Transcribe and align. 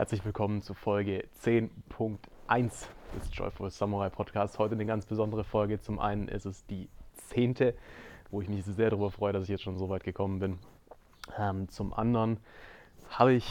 Herzlich 0.00 0.24
willkommen 0.24 0.62
zu 0.62 0.72
Folge 0.72 1.28
10.1 1.42 2.86
des 3.14 3.28
Joyful 3.34 3.68
Samurai 3.68 4.08
Podcasts. 4.08 4.58
Heute 4.58 4.74
eine 4.74 4.86
ganz 4.86 5.04
besondere 5.04 5.44
Folge. 5.44 5.78
Zum 5.78 5.98
einen 5.98 6.26
ist 6.26 6.46
es 6.46 6.64
die 6.64 6.88
zehnte, 7.28 7.74
wo 8.30 8.40
ich 8.40 8.48
mich 8.48 8.64
sehr 8.64 8.88
darüber 8.88 9.10
freue, 9.10 9.34
dass 9.34 9.42
ich 9.42 9.50
jetzt 9.50 9.62
schon 9.62 9.76
so 9.76 9.90
weit 9.90 10.02
gekommen 10.02 10.38
bin. 10.38 10.58
Ähm, 11.38 11.68
zum 11.68 11.92
anderen 11.92 12.38
habe 13.10 13.34
ich 13.34 13.46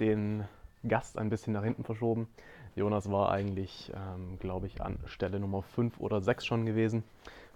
den 0.00 0.42
Gast 0.88 1.18
ein 1.18 1.30
bisschen 1.30 1.52
nach 1.52 1.62
hinten 1.62 1.84
verschoben. 1.84 2.26
Jonas 2.74 3.08
war 3.12 3.30
eigentlich, 3.30 3.92
ähm, 3.94 4.40
glaube 4.40 4.66
ich, 4.66 4.82
an 4.82 4.98
Stelle 5.06 5.38
Nummer 5.38 5.62
5 5.62 6.00
oder 6.00 6.20
6 6.20 6.44
schon 6.44 6.66
gewesen 6.66 7.04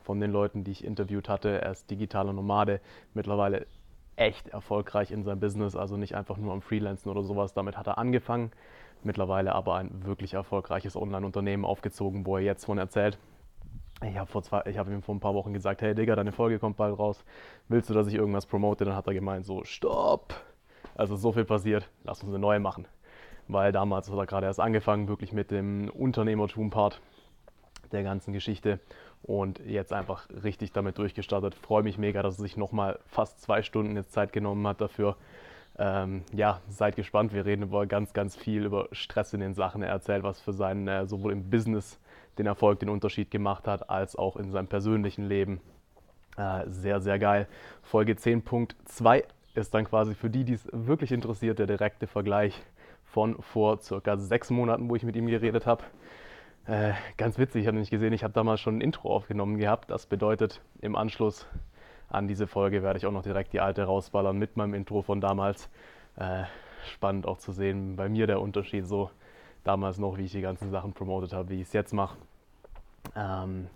von 0.05 0.21
den 0.21 0.31
Leuten, 0.31 0.63
die 0.63 0.71
ich 0.71 0.85
interviewt 0.85 1.29
hatte. 1.29 1.61
Er 1.61 1.73
ist 1.73 1.91
digitaler 1.91 2.33
Nomade, 2.33 2.81
mittlerweile 3.13 3.67
echt 4.21 4.49
erfolgreich 4.49 5.11
in 5.11 5.23
seinem 5.23 5.41
Business, 5.41 5.75
also 5.75 5.97
nicht 5.97 6.15
einfach 6.15 6.37
nur 6.37 6.53
am 6.53 6.63
Freelancen 6.63 7.11
oder 7.11 7.23
sowas. 7.23 7.55
Damit 7.55 7.77
hat 7.77 7.87
er 7.87 7.99
angefangen, 7.99 8.53
mittlerweile 9.03 9.55
aber 9.55 9.77
ein 9.77 10.05
wirklich 10.05 10.35
erfolgreiches 10.35 10.97
Online-Unternehmen 10.97 11.65
aufgezogen, 11.65 12.27
wo 12.27 12.37
er 12.37 12.43
jetzt 12.43 12.65
von 12.65 12.79
erzählt. 12.79 13.19
Ich 14.03 14.17
habe 14.17 14.31
hab 14.33 14.89
ihm 14.89 15.03
vor 15.03 15.15
ein 15.15 15.21
paar 15.21 15.35
Wochen 15.35 15.53
gesagt, 15.53 15.83
hey 15.83 15.95
Digga, 15.95 16.17
deine 16.17 16.33
Folge 16.33 16.59
kommt 16.59 16.77
bald 16.77 16.99
raus. 16.99 17.25
Willst 17.69 17.91
du, 17.91 17.95
dass 17.95 18.07
ich 18.07 18.15
irgendwas 18.15 18.47
promote? 18.47 18.85
Dann 18.85 18.95
hat 18.95 19.07
er 19.07 19.15
gemeint, 19.15 19.45
so, 19.45 19.65
stopp! 19.65 20.35
Also 20.95 21.17
so 21.17 21.33
viel 21.33 21.45
passiert, 21.45 21.89
lass 22.05 22.23
uns 22.23 22.31
eine 22.31 22.39
neue 22.39 22.61
machen 22.61 22.87
weil 23.53 23.73
damals 23.73 24.11
hat 24.11 24.19
er 24.19 24.27
gerade 24.27 24.47
erst 24.47 24.61
angefangen, 24.61 25.09
wirklich 25.09 25.33
mit 25.33 25.51
dem 25.51 25.89
Unternehmertum-Part 25.89 27.01
der 27.93 28.03
ganzen 28.03 28.33
Geschichte 28.33 28.79
und 29.23 29.61
jetzt 29.67 29.93
einfach 29.93 30.29
richtig 30.43 30.73
damit 30.73 30.99
durchgestartet. 30.99 31.55
Freue 31.55 31.83
mich 31.83 31.99
mega, 31.99 32.23
dass 32.23 32.39
er 32.39 32.43
sich 32.43 32.57
nochmal 32.57 32.99
fast 33.07 33.41
zwei 33.41 33.63
Stunden 33.63 33.97
jetzt 33.97 34.13
Zeit 34.13 34.33
genommen 34.33 34.67
hat 34.67 34.81
dafür. 34.81 35.17
Ähm, 35.79 36.25
ja, 36.33 36.61
seid 36.69 36.97
gespannt. 36.97 37.33
Wir 37.33 37.47
reden 37.47 37.63
über 37.63 37.87
ganz, 37.87 38.13
ganz 38.13 38.37
viel 38.37 38.65
über 38.65 38.89
Stress 38.93 39.33
in 39.33 39.41
den 39.41 39.55
Sachen. 39.55 39.83
Er 39.83 39.91
erzählt, 39.91 40.23
was 40.23 40.41
für 40.41 40.53
sein, 40.53 40.89
äh, 40.89 41.07
sowohl 41.07 41.33
im 41.33 41.49
Business 41.51 41.99
den 42.39 42.47
Erfolg, 42.47 42.81
den 42.81 42.89
Unterschied 42.89 43.31
gemacht 43.31 43.67
hat, 43.67 43.89
als 43.89 44.17
auch 44.17 44.37
in 44.37 44.51
seinem 44.51 44.67
persönlichen 44.67 45.27
Leben. 45.27 45.61
Äh, 46.37 46.69
sehr, 46.69 47.01
sehr 47.01 47.19
geil. 47.19 47.47
Folge 47.83 48.13
10.2 48.13 49.25
ist 49.55 49.75
dann 49.75 49.85
quasi 49.85 50.15
für 50.15 50.31
die, 50.31 50.45
die 50.45 50.55
es 50.55 50.69
wirklich 50.73 51.13
interessiert, 51.13 51.59
der 51.59 51.67
direkte 51.67 52.07
Vergleich 52.07 52.61
von 53.05 53.41
vor 53.43 53.81
circa 53.81 54.17
sechs 54.17 54.51
Monaten, 54.51 54.89
wo 54.89 54.97
ich 54.97 55.03
mit 55.03 55.17
ihm 55.17 55.27
geredet 55.27 55.67
habe. 55.67 55.85
Äh, 56.67 56.93
ganz 57.17 57.39
witzig, 57.39 57.63
ich 57.63 57.67
habe 57.67 57.79
nicht 57.79 57.91
gesehen, 57.91 58.13
ich 58.13 58.23
habe 58.23 58.35
damals 58.35 58.61
schon 58.61 58.79
ein 58.79 58.81
Intro 58.81 59.15
aufgenommen 59.15 59.59
gehabt. 59.59 59.91
Das 59.91 60.07
bedeutet, 60.07 60.61
im 60.81 60.95
Anschluss 60.95 61.47
an 62.09 62.29
diese 62.29 62.47
Folge 62.47 62.83
werde 62.83 62.99
ich 62.99 63.07
auch 63.07 63.13
noch 63.13 63.23
direkt 63.23 63.53
die 63.53 63.61
alte 63.61 63.85
rausballern 63.85 64.37
mit 64.37 64.57
meinem 64.57 64.75
Intro 64.75 65.03
von 65.03 65.21
damals. 65.21 65.71
Äh, 66.17 66.45
spannend 66.93 67.27
auch 67.27 67.39
zu 67.39 67.53
sehen, 67.53 67.97
bei 67.97 68.09
mir 68.09 68.27
der 68.27 68.41
Unterschied 68.41 68.87
so 68.87 69.11
damals 69.65 69.99
noch, 69.99 70.17
wie 70.17 70.25
ich 70.25 70.33
die 70.33 70.41
ganzen 70.41 70.71
Sachen 70.71 70.93
promotet 70.93 71.33
habe, 71.33 71.51
wie 71.51 71.61
ich 71.61 71.69
es 71.69 71.73
jetzt 71.73 71.93
mache. 71.93 72.17
Ähm, 73.17 73.69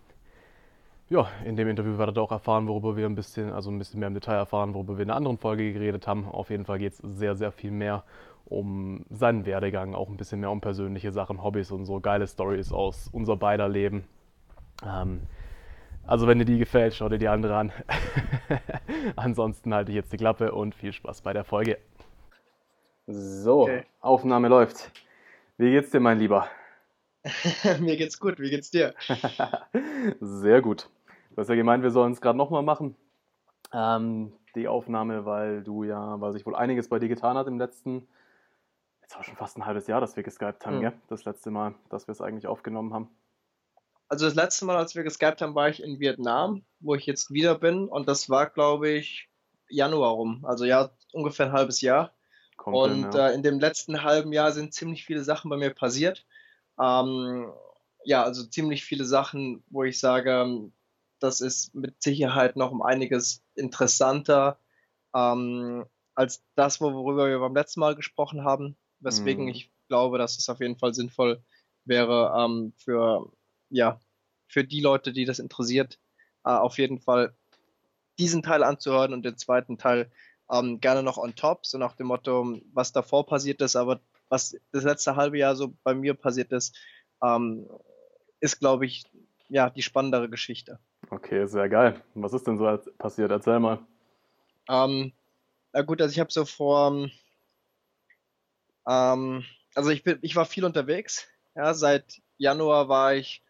ja, 1.08 1.28
in 1.44 1.56
dem 1.56 1.68
Interview 1.68 1.98
werdet 1.98 2.16
ihr 2.16 2.22
auch 2.22 2.32
erfahren, 2.32 2.66
worüber 2.66 2.96
wir 2.96 3.06
ein 3.06 3.14
bisschen, 3.14 3.52
also 3.52 3.70
ein 3.70 3.78
bisschen 3.78 4.00
mehr 4.00 4.08
im 4.08 4.14
Detail 4.14 4.36
erfahren, 4.36 4.74
worüber 4.74 4.96
wir 4.96 5.02
in 5.02 5.10
einer 5.10 5.16
anderen 5.16 5.38
Folge 5.38 5.72
geredet 5.72 6.06
haben. 6.06 6.26
Auf 6.26 6.50
jeden 6.50 6.64
Fall 6.64 6.78
geht 6.78 6.94
es 6.94 6.98
sehr, 6.98 7.36
sehr 7.36 7.52
viel 7.52 7.70
mehr 7.70 8.04
um 8.44 9.04
seinen 9.10 9.46
Werdegang, 9.46 9.94
auch 9.94 10.08
ein 10.08 10.16
bisschen 10.16 10.40
mehr 10.40 10.50
um 10.50 10.60
persönliche 10.60 11.12
Sachen, 11.12 11.42
Hobbys 11.42 11.70
und 11.70 11.86
so 11.86 12.00
geile 12.00 12.26
Stories 12.26 12.72
aus 12.72 13.08
unser 13.12 13.36
beider 13.36 13.68
Leben. 13.68 14.04
Ähm, 14.84 15.22
also 16.06 16.26
wenn 16.26 16.38
dir 16.38 16.44
die 16.44 16.58
gefällt, 16.58 16.94
schau 16.94 17.08
dir 17.08 17.18
die 17.18 17.28
andere 17.28 17.56
an. 17.56 17.72
Ansonsten 19.16 19.72
halte 19.72 19.90
ich 19.90 19.96
jetzt 19.96 20.12
die 20.12 20.18
Klappe 20.18 20.52
und 20.52 20.74
viel 20.74 20.92
Spaß 20.92 21.22
bei 21.22 21.32
der 21.32 21.44
Folge. 21.44 21.78
So, 23.06 23.62
okay. 23.62 23.84
Aufnahme 24.00 24.48
läuft. 24.48 24.90
Wie 25.56 25.70
geht's 25.70 25.90
dir, 25.90 26.00
mein 26.00 26.18
Lieber? 26.18 26.46
Mir 27.80 27.96
geht's 27.96 28.18
gut, 28.18 28.38
wie 28.38 28.50
geht's 28.50 28.70
dir? 28.70 28.94
Sehr 30.20 30.60
gut. 30.60 30.90
Du 31.30 31.40
hast 31.40 31.48
ja 31.48 31.54
gemeint, 31.54 31.82
wir 31.82 31.90
sollen 31.90 32.12
es 32.12 32.20
gerade 32.20 32.36
nochmal 32.36 32.62
machen. 32.62 32.96
Ähm, 33.72 34.32
die 34.54 34.68
Aufnahme, 34.68 35.24
weil 35.24 35.62
du 35.62 35.84
ja, 35.84 36.20
weil 36.20 36.32
sich 36.32 36.46
wohl 36.46 36.54
einiges 36.54 36.88
bei 36.88 36.98
dir 36.98 37.08
getan 37.08 37.36
hat 37.36 37.46
im 37.46 37.58
letzten 37.58 38.06
Jetzt 39.04 39.16
war 39.16 39.22
schon 39.22 39.36
fast 39.36 39.58
ein 39.58 39.66
halbes 39.66 39.86
Jahr, 39.86 40.00
dass 40.00 40.16
wir 40.16 40.22
geskypt 40.22 40.64
haben, 40.64 40.76
mhm. 40.76 40.80
gell? 40.80 40.92
Das 41.08 41.26
letzte 41.26 41.50
Mal, 41.50 41.74
dass 41.90 42.08
wir 42.08 42.12
es 42.12 42.22
eigentlich 42.22 42.46
aufgenommen 42.46 42.94
haben. 42.94 43.10
Also 44.08 44.24
das 44.24 44.34
letzte 44.34 44.64
Mal, 44.64 44.78
als 44.78 44.94
wir 44.94 45.02
geskypt 45.02 45.42
haben, 45.42 45.54
war 45.54 45.68
ich 45.68 45.82
in 45.82 46.00
Vietnam, 46.00 46.64
wo 46.80 46.94
ich 46.94 47.04
jetzt 47.04 47.30
wieder 47.30 47.54
bin. 47.54 47.86
Und 47.86 48.08
das 48.08 48.30
war, 48.30 48.48
glaube 48.48 48.88
ich, 48.88 49.28
Januar 49.68 50.12
rum. 50.12 50.42
Also 50.46 50.64
ja, 50.64 50.90
ungefähr 51.12 51.46
ein 51.46 51.52
halbes 51.52 51.82
Jahr. 51.82 52.14
Kommt 52.56 52.76
und 52.78 52.92
hin, 52.92 53.10
ja. 53.12 53.28
äh, 53.28 53.34
in 53.34 53.42
dem 53.42 53.60
letzten 53.60 54.02
halben 54.02 54.32
Jahr 54.32 54.52
sind 54.52 54.72
ziemlich 54.72 55.04
viele 55.04 55.22
Sachen 55.22 55.50
bei 55.50 55.58
mir 55.58 55.74
passiert. 55.74 56.24
Ähm, 56.80 57.52
ja, 58.04 58.22
also 58.22 58.46
ziemlich 58.46 58.84
viele 58.84 59.04
Sachen, 59.04 59.62
wo 59.68 59.84
ich 59.84 60.00
sage, 60.00 60.70
das 61.18 61.42
ist 61.42 61.74
mit 61.74 62.02
Sicherheit 62.02 62.56
noch 62.56 62.72
um 62.72 62.80
einiges 62.80 63.42
interessanter 63.54 64.58
ähm, 65.14 65.84
als 66.14 66.42
das, 66.54 66.80
worüber 66.80 67.28
wir 67.28 67.38
beim 67.38 67.54
letzten 67.54 67.80
Mal 67.80 67.96
gesprochen 67.96 68.44
haben 68.44 68.78
weswegen 69.00 69.44
mhm. 69.44 69.50
ich 69.50 69.70
glaube, 69.88 70.18
dass 70.18 70.38
es 70.38 70.48
auf 70.48 70.60
jeden 70.60 70.76
Fall 70.76 70.94
sinnvoll 70.94 71.42
wäre 71.84 72.34
ähm, 72.38 72.72
für, 72.76 73.30
ja, 73.70 74.00
für 74.48 74.64
die 74.64 74.80
Leute, 74.80 75.12
die 75.12 75.24
das 75.24 75.38
interessiert, 75.38 75.98
äh, 76.44 76.50
auf 76.50 76.78
jeden 76.78 77.00
Fall 77.00 77.34
diesen 78.18 78.42
Teil 78.42 78.62
anzuhören 78.62 79.12
und 79.12 79.24
den 79.24 79.36
zweiten 79.36 79.78
Teil 79.78 80.10
ähm, 80.50 80.80
gerne 80.80 81.02
noch 81.02 81.18
on 81.18 81.34
top, 81.34 81.66
so 81.66 81.78
nach 81.78 81.94
dem 81.96 82.06
Motto, 82.06 82.60
was 82.72 82.92
davor 82.92 83.26
passiert 83.26 83.60
ist, 83.60 83.76
aber 83.76 84.00
was 84.28 84.56
das 84.72 84.84
letzte 84.84 85.16
halbe 85.16 85.38
Jahr 85.38 85.56
so 85.56 85.74
bei 85.82 85.94
mir 85.94 86.14
passiert 86.14 86.52
ist, 86.52 86.76
ähm, 87.22 87.68
ist, 88.40 88.60
glaube 88.60 88.86
ich, 88.86 89.04
ja, 89.48 89.70
die 89.70 89.82
spannendere 89.82 90.28
Geschichte. 90.28 90.78
Okay, 91.10 91.46
sehr 91.46 91.68
geil. 91.68 92.02
Was 92.14 92.32
ist 92.32 92.46
denn 92.46 92.58
so 92.58 92.78
passiert? 92.98 93.30
Erzähl 93.30 93.60
mal. 93.60 93.78
Ähm, 94.68 95.12
na 95.72 95.82
gut, 95.82 96.00
also 96.00 96.12
ich 96.12 96.20
habe 96.20 96.32
so 96.32 96.44
vor 96.44 97.08
ähm, 98.88 99.44
also 99.74 99.90
ich, 99.90 100.02
bin, 100.02 100.18
ich 100.22 100.36
war 100.36 100.46
viel 100.46 100.64
unterwegs. 100.64 101.26
Ja, 101.54 101.74
seit 101.74 102.20
Januar 102.38 102.88
war 102.88 103.14
ich, 103.14 103.42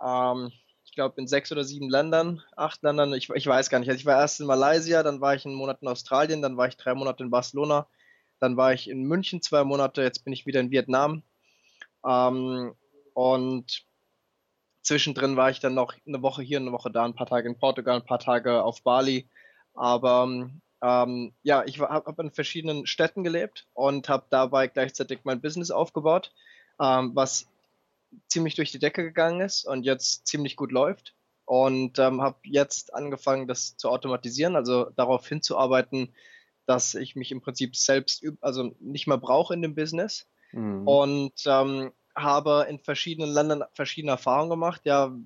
ähm, 0.00 0.52
ich 0.84 0.92
glaube, 0.92 1.20
in 1.20 1.26
sechs 1.26 1.52
oder 1.52 1.64
sieben 1.64 1.90
Ländern, 1.90 2.42
acht 2.56 2.82
Ländern, 2.82 3.12
ich, 3.14 3.28
ich 3.30 3.46
weiß 3.46 3.70
gar 3.70 3.78
nicht. 3.78 3.88
Also 3.88 3.98
ich 3.98 4.06
war 4.06 4.18
erst 4.18 4.40
in 4.40 4.46
Malaysia, 4.46 5.02
dann 5.02 5.20
war 5.20 5.34
ich 5.34 5.44
einen 5.44 5.54
Monat 5.54 5.82
in 5.82 5.88
Australien, 5.88 6.42
dann 6.42 6.56
war 6.56 6.68
ich 6.68 6.76
drei 6.76 6.94
Monate 6.94 7.22
in 7.22 7.30
Barcelona, 7.30 7.86
dann 8.40 8.56
war 8.56 8.72
ich 8.72 8.88
in 8.88 9.04
München 9.04 9.42
zwei 9.42 9.64
Monate, 9.64 10.02
jetzt 10.02 10.24
bin 10.24 10.32
ich 10.32 10.46
wieder 10.46 10.60
in 10.60 10.70
Vietnam. 10.70 11.22
Ähm, 12.06 12.74
und 13.14 13.86
zwischendrin 14.82 15.36
war 15.36 15.50
ich 15.50 15.60
dann 15.60 15.74
noch 15.74 15.94
eine 16.06 16.22
Woche 16.22 16.42
hier, 16.42 16.58
eine 16.58 16.72
Woche 16.72 16.90
da, 16.90 17.04
ein 17.04 17.14
paar 17.14 17.26
Tage 17.26 17.48
in 17.48 17.58
Portugal, 17.58 17.96
ein 17.96 18.06
paar 18.06 18.18
Tage 18.18 18.62
auf 18.62 18.82
Bali. 18.82 19.28
Aber 19.74 20.48
ähm, 20.86 21.32
ja, 21.42 21.64
ich 21.64 21.80
habe 21.80 21.92
hab 21.92 22.18
in 22.20 22.30
verschiedenen 22.30 22.86
Städten 22.86 23.24
gelebt 23.24 23.66
und 23.74 24.08
habe 24.08 24.26
dabei 24.30 24.68
gleichzeitig 24.68 25.20
mein 25.24 25.40
Business 25.40 25.72
aufgebaut, 25.72 26.32
ähm, 26.80 27.10
was 27.14 27.48
ziemlich 28.28 28.54
durch 28.54 28.70
die 28.70 28.78
Decke 28.78 29.02
gegangen 29.02 29.40
ist 29.40 29.66
und 29.66 29.82
jetzt 29.82 30.28
ziemlich 30.28 30.54
gut 30.54 30.70
läuft. 30.70 31.14
Und 31.44 31.98
ähm, 31.98 32.22
habe 32.22 32.38
jetzt 32.44 32.94
angefangen, 32.94 33.46
das 33.46 33.76
zu 33.76 33.88
automatisieren, 33.88 34.56
also 34.56 34.90
darauf 34.96 35.28
hinzuarbeiten, 35.28 36.12
dass 36.66 36.94
ich 36.94 37.14
mich 37.14 37.30
im 37.30 37.40
Prinzip 37.40 37.76
selbst, 37.76 38.24
also 38.40 38.74
nicht 38.80 39.06
mehr 39.06 39.18
brauche 39.18 39.54
in 39.54 39.62
dem 39.62 39.74
Business. 39.74 40.28
Mhm. 40.52 40.86
Und 40.86 41.34
ähm, 41.46 41.92
habe 42.16 42.66
in 42.68 42.78
verschiedenen 42.78 43.30
Ländern 43.30 43.64
verschiedene 43.74 44.12
Erfahrungen 44.12 44.50
gemacht. 44.50 44.82
Ja, 44.84 45.16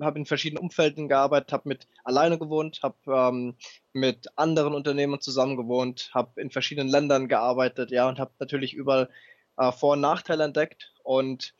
habe 0.00 0.18
in 0.18 0.26
verschiedenen 0.26 0.62
Umfelden 0.62 1.08
gearbeitet, 1.08 1.52
habe 1.52 1.68
mit 1.68 1.86
alleine 2.04 2.38
gewohnt, 2.38 2.80
habe 2.82 2.96
ähm, 3.06 3.56
mit 3.92 4.28
anderen 4.36 4.74
Unternehmen 4.74 5.20
zusammen 5.20 5.56
gewohnt, 5.56 6.10
habe 6.14 6.40
in 6.40 6.50
verschiedenen 6.50 6.88
Ländern 6.88 7.28
gearbeitet, 7.28 7.90
ja, 7.90 8.08
und 8.08 8.18
habe 8.18 8.32
natürlich 8.38 8.74
überall 8.74 9.08
äh, 9.56 9.72
Vor- 9.72 9.94
und 9.94 10.00
Nachteile 10.00 10.44
entdeckt 10.44 10.94
und 11.02 11.54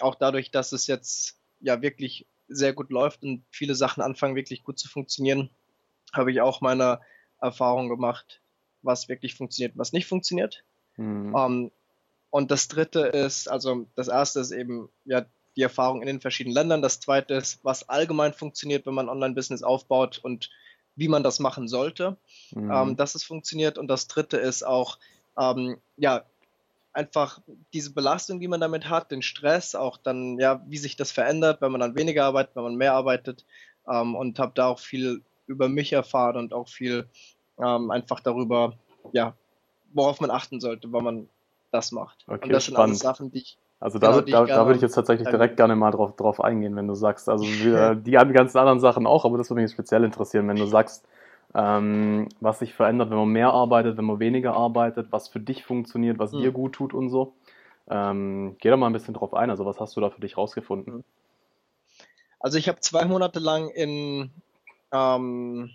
auch 0.00 0.14
dadurch, 0.14 0.50
dass 0.50 0.72
es 0.72 0.86
jetzt 0.86 1.38
ja 1.60 1.82
wirklich 1.82 2.26
sehr 2.48 2.72
gut 2.72 2.90
läuft 2.90 3.22
und 3.22 3.44
viele 3.50 3.74
Sachen 3.74 4.02
anfangen 4.02 4.36
wirklich 4.36 4.64
gut 4.64 4.78
zu 4.78 4.88
funktionieren, 4.88 5.50
habe 6.12 6.30
ich 6.30 6.40
auch 6.40 6.60
meine 6.60 7.00
Erfahrung 7.40 7.88
gemacht, 7.88 8.40
was 8.82 9.08
wirklich 9.08 9.34
funktioniert, 9.34 9.76
was 9.76 9.92
nicht 9.92 10.06
funktioniert. 10.06 10.64
Mhm. 10.96 11.34
Ähm, 11.36 11.70
und 12.30 12.50
das 12.50 12.68
dritte 12.68 13.00
ist, 13.00 13.48
also 13.48 13.86
das 13.94 14.08
erste 14.08 14.40
ist 14.40 14.50
eben 14.50 14.88
ja 15.04 15.24
die 15.56 15.62
Erfahrung 15.62 16.00
in 16.00 16.06
den 16.06 16.20
verschiedenen 16.20 16.54
Ländern. 16.54 16.82
Das 16.82 17.00
zweite 17.00 17.34
ist, 17.34 17.64
was 17.64 17.88
allgemein 17.88 18.32
funktioniert, 18.32 18.86
wenn 18.86 18.94
man 18.94 19.08
Online-Business 19.08 19.62
aufbaut 19.62 20.18
und 20.22 20.50
wie 20.96 21.08
man 21.08 21.22
das 21.22 21.40
machen 21.40 21.68
sollte, 21.68 22.16
mhm. 22.52 22.70
ähm, 22.70 22.96
dass 22.96 23.14
es 23.14 23.24
funktioniert. 23.24 23.78
Und 23.78 23.88
das 23.88 24.06
dritte 24.06 24.36
ist 24.36 24.64
auch, 24.64 24.98
ähm, 25.38 25.78
ja, 25.96 26.24
einfach 26.92 27.40
diese 27.72 27.92
Belastung, 27.92 28.38
die 28.40 28.48
man 28.48 28.60
damit 28.60 28.88
hat, 28.88 29.10
den 29.10 29.22
Stress, 29.22 29.74
auch 29.74 29.96
dann, 29.96 30.38
ja, 30.38 30.62
wie 30.66 30.78
sich 30.78 30.96
das 30.96 31.10
verändert, 31.10 31.60
wenn 31.60 31.72
man 31.72 31.80
dann 31.80 31.96
weniger 31.96 32.24
arbeitet, 32.24 32.54
wenn 32.54 32.62
man 32.62 32.76
mehr 32.76 32.94
arbeitet. 32.94 33.44
Ähm, 33.88 34.14
und 34.14 34.38
habe 34.38 34.52
da 34.54 34.68
auch 34.68 34.78
viel 34.78 35.22
über 35.46 35.68
mich 35.68 35.92
erfahren 35.92 36.36
und 36.36 36.54
auch 36.54 36.68
viel 36.68 37.08
ähm, 37.58 37.90
einfach 37.90 38.20
darüber, 38.20 38.74
ja, 39.12 39.34
worauf 39.92 40.20
man 40.20 40.30
achten 40.30 40.60
sollte, 40.60 40.92
wenn 40.92 41.04
man 41.04 41.28
das 41.70 41.92
macht. 41.92 42.24
Okay, 42.26 42.44
und 42.44 42.52
das 42.52 42.64
spannend. 42.64 42.96
sind 42.96 43.06
alles 43.06 43.18
Sachen, 43.18 43.30
die 43.30 43.38
ich. 43.38 43.58
Also 43.84 43.98
da, 43.98 44.12
genau, 44.12 44.24
ich 44.24 44.32
da, 44.32 44.46
da 44.46 44.64
würde 44.64 44.76
ich 44.76 44.82
jetzt 44.82 44.94
tatsächlich 44.94 45.28
direkt 45.28 45.58
gerne 45.58 45.76
mal 45.76 45.90
drauf, 45.90 46.16
drauf 46.16 46.40
eingehen, 46.40 46.74
wenn 46.74 46.88
du 46.88 46.94
sagst, 46.94 47.28
also 47.28 47.44
wir, 47.62 47.94
die 47.94 48.12
ganzen 48.12 48.56
anderen 48.56 48.80
Sachen 48.80 49.06
auch, 49.06 49.26
aber 49.26 49.36
das 49.36 49.50
würde 49.50 49.60
mich 49.60 49.72
speziell 49.72 50.04
interessieren, 50.04 50.48
wenn 50.48 50.58
du 50.58 50.64
sagst, 50.64 51.06
ähm, 51.54 52.30
was 52.40 52.60
sich 52.60 52.72
verändert, 52.72 53.10
wenn 53.10 53.18
man 53.18 53.28
mehr 53.28 53.52
arbeitet, 53.52 53.98
wenn 53.98 54.06
man 54.06 54.20
weniger 54.20 54.54
arbeitet, 54.54 55.08
was 55.12 55.28
für 55.28 55.38
dich 55.38 55.64
funktioniert, 55.64 56.18
was 56.18 56.30
Hm. 56.30 56.40
dir 56.40 56.50
gut 56.50 56.72
tut 56.72 56.94
und 56.94 57.10
so. 57.10 57.34
Ähm, 57.86 58.56
geh 58.58 58.70
da 58.70 58.78
mal 58.78 58.86
ein 58.86 58.94
bisschen 58.94 59.12
drauf 59.12 59.34
ein, 59.34 59.50
also 59.50 59.66
was 59.66 59.78
hast 59.78 59.94
du 59.96 60.00
da 60.00 60.08
für 60.08 60.22
dich 60.22 60.38
rausgefunden? 60.38 61.04
Also 62.40 62.56
ich 62.56 62.70
habe 62.70 62.80
zwei 62.80 63.04
Monate 63.04 63.38
lang 63.38 63.68
in 63.68 64.30
ähm, 64.92 65.68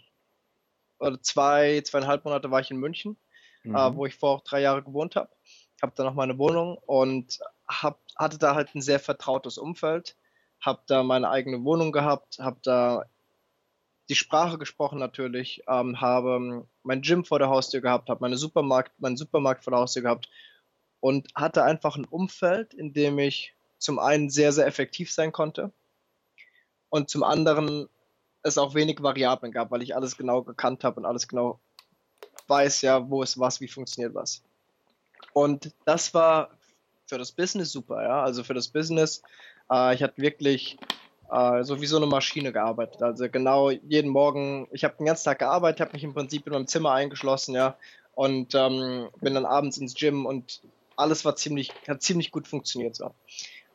oder 0.98 1.22
zwei, 1.22 1.82
zweieinhalb 1.82 2.26
Monate 2.26 2.50
war 2.50 2.60
ich 2.60 2.72
in 2.72 2.78
München, 2.78 3.18
Mhm. 3.66 3.76
äh, 3.76 3.94
wo 3.94 4.08
ich 4.08 4.16
vor 4.16 4.42
drei 4.44 4.62
Jahre 4.62 4.82
gewohnt 4.82 5.16
habe. 5.16 5.30
Habe 5.84 5.94
da 5.96 6.04
noch 6.04 6.16
meine 6.16 6.40
Wohnung 6.40 6.80
und 6.88 7.40
hab, 7.70 8.00
hatte 8.16 8.38
da 8.38 8.56
halt 8.56 8.76
ein 8.76 8.82
sehr 8.82 9.00
vertrautes 9.00 9.58
Umfeld. 9.58 10.16
Habe 10.60 10.82
da 10.88 11.04
meine 11.04 11.30
eigene 11.30 11.64
Wohnung 11.64 11.92
gehabt, 11.92 12.40
habe 12.40 12.60
da 12.64 13.06
die 14.10 14.16
Sprache 14.16 14.58
gesprochen 14.58 14.98
natürlich, 14.98 15.64
ähm, 15.68 16.02
habe 16.02 16.68
mein 16.84 17.02
Gym 17.02 17.24
vor 17.24 17.40
der 17.40 17.50
Haustür 17.50 17.80
gehabt, 17.80 18.10
habe 18.10 18.22
meine 18.22 18.38
Supermarkt, 18.38 19.00
meinen 19.00 19.18
Supermarkt 19.18 19.64
vor 19.64 19.72
der 19.72 19.80
Haustür 19.80 20.02
gehabt 20.02 20.30
und 21.00 21.30
hatte 21.36 21.64
einfach 21.64 21.96
ein 21.96 22.06
Umfeld, 22.06 22.74
in 22.74 22.92
dem 22.92 23.20
ich 23.20 23.54
zum 23.78 24.00
einen 24.00 24.30
sehr, 24.30 24.52
sehr 24.52 24.66
effektiv 24.66 25.12
sein 25.12 25.32
konnte 25.32 25.72
und 26.90 27.10
zum 27.10 27.24
anderen 27.24 27.88
es 28.42 28.58
auch 28.58 28.74
wenig 28.74 29.02
Variablen 29.02 29.52
gab, 29.52 29.72
weil 29.72 29.84
ich 29.84 29.96
alles 29.96 30.18
genau 30.18 30.42
gekannt 30.42 30.84
habe 30.84 31.00
und 31.00 31.06
alles 31.06 31.28
genau 31.28 31.60
weiß, 32.48 32.82
ja, 32.82 33.10
wo 33.10 33.22
ist 33.22 33.40
was, 33.40 33.62
wie 33.62 33.68
funktioniert 33.68 34.16
was. 34.16 34.42
Und 35.34 35.74
das 35.86 36.14
war 36.14 36.50
für 37.10 37.18
das 37.18 37.32
Business 37.32 37.72
super, 37.72 38.04
ja. 38.04 38.22
Also 38.24 38.44
für 38.44 38.54
das 38.54 38.68
Business, 38.68 39.22
äh, 39.72 39.96
ich 39.96 40.04
hatte 40.04 40.22
wirklich 40.22 40.78
äh, 41.32 41.64
so 41.64 41.82
wie 41.82 41.88
so 41.88 41.98
eine 41.98 42.06
Maschine 42.06 42.54
gearbeitet. 42.54 43.02
Also 43.02 43.28
genau 43.30 43.72
jeden 43.72 44.12
Morgen, 44.12 44.68
ich 44.72 44.84
habe 44.84 44.96
den 44.98 45.08
ganzen 45.08 45.26
Tag 45.26 45.40
gearbeitet, 45.40 45.82
habe 45.82 45.94
mich 45.94 46.04
im 46.04 46.14
Prinzip 46.14 46.46
in 46.48 46.54
meinem 46.54 46.68
Zimmer 46.68 46.92
eingeschlossen, 46.92 47.56
ja, 47.56 47.76
und 48.16 48.54
ähm, 48.56 49.10
bin 49.22 49.34
dann 49.34 49.46
abends 49.46 49.78
ins 49.78 49.96
Gym 49.96 50.26
und 50.26 50.62
alles 50.96 51.26
war 51.26 51.36
ziemlich, 51.36 51.72
hat 51.88 52.02
ziemlich 52.02 52.32
gut 52.32 52.48
funktioniert 52.48 52.96
so. 52.96 53.12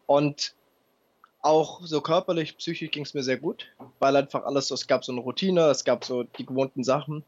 Und 0.07 0.55
auch 1.41 1.81
so 1.85 2.01
körperlich, 2.01 2.57
psychisch 2.57 2.91
ging 2.91 3.05
es 3.05 3.15
mir 3.15 3.23
sehr 3.23 3.37
gut, 3.37 3.67
weil 3.99 4.17
einfach 4.17 4.45
alles 4.45 4.69
so, 4.69 4.75
es 4.75 4.87
gab 4.87 5.05
so 5.05 5.13
eine 5.13 5.21
Routine, 5.21 5.63
es 5.69 5.85
gab 5.85 6.05
so 6.05 6.23
die 6.23 6.47
gewohnten 6.47 6.85
Sachen. 6.85 7.25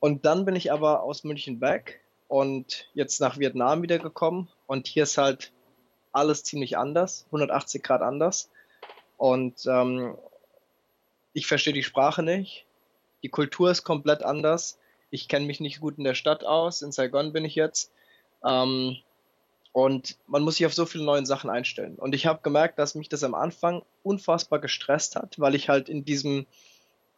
Und 0.00 0.24
dann 0.24 0.44
bin 0.44 0.54
ich 0.54 0.70
aber 0.72 1.02
aus 1.02 1.24
München 1.24 1.60
weg 1.60 2.00
und 2.28 2.88
jetzt 2.94 3.20
nach 3.20 3.38
Vietnam 3.38 3.82
wieder 3.82 3.98
gekommen 3.98 4.48
und 4.68 4.86
hier 4.86 5.02
ist 5.04 5.18
halt 5.18 5.50
alles 6.12 6.44
ziemlich 6.44 6.78
anders, 6.78 7.24
180 7.26 7.82
Grad 7.82 8.02
anders. 8.02 8.50
Und 9.16 9.66
ähm, 9.66 10.16
ich 11.32 11.46
verstehe 11.48 11.72
die 11.72 11.82
Sprache 11.82 12.22
nicht, 12.22 12.66
die 13.22 13.30
Kultur 13.30 13.70
ist 13.70 13.82
komplett 13.82 14.22
anders. 14.22 14.78
Ich 15.10 15.26
kenne 15.26 15.46
mich 15.46 15.58
nicht 15.58 15.80
gut 15.80 15.98
in 15.98 16.04
der 16.04 16.14
Stadt 16.14 16.44
aus, 16.44 16.82
in 16.82 16.92
Saigon 16.92 17.32
bin 17.32 17.44
ich 17.44 17.54
jetzt. 17.54 17.90
Ähm, 18.44 18.98
und 19.72 20.18
man 20.26 20.42
muss 20.42 20.56
sich 20.56 20.66
auf 20.66 20.74
so 20.74 20.84
viele 20.84 21.04
neue 21.04 21.24
Sachen 21.24 21.48
einstellen. 21.48 21.96
Und 21.96 22.14
ich 22.14 22.26
habe 22.26 22.42
gemerkt, 22.42 22.78
dass 22.78 22.94
mich 22.94 23.08
das 23.08 23.24
am 23.24 23.34
Anfang 23.34 23.82
unfassbar 24.02 24.58
gestresst 24.58 25.16
hat, 25.16 25.40
weil 25.40 25.54
ich 25.54 25.70
halt 25.70 25.88
in 25.88 26.04
diesem 26.04 26.46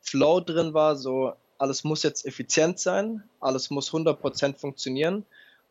Flow 0.00 0.40
drin 0.40 0.72
war, 0.72 0.96
so 0.96 1.32
alles 1.58 1.82
muss 1.82 2.04
jetzt 2.04 2.24
effizient 2.26 2.78
sein, 2.78 3.24
alles 3.40 3.70
muss 3.70 3.90
100% 3.90 4.56
funktionieren. 4.56 5.26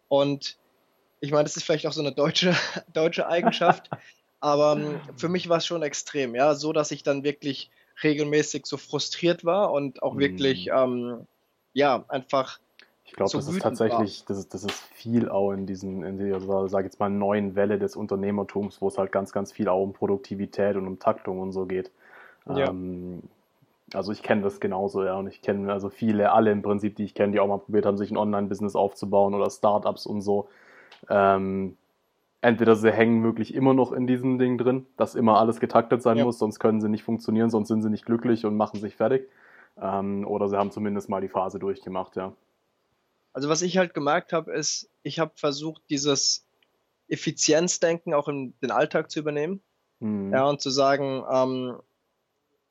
Und 0.09 0.57
ich 1.21 1.31
meine, 1.31 1.43
das 1.43 1.57
ist 1.57 1.63
vielleicht 1.63 1.85
auch 1.87 1.93
so 1.93 2.01
eine 2.01 2.11
deutsche, 2.11 2.53
deutsche 2.93 3.27
Eigenschaft, 3.27 3.89
aber 4.39 4.73
ähm, 4.73 5.01
für 5.17 5.29
mich 5.29 5.49
war 5.49 5.57
es 5.57 5.65
schon 5.65 5.81
extrem, 5.81 6.35
ja, 6.35 6.55
so 6.55 6.73
dass 6.73 6.91
ich 6.91 7.03
dann 7.03 7.23
wirklich 7.23 7.69
regelmäßig 8.03 8.65
so 8.65 8.77
frustriert 8.77 9.43
war 9.43 9.71
und 9.71 10.01
auch 10.03 10.15
Mhm. 10.15 10.19
wirklich, 10.19 10.69
ähm, 10.73 11.27
ja, 11.73 12.05
einfach 12.07 12.59
Ich 13.05 13.13
glaube, 13.13 13.29
so 13.29 13.37
das 13.39 13.47
ist 13.47 13.61
tatsächlich, 13.61 14.23
das 14.25 14.37
ist, 14.37 14.53
das 14.53 14.63
ist 14.63 14.79
viel 14.93 15.29
auch 15.29 15.51
in 15.51 15.65
diesen, 15.65 16.03
in 16.03 16.17
dieser, 16.17 16.69
sag 16.69 16.81
ich 16.81 16.85
jetzt 16.91 16.99
mal, 16.99 17.09
neuen 17.09 17.55
Welle 17.55 17.77
des 17.77 17.95
Unternehmertums, 17.95 18.81
wo 18.81 18.87
es 18.87 18.97
halt 18.97 19.11
ganz, 19.11 19.33
ganz 19.33 19.51
viel 19.51 19.67
auch 19.67 19.83
um 19.83 19.93
Produktivität 19.93 20.75
und 20.75 20.87
um 20.87 20.99
Taktung 20.99 21.39
und 21.39 21.51
so 21.51 21.65
geht. 21.65 21.91
Ja. 22.47 22.69
Ähm, 22.69 23.21
also 23.93 24.11
ich 24.11 24.21
kenne 24.21 24.43
das 24.43 24.59
genauso, 24.59 25.03
ja, 25.03 25.15
und 25.15 25.27
ich 25.27 25.41
kenne 25.41 25.73
also 25.73 25.89
viele, 25.89 26.31
alle 26.31 26.51
im 26.51 26.61
Prinzip, 26.61 26.95
die 26.95 27.03
ich 27.03 27.15
kenne, 27.15 27.33
die 27.33 27.39
auch 27.39 27.47
mal 27.47 27.57
probiert 27.57 27.85
haben, 27.85 27.97
sich 27.97 28.11
ein 28.11 28.17
Online-Business 28.17 28.75
aufzubauen 28.75 29.33
oder 29.33 29.49
Startups 29.49 30.05
und 30.05 30.21
so. 30.21 30.47
Ähm, 31.09 31.77
entweder 32.41 32.75
sie 32.75 32.91
hängen 32.91 33.23
wirklich 33.23 33.53
immer 33.53 33.73
noch 33.73 33.91
in 33.91 34.07
diesem 34.07 34.37
Ding 34.39 34.57
drin, 34.57 34.85
dass 34.97 35.15
immer 35.15 35.39
alles 35.39 35.59
getaktet 35.59 36.01
sein 36.01 36.17
Ja. 36.17 36.25
muss, 36.25 36.39
sonst 36.39 36.59
können 36.59 36.81
sie 36.81 36.89
nicht 36.89 37.03
funktionieren, 37.03 37.49
sonst 37.49 37.67
sind 37.67 37.81
sie 37.81 37.89
nicht 37.89 38.05
glücklich 38.05 38.45
und 38.45 38.55
machen 38.57 38.79
sich 38.79 38.95
fertig. 38.95 39.29
Ähm, 39.81 40.25
oder 40.27 40.47
sie 40.49 40.57
haben 40.57 40.71
zumindest 40.71 41.09
mal 41.09 41.21
die 41.21 41.29
Phase 41.29 41.59
durchgemacht, 41.59 42.15
ja. 42.15 42.33
Also 43.33 43.49
was 43.49 43.61
ich 43.61 43.77
halt 43.77 43.93
gemerkt 43.93 44.33
habe, 44.33 44.51
ist, 44.51 44.89
ich 45.03 45.19
habe 45.19 45.31
versucht, 45.35 45.81
dieses 45.89 46.45
Effizienzdenken 47.07 48.13
auch 48.13 48.27
in 48.27 48.53
den 48.61 48.71
Alltag 48.71 49.11
zu 49.11 49.19
übernehmen. 49.19 49.61
Mhm. 49.99 50.31
Ja, 50.33 50.45
und 50.45 50.61
zu 50.61 50.69
sagen, 50.69 51.23
ähm, 51.31 51.77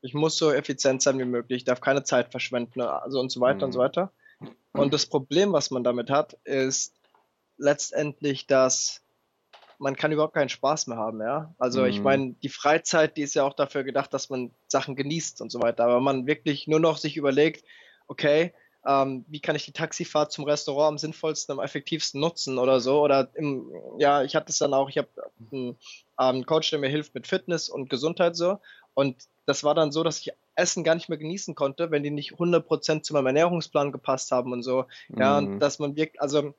ich 0.00 0.14
muss 0.14 0.36
so 0.36 0.52
effizient 0.52 1.02
sein 1.02 1.18
wie 1.18 1.24
möglich, 1.24 1.58
ich 1.58 1.64
darf 1.64 1.80
keine 1.80 2.04
Zeit 2.04 2.30
verschwenden, 2.30 2.80
also 2.80 3.20
und 3.20 3.30
so 3.30 3.40
weiter 3.40 3.66
und 3.66 3.72
so 3.72 3.78
Mhm. 3.78 3.84
weiter. 3.84 4.12
Und 4.72 4.94
das 4.94 5.06
Problem, 5.06 5.52
was 5.52 5.70
man 5.70 5.82
damit 5.82 6.08
hat, 6.10 6.34
ist 6.44 6.97
letztendlich, 7.58 8.46
dass 8.46 9.02
man 9.78 9.94
kann 9.96 10.10
überhaupt 10.10 10.34
keinen 10.34 10.48
Spaß 10.48 10.88
mehr 10.88 10.96
haben, 10.96 11.20
ja. 11.20 11.54
Also 11.58 11.84
ich 11.84 11.98
Mhm. 11.98 12.04
meine, 12.04 12.32
die 12.42 12.48
Freizeit, 12.48 13.16
die 13.16 13.22
ist 13.22 13.34
ja 13.34 13.44
auch 13.44 13.54
dafür 13.54 13.84
gedacht, 13.84 14.12
dass 14.12 14.28
man 14.28 14.50
Sachen 14.66 14.96
genießt 14.96 15.40
und 15.40 15.50
so 15.50 15.60
weiter. 15.60 15.84
Aber 15.84 16.00
man 16.00 16.26
wirklich 16.26 16.66
nur 16.66 16.80
noch 16.80 16.96
sich 16.98 17.16
überlegt, 17.16 17.64
okay, 18.08 18.52
ähm, 18.86 19.24
wie 19.28 19.40
kann 19.40 19.54
ich 19.54 19.64
die 19.64 19.72
Taxifahrt 19.72 20.32
zum 20.32 20.44
Restaurant 20.44 20.88
am 20.88 20.98
sinnvollsten, 20.98 21.52
am 21.52 21.64
effektivsten 21.64 22.20
nutzen 22.20 22.58
oder 22.58 22.80
so. 22.80 23.00
Oder 23.02 23.30
im, 23.34 23.70
ja, 23.98 24.22
ich 24.22 24.34
hatte 24.34 24.50
es 24.50 24.58
dann 24.58 24.74
auch, 24.74 24.88
ich 24.88 24.98
habe 24.98 25.08
einen 25.52 25.78
ähm, 26.18 26.44
Coach, 26.44 26.70
der 26.70 26.78
mir 26.80 26.88
hilft 26.88 27.14
mit 27.14 27.26
Fitness 27.28 27.68
und 27.68 27.88
Gesundheit 27.88 28.34
so. 28.34 28.58
Und 28.94 29.16
das 29.46 29.62
war 29.62 29.74
dann 29.74 29.92
so, 29.92 30.02
dass 30.02 30.18
ich 30.18 30.32
Essen 30.56 30.82
gar 30.82 30.96
nicht 30.96 31.08
mehr 31.08 31.18
genießen 31.18 31.54
konnte, 31.54 31.92
wenn 31.92 32.02
die 32.02 32.10
nicht 32.10 32.32
100% 32.32 33.02
zu 33.02 33.12
meinem 33.12 33.26
Ernährungsplan 33.26 33.92
gepasst 33.92 34.32
haben 34.32 34.52
und 34.52 34.62
so. 34.64 34.86
Ja, 35.16 35.40
Mhm. 35.40 35.46
und 35.46 35.62
dass 35.62 35.78
man 35.78 35.94
wirklich, 35.94 36.20
also 36.20 36.54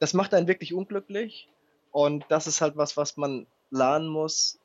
das 0.00 0.14
macht 0.14 0.34
einen 0.34 0.48
wirklich 0.48 0.74
unglücklich. 0.74 1.48
Und 1.92 2.24
das 2.28 2.46
ist 2.46 2.60
halt 2.60 2.76
was, 2.76 2.96
was 2.96 3.16
man 3.16 3.46
lernen 3.70 4.08
muss. 4.08 4.58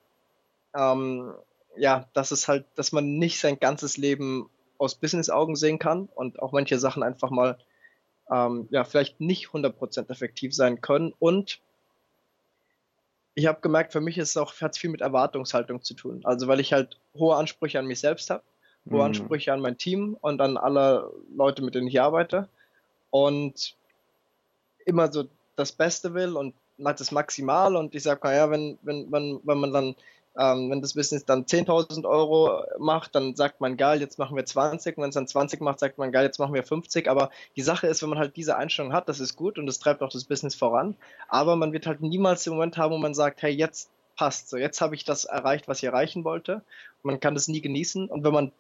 Ähm, 0.76 1.34
ja, 1.78 2.10
das 2.14 2.32
ist 2.32 2.48
halt, 2.48 2.66
dass 2.76 2.92
man 2.92 3.18
nicht 3.18 3.40
sein 3.40 3.60
ganzes 3.60 3.98
Leben 3.98 4.50
aus 4.78 4.96
Business-Augen 4.96 5.56
sehen 5.56 5.80
kann 5.80 6.10
und 6.16 6.42
auch 6.42 6.52
manche 6.52 6.80
Sachen 6.80 7.04
einfach 7.04 7.30
mal, 7.30 7.58
ähm, 8.32 8.68
ja, 8.72 8.84
vielleicht 8.84 9.20
nicht 9.20 9.48
100% 9.50 10.10
effektiv 10.10 10.54
sein 10.56 10.82
können. 10.82 11.14
Und 11.20 11.62
ich 13.34 13.48
habe 13.48 13.60
gemerkt, 13.62 13.92
für 13.92 14.02
mich 14.02 14.18
ist 14.18 14.30
es 14.30 14.38
auch, 14.38 14.54
hat 14.62 14.78
viel 14.78 14.90
mit 14.90 15.02
Erwartungshaltung 15.02 15.82
zu 15.82 15.94
tun. 15.94 16.22
Also, 16.24 16.48
weil 16.48 16.60
ich 16.60 16.72
halt 16.74 17.00
hohe 17.14 17.36
Ansprüche 17.36 17.80
an 17.80 17.86
mich 17.86 18.00
selbst 18.00 18.30
habe, 18.30 18.44
hohe 18.90 19.00
Mhm. 19.00 19.06
Ansprüche 19.06 19.52
an 19.52 19.60
mein 19.62 19.78
Team 19.78 20.18
und 20.22 20.40
an 20.42 20.58
alle 20.58 21.12
Leute, 21.36 21.62
mit 21.62 21.76
denen 21.76 21.88
ich 21.88 22.00
arbeite. 22.02 22.48
Und 23.10 23.76
immer 24.86 25.12
so 25.12 25.26
das 25.56 25.72
Beste 25.72 26.14
will 26.14 26.36
und 26.38 26.54
macht 26.78 27.02
es 27.02 27.12
maximal. 27.12 27.76
Und 27.76 27.96
ich 27.96 28.04
sage, 28.04 28.22
naja, 28.24 28.50
wenn, 28.50 28.78
wenn, 28.82 29.12
wenn, 29.12 29.40
wenn 29.44 29.58
man 29.58 29.74
dann, 29.74 29.96
ähm, 30.38 30.70
wenn 30.70 30.82
das 30.82 30.94
Business 30.94 31.26
dann 31.26 31.46
10.000 31.46 32.08
Euro 32.08 32.64
macht, 32.78 33.16
dann 33.16 33.36
sagt 33.36 33.62
man, 33.62 33.78
geil, 33.78 34.02
jetzt 34.02 34.20
machen 34.20 34.36
wir 34.36 34.46
20. 34.46 34.98
Und 34.98 35.04
wenn 35.04 35.10
es 35.10 35.16
dann 35.16 35.28
20 35.28 35.62
macht, 35.62 35.80
sagt 35.80 35.98
man, 35.98 36.12
geil, 36.12 36.26
jetzt 36.26 36.40
machen 36.40 36.54
wir 36.54 36.64
50. 36.64 37.10
Aber 37.10 37.32
die 37.56 37.62
Sache 37.62 37.88
ist, 37.88 38.02
wenn 38.02 38.10
man 38.10 38.20
halt 38.20 38.36
diese 38.36 38.58
Einstellung 38.58 38.94
hat, 38.94 39.08
das 39.10 39.20
ist 39.20 39.36
gut 39.36 39.58
und 39.58 39.66
das 39.66 39.80
treibt 39.80 40.02
auch 40.02 40.10
das 40.10 40.26
Business 40.26 40.56
voran. 40.56 40.96
Aber 41.28 41.56
man 41.56 41.74
wird 41.74 41.88
halt 41.88 42.02
niemals 42.02 42.44
den 42.44 42.54
Moment 42.54 42.78
haben, 42.78 42.94
wo 42.94 42.98
man 42.98 43.14
sagt, 43.14 43.42
hey, 43.42 43.52
jetzt 43.52 43.90
passt 44.18 44.50
so, 44.50 44.58
jetzt 44.58 44.80
habe 44.80 44.96
ich 44.96 45.04
das 45.04 45.26
erreicht, 45.26 45.68
was 45.68 45.80
ich 45.80 45.84
erreichen 45.86 46.24
wollte. 46.24 46.62
man 47.04 47.20
kann 47.20 47.36
das 47.36 47.48
nie 47.48 47.62
genießen. 47.62 48.10
Und 48.10 48.24
wenn 48.24 48.34
man 48.34 48.52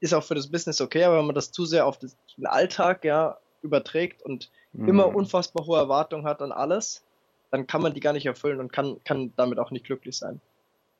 ist 0.00 0.12
auch 0.12 0.22
für 0.22 0.34
das 0.34 0.48
Business 0.48 0.80
okay, 0.80 1.04
aber 1.04 1.18
wenn 1.18 1.26
man 1.26 1.34
das 1.34 1.50
zu 1.50 1.64
sehr 1.64 1.86
auf 1.86 1.98
das, 1.98 2.16
den 2.36 2.46
Alltag 2.46 3.04
ja 3.04 3.38
überträgt 3.62 4.22
und 4.22 4.50
Mhm. 4.74 4.88
immer 4.88 5.14
unfassbar 5.14 5.66
hohe 5.66 5.78
Erwartungen 5.78 6.26
hat 6.26 6.42
an 6.42 6.52
alles, 6.52 7.04
dann 7.50 7.66
kann 7.66 7.82
man 7.82 7.94
die 7.94 8.00
gar 8.00 8.12
nicht 8.12 8.26
erfüllen 8.26 8.60
und 8.60 8.72
kann, 8.72 9.02
kann 9.04 9.32
damit 9.36 9.58
auch 9.58 9.70
nicht 9.70 9.86
glücklich 9.86 10.16
sein. 10.16 10.40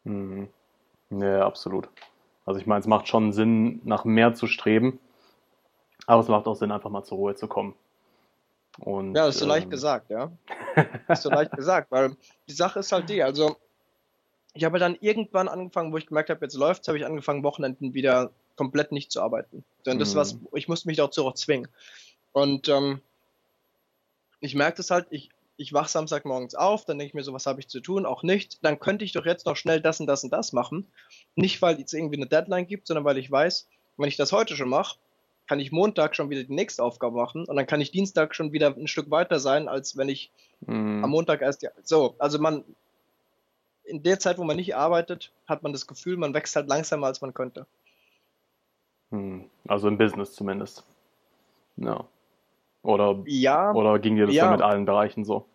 Mhm. 0.05 0.49
Ja, 1.11 1.45
absolut. 1.47 1.89
Also 2.47 2.61
ich 2.61 2.67
meine, 2.67 2.81
es 2.81 2.87
macht 2.87 3.09
schon 3.09 3.33
Sinn, 3.33 3.81
nach 3.85 4.05
mehr 4.05 4.35
zu 4.35 4.47
streben, 4.47 4.99
aber 6.07 6.23
es 6.23 6.29
macht 6.29 6.47
auch 6.47 6.55
Sinn, 6.55 6.71
einfach 6.73 6.91
mal 6.91 7.05
zur 7.05 7.19
Ruhe 7.19 7.35
zu 7.35 7.49
kommen. 7.49 7.75
Und, 8.79 9.15
Ja, 9.15 9.27
das 9.27 9.37
ist 9.37 9.41
so 9.41 9.47
leicht 9.47 9.65
ähm, 9.65 9.71
gesagt, 9.71 10.11
ja. 10.11 10.31
Das 11.09 11.19
ist 11.19 11.23
so 11.23 11.31
leicht 11.31 11.53
gesagt, 11.53 11.91
weil 11.91 12.17
die 12.49 12.53
Sache 12.53 12.81
ist 12.81 12.93
halt 12.93 13.09
die, 13.09 13.23
also 13.23 13.57
ich 14.53 14.65
habe 14.65 14.79
dann 14.79 14.97
irgendwann 15.01 15.49
angefangen, 15.49 15.93
wo 15.93 15.97
ich 15.97 16.07
gemerkt 16.07 16.31
habe, 16.31 16.45
jetzt 16.45 16.55
läuft's, 16.57 16.87
habe 16.87 16.99
ich 16.99 17.07
angefangen, 17.07 17.43
Wochenenden 17.43 17.95
wieder 17.95 18.31
komplett 18.57 18.93
nicht 18.93 19.11
zu 19.11 19.21
arbeiten. 19.21 19.65
Denn 19.85 19.99
das 19.99 20.15
Mhm. 20.15 20.19
was, 20.19 20.39
ich 20.55 20.69
musste 20.69 20.89
mich 20.89 20.97
dazu 20.97 21.27
auch 21.27 21.35
zwingen. 21.35 21.69
Und 22.33 22.69
ähm, 22.69 23.01
ich 24.45 24.55
merke 24.55 24.77
das 24.79 24.91
halt, 24.91 25.07
ich 25.11 25.31
ich 25.57 25.73
wach 25.73 25.89
Samstagmorgens 25.89 26.55
auf, 26.55 26.85
dann 26.85 26.99
denke 26.99 27.11
ich 27.11 27.15
mir 27.15 27.23
so, 27.23 27.33
was 27.33 27.47
habe 27.47 27.61
ich 27.61 27.69
zu 27.69 27.81
tun? 27.81 28.07
Auch 28.07 28.23
nicht. 28.23 28.59
Dann 28.65 28.81
könnte 28.81 29.05
ich 29.05 29.13
doch 29.13 29.25
jetzt 29.25 29.47
noch 29.47 29.57
schnell 29.57 29.81
das 29.81 30.01
und 30.01 30.07
das 30.07 30.25
und 30.25 30.33
das 30.33 30.53
machen. 30.53 30.89
Nicht, 31.37 31.63
weil 31.63 31.81
es 31.81 31.93
irgendwie 31.93 32.17
eine 32.17 32.27
Deadline 32.27 32.67
gibt, 32.67 32.89
sondern 32.89 33.05
weil 33.05 33.19
ich 33.19 33.31
weiß, 33.31 33.69
wenn 33.97 34.09
ich 34.09 34.17
das 34.17 34.33
heute 34.33 34.57
schon 34.57 34.69
mache, 34.69 34.99
kann 35.47 35.61
ich 35.61 35.71
Montag 35.71 36.17
schon 36.17 36.31
wieder 36.31 36.43
die 36.43 36.55
nächste 36.55 36.83
Aufgabe 36.83 37.17
machen 37.17 37.45
und 37.45 37.55
dann 37.57 37.67
kann 37.67 37.81
ich 37.81 37.91
Dienstag 37.91 38.35
schon 38.35 38.53
wieder 38.53 38.75
ein 38.75 38.89
Stück 38.89 39.11
weiter 39.11 39.39
sein, 39.39 39.69
als 39.69 39.97
wenn 39.97 40.09
ich 40.09 40.31
mhm. 40.61 41.05
am 41.05 41.11
Montag 41.11 41.43
erst 41.43 41.63
ja, 41.63 41.71
so, 41.83 42.17
also 42.19 42.39
man 42.39 42.65
in 43.85 44.03
der 44.03 44.19
Zeit, 44.19 44.39
wo 44.39 44.45
man 44.45 44.57
nicht 44.57 44.75
arbeitet, 44.75 45.31
hat 45.47 45.63
man 45.63 45.73
das 45.73 45.87
Gefühl, 45.87 46.17
man 46.17 46.33
wächst 46.33 46.57
halt 46.57 46.69
langsamer, 46.69 47.07
als 47.07 47.21
man 47.21 47.35
könnte. 47.35 47.67
Hm. 49.11 49.45
Also 49.69 49.89
im 49.89 49.99
Business 49.99 50.33
zumindest. 50.33 50.83
Ja. 51.77 52.07
Oder, 52.85 53.23
ja, 53.27 53.73
oder 53.73 53.99
ging 53.99 54.17
dir 54.17 54.27
das 54.27 54.35
ja. 54.35 54.45
dann 54.45 54.53
mit 54.53 54.63
allen 54.63 54.85
Bereichen 54.85 55.25
so? 55.25 55.47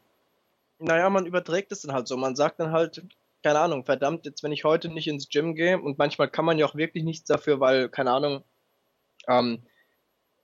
Naja, 0.80 1.10
man 1.10 1.28
überträgt 1.28 1.72
es 1.72 1.82
dann 1.82 1.94
halt 1.94 2.08
so. 2.08 2.18
Man 2.18 2.36
sagt 2.36 2.60
dann 2.60 2.72
halt, 2.72 3.06
keine 3.44 3.60
Ahnung, 3.60 3.86
verdammt, 3.86 4.26
jetzt 4.26 4.42
wenn 4.42 4.52
ich 4.52 4.64
heute 4.64 4.90
nicht 4.90 5.08
ins 5.08 5.30
Gym 5.30 5.54
gehe 5.54 5.80
und 5.80 6.00
manchmal 6.00 6.30
kann 6.30 6.44
man 6.44 6.58
ja 6.58 6.66
auch 6.66 6.76
wirklich 6.76 7.04
nichts 7.04 7.28
dafür, 7.28 7.60
weil, 7.60 7.88
keine 7.88 8.12
Ahnung, 8.12 8.44
ähm, 9.28 9.62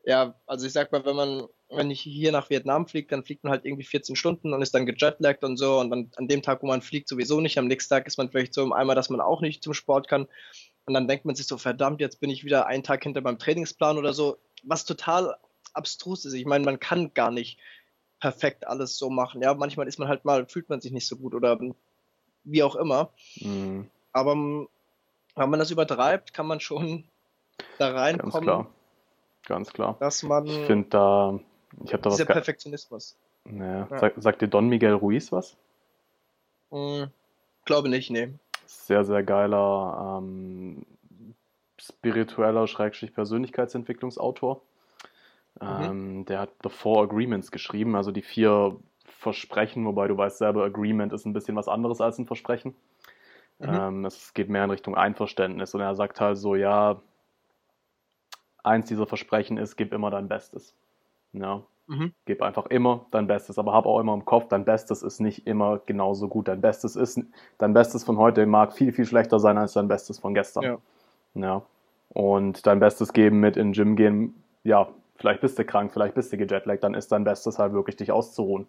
ja, 0.06 0.36
also 0.46 0.68
ich 0.68 0.74
sag 0.74 0.92
mal, 0.92 1.04
wenn 1.06 1.16
man, 1.16 1.48
wenn 1.70 1.90
ich 1.90 2.02
hier 2.02 2.32
nach 2.32 2.52
Vietnam 2.52 2.86
fliege, 2.86 3.08
dann 3.08 3.24
fliegt 3.24 3.44
man 3.44 3.52
halt 3.52 3.66
irgendwie 3.66 3.84
14 3.84 4.16
Stunden 4.16 4.54
und 4.54 4.62
ist 4.62 4.76
dann 4.76 4.86
gejetlaggt 4.86 5.44
und 5.44 5.58
so 5.58 5.80
und 5.80 5.90
dann 5.90 6.12
an 6.18 6.28
dem 6.28 6.44
Tag, 6.44 6.62
wo 6.62 6.68
man 6.68 6.84
fliegt, 6.84 7.08
sowieso 7.08 7.42
nicht. 7.42 7.58
Am 7.58 7.66
nächsten 7.66 7.96
Tag 7.96 8.06
ist 8.06 8.20
man 8.20 8.30
vielleicht 8.30 8.54
so 8.54 8.62
im 8.62 8.74
Eimer, 8.74 8.94
dass 8.94 9.10
man 9.10 9.22
auch 9.22 9.42
nicht 9.42 9.64
zum 9.64 9.74
Sport 9.74 10.08
kann. 10.08 10.28
Und 10.86 10.94
dann 10.94 11.08
denkt 11.08 11.26
man 11.26 11.34
sich 11.34 11.48
so, 11.48 11.58
verdammt, 11.58 12.00
jetzt 12.00 12.20
bin 12.20 12.30
ich 12.30 12.44
wieder 12.44 12.68
einen 12.68 12.84
Tag 12.84 13.02
hinter 13.02 13.22
meinem 13.22 13.40
Trainingsplan 13.40 13.98
oder 13.98 14.14
so, 14.14 14.38
was 14.62 14.86
total 14.86 15.36
abstrus 15.76 16.26
ist. 16.26 16.34
Ich 16.34 16.46
meine, 16.46 16.66
man 16.66 16.80
kann 16.80 17.14
gar 17.14 17.32
nicht 17.32 17.60
perfekt 18.20 18.68
alles 18.68 18.98
so 18.98 19.10
machen. 19.10 19.42
Ja, 19.42 19.54
manchmal 19.54 19.88
ist 19.88 20.00
man 20.00 20.08
halt 20.08 20.26
mal, 20.26 20.46
fühlt 20.48 20.70
man 20.70 20.82
sich 20.82 20.92
nicht 20.92 21.08
so 21.08 21.18
gut 21.18 21.36
oder 21.36 21.60
wie 22.44 22.64
auch 22.64 22.76
immer. 22.76 23.12
Mhm. 23.38 23.90
Aber 24.14 24.36
wenn 24.36 25.50
man 25.50 25.60
das 25.60 25.72
übertreibt, 25.72 26.34
kann 26.34 26.48
man 26.48 26.60
schon 26.60 27.06
da 27.78 27.92
reinkommen. 27.92 28.32
Ganz 28.32 28.44
klar. 28.44 28.68
Ganz 29.46 29.74
klar. 29.74 29.98
Dass 30.00 30.24
man. 30.24 30.46
Ich 30.48 30.66
finde 30.66 30.90
da. 30.90 31.40
Ich 31.84 31.94
habe 31.94 32.02
da 32.02 32.10
dieser 32.10 32.28
was. 32.28 32.34
Perfektionismus. 32.34 33.18
Naja. 33.44 33.88
Ja. 33.92 34.00
Sag, 34.00 34.14
sagt 34.18 34.42
dir 34.42 34.48
Don 34.48 34.70
Miguel 34.70 34.94
Ruiz 34.94 35.32
was? 35.32 35.58
Mhm. 36.72 37.12
Glaube 37.66 37.90
nicht, 37.90 38.10
nee. 38.10 38.30
Sehr, 38.66 39.04
sehr 39.04 39.24
geiler 39.24 40.20
ähm, 40.20 40.86
spiritueller, 41.80 42.68
schrägstrich 42.68 43.14
Persönlichkeitsentwicklungsautor. 43.14 44.62
Mhm. 45.62 45.84
Ähm, 45.84 46.26
der 46.26 46.40
hat 46.40 46.50
The 46.64 46.70
Four 46.70 47.04
Agreements 47.04 47.52
geschrieben, 47.52 47.96
also 47.96 48.12
die 48.12 48.22
vier 48.22 48.78
Versprechen, 49.06 49.86
wobei 49.86 50.08
du 50.08 50.18
weißt 50.18 50.38
selber, 50.38 50.64
Agreement 50.66 51.14
ist 51.14 51.26
ein 51.26 51.34
bisschen 51.34 51.56
was 51.56 51.68
anderes 51.68 52.02
als 52.02 52.18
ein 52.20 52.26
Versprechen. 52.26 52.76
Mhm. 53.60 53.70
Ähm, 53.70 54.06
es 54.06 54.34
geht 54.34 54.50
mehr 54.50 54.66
in 54.66 54.72
Richtung 54.72 54.96
Einverständnis 54.96 55.74
und 55.74 55.82
er 55.82 55.96
sagt 55.96 56.20
halt 56.20 56.38
so, 56.38 56.56
ja, 56.56 57.02
eins 58.64 58.88
dieser 58.88 59.06
Versprechen 59.06 59.58
ist, 59.58 59.78
gib 59.78 59.94
immer 59.94 60.10
dein 60.10 60.28
Bestes. 60.28 60.76
Ja. 61.34 61.64
Mhm. 61.88 62.14
Gib 62.26 62.42
einfach 62.42 62.66
immer 62.68 63.06
dein 63.12 63.28
Bestes, 63.28 63.60
aber 63.60 63.74
hab 63.74 63.86
auch 63.86 64.00
immer 64.00 64.14
im 64.14 64.26
Kopf, 64.26 64.48
dein 64.50 64.66
Bestes 64.66 65.04
ist 65.04 65.20
nicht 65.20 65.46
immer 65.46 65.80
genauso 65.86 66.28
gut. 66.28 66.48
Dein 66.48 66.60
Bestes 66.60 66.96
ist, 66.96 67.20
dein 67.60 67.74
Bestes 67.74 68.04
von 68.04 68.18
heute 68.18 68.46
mag 68.48 68.74
viel, 68.74 68.92
viel 68.92 69.06
schlechter 69.06 69.40
sein 69.40 69.58
als 69.58 69.74
dein 69.74 69.88
Bestes 69.88 70.18
von 70.20 70.34
gestern. 70.34 70.64
Ja. 70.64 70.78
ja. 71.36 71.62
Und 72.10 72.66
dein 72.66 72.80
Bestes 72.80 73.14
geben 73.14 73.40
mit 73.40 73.56
in 73.56 73.68
den 73.68 73.74
Gym 73.74 73.96
gehen, 73.96 74.44
ja, 74.64 74.90
vielleicht 75.18 75.42
bist 75.42 75.58
du 75.58 75.66
krank, 75.66 75.92
vielleicht 75.94 76.16
bist 76.16 76.32
du 76.32 76.38
gejetlaggt, 76.38 76.84
dann 76.84 76.94
ist 76.94 77.12
dein 77.12 77.24
Bestes 77.24 77.60
halt 77.60 77.74
wirklich 77.74 77.96
dich 77.96 78.12
auszuruhen 78.12 78.68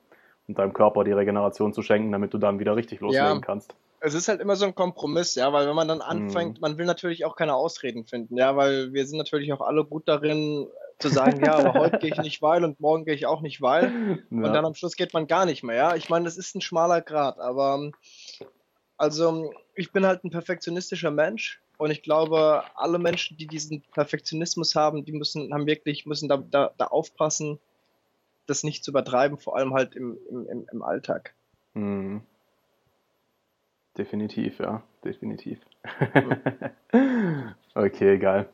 und 0.49 0.59
deinem 0.59 0.73
Körper 0.73 1.05
die 1.05 1.13
Regeneration 1.13 1.73
zu 1.73 1.83
schenken, 1.83 2.13
damit 2.13 2.35
du 2.35 2.39
dann 2.39 2.59
wieder 2.59 2.77
richtig 2.77 3.01
loslegen 3.01 3.27
ja. 3.27 3.41
kannst 3.41 3.75
es 4.01 4.15
ist 4.15 4.29
halt 4.29 4.41
immer 4.41 4.57
so 4.57 4.67
ein 4.67 4.75
Kompromiss, 4.75 5.35
ja, 5.35 5.53
weil 5.53 5.67
wenn 5.67 5.75
man 5.75 5.89
dann 5.89 6.01
anfängt, 6.01 6.59
mm. 6.59 6.61
man 6.61 6.79
will 6.79 6.87
natürlich 6.87 7.25
auch 7.25 7.37
keine 7.37 7.55
Ausreden 7.55 8.05
finden, 8.05 8.37
ja, 8.37 8.57
weil 8.57 8.93
wir 8.93 9.07
sind 9.07 9.19
natürlich 9.19 9.53
auch 9.53 9.61
alle 9.61 9.85
gut 9.85 10.07
darin 10.07 10.69
zu 10.99 11.09
sagen, 11.09 11.45
ja, 11.45 11.57
aber 11.57 11.75
heute 11.75 11.99
gehe 11.99 12.13
ich 12.13 12.19
nicht 12.19 12.41
weil 12.43 12.65
und 12.65 12.81
morgen 12.81 13.05
gehe 13.05 13.15
ich 13.15 13.27
auch 13.27 13.41
nicht 13.41 13.61
weil 13.61 13.85
ja. 14.31 14.37
und 14.37 14.53
dann 14.53 14.65
am 14.65 14.75
Schluss 14.75 14.97
geht 14.97 15.13
man 15.13 15.27
gar 15.27 15.45
nicht 15.47 15.63
mehr, 15.63 15.77
ja. 15.77 15.97
Ich 15.97 16.09
meine, 16.09 16.25
das 16.25 16.37
ist 16.37 16.55
ein 16.55 16.61
schmaler 16.61 17.01
Grad, 17.01 17.39
aber 17.39 17.91
also 18.97 19.53
ich 19.75 19.93
bin 19.93 20.07
halt 20.07 20.25
ein 20.25 20.31
perfektionistischer 20.31 21.11
Mensch 21.11 21.61
und 21.79 21.91
ich 21.91 22.03
glaube, 22.03 22.63
alle 22.75 22.99
Menschen, 22.99 23.37
die 23.37 23.47
diesen 23.47 23.83
Perfektionismus 23.93 24.75
haben, 24.75 25.05
die 25.05 25.13
müssen, 25.13 25.53
haben 25.53 25.67
wirklich, 25.67 26.07
müssen 26.07 26.29
da, 26.29 26.37
da, 26.37 26.73
da 26.77 26.87
aufpassen, 26.87 27.59
das 28.47 28.65
nicht 28.65 28.85
zu 28.85 28.91
übertreiben, 28.91 29.39
vor 29.39 29.57
allem 29.57 29.75
halt 29.75 29.95
im, 29.95 30.19
im, 30.31 30.67
im 30.71 30.83
Alltag. 30.83 31.35
Mhm. 31.75 32.23
Definitiv, 33.97 34.59
ja, 34.59 34.83
definitiv. 35.05 35.59
okay, 37.75 38.19
geil. 38.19 38.49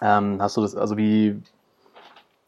Ähm, 0.00 0.40
hast 0.40 0.56
du 0.56 0.62
das, 0.62 0.74
also 0.76 0.96
wie 0.96 1.40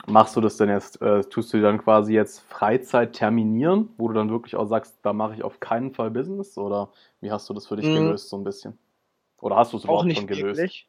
machst 0.06 0.36
du 0.36 0.40
das 0.40 0.56
denn 0.56 0.68
jetzt? 0.68 1.00
Äh, 1.02 1.22
tust 1.22 1.52
du 1.52 1.60
dann 1.60 1.78
quasi 1.78 2.14
jetzt 2.14 2.40
Freizeit 2.40 3.12
terminieren, 3.12 3.90
wo 3.96 4.08
du 4.08 4.14
dann 4.14 4.30
wirklich 4.30 4.56
auch 4.56 4.66
sagst, 4.66 4.98
da 5.02 5.12
mache 5.12 5.34
ich 5.34 5.44
auf 5.44 5.60
keinen 5.60 5.92
Fall 5.92 6.10
Business? 6.10 6.58
Oder 6.58 6.90
wie 7.20 7.30
hast 7.30 7.48
du 7.48 7.54
das 7.54 7.66
für 7.66 7.76
dich 7.76 7.86
mhm. 7.86 7.94
gelöst, 7.94 8.28
so 8.28 8.36
ein 8.36 8.44
bisschen? 8.44 8.78
Oder 9.40 9.56
hast 9.56 9.72
du 9.72 9.78
es 9.78 9.84
überhaupt 9.84 10.12
schon 10.12 10.26
gelöst? 10.26 10.58
Wirklich. 10.58 10.88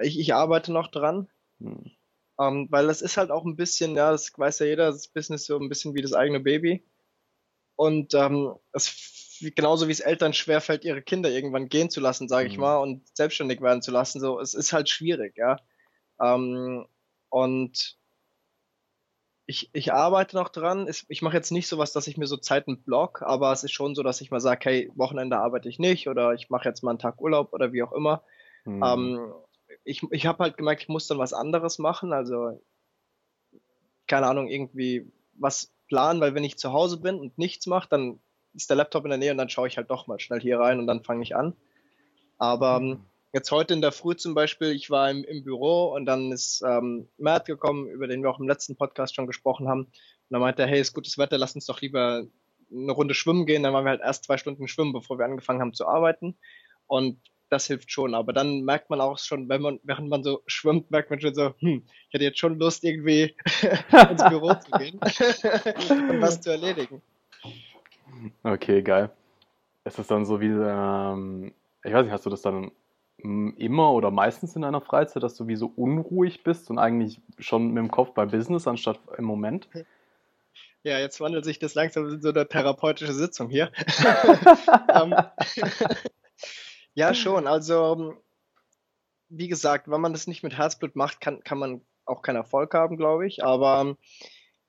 Ich, 0.00 0.18
ich 0.18 0.34
arbeite 0.34 0.72
noch 0.72 0.88
dran. 0.88 1.28
Hm. 1.60 1.90
Ähm, 2.40 2.66
weil 2.70 2.88
das 2.88 3.00
ist 3.00 3.16
halt 3.16 3.30
auch 3.30 3.44
ein 3.44 3.56
bisschen, 3.56 3.94
ja, 3.94 4.10
das 4.10 4.36
weiß 4.36 4.58
ja 4.60 4.66
jeder, 4.66 4.90
das 4.90 5.06
Business 5.06 5.46
so 5.46 5.56
ein 5.58 5.68
bisschen 5.68 5.94
wie 5.94 6.02
das 6.02 6.14
eigene 6.14 6.40
Baby. 6.40 6.84
Und 7.76 8.14
ähm, 8.14 8.54
es 8.72 9.14
genauso 9.54 9.88
wie 9.88 9.92
es 9.92 10.00
Eltern 10.00 10.32
schwerfällt, 10.32 10.84
ihre 10.84 11.02
Kinder 11.02 11.30
irgendwann 11.30 11.68
gehen 11.68 11.90
zu 11.90 12.00
lassen, 12.00 12.28
sage 12.28 12.48
ich 12.48 12.54
mhm. 12.54 12.60
mal, 12.60 12.76
und 12.78 13.16
selbstständig 13.16 13.60
werden 13.60 13.82
zu 13.82 13.90
lassen. 13.90 14.20
So, 14.20 14.40
es 14.40 14.54
ist 14.54 14.72
halt 14.72 14.88
schwierig, 14.88 15.36
ja. 15.36 15.56
Ähm, 16.20 16.86
und 17.30 17.98
ich, 19.46 19.70
ich 19.72 19.92
arbeite 19.92 20.36
noch 20.36 20.48
dran. 20.48 20.88
Ich 21.08 21.22
mache 21.22 21.36
jetzt 21.36 21.50
nicht 21.50 21.68
sowas, 21.68 21.92
dass 21.92 22.06
ich 22.06 22.16
mir 22.16 22.26
so 22.26 22.36
Zeiten 22.36 22.82
block, 22.82 23.22
aber 23.22 23.52
es 23.52 23.62
ist 23.62 23.72
schon 23.72 23.94
so, 23.94 24.02
dass 24.02 24.20
ich 24.20 24.30
mal 24.30 24.40
sage, 24.40 24.60
hey, 24.64 24.92
Wochenende 24.94 25.38
arbeite 25.38 25.68
ich 25.68 25.78
nicht 25.78 26.08
oder 26.08 26.32
ich 26.32 26.48
mache 26.48 26.68
jetzt 26.68 26.82
mal 26.82 26.90
einen 26.90 26.98
Tag 26.98 27.20
Urlaub 27.20 27.52
oder 27.52 27.72
wie 27.72 27.82
auch 27.82 27.92
immer. 27.92 28.22
Mhm. 28.64 28.82
Ähm, 28.82 29.32
ich 29.84 30.02
ich 30.10 30.26
habe 30.26 30.42
halt 30.42 30.56
gemerkt, 30.56 30.82
ich 30.82 30.88
muss 30.88 31.06
dann 31.06 31.18
was 31.18 31.34
anderes 31.34 31.78
machen. 31.78 32.12
Also, 32.12 32.60
keine 34.06 34.26
Ahnung, 34.26 34.48
irgendwie 34.48 35.12
was 35.34 35.72
planen, 35.88 36.20
weil 36.20 36.34
wenn 36.34 36.44
ich 36.44 36.56
zu 36.56 36.72
Hause 36.72 36.98
bin 36.98 37.18
und 37.18 37.36
nichts 37.36 37.66
mache, 37.66 37.88
dann 37.90 38.20
ist 38.54 38.70
der 38.70 38.76
Laptop 38.76 39.04
in 39.04 39.10
der 39.10 39.18
Nähe 39.18 39.32
und 39.32 39.38
dann 39.38 39.50
schaue 39.50 39.68
ich 39.68 39.76
halt 39.76 39.90
doch 39.90 40.06
mal 40.06 40.20
schnell 40.20 40.40
hier 40.40 40.58
rein 40.58 40.78
und 40.78 40.86
dann 40.86 41.02
fange 41.02 41.22
ich 41.22 41.36
an. 41.36 41.54
Aber 42.38 42.78
ähm, 42.80 43.04
jetzt 43.34 43.50
heute 43.50 43.74
in 43.74 43.82
der 43.82 43.92
Früh 43.92 44.14
zum 44.14 44.34
Beispiel, 44.34 44.70
ich 44.70 44.90
war 44.90 45.10
im, 45.10 45.24
im 45.24 45.42
Büro 45.42 45.92
und 45.92 46.06
dann 46.06 46.30
ist 46.30 46.62
ähm, 46.66 47.08
Matt 47.18 47.46
gekommen, 47.46 47.88
über 47.88 48.06
den 48.06 48.22
wir 48.22 48.30
auch 48.30 48.38
im 48.38 48.48
letzten 48.48 48.76
Podcast 48.76 49.14
schon 49.14 49.26
gesprochen 49.26 49.68
haben. 49.68 49.82
Und 49.82 49.92
dann 50.30 50.40
meinte 50.40 50.62
er, 50.62 50.68
hey, 50.68 50.80
ist 50.80 50.94
gutes 50.94 51.18
Wetter, 51.18 51.36
lass 51.36 51.56
uns 51.56 51.66
doch 51.66 51.80
lieber 51.80 52.22
eine 52.72 52.92
Runde 52.92 53.12
schwimmen 53.12 53.44
gehen. 53.44 53.64
Dann 53.64 53.74
waren 53.74 53.84
wir 53.84 53.90
halt 53.90 54.02
erst 54.02 54.24
zwei 54.24 54.36
Stunden 54.36 54.68
schwimmen, 54.68 54.92
bevor 54.92 55.18
wir 55.18 55.24
angefangen 55.24 55.60
haben 55.60 55.74
zu 55.74 55.86
arbeiten. 55.86 56.36
Und 56.86 57.20
das 57.50 57.66
hilft 57.66 57.90
schon. 57.90 58.14
Aber 58.14 58.32
dann 58.32 58.62
merkt 58.62 58.88
man 58.88 59.00
auch 59.00 59.18
schon, 59.18 59.48
wenn 59.48 59.62
man, 59.62 59.80
während 59.82 60.08
man 60.08 60.22
so 60.22 60.42
schwimmt, 60.46 60.92
merkt 60.92 61.10
man 61.10 61.20
schon 61.20 61.34
so, 61.34 61.54
hm, 61.58 61.82
ich 62.08 62.14
hätte 62.14 62.24
jetzt 62.24 62.38
schon 62.38 62.58
Lust, 62.58 62.84
irgendwie 62.84 63.34
ins 64.10 64.24
Büro 64.28 64.54
zu 64.54 64.70
gehen 64.78 64.94
und 65.02 66.20
was 66.20 66.40
zu 66.40 66.50
erledigen. 66.50 67.02
Okay, 68.44 68.80
geil. 68.82 69.10
Ist 69.84 69.98
das 69.98 70.06
dann 70.06 70.24
so 70.24 70.40
wie, 70.40 70.46
ähm, 70.46 71.52
ich 71.82 71.92
weiß 71.92 72.04
nicht, 72.04 72.12
hast 72.12 72.24
du 72.24 72.30
das 72.30 72.40
dann 72.40 72.70
immer 73.18 73.92
oder 73.92 74.10
meistens 74.10 74.56
in 74.56 74.62
deiner 74.62 74.80
Freizeit, 74.80 75.22
dass 75.22 75.36
du 75.36 75.46
wie 75.46 75.56
so 75.56 75.72
unruhig 75.74 76.42
bist 76.42 76.70
und 76.70 76.78
eigentlich 76.78 77.20
schon 77.38 77.68
mit 77.68 77.78
dem 77.78 77.90
Kopf 77.90 78.12
bei 78.12 78.26
Business 78.26 78.66
anstatt 78.66 78.98
im 79.16 79.24
Moment? 79.24 79.68
Ja, 80.82 80.98
jetzt 80.98 81.20
wandelt 81.20 81.44
sich 81.46 81.58
das 81.58 81.74
langsam 81.74 82.08
in 82.08 82.20
so 82.20 82.28
eine 82.28 82.46
therapeutische 82.46 83.14
Sitzung 83.14 83.48
hier. 83.48 83.72
Ähm, 84.94 85.14
ja, 86.94 87.14
schon. 87.14 87.46
Also, 87.46 88.14
wie 89.28 89.48
gesagt, 89.48 89.90
wenn 89.90 90.00
man 90.00 90.12
das 90.12 90.26
nicht 90.26 90.42
mit 90.42 90.56
Herzblut 90.56 90.94
macht, 90.94 91.20
kann, 91.20 91.42
kann 91.42 91.58
man 91.58 91.80
auch 92.04 92.22
keinen 92.22 92.36
Erfolg 92.36 92.74
haben, 92.74 92.96
glaube 92.96 93.26
ich. 93.26 93.42
Aber 93.42 93.96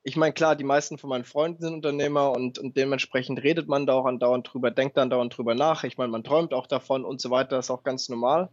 ich 0.06 0.14
meine, 0.14 0.32
klar, 0.32 0.54
die 0.54 0.62
meisten 0.62 0.98
von 0.98 1.10
meinen 1.10 1.24
Freunden 1.24 1.60
sind 1.60 1.74
Unternehmer 1.74 2.30
und, 2.30 2.60
und 2.60 2.76
dementsprechend 2.76 3.42
redet 3.42 3.66
man 3.66 3.86
da 3.86 3.94
auch 3.94 4.06
andauernd 4.06 4.48
drüber, 4.48 4.70
denkt 4.70 4.96
dann 4.96 5.10
dauernd 5.10 5.36
drüber 5.36 5.56
nach. 5.56 5.82
Ich 5.82 5.98
meine, 5.98 6.12
man 6.12 6.22
träumt 6.22 6.54
auch 6.54 6.68
davon 6.68 7.04
und 7.04 7.20
so 7.20 7.32
weiter, 7.32 7.58
ist 7.58 7.72
auch 7.72 7.82
ganz 7.82 8.08
normal. 8.08 8.48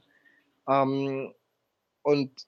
Ähm, 0.67 1.31
und 2.01 2.47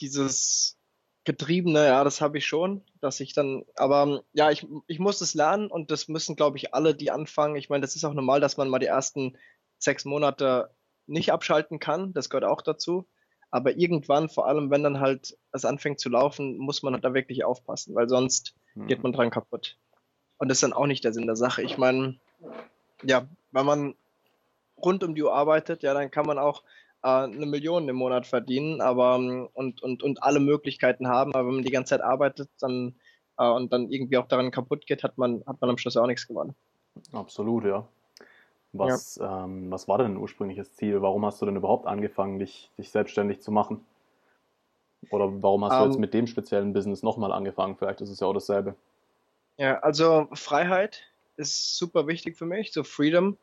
dieses 0.00 0.78
Getriebene, 1.24 1.84
ja, 1.84 2.04
das 2.04 2.20
habe 2.20 2.38
ich 2.38 2.46
schon, 2.46 2.84
dass 3.00 3.18
ich 3.18 3.32
dann, 3.32 3.64
aber 3.74 4.22
ja, 4.32 4.52
ich, 4.52 4.64
ich 4.86 5.00
muss 5.00 5.20
es 5.20 5.34
lernen 5.34 5.66
und 5.66 5.90
das 5.90 6.06
müssen, 6.06 6.36
glaube 6.36 6.56
ich, 6.56 6.74
alle, 6.74 6.94
die 6.94 7.10
anfangen. 7.10 7.56
Ich 7.56 7.70
meine, 7.70 7.80
das 7.80 7.96
ist 7.96 8.04
auch 8.04 8.14
normal, 8.14 8.38
dass 8.40 8.56
man 8.56 8.68
mal 8.68 8.78
die 8.78 8.86
ersten 8.86 9.36
sechs 9.78 10.04
Monate 10.04 10.70
nicht 11.06 11.32
abschalten 11.32 11.80
kann, 11.80 12.12
das 12.12 12.30
gehört 12.30 12.44
auch 12.44 12.62
dazu. 12.62 13.08
Aber 13.54 13.76
irgendwann, 13.76 14.28
vor 14.28 14.48
allem 14.48 14.72
wenn 14.72 14.82
dann 14.82 14.98
halt 14.98 15.38
es 15.52 15.64
anfängt 15.64 16.00
zu 16.00 16.08
laufen, 16.08 16.58
muss 16.58 16.82
man 16.82 17.00
da 17.00 17.14
wirklich 17.14 17.44
aufpassen, 17.44 17.94
weil 17.94 18.08
sonst 18.08 18.52
mhm. 18.74 18.88
geht 18.88 19.04
man 19.04 19.12
dran 19.12 19.30
kaputt. 19.30 19.78
Und 20.38 20.48
das 20.48 20.56
ist 20.56 20.64
dann 20.64 20.72
auch 20.72 20.88
nicht 20.88 21.04
der 21.04 21.12
Sinn 21.12 21.26
der 21.26 21.36
Sache. 21.36 21.62
Ich 21.62 21.78
meine, 21.78 22.16
ja, 23.04 23.28
wenn 23.52 23.64
man 23.64 23.94
rund 24.76 25.04
um 25.04 25.14
die 25.14 25.22
Uhr 25.22 25.32
arbeitet, 25.32 25.84
ja, 25.84 25.94
dann 25.94 26.10
kann 26.10 26.26
man 26.26 26.36
auch 26.36 26.64
äh, 27.04 27.08
eine 27.08 27.46
Million 27.46 27.88
im 27.88 27.94
Monat 27.94 28.26
verdienen, 28.26 28.80
aber 28.80 29.14
und, 29.14 29.80
und, 29.80 30.02
und 30.02 30.20
alle 30.20 30.40
Möglichkeiten 30.40 31.06
haben, 31.06 31.32
aber 31.32 31.46
wenn 31.46 31.54
man 31.54 31.64
die 31.64 31.70
ganze 31.70 31.90
Zeit 31.90 32.00
arbeitet, 32.00 32.50
dann 32.58 32.96
äh, 33.38 33.48
und 33.48 33.72
dann 33.72 33.88
irgendwie 33.88 34.18
auch 34.18 34.26
daran 34.26 34.50
kaputt 34.50 34.84
geht, 34.84 35.04
hat 35.04 35.16
man, 35.16 35.44
hat 35.46 35.60
man 35.60 35.70
am 35.70 35.78
Schluss 35.78 35.96
auch 35.96 36.08
nichts 36.08 36.26
gewonnen. 36.26 36.56
Absolut, 37.12 37.66
ja. 37.66 37.86
Was, 38.76 39.16
ja. 39.16 39.44
Ähm, 39.44 39.70
was 39.70 39.86
war 39.86 39.98
denn 39.98 40.14
ein 40.14 40.16
ursprüngliches 40.16 40.74
Ziel? 40.74 41.00
Warum 41.00 41.24
hast 41.24 41.40
du 41.40 41.46
denn 41.46 41.54
überhaupt 41.54 41.86
angefangen, 41.86 42.40
dich, 42.40 42.70
dich 42.76 42.90
selbstständig 42.90 43.40
zu 43.40 43.52
machen? 43.52 43.86
Oder 45.10 45.42
warum 45.42 45.64
hast 45.64 45.74
um, 45.74 45.78
du 45.78 45.84
jetzt 45.86 45.94
ähm. 45.94 46.00
mit 46.00 46.14
dem 46.14 46.26
speziellen 46.26 46.72
Business 46.72 47.02
nochmal 47.04 47.32
angefangen? 47.32 47.76
Vielleicht 47.76 48.00
ist 48.00 48.10
es 48.10 48.18
ja 48.18 48.26
auch 48.26 48.34
dasselbe. 48.34 48.74
Ja, 49.56 49.78
also 49.78 50.26
Freiheit 50.32 51.02
ist 51.36 51.78
super 51.78 52.08
wichtig 52.08 52.36
für 52.36 52.46
mich, 52.46 52.72
so 52.72 52.82
Freedom. 52.82 53.36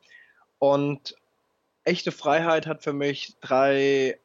Und 0.59 1.15
echte 1.85 2.11
Freiheit 2.11 2.67
hat 2.67 2.83
für 2.83 2.93
mich 2.93 3.37
drei 3.39 4.19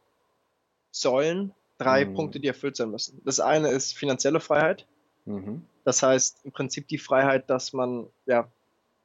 Säulen, 0.91 1.55
drei 1.79 2.05
mhm. 2.05 2.15
Punkte, 2.15 2.41
die 2.41 2.49
erfüllt 2.49 2.77
sein 2.77 2.91
müssen. 2.91 3.23
Das 3.25 3.39
eine 3.39 3.69
ist 3.69 3.97
finanzielle 3.97 4.41
Freiheit. 4.41 4.87
Mhm. 5.25 5.65
Das 5.85 6.03
heißt 6.03 6.45
im 6.45 6.51
Prinzip 6.51 6.89
die 6.89 6.99
Freiheit, 6.99 7.49
dass 7.49 7.73
man, 7.73 8.09
ja, 8.27 8.49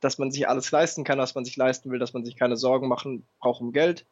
dass 0.01 0.17
man 0.17 0.31
sich 0.31 0.50
alles 0.50 0.72
leisten 0.72 1.03
kann, 1.03 1.20
was 1.20 1.36
man 1.36 1.46
sich 1.46 1.55
leisten 1.55 1.91
will, 1.91 2.00
dass 2.00 2.13
man 2.13 2.25
sich 2.25 2.36
keine 2.36 2.58
Sorgen 2.58 2.88
machen 2.88 3.25
braucht 3.39 3.62
um 3.62 3.72
Geld. 3.72 4.05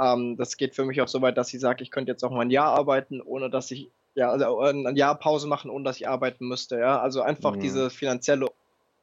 Ähm, 0.00 0.36
das 0.36 0.56
geht 0.56 0.74
für 0.74 0.84
mich 0.84 1.00
auch 1.00 1.08
so 1.08 1.22
weit, 1.22 1.36
dass 1.36 1.54
ich 1.54 1.60
sage, 1.60 1.82
ich 1.82 1.90
könnte 1.90 2.10
jetzt 2.10 2.24
auch 2.24 2.30
mal 2.30 2.40
ein 2.40 2.50
Jahr 2.50 2.72
arbeiten, 2.76 3.20
ohne 3.20 3.50
dass 3.50 3.70
ich, 3.70 3.90
ja, 4.14 4.30
also 4.30 4.58
ein 4.60 4.96
Jahr 4.96 5.14
Pause 5.14 5.46
machen, 5.46 5.70
ohne 5.70 5.84
dass 5.84 5.98
ich 5.98 6.08
arbeiten 6.08 6.48
müsste. 6.48 6.78
Ja, 6.78 7.00
also 7.00 7.22
einfach 7.22 7.54
mhm. 7.54 7.60
diese 7.60 7.90
finanzielle 7.90 8.48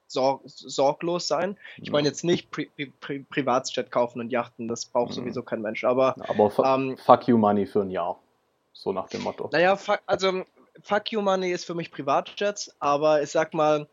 Sorg 0.08 0.42
sorglos 0.46 1.28
sein. 1.28 1.58
Ich 1.78 1.88
ja. 1.88 1.94
meine 1.94 2.10
jetzt 2.10 2.26
nicht 2.26 2.52
Pri 2.52 2.70
Pri 3.00 3.20
Privatjet 3.20 3.92
kaufen 3.92 4.20
und 4.20 4.30
Yachten, 4.30 4.68
das 4.68 4.86
braucht 4.86 5.12
mhm. 5.12 5.16
sowieso 5.16 5.44
kein 5.44 5.62
Mensch. 5.62 5.86
Aber, 5.86 6.16
aber 6.28 6.52
ähm, 6.66 6.98
fuck 6.98 7.28
you 7.28 7.38
money 7.38 7.66
für 7.66 7.82
ein 7.82 7.92
Jahr. 7.92 8.20
So 8.74 8.92
nach 8.92 9.08
dem 9.08 9.22
Motto. 9.22 9.50
Naja, 9.54 9.78
also 10.06 10.44
Fuck 10.84 11.12
You 11.12 11.22
Money 11.22 11.52
ist 11.52 11.66
für 11.66 11.76
mich 11.76 11.92
Privatjets, 11.92 12.76
aber 12.80 13.22
ich 13.22 13.30
sag 13.30 13.54
mal, 13.54 13.88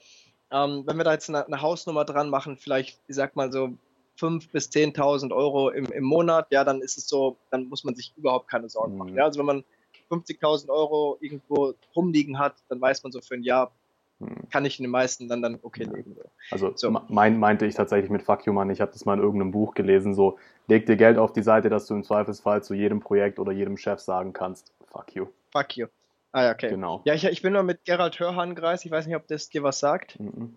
ähm, 0.50 0.84
wenn 0.86 0.96
wir 0.96 1.04
da 1.04 1.12
jetzt 1.12 1.28
eine, 1.28 1.46
eine, 1.46 1.60
Hausnummer 1.60 2.04
dran 2.04 2.30
machen, 2.30 2.56
vielleicht, 2.56 3.00
ich 3.06 3.16
sag 3.16 3.36
mal 3.36 3.52
so 3.52 3.70
5.000 4.18 4.50
bis 4.52 4.70
10.000 4.70 5.34
Euro 5.34 5.70
im, 5.70 5.86
im 5.86 6.04
Monat, 6.04 6.48
ja, 6.50 6.64
dann 6.64 6.80
ist 6.80 6.98
es 6.98 7.08
so, 7.08 7.36
dann 7.50 7.68
muss 7.68 7.84
man 7.84 7.94
sich 7.94 8.14
überhaupt 8.16 8.48
keine 8.48 8.68
Sorgen 8.68 8.96
machen. 8.96 9.12
Mhm. 9.12 9.18
Ja, 9.18 9.24
also 9.24 9.38
wenn 9.38 9.46
man 9.46 9.64
50.000 10.10 10.68
Euro 10.70 11.18
irgendwo 11.20 11.74
rumliegen 11.94 12.38
hat, 12.38 12.54
dann 12.68 12.80
weiß 12.80 13.02
man 13.02 13.12
so 13.12 13.20
für 13.20 13.34
ein 13.34 13.42
Jahr, 13.42 13.72
mhm. 14.18 14.48
kann 14.50 14.64
ich 14.64 14.78
in 14.78 14.84
den 14.84 14.90
meisten 14.90 15.28
dann, 15.28 15.42
dann 15.42 15.58
okay 15.62 15.84
leben. 15.84 16.16
Also 16.50 16.72
so. 16.74 16.90
mein, 17.08 17.38
meinte 17.38 17.66
ich 17.66 17.74
tatsächlich 17.74 18.10
mit 18.10 18.22
Fuck 18.22 18.46
You 18.46 18.52
Money, 18.52 18.72
ich 18.72 18.80
habe 18.80 18.92
das 18.92 19.04
mal 19.04 19.14
in 19.14 19.22
irgendeinem 19.22 19.52
Buch 19.52 19.74
gelesen, 19.74 20.14
so 20.14 20.38
leg 20.66 20.86
dir 20.86 20.96
Geld 20.96 21.18
auf 21.18 21.32
die 21.32 21.42
Seite, 21.42 21.68
dass 21.68 21.86
du 21.86 21.94
im 21.94 22.04
Zweifelsfall 22.04 22.62
zu 22.62 22.74
jedem 22.74 23.00
Projekt 23.00 23.38
oder 23.38 23.52
jedem 23.52 23.76
Chef 23.76 24.00
sagen 24.00 24.32
kannst, 24.32 24.72
Fuck 24.90 25.14
You. 25.14 25.26
Fuck 25.52 25.76
You. 25.76 25.86
Ah 26.32 26.44
ja, 26.44 26.52
okay. 26.52 26.68
Genau. 26.68 27.02
Ja, 27.04 27.14
ich, 27.14 27.24
ich 27.24 27.42
bin 27.42 27.52
nur 27.52 27.62
mit 27.62 27.84
Gerald 27.84 28.18
Hörhan 28.20 28.54
gereist. 28.54 28.84
Ich 28.84 28.90
weiß 28.90 29.06
nicht, 29.06 29.16
ob 29.16 29.26
das 29.28 29.48
dir 29.48 29.62
was 29.62 29.78
sagt. 29.78 30.18
Mhm. 30.20 30.56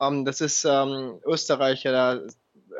Um, 0.00 0.18
ähm, 0.18 0.24
das 0.24 0.40
ist 0.40 0.64
ähm, 0.64 1.20
Österreicher, 1.24 1.90
der, 1.90 2.22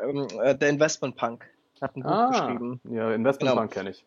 ähm, 0.07 0.27
äh, 0.41 0.55
der 0.55 0.69
Investmentpunk. 0.69 1.45
Hat 1.81 1.95
ein 1.95 2.03
Buch 2.03 2.11
ah, 2.11 2.29
geschrieben. 2.29 2.81
Ja, 2.89 3.13
Investmentpunk 3.13 3.71
genau. 3.71 3.73
kenne 3.73 3.89
ich. 3.91 4.05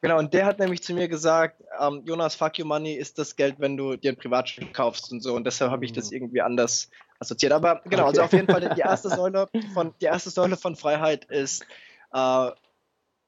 Genau, 0.00 0.18
und 0.18 0.34
der 0.34 0.44
hat 0.44 0.58
nämlich 0.58 0.82
zu 0.82 0.92
mir 0.92 1.08
gesagt, 1.08 1.62
ähm, 1.80 2.02
Jonas, 2.04 2.34
fuck 2.34 2.58
your 2.58 2.66
money 2.66 2.92
ist 2.92 3.18
das 3.18 3.36
Geld, 3.36 3.56
wenn 3.58 3.78
du 3.78 3.96
dir 3.96 4.12
ein 4.12 4.16
Privatspiel 4.16 4.70
kaufst 4.70 5.10
und 5.10 5.22
so. 5.22 5.34
Und 5.34 5.44
deshalb 5.44 5.70
habe 5.70 5.84
ich 5.86 5.92
das 5.92 6.10
mhm. 6.10 6.16
irgendwie 6.16 6.42
anders 6.42 6.90
assoziiert. 7.20 7.54
Aber 7.54 7.80
genau, 7.84 8.06
also 8.06 8.20
okay. 8.20 8.20
also 8.20 8.22
auf 8.22 8.32
jeden 8.32 8.46
Fall 8.46 8.74
die 8.74 8.82
erste 8.82 9.08
Säule 9.16 9.46
von, 9.72 9.94
die 10.00 10.04
erste 10.04 10.28
Säule 10.28 10.58
von 10.58 10.76
Freiheit 10.76 11.24
ist 11.26 11.66
äh, 12.12 12.50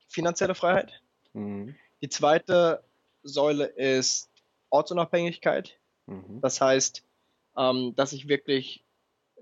finanzielle 0.09 0.55
Freiheit. 0.55 1.01
Mhm. 1.33 1.75
Die 2.03 2.11
zweite 2.11 2.85
Säule 3.27 3.65
ist 3.67 4.31
Ortsunabhängigkeit. 4.71 5.79
Mhm. 6.07 6.41
Das 6.41 6.61
heißt, 6.61 7.03
ähm, 7.57 7.95
dass 7.97 8.13
ich 8.13 8.29
wirklich 8.29 8.85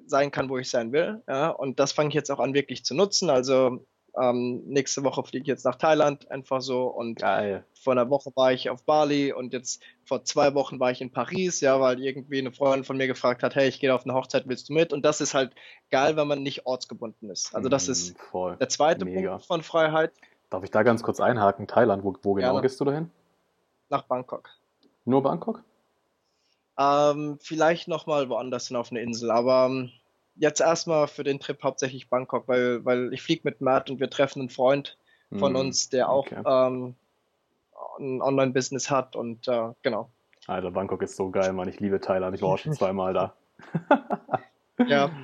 sein 0.06 0.30
kann, 0.30 0.48
wo 0.48 0.58
ich 0.58 0.70
sein 0.70 0.92
will. 0.92 1.22
Ja? 1.28 1.48
Und 1.48 1.80
das 1.80 1.92
fange 1.92 2.08
ich 2.08 2.14
jetzt 2.14 2.30
auch 2.30 2.40
an, 2.40 2.54
wirklich 2.54 2.84
zu 2.84 2.94
nutzen. 2.94 3.30
Also 3.30 3.84
ähm, 4.20 4.62
nächste 4.66 5.02
Woche 5.02 5.24
fliege 5.24 5.42
ich 5.42 5.48
jetzt 5.48 5.64
nach 5.64 5.76
Thailand, 5.76 6.30
einfach 6.30 6.60
so. 6.60 6.86
Und 6.86 7.20
Geil. 7.20 7.64
vor 7.74 7.92
einer 7.92 8.08
Woche 8.10 8.30
war 8.34 8.52
ich 8.52 8.70
auf 8.70 8.84
Bali 8.84 9.32
und 9.32 9.52
jetzt 9.52 9.82
vor 10.04 10.24
zwei 10.24 10.54
Wochen 10.54 10.78
war 10.78 10.90
ich 10.90 11.00
in 11.00 11.10
Paris, 11.10 11.60
ja, 11.60 11.80
weil 11.80 12.00
irgendwie 12.00 12.38
eine 12.38 12.52
Freundin 12.52 12.84
von 12.84 12.96
mir 12.96 13.06
gefragt 13.06 13.42
hat, 13.42 13.54
hey, 13.54 13.68
ich 13.68 13.80
gehe 13.80 13.94
auf 13.94 14.04
eine 14.04 14.14
Hochzeit, 14.14 14.44
willst 14.46 14.68
du 14.68 14.74
mit? 14.74 14.92
Und 14.92 15.04
das 15.04 15.20
ist 15.20 15.34
halt 15.34 15.52
geil, 15.90 16.16
wenn 16.16 16.28
man 16.28 16.42
nicht 16.42 16.66
ortsgebunden 16.66 17.30
ist. 17.30 17.54
Also 17.54 17.68
das 17.68 17.88
ist 17.88 18.14
mhm, 18.14 18.22
Voll. 18.30 18.56
der 18.56 18.68
zweite 18.68 19.04
Mega. 19.04 19.30
Punkt 19.30 19.46
von 19.46 19.62
Freiheit. 19.62 20.12
Darf 20.50 20.62
ich 20.62 20.70
da 20.70 20.82
ganz 20.82 21.02
kurz 21.02 21.18
einhaken? 21.18 21.66
Thailand, 21.66 22.04
wo, 22.04 22.14
wo 22.22 22.34
genau 22.34 22.52
Gerne. 22.52 22.62
gehst 22.62 22.80
du 22.80 22.84
dahin? 22.84 23.10
Nach 23.94 24.02
Bangkok. 24.02 24.50
Nur 25.04 25.22
Bangkok? 25.22 25.62
Ähm, 26.76 27.38
vielleicht 27.40 27.86
nochmal 27.86 28.28
woanders 28.28 28.68
hin 28.68 28.76
auf 28.76 28.90
eine 28.90 29.00
Insel, 29.00 29.30
aber 29.30 29.66
ähm, 29.66 29.90
jetzt 30.34 30.60
erstmal 30.60 31.06
für 31.06 31.22
den 31.22 31.38
Trip 31.38 31.62
hauptsächlich 31.62 32.08
Bangkok, 32.08 32.48
weil, 32.48 32.84
weil 32.84 33.12
ich 33.12 33.22
fliege 33.22 33.42
mit 33.44 33.60
Matt 33.60 33.90
und 33.90 34.00
wir 34.00 34.10
treffen 34.10 34.40
einen 34.40 34.48
Freund 34.48 34.98
von 35.30 35.52
mm, 35.52 35.56
uns, 35.56 35.88
der 35.88 36.08
auch 36.08 36.26
okay. 36.26 36.42
ähm, 36.44 36.94
ein 38.00 38.20
Online-Business 38.20 38.90
hat 38.90 39.14
und 39.14 39.46
äh, 39.46 39.70
genau. 39.82 40.10
Alter, 40.48 40.72
Bangkok 40.72 41.02
ist 41.02 41.16
so 41.16 41.30
geil, 41.30 41.52
Mann. 41.52 41.68
Ich 41.68 41.78
liebe 41.78 42.00
Thailand. 42.00 42.34
Ich 42.34 42.42
war 42.42 42.50
auch 42.50 42.58
schon 42.58 42.72
zweimal 42.74 43.14
da. 43.14 43.34
ja, 44.86 45.10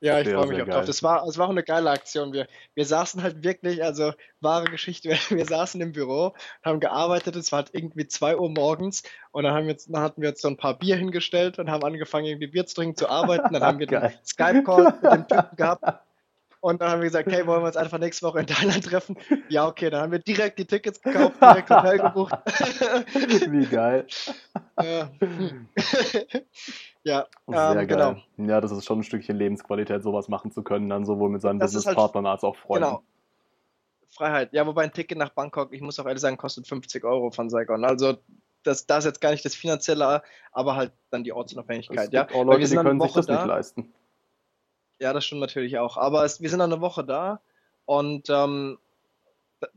Ja, 0.00 0.20
ich 0.20 0.28
freue 0.28 0.46
mich 0.46 0.60
auch 0.60 0.66
geil. 0.66 0.74
drauf. 0.74 0.84
Das 0.84 1.02
war, 1.02 1.24
das 1.24 1.38
war 1.38 1.46
auch 1.46 1.50
eine 1.50 1.62
geile 1.62 1.90
Aktion. 1.90 2.32
Wir, 2.32 2.46
wir 2.74 2.84
saßen 2.84 3.22
halt 3.22 3.42
wirklich, 3.42 3.82
also 3.82 4.12
wahre 4.40 4.66
Geschichte, 4.66 5.10
wir, 5.30 5.44
saßen 5.46 5.80
im 5.80 5.92
Büro, 5.92 6.34
haben 6.62 6.80
gearbeitet, 6.80 7.34
es 7.36 7.50
war 7.50 7.60
halt 7.60 7.70
irgendwie 7.72 8.06
2 8.06 8.36
Uhr 8.36 8.50
morgens 8.50 9.02
und 9.32 9.44
dann, 9.44 9.54
haben 9.54 9.64
wir 9.64 9.72
jetzt, 9.72 9.88
dann 9.88 10.02
hatten 10.02 10.20
wir 10.20 10.28
jetzt 10.28 10.42
so 10.42 10.48
ein 10.48 10.58
paar 10.58 10.78
Bier 10.78 10.96
hingestellt 10.96 11.58
und 11.58 11.70
haben 11.70 11.82
angefangen, 11.82 12.26
irgendwie 12.26 12.48
Bier 12.48 12.66
zu 12.66 12.74
trinken, 12.74 12.96
zu 12.96 13.08
arbeiten. 13.08 13.52
Dann 13.52 13.62
haben 13.62 13.78
wir 13.78 13.86
den 13.86 14.10
Skype-Call 14.26 14.98
mit 15.02 15.12
dem 15.12 15.28
Typen 15.28 15.56
gehabt 15.56 16.05
und 16.60 16.80
dann 16.80 16.90
haben 16.90 17.00
wir 17.00 17.06
gesagt, 17.06 17.30
hey, 17.30 17.46
wollen 17.46 17.62
wir 17.62 17.66
uns 17.66 17.76
einfach 17.76 17.98
nächste 17.98 18.26
Woche 18.26 18.40
in 18.40 18.46
Thailand 18.46 18.84
treffen? 18.84 19.16
Ja, 19.48 19.66
okay, 19.66 19.90
dann 19.90 20.02
haben 20.02 20.12
wir 20.12 20.18
direkt 20.18 20.58
die 20.58 20.64
Tickets 20.64 21.00
gekauft, 21.00 21.40
direkt 21.40 21.70
Hotel 21.70 21.98
gebucht. 21.98 22.34
Wie 23.50 23.66
geil. 23.66 24.06
Ja, 27.04 27.24
ähm, 27.46 27.86
genau. 27.86 28.16
Ja, 28.36 28.60
das 28.60 28.72
ist 28.72 28.84
schon 28.84 28.98
ein 28.98 29.02
Stückchen 29.04 29.36
Lebensqualität, 29.36 30.02
sowas 30.02 30.26
machen 30.26 30.50
zu 30.50 30.64
können, 30.64 30.88
dann 30.88 31.04
sowohl 31.04 31.30
mit 31.30 31.40
seinen 31.40 31.60
Businesspartnern 31.60 32.26
halt, 32.26 32.32
als 32.32 32.42
auch 32.42 32.56
Freunden. 32.56 32.88
Genau. 32.88 33.02
Freiheit. 34.08 34.52
Ja, 34.52 34.66
wobei 34.66 34.82
ein 34.82 34.92
Ticket 34.92 35.16
nach 35.16 35.30
Bangkok, 35.30 35.72
ich 35.72 35.80
muss 35.82 36.00
auch 36.00 36.06
ehrlich 36.06 36.20
sagen, 36.20 36.36
kostet 36.36 36.66
50 36.66 37.04
Euro 37.04 37.30
von 37.30 37.48
Saigon. 37.48 37.84
Also 37.84 38.16
das, 38.64 38.86
das 38.86 39.00
ist 39.00 39.04
jetzt 39.04 39.20
gar 39.20 39.30
nicht 39.30 39.44
das 39.44 39.54
Finanzielle, 39.54 40.22
aber 40.50 40.74
halt 40.74 40.92
dann 41.10 41.22
die 41.22 41.32
Ortsunabhängigkeit. 41.32 42.08
Es 42.08 42.12
ja, 42.12 42.28
auch 42.28 42.44
Leute, 42.44 42.68
die 42.68 42.74
können 42.74 43.00
sich 43.00 43.12
das 43.12 43.26
da. 43.26 43.36
nicht 43.36 43.46
leisten. 43.46 43.92
Ja, 44.98 45.12
das 45.12 45.24
stimmt 45.24 45.40
natürlich 45.40 45.78
auch. 45.78 45.96
Aber 45.96 46.24
es, 46.24 46.40
wir 46.40 46.50
sind 46.50 46.58
dann 46.58 46.72
eine 46.72 46.80
Woche 46.80 47.04
da 47.04 47.40
und 47.84 48.28
ähm, 48.30 48.78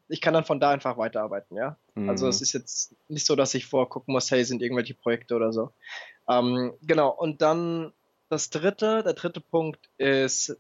ich 0.08 0.22
kann 0.22 0.34
dann 0.34 0.46
von 0.46 0.60
da 0.60 0.72
einfach 0.72 0.98
weiterarbeiten, 0.98 1.56
ja. 1.56 1.78
Mhm. 1.96 2.10
Also 2.10 2.28
es 2.28 2.42
ist 2.42 2.54
jetzt 2.54 2.94
nicht 3.08 3.26
so, 3.26 3.36
dass 3.36 3.54
ich 3.54 3.66
vorgucken 3.66 4.14
muss, 4.14 4.32
hey, 4.32 4.44
sind 4.44 4.62
irgendwelche 4.62 4.94
Projekte 4.94 5.36
oder 5.36 5.54
so. 5.54 5.72
Ähm, 6.28 6.74
genau, 6.82 7.10
und 7.10 7.42
dann 7.42 7.94
das 8.30 8.50
dritte, 8.50 9.04
der 9.04 9.14
dritte 9.14 9.42
Punkt 9.42 9.90
ist 9.98 10.56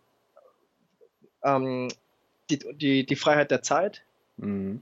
ähm, 1.43 1.89
die, 2.49 2.59
die, 2.75 3.05
die 3.05 3.15
Freiheit 3.15 3.51
der 3.51 3.61
Zeit. 3.61 4.03
Mhm. 4.37 4.81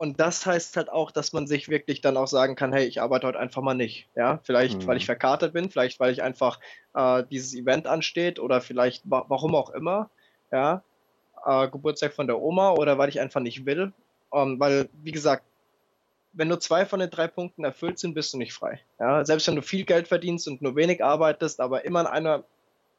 Und 0.00 0.18
das 0.18 0.46
heißt 0.46 0.78
halt 0.78 0.88
auch, 0.88 1.10
dass 1.10 1.34
man 1.34 1.46
sich 1.46 1.68
wirklich 1.68 2.00
dann 2.00 2.16
auch 2.16 2.26
sagen 2.26 2.56
kann, 2.56 2.72
hey, 2.72 2.86
ich 2.86 3.02
arbeite 3.02 3.26
heute 3.26 3.38
einfach 3.38 3.60
mal 3.60 3.74
nicht. 3.74 4.08
Ja, 4.16 4.40
vielleicht, 4.44 4.78
mhm. 4.78 4.86
weil 4.86 4.96
ich 4.96 5.04
verkartet 5.04 5.52
bin, 5.52 5.68
vielleicht, 5.68 6.00
weil 6.00 6.10
ich 6.10 6.22
einfach 6.22 6.58
äh, 6.94 7.22
dieses 7.30 7.52
Event 7.54 7.86
ansteht 7.86 8.38
oder 8.38 8.62
vielleicht 8.62 9.02
wa 9.10 9.26
warum 9.28 9.54
auch 9.54 9.68
immer. 9.68 10.08
Ja, 10.50 10.82
äh, 11.44 11.68
Geburtstag 11.68 12.14
von 12.14 12.26
der 12.26 12.40
Oma 12.40 12.70
oder 12.70 12.96
weil 12.96 13.10
ich 13.10 13.20
einfach 13.20 13.42
nicht 13.42 13.66
will. 13.66 13.92
Ähm, 14.32 14.58
weil, 14.58 14.88
wie 15.02 15.12
gesagt, 15.12 15.44
wenn 16.32 16.48
nur 16.48 16.60
zwei 16.60 16.86
von 16.86 17.00
den 17.00 17.10
drei 17.10 17.28
Punkten 17.28 17.64
erfüllt 17.64 17.98
sind, 17.98 18.14
bist 18.14 18.32
du 18.32 18.38
nicht 18.38 18.54
frei. 18.54 18.80
Ja, 18.98 19.22
selbst 19.26 19.48
wenn 19.48 19.56
du 19.56 19.62
viel 19.62 19.84
Geld 19.84 20.08
verdienst 20.08 20.48
und 20.48 20.62
nur 20.62 20.76
wenig 20.76 21.04
arbeitest, 21.04 21.60
aber 21.60 21.84
immer 21.84 22.00
an 22.00 22.06
einer 22.06 22.44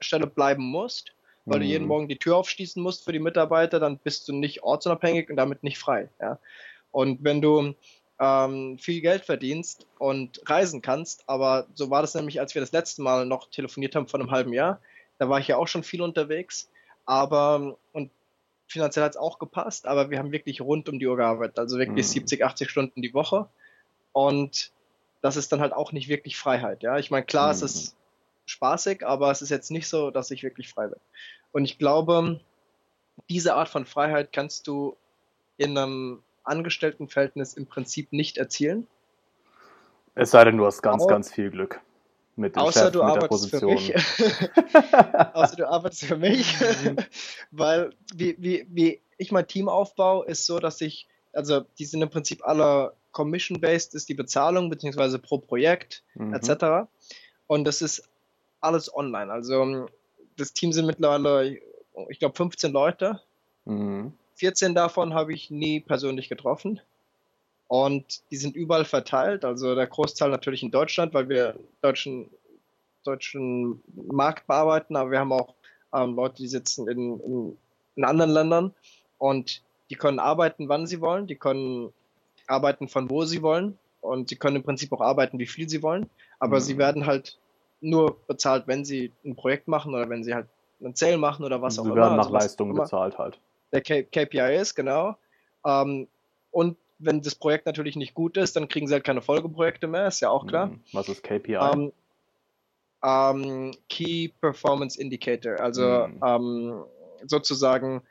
Stelle 0.02 0.28
bleiben 0.28 0.66
musst, 0.66 1.16
weil 1.46 1.58
mhm. 1.58 1.64
du 1.64 1.68
jeden 1.68 1.84
mhm. 1.86 1.88
Morgen 1.88 2.08
die 2.10 2.18
Tür 2.18 2.38
aufschließen 2.38 2.84
musst 2.84 3.06
für 3.06 3.12
die 3.12 3.18
Mitarbeiter, 3.18 3.80
dann 3.80 3.98
bist 3.98 4.28
du 4.28 4.34
nicht 4.34 4.62
ortsunabhängig 4.62 5.32
und 5.32 5.38
damit 5.38 5.64
nicht 5.64 5.80
frei. 5.80 6.10
Ja. 6.22 6.38
Und 6.91 7.23
wenn 7.23 7.41
du 7.41 7.73
ähm, 8.19 8.77
viel 8.77 9.01
Geld 9.01 9.25
verdienst 9.25 9.88
und 9.97 10.41
reisen 10.47 10.82
kannst, 10.82 11.23
aber 11.27 11.67
so 11.73 11.89
war 11.89 12.01
das 12.01 12.13
nämlich, 12.13 12.39
als 12.39 12.54
wir 12.54 12.62
das 12.62 12.71
letzte 12.71 13.01
Mal 13.01 13.25
noch 13.25 13.49
telefoniert 13.49 13.95
haben 13.95 14.08
vor 14.08 14.19
einem 14.19 14.32
halben 14.32 14.54
Jahr, 14.54 14.80
da 15.17 15.27
war 15.30 15.39
ich 15.39 15.47
ja 15.47 15.58
auch 15.58 15.67
schon 15.67 15.84
viel 15.84 16.01
unterwegs, 16.01 16.69
aber 17.06 17.77
und 17.93 18.12
finanziell 18.67 19.06
hat 19.06 19.13
es 19.13 19.17
auch 19.17 19.39
gepasst, 19.39 19.88
aber 19.88 20.10
wir 20.12 20.19
haben 20.19 20.32
wirklich 20.32 20.62
rund 20.62 20.88
um 20.88 20.99
die 20.99 21.08
Uhr 21.08 21.17
gearbeitet, 21.17 21.60
also 21.60 21.77
wirklich 21.77 22.06
mhm. 22.06 22.12
70, 22.12 22.45
80 22.45 22.69
Stunden 22.69 23.01
die 23.01 23.13
Woche 23.13 23.49
und 24.13 24.71
das 25.21 25.36
ist 25.36 25.51
dann 25.51 25.62
halt 25.62 25.73
auch 25.73 25.91
nicht 25.91 26.08
wirklich 26.08 26.38
Freiheit, 26.38 26.84
ja. 26.84 26.97
Ich 26.97 27.12
meine, 27.12 27.25
klar, 27.25 27.47
mhm. 27.47 27.54
es 27.54 27.62
ist 27.62 27.95
spaßig, 28.45 29.06
aber 29.06 29.32
es 29.32 29.41
ist 29.41 29.49
jetzt 29.49 29.71
nicht 29.71 29.88
so, 29.88 30.12
dass 30.12 30.32
ich 30.32 30.43
wirklich 30.43 30.69
frei 30.69 30.88
bin. 30.88 30.99
Und 31.51 31.65
ich 31.65 31.77
glaube, 31.77 32.39
diese 33.30 33.56
Art 33.56 33.69
von 33.69 33.86
Freiheit 33.86 34.32
kannst 34.32 34.67
du 34.67 34.97
in 35.58 35.77
einem 35.77 36.23
Angestelltenverhältnis 36.43 37.54
im 37.54 37.67
Prinzip 37.67 38.12
nicht 38.13 38.38
erzielen. 38.38 38.88
Es 40.15 40.32
sei 40.32 40.43
denn, 40.43 40.58
du 40.58 40.65
hast 40.65 40.82
ganz, 40.82 41.04
aber, 41.04 41.12
ganz 41.12 41.32
viel 41.32 41.51
Glück 41.51 41.82
mit 42.36 42.56
dem 42.56 42.62
außer 42.62 42.86
Chef, 42.86 42.91
du 42.91 43.04
mit 43.04 43.08
arbeitest 43.08 43.49
Für 43.49 43.65
mich. 43.65 43.95
außer 45.34 45.56
du 45.56 45.69
arbeitest 45.69 46.06
für 46.06 46.17
mich. 46.17 46.60
Mhm. 46.60 46.97
Weil 47.51 47.91
wie, 48.13 48.36
wie, 48.39 48.65
wie 48.69 49.01
ich 49.17 49.32
mein 49.32 49.47
Team 49.47 49.69
aufbaue, 49.69 50.25
ist 50.25 50.45
so, 50.45 50.60
dass 50.60 50.82
ich, 50.82 51.08
also 51.34 51.62
die 51.80 51.86
sind 51.86 52.01
im 52.01 52.10
Prinzip 52.10 52.45
alle 52.45 52.93
commission-based, 53.12 53.93
ist 53.95 54.10
die 54.10 54.13
Bezahlung, 54.13 54.69
beziehungsweise 54.69 55.19
pro 55.19 55.38
Projekt, 55.38 56.04
mhm. 56.15 56.34
etc. 56.34 56.89
Und 57.47 57.65
das 57.65 57.82
ist 57.82 58.10
alles 58.60 58.93
online. 58.93 59.32
Also 59.32 59.88
das 60.38 60.54
Team 60.54 60.71
sind 60.71 60.86
mittlerweile, 60.86 61.60
ich 62.10 62.19
glaube, 62.19 62.36
15 62.36 62.71
Leute. 62.71 63.21
Mhm. 63.65 64.13
14 64.36 64.76
davon 64.76 65.13
habe 65.13 65.34
ich 65.34 65.52
nie 65.52 65.80
persönlich 65.80 66.30
getroffen. 66.30 66.80
Und 67.67 68.22
die 68.32 68.36
sind 68.36 68.56
überall 68.56 68.86
verteilt. 68.86 69.46
Also 69.46 69.76
der 69.76 69.88
Großteil 69.88 70.30
natürlich 70.30 70.62
in 70.62 70.72
Deutschland, 70.72 71.13
weil 71.13 71.30
wir 71.30 71.56
deutschen, 71.82 72.30
deutschen 73.06 73.82
Markt 74.12 74.48
bearbeiten, 74.48 74.96
aber 74.96 75.12
wir 75.12 75.20
haben 75.20 75.32
auch 75.32 75.54
ähm, 75.94 76.15
Leute, 76.15 76.36
die 76.38 76.48
sitzen 76.48 76.88
in, 76.88 77.20
in, 77.22 77.58
in 77.96 78.04
anderen 78.04 78.32
Ländern 78.32 78.74
und 79.17 79.62
die 79.89 79.96
können 79.96 80.20
arbeiten, 80.20 80.70
wann 80.70 80.88
sie 80.88 81.02
wollen, 81.02 81.28
die 81.28 81.36
können 81.36 81.94
arbeiten 82.48 82.88
von 82.88 83.10
wo 83.10 83.24
sie 83.26 83.41
wollen 83.41 83.78
und 84.02 84.30
sie 84.30 84.36
können 84.36 84.58
im 84.58 84.63
Prinzip 84.63 84.91
auch 84.94 85.02
arbeiten, 85.02 85.39
wie 85.39 85.48
viel 85.48 85.70
sie 85.70 85.84
wollen, 85.84 86.10
aber 86.39 86.58
mhm. 86.58 86.62
sie 86.62 86.78
werden 86.78 87.06
halt 87.06 87.38
nur 87.82 88.17
bezahlt, 88.28 88.67
wenn 88.67 88.86
sie 88.86 89.12
ein 89.26 89.36
Projekt 89.36 89.67
machen 89.67 89.94
oder 89.94 90.10
wenn 90.10 90.24
sie 90.24 90.34
halt 90.34 90.48
einen 90.84 90.96
Sale 90.96 91.17
machen 91.17 91.46
oder 91.46 91.62
was 91.62 91.76
sie 91.76 91.82
auch 91.82 91.86
immer. 91.86 91.94
Sie 91.94 92.00
werden 92.02 92.17
nach 92.17 92.26
also 92.26 92.38
Leistung 92.38 92.74
bezahlt 92.74 93.17
halt. 93.17 93.39
Der 93.72 93.82
K 93.82 94.04
KPI 94.04 94.56
ist, 94.56 94.76
genau. 94.76 95.16
Ähm, 95.66 96.08
und 96.52 96.78
wenn 97.00 97.22
das 97.22 97.36
Projekt 97.36 97.66
natürlich 97.66 97.96
nicht 97.96 98.14
gut 98.14 98.38
ist, 98.38 98.56
dann 98.56 98.68
kriegen 98.68 98.88
sie 98.88 98.94
halt 98.94 99.04
keine 99.04 99.22
Folgeprojekte 99.22 99.88
mehr, 99.88 100.08
ist 100.08 100.20
ja 100.20 100.30
auch 100.30 100.46
klar. 100.46 100.68
Mhm. 100.68 100.82
Was 100.94 101.10
ist 101.10 101.24
KPI? 101.24 101.56
Ähm, 101.56 101.92
ähm, 103.04 103.72
Key 103.90 104.30
Performance 104.40 105.00
Indicator, 105.00 105.60
also 105.60 106.08
mhm. 106.08 106.20
ähm, 106.24 106.84
sozusagen. 107.26 108.04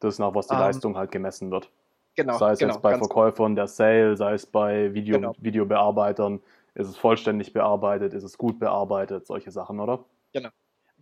Das 0.00 0.14
ist 0.14 0.18
nach 0.18 0.34
was 0.34 0.46
die 0.46 0.54
ähm, 0.54 0.60
Leistung 0.60 0.96
halt 0.96 1.10
gemessen 1.10 1.50
wird. 1.50 1.70
Genau. 2.16 2.38
Sei 2.38 2.52
es 2.52 2.58
genau, 2.58 2.74
jetzt 2.74 2.82
bei 2.82 2.96
Verkäufern 2.96 3.54
der 3.54 3.66
Sale, 3.66 4.16
sei 4.16 4.34
es 4.34 4.46
bei 4.46 4.92
Video, 4.94 5.16
genau. 5.16 5.34
Videobearbeitern, 5.38 6.40
ist 6.74 6.88
es 6.88 6.96
vollständig 6.96 7.52
bearbeitet, 7.52 8.14
ist 8.14 8.24
es 8.24 8.38
gut 8.38 8.58
bearbeitet, 8.58 9.26
solche 9.26 9.50
Sachen, 9.50 9.80
oder? 9.80 10.04
Genau. 10.32 10.50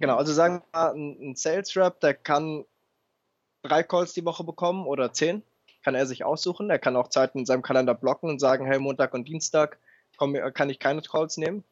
Genau, 0.01 0.16
also 0.16 0.33
sagen 0.33 0.62
wir 0.73 0.81
mal, 0.81 0.94
ein 0.94 1.35
Sales 1.35 1.77
Rep, 1.77 2.01
der 2.01 2.14
kann 2.14 2.64
drei 3.62 3.83
Calls 3.83 4.12
die 4.12 4.25
Woche 4.25 4.44
bekommen 4.44 4.87
oder 4.87 5.12
zehn, 5.12 5.42
kann 5.83 5.94
er 5.94 6.07
sich 6.07 6.25
aussuchen. 6.25 6.71
Er 6.71 6.79
kann 6.79 6.97
auch 6.97 7.09
Zeiten 7.09 7.40
in 7.40 7.47
seinem 7.47 7.62
Kalender 7.62 7.94
blocken 7.94 8.31
und 8.31 8.40
sagen, 8.40 8.66
hey, 8.66 8.79
Montag 8.79 9.14
und 9.14 9.29
Dienstag 9.29 9.79
komm, 10.18 10.35
kann 10.53 10.68
ich 10.68 10.79
keine 10.79 11.01
Calls 11.01 11.38
nehmen. 11.38 11.64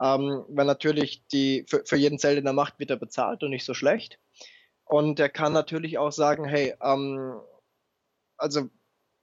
Ähm, 0.00 0.44
weil 0.48 0.66
natürlich 0.66 1.22
die, 1.28 1.64
für, 1.68 1.84
für 1.84 1.96
jeden 1.96 2.18
Sale, 2.18 2.36
den 2.36 2.46
er 2.46 2.54
macht, 2.54 2.78
wird 2.78 2.90
er 2.90 2.96
bezahlt 2.96 3.42
und 3.42 3.50
nicht 3.50 3.66
so 3.66 3.74
schlecht. 3.74 4.18
Und 4.86 5.20
er 5.20 5.28
kann 5.28 5.52
natürlich 5.52 5.98
auch 5.98 6.10
sagen, 6.10 6.44
hey, 6.46 6.74
ähm, 6.82 7.38
also 8.38 8.68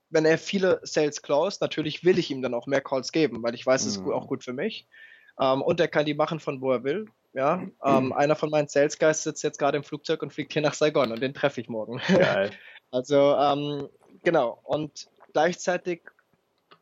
wenn 0.10 0.26
er 0.26 0.38
viele 0.38 0.80
Sales 0.84 1.22
closed, 1.22 1.62
natürlich 1.62 2.06
will 2.06 2.20
ich 2.20 2.32
ihm 2.32 2.42
dann 2.42 2.54
auch 2.54 2.68
mehr 2.68 2.80
Calls 2.80 3.12
geben, 3.12 3.44
weil 3.44 3.56
ich 3.56 3.66
weiß, 3.66 3.86
es 3.86 3.98
mhm. 3.98 4.06
ist 4.06 4.14
auch 4.14 4.28
gut 4.28 4.44
für 4.44 4.54
mich. 4.54 4.88
Ähm, 5.42 5.62
und 5.62 5.80
er 5.80 5.88
kann 5.88 6.06
die 6.06 6.14
machen 6.14 6.40
von 6.40 6.62
wo 6.62 6.72
er 6.72 6.84
will. 6.84 7.08
Ja, 7.34 7.62
ähm, 7.84 8.14
einer 8.14 8.36
von 8.36 8.50
meinen 8.50 8.68
Sales 8.68 8.98
Guys 8.98 9.24
sitzt 9.24 9.44
jetzt 9.44 9.60
gerade 9.60 9.78
im 9.78 9.84
Flugzeug 9.84 10.24
und 10.24 10.34
fliegt 10.34 10.54
hier 10.54 10.62
nach 10.62 10.74
Saigon 10.74 11.12
und 11.12 11.22
den 11.22 11.34
treffe 11.34 11.62
ich 11.62 11.70
morgen. 11.70 12.02
Geil. 12.08 12.52
also 12.92 13.36
ähm, 13.36 13.90
genau. 14.24 14.60
Und 14.64 15.08
gleichzeitig 15.34 16.02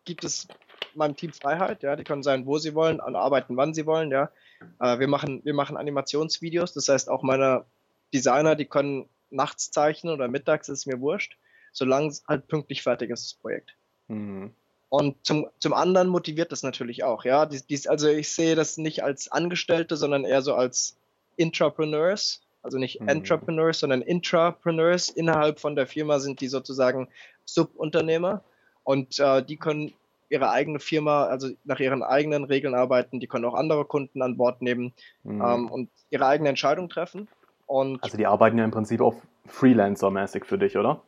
gibt 0.06 0.24
es 0.24 0.48
meinem 0.94 1.18
Team 1.18 1.34
Freiheit. 1.34 1.84
Ja, 1.84 1.96
die 1.96 2.06
können 2.06 2.24
sein, 2.24 2.46
wo 2.46 2.58
sie 2.58 2.74
wollen, 2.74 3.02
und 3.02 3.16
arbeiten, 3.16 3.58
wann 3.58 3.74
sie 3.74 3.86
wollen. 3.86 4.12
Ja, 4.12 4.32
äh, 4.80 5.00
wir 5.00 5.08
machen 5.08 5.42
wir 5.44 5.54
machen 5.54 5.76
Animationsvideos. 5.76 6.74
Das 6.74 6.88
heißt, 6.88 7.10
auch 7.10 7.22
meine 7.22 7.66
Designer, 8.14 8.56
die 8.56 8.66
können 8.66 9.10
nachts 9.30 9.72
zeichnen 9.72 10.14
oder 10.14 10.28
mittags 10.30 10.70
ist 10.70 10.86
mir 10.86 11.02
wurscht 11.02 11.38
solange 11.76 12.08
es 12.08 12.24
halt 12.28 12.48
pünktlich 12.48 12.82
fertig 12.82 13.12
ist, 13.12 13.26
das 13.26 13.34
Projekt. 13.36 13.76
Mhm. 14.08 14.56
Und 14.96 15.18
zum, 15.26 15.48
zum 15.60 15.74
anderen 15.74 16.08
motiviert 16.08 16.54
das 16.54 16.64
natürlich 16.64 17.04
auch, 17.04 17.26
ja. 17.26 17.46
Dies, 17.46 17.66
dies, 17.66 17.86
also 17.86 18.08
ich 18.08 18.32
sehe 18.32 18.56
das 18.56 18.78
nicht 18.78 19.04
als 19.04 19.30
Angestellte, 19.30 19.98
sondern 19.98 20.24
eher 20.24 20.42
so 20.42 20.56
als 20.56 20.96
Intrapreneurs, 21.36 22.42
also 22.64 22.78
nicht 22.78 23.02
mhm. 23.02 23.10
Entrepreneurs, 23.10 23.80
sondern 23.80 24.02
Intrapreneurs. 24.02 25.10
Innerhalb 25.10 25.60
von 25.60 25.76
der 25.76 25.86
Firma 25.86 26.20
sind 26.20 26.40
die 26.40 26.48
sozusagen 26.48 27.10
Subunternehmer 27.44 28.42
und 28.86 29.20
äh, 29.20 29.44
die 29.44 29.58
können 29.58 29.92
ihre 30.30 30.50
eigene 30.50 30.80
Firma, 30.80 31.26
also 31.26 31.50
nach 31.66 31.82
ihren 31.82 32.02
eigenen 32.02 32.46
Regeln 32.46 32.74
arbeiten, 32.74 33.20
die 33.20 33.28
können 33.28 33.44
auch 33.44 33.54
andere 33.54 33.84
Kunden 33.84 34.22
an 34.22 34.38
Bord 34.38 34.62
nehmen 34.62 34.94
mhm. 35.24 35.42
ähm, 35.42 35.72
und 35.74 35.90
ihre 36.10 36.26
eigene 36.26 36.48
Entscheidung 36.48 36.88
treffen. 36.88 37.28
Und 37.68 38.02
also 38.02 38.16
die 38.16 38.28
arbeiten 38.28 38.58
ja 38.58 38.64
im 38.64 38.72
Prinzip 38.72 39.02
auch 39.02 39.16
Freelancer-mäßig 39.50 40.46
für 40.46 40.58
dich, 40.58 40.78
oder? 40.78 41.02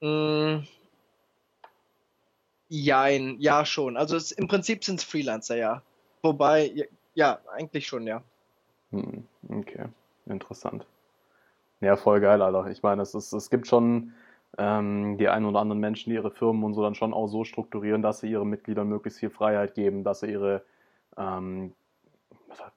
Mh, 0.00 0.08
mm, 0.08 0.66
jein, 2.74 3.36
ja 3.38 3.64
schon. 3.64 3.96
Also 3.96 4.16
es, 4.16 4.32
im 4.32 4.48
Prinzip 4.48 4.84
sind 4.84 4.98
es 5.00 5.04
Freelancer, 5.04 5.56
ja. 5.56 5.82
Wobei, 6.22 6.88
ja, 7.14 7.38
eigentlich 7.52 7.86
schon, 7.86 8.06
ja. 8.06 8.22
Hm, 8.90 9.24
okay, 9.48 9.86
interessant. 10.26 10.86
Ja, 11.80 11.96
voll 11.96 12.20
geil, 12.20 12.42
Alter. 12.42 12.70
Ich 12.70 12.82
meine, 12.82 13.02
es, 13.02 13.14
ist, 13.14 13.32
es 13.32 13.50
gibt 13.50 13.66
schon 13.66 14.12
ähm, 14.58 15.16
die 15.18 15.28
ein 15.28 15.44
oder 15.44 15.60
anderen 15.60 15.80
Menschen, 15.80 16.10
die 16.10 16.16
ihre 16.16 16.30
Firmen 16.30 16.64
und 16.64 16.74
so 16.74 16.82
dann 16.82 16.94
schon 16.94 17.14
auch 17.14 17.28
so 17.28 17.44
strukturieren, 17.44 18.02
dass 18.02 18.20
sie 18.20 18.30
ihren 18.30 18.48
Mitgliedern 18.48 18.88
möglichst 18.88 19.20
viel 19.20 19.30
Freiheit 19.30 19.74
geben, 19.74 20.02
dass 20.02 20.20
sie 20.20 20.30
ihre 20.30 20.62
ähm, 21.16 21.74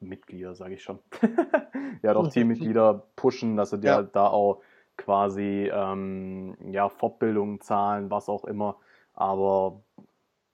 Mitglieder, 0.00 0.54
sage 0.54 0.74
ich 0.74 0.82
schon. 0.82 0.98
ja, 2.02 2.14
doch 2.14 2.28
Teammitglieder 2.32 3.04
pushen, 3.16 3.56
dass 3.56 3.70
sie 3.70 3.78
ja. 3.82 4.02
da 4.02 4.28
auch 4.28 4.60
quasi 4.96 5.70
ähm, 5.72 6.56
ja, 6.70 6.88
Fortbildungen 6.88 7.60
zahlen, 7.60 8.10
was 8.10 8.28
auch 8.28 8.44
immer. 8.44 8.76
Aber 9.18 9.82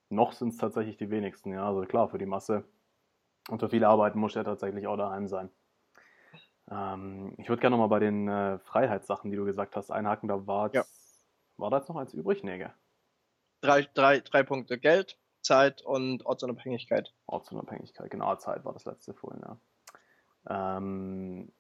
noch 0.09 0.33
sind 0.33 0.49
es 0.49 0.57
tatsächlich 0.57 0.97
die 0.97 1.11
wenigsten. 1.11 1.53
Ja, 1.53 1.67
also 1.67 1.83
klar, 1.83 2.09
für 2.09 2.17
die 2.17 2.25
Masse 2.25 2.65
und 3.51 3.61
für 3.61 3.69
viele 3.69 3.89
Arbeiten 3.89 4.19
muss 4.19 4.37
er 4.37 4.45
tatsächlich 4.45 4.87
auch 4.87 4.97
daheim 4.97 5.29
sein. 5.29 5.51
Ähm, 6.71 7.35
ich 7.37 7.51
würde 7.51 7.61
gerne 7.61 7.77
nochmal 7.77 7.91
bei 7.91 7.99
den 7.99 8.27
äh, 8.27 8.59
Freiheitssachen, 8.61 9.31
die 9.31 9.37
du 9.37 9.45
gesagt 9.45 9.77
hast, 9.77 9.91
einhaken. 9.91 10.31
Da 10.31 10.47
war, 10.47 10.73
ja. 10.73 10.83
war 11.59 11.69
da 11.69 11.77
jetzt 11.77 11.91
noch 11.91 11.97
eins 11.97 12.15
übrig? 12.15 12.43
Nee, 12.43 12.57
gell? 12.57 12.73
Drei, 13.61 13.83
drei, 13.93 14.21
drei 14.21 14.43
Punkte: 14.43 14.79
Geld, 14.79 15.19
Zeit 15.43 15.83
und 15.83 16.25
Ortsunabhängigkeit. 16.25 17.13
Ortsunabhängigkeit, 17.27 18.11
genau, 18.11 18.35
Zeit 18.37 18.65
war 18.65 18.73
das 18.73 18.87
letzte 18.87 19.13
vorhin, 19.13 19.43
ja. 19.43 19.59
Ähm, 20.79 21.53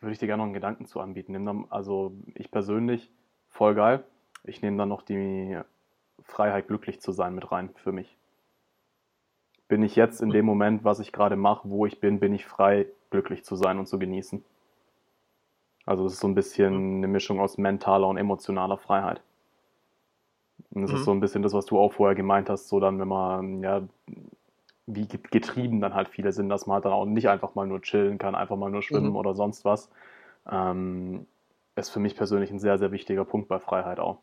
würde 0.00 0.12
ich 0.12 0.18
dir 0.18 0.26
gerne 0.26 0.42
noch 0.42 0.46
einen 0.46 0.52
Gedanken 0.52 0.84
zu 0.84 1.00
anbieten. 1.00 1.32
Dann, 1.32 1.64
also 1.70 2.14
ich 2.34 2.50
persönlich, 2.50 3.10
voll 3.48 3.74
geil. 3.74 4.04
Ich 4.44 4.60
nehme 4.60 4.76
dann 4.76 4.90
noch 4.90 5.00
die 5.00 5.58
Freiheit, 6.22 6.68
glücklich 6.68 7.00
zu 7.00 7.12
sein, 7.12 7.34
mit 7.34 7.50
rein 7.52 7.70
für 7.76 7.92
mich. 7.92 8.16
Bin 9.68 9.82
ich 9.82 9.96
jetzt 9.96 10.20
in 10.20 10.30
dem 10.30 10.46
Moment, 10.46 10.84
was 10.84 11.00
ich 11.00 11.12
gerade 11.12 11.36
mache, 11.36 11.68
wo 11.68 11.86
ich 11.86 12.00
bin, 12.00 12.20
bin 12.20 12.34
ich 12.34 12.46
frei, 12.46 12.86
glücklich 13.10 13.44
zu 13.44 13.56
sein 13.56 13.78
und 13.78 13.86
zu 13.86 13.98
genießen. 13.98 14.44
Also 15.84 16.04
es 16.04 16.14
ist 16.14 16.20
so 16.20 16.28
ein 16.28 16.34
bisschen 16.34 16.98
eine 16.98 17.08
Mischung 17.08 17.40
aus 17.40 17.58
mentaler 17.58 18.08
und 18.08 18.16
emotionaler 18.16 18.76
Freiheit. 18.76 19.20
Und 20.70 20.82
das 20.82 20.90
mhm. 20.90 20.96
ist 20.96 21.04
so 21.04 21.10
ein 21.12 21.20
bisschen 21.20 21.42
das, 21.42 21.52
was 21.52 21.66
du 21.66 21.78
auch 21.78 21.92
vorher 21.92 22.14
gemeint 22.14 22.50
hast, 22.50 22.68
so 22.68 22.80
dann, 22.80 22.98
wenn 22.98 23.08
man 23.08 23.62
ja 23.62 23.82
wie 24.86 25.08
getrieben 25.08 25.80
dann 25.80 25.94
halt 25.94 26.08
viele 26.08 26.32
sind, 26.32 26.48
dass 26.48 26.66
man 26.66 26.74
halt 26.74 26.84
dann 26.84 26.92
auch 26.92 27.04
nicht 27.04 27.28
einfach 27.28 27.54
mal 27.54 27.66
nur 27.66 27.82
chillen 27.82 28.18
kann, 28.18 28.34
einfach 28.34 28.56
mal 28.56 28.70
nur 28.70 28.82
schwimmen 28.82 29.10
mhm. 29.10 29.16
oder 29.16 29.34
sonst 29.34 29.64
was. 29.64 29.90
Ähm, 30.50 31.26
ist 31.74 31.90
für 31.90 32.00
mich 32.00 32.16
persönlich 32.16 32.50
ein 32.50 32.60
sehr, 32.60 32.78
sehr 32.78 32.92
wichtiger 32.92 33.24
Punkt 33.24 33.48
bei 33.48 33.58
Freiheit 33.58 33.98
auch. 33.98 34.18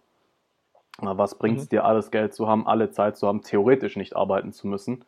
Was 0.99 1.37
bringt 1.37 1.59
es 1.59 1.65
mhm. 1.65 1.69
dir, 1.69 1.85
alles 1.85 2.11
Geld 2.11 2.33
zu 2.33 2.47
haben, 2.47 2.67
alle 2.67 2.91
Zeit 2.91 3.17
zu 3.17 3.27
haben, 3.27 3.41
theoretisch 3.41 3.95
nicht 3.95 4.15
arbeiten 4.15 4.51
zu 4.51 4.67
müssen, 4.67 5.05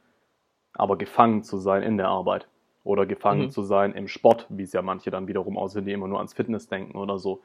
aber 0.74 0.98
gefangen 0.98 1.44
zu 1.44 1.58
sein 1.58 1.84
in 1.84 1.98
der 1.98 2.08
Arbeit 2.08 2.48
oder 2.84 3.06
gefangen 3.06 3.46
mhm. 3.46 3.52
zu 3.52 3.64
sein 3.64 3.94
im 3.94 4.08
Sport, 4.08 4.48
wie 4.50 4.64
es 4.64 4.74
ja 4.74 4.82
manche 4.82 5.12
dann 5.12 5.28
wiederum 5.28 5.58
aussehen, 5.58 5.86
die 5.86 5.94
immer 5.94 6.08
nur 6.08 6.18
ans 6.18 6.34
Fitness 6.34 6.68
denken 6.68 6.98
oder 6.98 7.20
so 7.20 7.42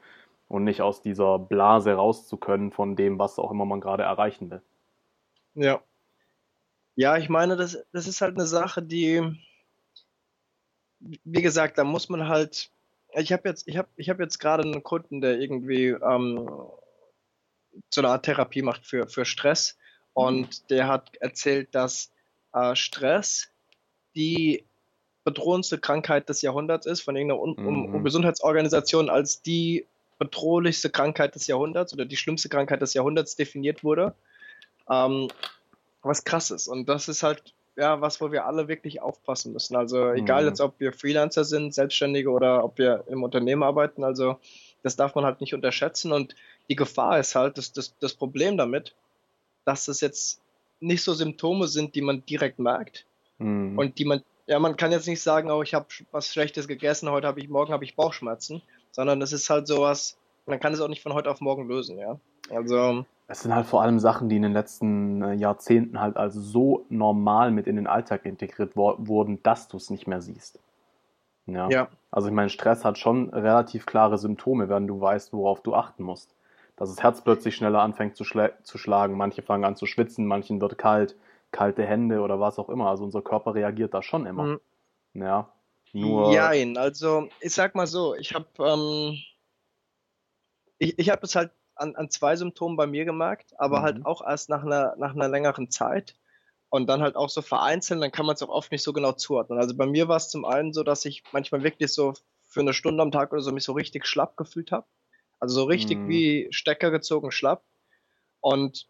und 0.47 0.63
nicht 0.63 0.81
aus 0.81 1.01
dieser 1.01 1.39
Blase 1.39 1.93
raus 1.93 2.27
zu 2.27 2.37
können 2.37 2.71
von 2.71 2.95
dem, 2.95 3.19
was 3.19 3.39
auch 3.39 3.51
immer 3.51 3.65
man 3.65 3.79
gerade 3.79 4.03
erreichen 4.03 4.49
will. 4.49 4.61
Ja, 5.53 5.81
ja, 6.95 7.17
ich 7.17 7.29
meine, 7.29 7.55
das, 7.55 7.83
das 7.93 8.07
ist 8.07 8.21
halt 8.21 8.35
eine 8.35 8.45
Sache, 8.45 8.81
die, 8.81 9.23
wie 10.99 11.41
gesagt, 11.41 11.77
da 11.77 11.83
muss 11.83 12.09
man 12.09 12.27
halt, 12.27 12.69
ich 13.13 13.31
habe 13.31 13.47
jetzt, 13.47 13.67
ich 13.67 13.77
habe, 13.77 13.87
ich 13.95 14.09
habe 14.09 14.21
jetzt 14.23 14.39
gerade 14.39 14.63
einen 14.63 14.83
Kunden, 14.83 15.21
der 15.21 15.39
irgendwie 15.39 15.87
ähm, 15.87 16.49
so 17.89 18.01
eine 18.01 18.09
Art 18.09 18.25
Therapie 18.25 18.61
macht 18.61 18.85
für, 18.85 19.07
für 19.07 19.25
Stress 19.25 19.77
und 20.13 20.69
der 20.69 20.87
hat 20.87 21.15
erzählt, 21.17 21.73
dass 21.73 22.11
äh, 22.53 22.75
Stress 22.75 23.49
die 24.15 24.65
bedrohendste 25.23 25.77
Krankheit 25.79 26.27
des 26.29 26.41
Jahrhunderts 26.41 26.85
ist, 26.85 27.01
von 27.01 27.15
irgendeiner 27.15 27.97
Mhm. 27.97 28.03
Gesundheitsorganisation 28.03 29.09
als 29.09 29.41
die 29.41 29.85
bedrohlichste 30.17 30.89
Krankheit 30.89 31.35
des 31.35 31.47
Jahrhunderts 31.47 31.93
oder 31.93 32.05
die 32.05 32.17
schlimmste 32.17 32.49
Krankheit 32.49 32.81
des 32.81 32.93
Jahrhunderts 32.93 33.35
definiert 33.35 33.83
wurde. 33.83 34.13
Ähm, 34.89 35.29
was 36.03 36.23
krass 36.23 36.51
ist. 36.51 36.67
Und 36.67 36.89
das 36.89 37.07
ist 37.07 37.23
halt 37.23 37.53
ja 37.75 38.01
was, 38.01 38.19
wo 38.21 38.31
wir 38.31 38.45
alle 38.45 38.67
wirklich 38.67 39.01
aufpassen 39.01 39.53
müssen. 39.53 39.75
Also 39.75 40.11
egal 40.11 40.43
Mhm. 40.43 40.49
jetzt, 40.49 40.61
ob 40.61 40.79
wir 40.79 40.93
Freelancer 40.93 41.43
sind, 41.43 41.73
Selbstständige 41.73 42.29
oder 42.29 42.63
ob 42.63 42.77
wir 42.77 43.03
im 43.07 43.23
Unternehmen 43.23 43.63
arbeiten, 43.63 44.03
also 44.03 44.39
das 44.83 44.95
darf 44.95 45.15
man 45.15 45.25
halt 45.25 45.41
nicht 45.41 45.53
unterschätzen. 45.53 46.11
Und 46.11 46.35
die 46.71 46.77
Gefahr 46.77 47.19
ist 47.19 47.35
halt, 47.35 47.57
das, 47.57 47.73
das, 47.73 47.93
das 47.99 48.13
Problem 48.13 48.55
damit, 48.55 48.95
dass 49.65 49.89
es 49.89 49.99
jetzt 49.99 50.41
nicht 50.79 51.03
so 51.03 51.13
Symptome 51.13 51.67
sind, 51.67 51.95
die 51.95 52.01
man 52.01 52.25
direkt 52.25 52.59
merkt 52.59 53.05
Mhm. 53.39 53.77
und 53.77 53.97
die 53.97 54.05
man, 54.05 54.21
ja, 54.45 54.59
man 54.59 54.77
kann 54.77 54.91
jetzt 54.91 55.07
nicht 55.07 55.21
sagen, 55.21 55.49
oh, 55.49 55.63
ich 55.63 55.73
habe 55.73 55.87
was 56.11 56.27
Schlechtes 56.27 56.67
gegessen, 56.67 57.09
heute 57.09 57.27
habe 57.27 57.39
ich, 57.39 57.49
morgen 57.49 57.73
habe 57.73 57.83
ich 57.83 57.95
Bauchschmerzen, 57.95 58.61
sondern 58.91 59.21
es 59.21 59.33
ist 59.33 59.49
halt 59.49 59.67
sowas, 59.67 60.17
man 60.45 60.59
kann 60.59 60.73
es 60.73 60.79
auch 60.79 60.87
nicht 60.87 61.01
von 61.01 61.13
heute 61.13 61.29
auf 61.29 61.41
morgen 61.41 61.67
lösen, 61.67 61.97
ja. 61.97 62.19
Also, 62.49 63.03
Es 63.27 63.41
sind 63.41 63.53
halt 63.53 63.65
vor 63.65 63.81
allem 63.81 63.99
Sachen, 63.99 64.29
die 64.29 64.35
in 64.35 64.43
den 64.43 64.53
letzten 64.53 65.23
äh, 65.23 65.33
Jahrzehnten 65.33 65.99
halt 65.99 66.17
also 66.17 66.39
so 66.39 66.85
normal 66.89 67.51
mit 67.51 67.67
in 67.67 67.77
den 67.77 67.87
Alltag 67.87 68.25
integriert 68.25 68.75
wurden, 68.75 69.41
dass 69.43 69.67
du 69.67 69.77
es 69.77 69.89
nicht 69.89 70.07
mehr 70.07 70.21
siehst. 70.21 70.59
Ja. 71.47 71.69
ja, 71.69 71.87
Also 72.11 72.27
ich 72.27 72.33
meine, 72.33 72.49
Stress 72.49 72.85
hat 72.85 72.97
schon 72.97 73.29
relativ 73.29 73.85
klare 73.85 74.17
Symptome, 74.17 74.69
wenn 74.69 74.87
du 74.87 75.01
weißt, 75.01 75.33
worauf 75.33 75.61
du 75.61 75.73
achten 75.73 76.03
musst. 76.03 76.35
Dass 76.81 76.89
das 76.89 77.03
Herz 77.03 77.21
plötzlich 77.21 77.55
schneller 77.55 77.79
anfängt 77.83 78.17
zu, 78.17 78.23
schla 78.23 78.49
zu 78.63 78.79
schlagen, 78.79 79.15
manche 79.15 79.43
fangen 79.43 79.65
an 79.65 79.75
zu 79.75 79.85
schwitzen, 79.85 80.25
manchen 80.25 80.59
wird 80.59 80.79
kalt, 80.79 81.15
kalte 81.51 81.85
Hände 81.85 82.21
oder 82.21 82.39
was 82.39 82.57
auch 82.57 82.69
immer. 82.69 82.89
Also 82.89 83.03
unser 83.03 83.21
Körper 83.21 83.53
reagiert 83.53 83.93
da 83.93 84.01
schon 84.01 84.25
immer. 84.25 84.45
Mhm. 84.45 84.61
Ja. 85.13 85.53
Nur. 85.93 86.33
Jein, 86.33 86.77
also 86.77 87.29
ich 87.39 87.53
sag 87.53 87.75
mal 87.75 87.85
so, 87.85 88.15
ich 88.15 88.33
habe 88.33 88.47
ähm, 88.57 89.15
ich, 90.79 90.97
ich 90.97 91.11
habe 91.11 91.21
es 91.21 91.35
halt 91.35 91.51
an, 91.75 91.95
an 91.95 92.09
zwei 92.09 92.35
Symptomen 92.35 92.77
bei 92.77 92.87
mir 92.87 93.05
gemerkt, 93.05 93.53
aber 93.59 93.81
Mhm. 93.81 93.83
halt 93.83 94.05
auch 94.07 94.27
erst 94.27 94.49
nach 94.49 94.63
einer, 94.63 94.95
nach 94.97 95.13
einer 95.13 95.27
längeren 95.27 95.69
Zeit 95.69 96.15
und 96.69 96.89
dann 96.89 97.03
halt 97.03 97.15
auch 97.15 97.29
so 97.29 97.43
vereinzelt, 97.43 98.01
dann 98.01 98.11
kann 98.11 98.25
man 98.25 98.33
es 98.33 98.41
auch 98.41 98.49
oft 98.49 98.71
nicht 98.71 98.81
so 98.83 98.91
genau 98.91 99.11
zuordnen. 99.11 99.59
Also 99.59 99.77
bei 99.77 99.85
mir 99.85 100.07
war 100.07 100.17
es 100.17 100.29
zum 100.29 100.45
einen 100.45 100.73
so, 100.73 100.81
dass 100.81 101.05
ich 101.05 101.21
manchmal 101.31 101.61
wirklich 101.61 101.93
so 101.93 102.15
für 102.41 102.61
eine 102.61 102.73
Stunde 102.73 103.03
am 103.03 103.11
Tag 103.11 103.33
oder 103.33 103.43
so 103.43 103.51
mich 103.51 103.65
so 103.65 103.73
richtig 103.73 104.07
schlapp 104.07 104.35
gefühlt 104.35 104.71
habe. 104.71 104.87
Also 105.41 105.55
so 105.55 105.65
richtig 105.65 106.03
Mhm. 106.03 106.07
wie 106.07 106.49
Stecker 106.51 106.91
gezogen 106.91 107.31
schlapp. 107.31 107.65
Und 108.41 108.87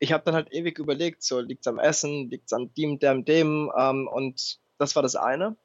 ich 0.00 0.12
habe 0.12 0.24
dann 0.24 0.34
halt 0.34 0.52
ewig 0.52 0.78
überlegt, 0.78 1.22
so 1.22 1.40
liegt 1.40 1.62
es 1.62 1.68
am 1.68 1.78
Essen, 1.78 2.30
liegt 2.30 2.46
es 2.46 2.52
an 2.54 2.72
dem, 2.74 2.98
dem, 2.98 3.24
dem 3.24 3.72
ähm, 3.78 4.08
und 4.08 4.60
das 4.78 4.96
war 4.96 5.02
das 5.02 5.16
eine. 5.16 5.56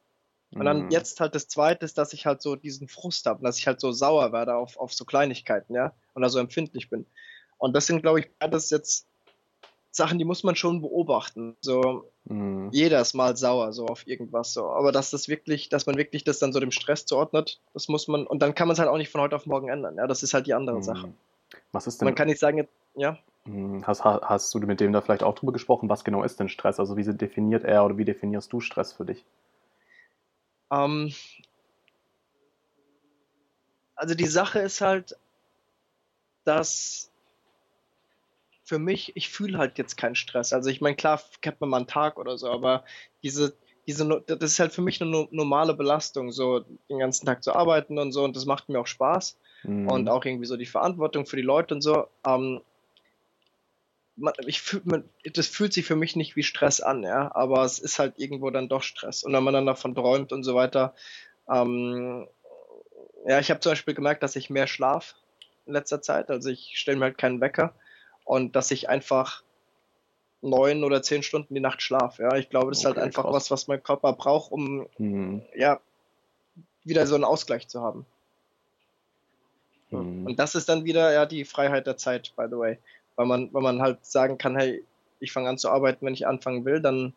Und 0.58 0.66
dann 0.66 0.84
Mhm. 0.84 0.90
jetzt 0.90 1.20
halt 1.20 1.34
das 1.34 1.48
Zweite 1.48 1.84
ist, 1.86 1.98
dass 1.98 2.12
ich 2.12 2.26
halt 2.26 2.42
so 2.42 2.56
diesen 2.56 2.88
Frust 2.88 3.26
habe, 3.26 3.42
dass 3.44 3.58
ich 3.58 3.66
halt 3.66 3.80
so 3.80 3.92
sauer 3.92 4.32
werde 4.32 4.56
auf, 4.56 4.76
auf 4.78 4.94
so 4.94 5.04
Kleinigkeiten, 5.04 5.74
ja, 5.74 5.94
und 6.14 6.22
da 6.22 6.28
so 6.30 6.38
empfindlich 6.38 6.90
bin. 6.90 7.06
Und 7.58 7.74
das 7.74 7.86
sind, 7.86 8.02
glaube 8.02 8.20
ich, 8.20 8.38
beides 8.38 8.70
jetzt 8.70 9.08
Sachen, 9.96 10.18
die 10.18 10.24
muss 10.24 10.44
man 10.44 10.54
schon 10.56 10.82
beobachten. 10.82 11.56
So, 11.60 12.10
Mhm. 12.24 12.68
jeder 12.72 13.00
ist 13.00 13.14
mal 13.14 13.36
sauer, 13.36 13.72
so 13.72 13.86
auf 13.86 14.06
irgendwas 14.06 14.52
so. 14.52 14.66
Aber 14.68 14.92
dass 14.92 15.10
das 15.10 15.28
wirklich, 15.28 15.68
dass 15.68 15.86
man 15.86 15.96
wirklich 15.96 16.22
das 16.24 16.38
dann 16.38 16.52
so 16.52 16.60
dem 16.60 16.70
Stress 16.70 17.06
zuordnet, 17.06 17.60
das 17.72 17.88
muss 17.88 18.06
man, 18.06 18.26
und 18.26 18.40
dann 18.42 18.54
kann 18.54 18.68
man 18.68 18.74
es 18.74 18.78
halt 18.78 18.88
auch 18.90 18.98
nicht 18.98 19.10
von 19.10 19.20
heute 19.20 19.36
auf 19.36 19.46
morgen 19.46 19.68
ändern, 19.68 19.96
ja, 19.96 20.06
das 20.06 20.22
ist 20.22 20.34
halt 20.34 20.46
die 20.46 20.54
andere 20.54 20.82
Sache. 20.82 21.08
Mhm. 21.08 21.14
Was 21.72 21.86
ist 21.86 22.00
denn, 22.00 22.06
Man 22.06 22.14
kann 22.14 22.28
nicht 22.28 22.40
sagen, 22.40 22.68
ja, 22.94 23.18
Mhm. 23.44 23.86
hast, 23.86 24.04
ha- 24.04 24.20
hast 24.24 24.52
du 24.52 24.58
mit 24.58 24.80
dem 24.80 24.92
da 24.92 25.00
vielleicht 25.00 25.22
auch 25.22 25.34
drüber 25.34 25.52
gesprochen? 25.52 25.88
Was 25.88 26.04
genau 26.04 26.24
ist 26.24 26.38
denn 26.40 26.48
Stress? 26.48 26.80
Also 26.80 26.96
wie 26.96 27.04
definiert 27.04 27.64
er 27.64 27.84
oder 27.84 27.96
wie 27.96 28.04
definierst 28.04 28.52
du 28.52 28.60
Stress 28.60 28.92
für 28.92 29.04
dich? 29.04 29.24
Ähm, 30.70 31.14
also 33.94 34.14
die 34.14 34.26
Sache 34.26 34.58
ist 34.58 34.80
halt, 34.80 35.16
dass 36.44 37.10
für 38.66 38.78
mich, 38.80 39.16
ich 39.16 39.28
fühle 39.30 39.58
halt 39.58 39.78
jetzt 39.78 39.96
keinen 39.96 40.16
Stress. 40.16 40.52
Also 40.52 40.68
ich 40.68 40.80
meine, 40.80 40.96
klar 40.96 41.22
kennt 41.40 41.60
man 41.60 41.70
mal 41.70 41.76
einen 41.78 41.86
Tag 41.86 42.18
oder 42.18 42.36
so, 42.36 42.50
aber 42.50 42.84
diese, 43.22 43.56
diese, 43.86 44.04
das 44.26 44.52
ist 44.52 44.58
halt 44.58 44.72
für 44.72 44.82
mich 44.82 45.00
eine 45.00 45.08
no- 45.10 45.28
normale 45.30 45.72
Belastung, 45.74 46.32
so 46.32 46.60
den 46.90 46.98
ganzen 46.98 47.26
Tag 47.26 47.44
zu 47.44 47.54
arbeiten 47.54 47.98
und 47.98 48.10
so 48.10 48.24
und 48.24 48.34
das 48.34 48.44
macht 48.44 48.68
mir 48.68 48.80
auch 48.80 48.86
Spaß 48.86 49.38
Mhm. 49.62 49.88
und 49.88 50.08
auch 50.08 50.24
irgendwie 50.24 50.46
so 50.46 50.56
die 50.56 50.66
Verantwortung 50.66 51.26
für 51.26 51.36
die 51.36 51.42
Leute 51.42 51.74
und 51.74 51.80
so. 51.80 52.06
Ähm, 52.26 52.60
man, 54.16 54.34
ich 54.46 54.60
fühl, 54.60 54.82
man, 54.84 55.08
das 55.34 55.46
fühlt 55.46 55.72
sich 55.72 55.86
für 55.86 55.96
mich 55.96 56.16
nicht 56.16 56.36
wie 56.36 56.42
Stress 56.42 56.80
an, 56.80 57.02
ja, 57.02 57.34
aber 57.34 57.64
es 57.64 57.78
ist 57.78 57.98
halt 57.98 58.18
irgendwo 58.18 58.50
dann 58.50 58.68
doch 58.68 58.82
Stress. 58.82 59.22
Und 59.22 59.32
wenn 59.32 59.44
man 59.44 59.54
dann 59.54 59.66
davon 59.66 59.94
träumt 59.94 60.32
und 60.32 60.42
so 60.42 60.54
weiter, 60.54 60.94
ähm, 61.48 62.26
ja, 63.26 63.38
ich 63.38 63.50
habe 63.50 63.60
zum 63.60 63.72
Beispiel 63.72 63.94
gemerkt, 63.94 64.22
dass 64.22 64.36
ich 64.36 64.50
mehr 64.50 64.66
schlaf 64.66 65.14
in 65.66 65.72
letzter 65.72 66.00
Zeit. 66.00 66.30
Also 66.30 66.48
ich 66.50 66.72
stelle 66.74 66.98
mir 66.98 67.04
halt 67.06 67.18
keinen 67.18 67.40
Wecker 67.40 67.74
und 68.26 68.54
dass 68.54 68.70
ich 68.70 68.90
einfach 68.90 69.42
neun 70.42 70.84
oder 70.84 71.00
zehn 71.02 71.22
Stunden 71.22 71.54
die 71.54 71.60
Nacht 71.60 71.80
schlaf. 71.80 72.18
Ja, 72.18 72.36
ich 72.36 72.50
glaube, 72.50 72.70
das 72.70 72.80
ist 72.80 72.84
halt 72.84 72.96
Okay, 72.98 73.06
einfach 73.06 73.22
krass. 73.22 73.34
was, 73.34 73.50
was 73.50 73.68
mein 73.68 73.82
Körper 73.82 74.12
braucht, 74.12 74.52
um 74.52 74.86
Mhm. 74.98 75.42
ja 75.56 75.80
wieder 76.84 77.06
so 77.06 77.14
einen 77.14 77.24
Ausgleich 77.24 77.66
zu 77.68 77.80
haben. 77.80 78.04
Mhm. 79.90 80.26
Und 80.26 80.38
das 80.38 80.54
ist 80.54 80.68
dann 80.68 80.84
wieder 80.84 81.12
ja 81.12 81.24
die 81.26 81.44
Freiheit 81.44 81.86
der 81.86 81.96
Zeit, 81.96 82.32
by 82.36 82.44
the 82.50 82.56
way. 82.58 82.78
Weil 83.16 83.26
man, 83.26 83.52
weil 83.54 83.62
man 83.62 83.80
halt 83.80 84.04
sagen 84.04 84.36
kann, 84.36 84.56
hey, 84.56 84.84
ich 85.20 85.32
fange 85.32 85.48
an 85.48 85.56
zu 85.58 85.70
arbeiten, 85.70 86.04
wenn 86.04 86.12
ich 86.14 86.26
anfangen 86.26 86.64
will, 86.64 86.80
dann 86.80 87.14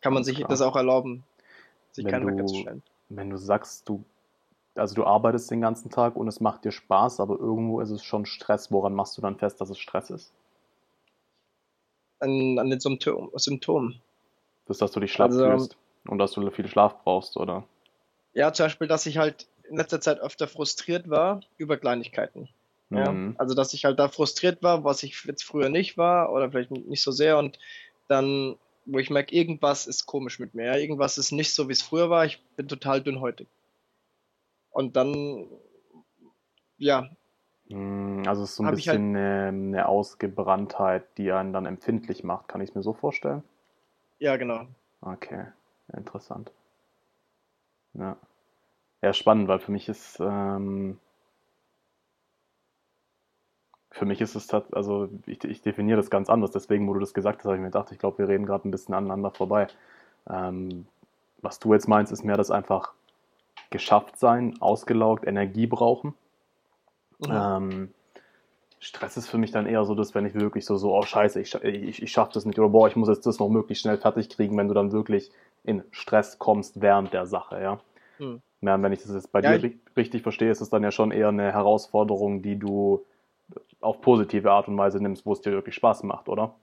kann 0.00 0.14
man 0.14 0.24
sich 0.24 0.36
klar. 0.36 0.48
das 0.48 0.62
auch 0.62 0.76
erlauben, 0.76 1.24
sich 1.92 2.04
Wenn 2.06 2.12
keinen 2.12 2.26
Wecker 2.26 2.46
zu 2.46 2.54
stellen. 2.56 2.82
Wenn 3.10 3.28
du 3.30 3.36
sagst, 3.36 3.86
du, 3.88 4.02
also 4.80 4.94
du 4.94 5.04
arbeitest 5.04 5.50
den 5.50 5.60
ganzen 5.60 5.90
Tag 5.90 6.16
und 6.16 6.26
es 6.26 6.40
macht 6.40 6.64
dir 6.64 6.72
Spaß, 6.72 7.20
aber 7.20 7.38
irgendwo 7.38 7.80
ist 7.80 7.90
es 7.90 8.02
schon 8.02 8.26
Stress, 8.26 8.72
woran 8.72 8.94
machst 8.94 9.16
du 9.16 9.22
dann 9.22 9.36
fest, 9.36 9.60
dass 9.60 9.70
es 9.70 9.78
Stress 9.78 10.10
ist? 10.10 10.32
An, 12.18 12.58
an 12.58 12.70
den 12.70 12.80
Symptom, 12.80 13.30
Symptomen. 13.34 14.00
Das, 14.66 14.78
dass 14.78 14.92
du 14.92 15.00
dich 15.00 15.12
schlapp 15.12 15.30
Also, 15.30 15.44
fühlst 15.44 15.76
und 16.06 16.18
dass 16.18 16.32
du 16.32 16.50
viel 16.50 16.66
Schlaf 16.66 17.02
brauchst, 17.04 17.36
oder? 17.36 17.64
Ja, 18.32 18.52
zum 18.52 18.66
Beispiel, 18.66 18.88
dass 18.88 19.06
ich 19.06 19.18
halt 19.18 19.46
in 19.68 19.76
letzter 19.76 20.00
Zeit 20.00 20.18
öfter 20.20 20.48
frustriert 20.48 21.08
war 21.10 21.40
über 21.58 21.76
Kleinigkeiten. 21.76 22.48
Ja? 22.90 23.12
Mhm. 23.12 23.34
Also, 23.38 23.54
dass 23.54 23.74
ich 23.74 23.84
halt 23.84 23.98
da 23.98 24.08
frustriert 24.08 24.62
war, 24.62 24.82
was 24.84 25.02
ich 25.02 25.24
jetzt 25.24 25.44
früher 25.44 25.68
nicht 25.68 25.98
war 25.98 26.32
oder 26.32 26.50
vielleicht 26.50 26.70
nicht 26.70 27.02
so 27.02 27.12
sehr 27.12 27.38
und 27.38 27.58
dann, 28.08 28.56
wo 28.86 28.98
ich 28.98 29.10
merke, 29.10 29.34
irgendwas 29.34 29.86
ist 29.86 30.06
komisch 30.06 30.38
mit 30.38 30.54
mir, 30.54 30.66
ja? 30.66 30.76
irgendwas 30.76 31.18
ist 31.18 31.32
nicht 31.32 31.54
so, 31.54 31.68
wie 31.68 31.72
es 31.72 31.82
früher 31.82 32.10
war, 32.10 32.24
ich 32.24 32.42
bin 32.56 32.66
total 32.66 33.02
dünnhäutig. 33.02 33.46
Und 34.70 34.96
dann, 34.96 35.46
ja, 36.78 37.08
Mhm, 37.70 38.24
Also 38.26 38.42
es 38.42 38.50
ist 38.50 38.56
so 38.56 38.62
ein 38.64 38.66
halt- 38.66 38.76
bisschen 38.76 39.16
eine, 39.16 39.48
eine 39.48 39.88
Ausgebranntheit, 39.88 41.04
die 41.16 41.32
einen 41.32 41.52
dann 41.54 41.64
empfindlich 41.66 42.22
macht. 42.22 42.48
Kann 42.48 42.60
ich 42.60 42.68
es 42.70 42.74
mir 42.74 42.82
so 42.82 42.92
vorstellen? 42.92 43.42
ja, 44.18 44.36
genau. 44.36 44.66
Okay, 45.02 45.52
interessant. 45.92 46.52
Ja. 47.94 48.16
Ja, 49.02 49.12
spannend, 49.14 49.48
weil 49.48 49.60
für 49.60 49.72
mich 49.72 49.88
ist, 49.88 50.18
ähm, 50.20 50.98
für 53.90 54.04
mich 54.04 54.20
ist 54.20 54.34
es 54.34 54.46
tat- 54.46 54.72
also 54.74 55.08
ich, 55.26 55.42
ich 55.44 55.62
definiere 55.62 55.96
das 55.98 56.10
ganz 56.10 56.28
anders. 56.30 56.50
Deswegen, 56.52 56.88
wo 56.88 56.94
du 56.94 57.00
das 57.00 57.14
gesagt 57.14 57.38
hast, 57.40 57.44
habe 57.46 57.56
ich 57.56 57.60
mir 57.60 57.68
gedacht, 57.68 57.92
ich 57.92 57.98
glaube, 57.98 58.18
wir 58.18 58.28
reden 58.28 58.46
gerade 58.46 58.68
ein 58.68 58.70
bisschen 58.70 58.94
aneinander 58.94 59.30
vorbei. 59.30 59.66
Ähm, 60.28 60.86
was 61.42 61.58
du 61.58 61.72
jetzt 61.74 61.88
meinst, 61.88 62.12
ist 62.12 62.24
mehr 62.24 62.36
das 62.36 62.50
einfach 62.50 62.92
geschafft 63.70 64.18
sein, 64.18 64.56
ausgelaugt, 64.60 65.26
Energie 65.26 65.66
brauchen. 65.66 66.14
Mhm. 67.18 67.50
Ähm, 67.56 67.94
Stress 68.80 69.16
ist 69.16 69.28
für 69.28 69.38
mich 69.38 69.52
dann 69.52 69.66
eher 69.66 69.84
so, 69.84 69.94
dass 69.94 70.14
wenn 70.14 70.26
ich 70.26 70.34
wirklich 70.34 70.64
so, 70.66 70.76
so, 70.76 70.94
oh 70.96 71.04
scheiße, 71.04 71.40
ich, 71.40 71.54
ich, 71.64 72.02
ich 72.02 72.12
schaffe 72.12 72.32
das 72.34 72.46
nicht 72.46 72.58
oder 72.58 72.70
boah, 72.70 72.88
ich 72.88 72.96
muss 72.96 73.08
jetzt 73.08 73.26
das 73.26 73.38
noch 73.38 73.48
möglichst 73.50 73.82
schnell 73.82 73.98
fertig 73.98 74.30
kriegen, 74.30 74.56
wenn 74.58 74.68
du 74.68 74.74
dann 74.74 74.92
wirklich 74.92 75.30
in 75.64 75.84
Stress 75.92 76.38
kommst 76.38 76.80
während 76.82 77.12
der 77.12 77.26
Sache, 77.26 77.60
ja. 77.62 77.80
Hm. 78.18 78.40
Ja, 78.62 78.82
wenn 78.82 78.92
ich 78.92 79.02
das 79.02 79.12
jetzt 79.12 79.32
bei 79.32 79.42
Ja, 79.42 79.50
dir 79.52 79.60
ri- 79.62 79.78
richtig 79.96 80.22
verstehe, 80.22 80.50
ist 80.50 80.60
es 80.62 80.70
dann 80.70 80.82
ja 80.84 80.90
schon 80.92 81.12
eher 81.12 81.28
eine 81.28 81.52
Herausforderung, 81.52 82.42
die 82.42 82.58
du 82.58 83.04
auf 83.80 84.00
positive 84.02 84.52
Art 84.52 84.68
und 84.68 84.78
Weise 84.78 85.00
nimmst, 85.02 85.26
wo 85.26 85.32
es 85.34 85.42
dir 85.42 85.52
wirklich 85.52 85.74
Spaß 85.76 86.04
macht, 86.04 86.28
oder? 86.28 86.54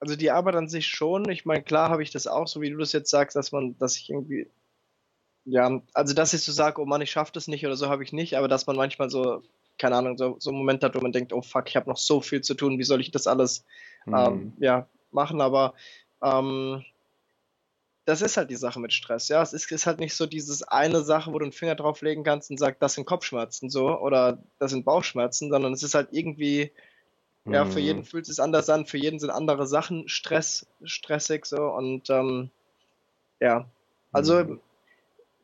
Also 0.00 0.16
die 0.16 0.30
Arbeit 0.30 0.56
an 0.56 0.68
sich 0.68 0.86
schon. 0.88 1.30
Ich 1.30 1.44
meine, 1.46 1.62
klar 1.62 1.88
habe 1.88 2.02
ich 2.02 2.10
das 2.10 2.26
auch, 2.26 2.46
so 2.46 2.60
wie 2.60 2.70
du 2.70 2.76
das 2.76 2.92
jetzt 2.92 3.08
sagst, 3.10 3.36
dass 3.36 3.52
man, 3.52 3.76
dass 3.78 3.96
ich 3.96 4.10
irgendwie, 4.10 4.50
ja, 5.44 5.80
also 5.92 6.14
dass 6.14 6.34
ich 6.34 6.42
so 6.42 6.52
sage, 6.52 6.80
oh 6.80 6.84
Mann, 6.84 7.02
ich 7.02 7.10
schaffe 7.10 7.32
das 7.32 7.48
nicht 7.48 7.66
oder 7.66 7.76
so 7.76 7.88
habe 7.88 8.04
ich 8.04 8.12
nicht, 8.12 8.36
aber 8.36 8.48
dass 8.48 8.66
man 8.66 8.76
manchmal 8.76 9.10
so, 9.10 9.42
keine 9.78 9.96
Ahnung, 9.96 10.16
so, 10.16 10.36
so 10.38 10.50
einen 10.50 10.58
Moment 10.58 10.84
hat, 10.84 10.94
wo 10.94 11.00
man 11.00 11.12
denkt, 11.12 11.32
oh 11.32 11.42
fuck, 11.42 11.68
ich 11.68 11.76
habe 11.76 11.90
noch 11.90 11.96
so 11.96 12.20
viel 12.20 12.42
zu 12.42 12.54
tun, 12.54 12.78
wie 12.78 12.84
soll 12.84 13.00
ich 13.00 13.10
das 13.10 13.26
alles 13.26 13.64
Mhm. 14.04 14.14
ähm, 14.14 14.52
ja, 14.58 14.88
machen, 15.12 15.40
aber 15.40 15.74
ähm, 16.22 16.84
das 18.04 18.20
ist 18.20 18.36
halt 18.36 18.50
die 18.50 18.56
Sache 18.56 18.80
mit 18.80 18.92
Stress, 18.92 19.28
ja. 19.28 19.42
Es 19.42 19.52
ist, 19.52 19.70
ist 19.70 19.86
halt 19.86 20.00
nicht 20.00 20.14
so 20.14 20.26
dieses 20.26 20.62
eine 20.64 21.02
Sache, 21.02 21.32
wo 21.32 21.38
du 21.38 21.44
einen 21.44 21.52
Finger 21.52 21.76
drauflegen 21.76 22.24
kannst 22.24 22.50
und 22.50 22.58
sagst, 22.58 22.82
das 22.82 22.94
sind 22.94 23.04
Kopfschmerzen 23.04 23.70
so 23.70 23.96
oder 23.98 24.42
das 24.58 24.72
sind 24.72 24.84
Bauchschmerzen, 24.84 25.50
sondern 25.50 25.72
es 25.72 25.84
ist 25.84 25.94
halt 25.94 26.08
irgendwie, 26.10 26.72
ja, 27.44 27.64
für 27.64 27.78
Mhm. 27.78 27.84
jeden 27.84 28.04
fühlt 28.04 28.28
es 28.28 28.40
anders 28.40 28.68
an, 28.70 28.86
für 28.86 28.98
jeden 28.98 29.20
sind 29.20 29.30
andere 29.30 29.66
Sachen 29.66 30.08
Stress, 30.08 30.66
stressig 30.82 31.46
so 31.46 31.62
und 31.62 32.10
ähm, 32.10 32.50
ja. 33.38 33.68
Also 34.10 34.44
mhm. 34.44 34.60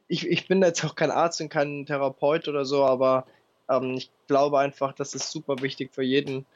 Ich, 0.09 0.27
ich 0.27 0.49
bin 0.49 0.62
jetzt 0.62 0.85
auch 0.85 0.94
kein 0.94 1.11
Arzt 1.11 1.40
und 1.40 1.51
kein 1.51 1.87
Therapeut 1.87 2.49
oder 2.49 2.64
so, 2.64 2.85
aber 2.85 3.27
ähm, 3.68 3.94
ich 3.94 4.11
glaube 4.27 4.59
einfach, 4.59 4.92
das 4.92 5.14
ist 5.14 5.31
super 5.31 5.61
wichtig 5.61 5.92
für 5.94 6.03
jeden. 6.03 6.47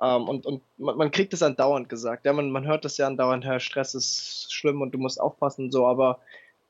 Ähm, 0.00 0.28
und 0.28 0.46
und 0.46 0.62
man, 0.78 0.96
man, 0.96 1.10
kriegt 1.10 1.32
es 1.34 1.42
andauernd 1.42 1.88
gesagt. 1.88 2.24
Ja, 2.24 2.32
man, 2.32 2.50
man 2.50 2.66
hört 2.66 2.84
das 2.84 2.96
ja 2.96 3.06
andauernd, 3.06 3.44
Herr, 3.44 3.60
Stress 3.60 3.94
ist 3.94 4.52
schlimm 4.52 4.80
und 4.80 4.92
du 4.92 4.98
musst 4.98 5.20
aufpassen 5.20 5.66
und 5.66 5.72
so, 5.72 5.86
aber 5.86 6.20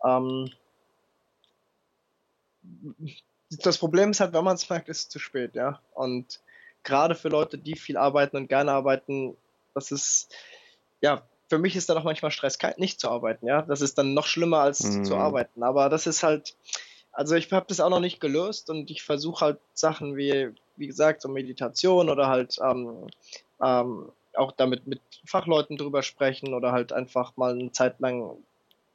ähm, 0.05 0.51
das 3.51 3.79
Problem 3.79 4.11
ist 4.11 4.21
halt, 4.21 4.33
wenn 4.33 4.45
man 4.45 4.57
es 4.57 4.69
merkt, 4.69 4.89
ist 4.89 5.01
es 5.01 5.09
zu 5.09 5.19
spät, 5.19 5.55
ja. 5.55 5.81
Und 5.95 6.41
gerade 6.85 7.15
für 7.15 7.29
Leute, 7.29 7.59
die 7.59 7.77
viel 7.77 7.97
arbeiten 7.97 8.37
und 8.37 8.49
gerne 8.49 8.73
arbeiten, 8.73 9.37
das 9.75 9.93
ist, 9.93 10.35
ja, 11.01 11.23
für 11.49 11.59
mich 11.59 11.77
ist 11.77 11.89
da 11.89 11.95
doch 11.95 12.05
manchmal 12.05 12.31
Stress, 12.31 12.59
nicht 12.77 13.01
zu 13.01 13.09
arbeiten, 13.09 13.47
ja. 13.47 13.63
Das 13.63 13.81
ist 13.81 13.99
dann 13.99 14.15
noch 14.15 14.27
schlimmer 14.27 14.61
als 14.61 14.83
mhm. 14.83 15.05
zu 15.05 15.17
arbeiten. 15.17 15.63
Aber 15.63 15.89
das 15.89 16.07
ist 16.07 16.23
halt, 16.23 16.57
also 17.13 17.35
ich 17.35 17.51
habe 17.53 17.67
das 17.69 17.81
auch 17.81 17.91
noch 17.91 18.01
nicht 18.01 18.21
gelöst 18.21 18.71
und 18.71 18.91
ich 18.91 19.03
versuche 19.03 19.45
halt 19.45 19.59
Sachen 19.73 20.17
wie, 20.17 20.51
wie 20.77 20.87
gesagt, 20.87 21.23
so 21.23 21.29
Meditation 21.29 22.11
oder 22.11 22.29
halt 22.29 22.59
ähm, 22.63 23.09
ähm, 23.63 24.13
auch 24.35 24.53
damit 24.53 24.87
mit 24.87 25.01
Fachleuten 25.25 25.77
drüber 25.77 26.03
sprechen 26.03 26.55
oder 26.55 26.73
halt 26.73 26.93
einfach 26.93 27.37
mal 27.37 27.53
eine 27.53 27.73
Zeit 27.73 27.99
lang 27.99 28.37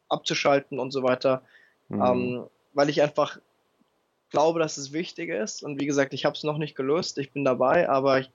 abzuschalten 0.07 0.79
und 0.79 0.91
so 0.91 1.03
weiter. 1.03 1.41
Mhm. 1.89 2.01
Ähm, 2.01 2.43
weil 2.73 2.89
ich 2.89 3.01
einfach 3.01 3.39
glaube, 4.29 4.59
dass 4.59 4.77
es 4.77 4.93
wichtig 4.93 5.29
ist. 5.29 5.63
Und 5.63 5.79
wie 5.79 5.85
gesagt, 5.85 6.13
ich 6.13 6.25
habe 6.25 6.35
es 6.35 6.43
noch 6.43 6.57
nicht 6.57 6.75
gelöst, 6.75 7.17
ich 7.17 7.31
bin 7.31 7.45
dabei, 7.45 7.89
aber 7.89 8.19
ich, 8.19 8.29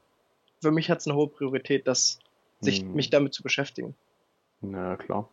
für 0.61 0.71
mich 0.71 0.91
hat 0.91 0.99
es 0.99 1.07
eine 1.07 1.17
hohe 1.17 1.29
Priorität, 1.29 1.87
dass 1.87 2.19
sich 2.61 2.81
hm. 2.81 2.95
mich 2.95 3.11
damit 3.11 3.35
zu 3.35 3.43
beschäftigen. 3.43 3.95
Na 4.61 4.97
klar. 4.97 5.29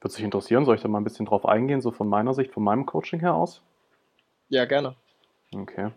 Würde 0.00 0.14
sich 0.14 0.24
interessieren, 0.24 0.64
soll 0.64 0.76
ich 0.76 0.82
da 0.82 0.88
mal 0.88 1.00
ein 1.00 1.04
bisschen 1.04 1.26
drauf 1.26 1.46
eingehen, 1.46 1.80
so 1.80 1.90
von 1.90 2.08
meiner 2.08 2.34
Sicht, 2.34 2.52
von 2.52 2.62
meinem 2.62 2.86
Coaching 2.86 3.20
her 3.20 3.34
aus? 3.34 3.62
Ja, 4.48 4.64
gerne. 4.64 4.94
Okay. 5.54 5.90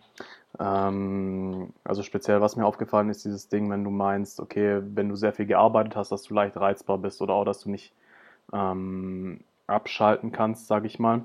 Ähm, 0.60 1.74
also 1.84 2.02
speziell, 2.04 2.42
was 2.42 2.56
mir 2.56 2.66
aufgefallen 2.66 3.10
ist, 3.10 3.26
dieses 3.26 3.50
Ding, 3.50 3.70
wenn 3.70 3.84
du 3.84 3.90
meinst, 3.90 4.40
okay, 4.40 4.82
wenn 4.84 5.10
du 5.10 5.16
sehr 5.16 5.34
viel 5.34 5.46
gearbeitet 5.46 5.96
hast, 5.96 6.12
dass 6.12 6.24
du 6.24 6.34
leicht 6.34 6.58
reizbar 6.58 6.98
bist 6.98 7.22
oder 7.22 7.34
auch, 7.34 7.46
dass 7.46 7.62
du 7.62 7.70
nicht 7.70 7.94
ähm, 8.54 9.42
abschalten 9.68 10.32
kannst, 10.32 10.68
sage 10.68 10.88
ich 10.88 11.00
mal. 11.00 11.24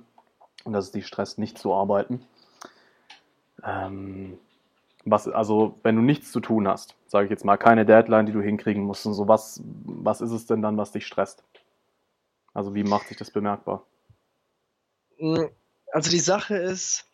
Und 0.65 0.73
dass 0.73 0.87
es 0.87 0.93
dich 0.93 1.07
stresst, 1.07 1.39
nicht 1.39 1.59
zu 1.59 1.75
arbeiten. 1.75 2.27
Ähm, 3.63 4.39
was, 5.05 5.29
also, 5.29 5.79
wenn 5.83 5.97
du 5.97 6.03
nichts 6.03 6.33
zu 6.33 6.41
tun 6.41 6.67
hast, 6.67 6.97
sage 7.07 7.27
ich 7.27 7.31
jetzt 7.31 7.45
mal, 7.45 7.57
keine 7.57 7.85
Deadline, 7.85 8.27
die 8.27 8.33
du 8.33 8.41
hinkriegen 8.41 8.83
musst 8.83 9.07
und 9.07 9.15
so, 9.15 9.29
was, 9.29 9.63
was 9.85 10.21
ist 10.21 10.31
es 10.31 10.47
denn 10.47 10.63
dann, 10.63 10.77
was 10.77 10.93
dich 10.93 11.07
stresst? 11.07 11.45
Also, 12.53 12.75
wie 12.75 12.85
macht 12.85 13.09
sich 13.09 13.17
das 13.17 13.31
bemerkbar? 13.31 13.85
Hm, 15.19 15.49
also, 15.93 16.11
die 16.11 16.21
Sache 16.21 16.57
ist, 16.57 17.07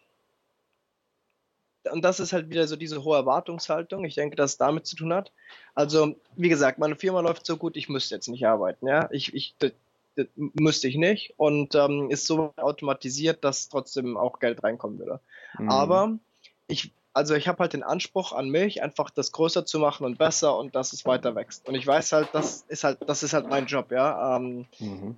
und 1.90 2.04
das 2.04 2.20
ist 2.20 2.32
halt 2.32 2.50
wieder 2.50 2.66
so 2.66 2.76
diese 2.76 3.04
hohe 3.04 3.16
Erwartungshaltung. 3.16 4.04
Ich 4.04 4.14
denke, 4.14 4.36
dass 4.36 4.52
es 4.52 4.58
damit 4.58 4.86
zu 4.86 4.96
tun 4.96 5.12
hat. 5.12 5.32
Also, 5.74 6.14
wie 6.36 6.48
gesagt, 6.48 6.78
meine 6.78 6.96
Firma 6.96 7.20
läuft 7.20 7.46
so 7.46 7.56
gut, 7.56 7.76
ich 7.76 7.88
müsste 7.88 8.14
jetzt 8.14 8.28
nicht 8.28 8.46
arbeiten. 8.46 8.86
Ja, 8.86 9.08
ich, 9.10 9.34
ich 9.34 9.54
das, 9.58 9.72
das 10.16 10.26
müsste 10.36 10.88
ich 10.88 10.96
nicht 10.96 11.34
und 11.38 11.74
ähm, 11.74 12.10
ist 12.10 12.26
so 12.26 12.52
automatisiert, 12.56 13.44
dass 13.44 13.68
trotzdem 13.68 14.16
auch 14.16 14.38
Geld 14.40 14.62
reinkommen 14.62 14.98
würde. 14.98 15.20
Mhm. 15.58 15.70
Aber 15.70 16.18
ich, 16.66 16.92
also 17.12 17.34
ich 17.34 17.48
habe 17.48 17.58
halt 17.58 17.72
den 17.72 17.82
Anspruch 17.82 18.32
an 18.32 18.48
mich, 18.48 18.82
einfach 18.82 19.10
das 19.10 19.32
größer 19.32 19.66
zu 19.66 19.78
machen 19.78 20.04
und 20.04 20.18
besser 20.18 20.56
und 20.56 20.74
dass 20.74 20.92
es 20.92 21.04
weiter 21.04 21.34
wächst. 21.34 21.68
Und 21.68 21.74
ich 21.74 21.86
weiß 21.86 22.12
halt, 22.12 22.28
das 22.32 22.64
ist 22.68 22.84
halt, 22.84 22.98
das 23.06 23.22
ist 23.22 23.32
halt 23.32 23.48
mein 23.48 23.66
Job, 23.66 23.90
ja. 23.90 24.36
Ähm, 24.36 24.66
mhm. 24.78 25.16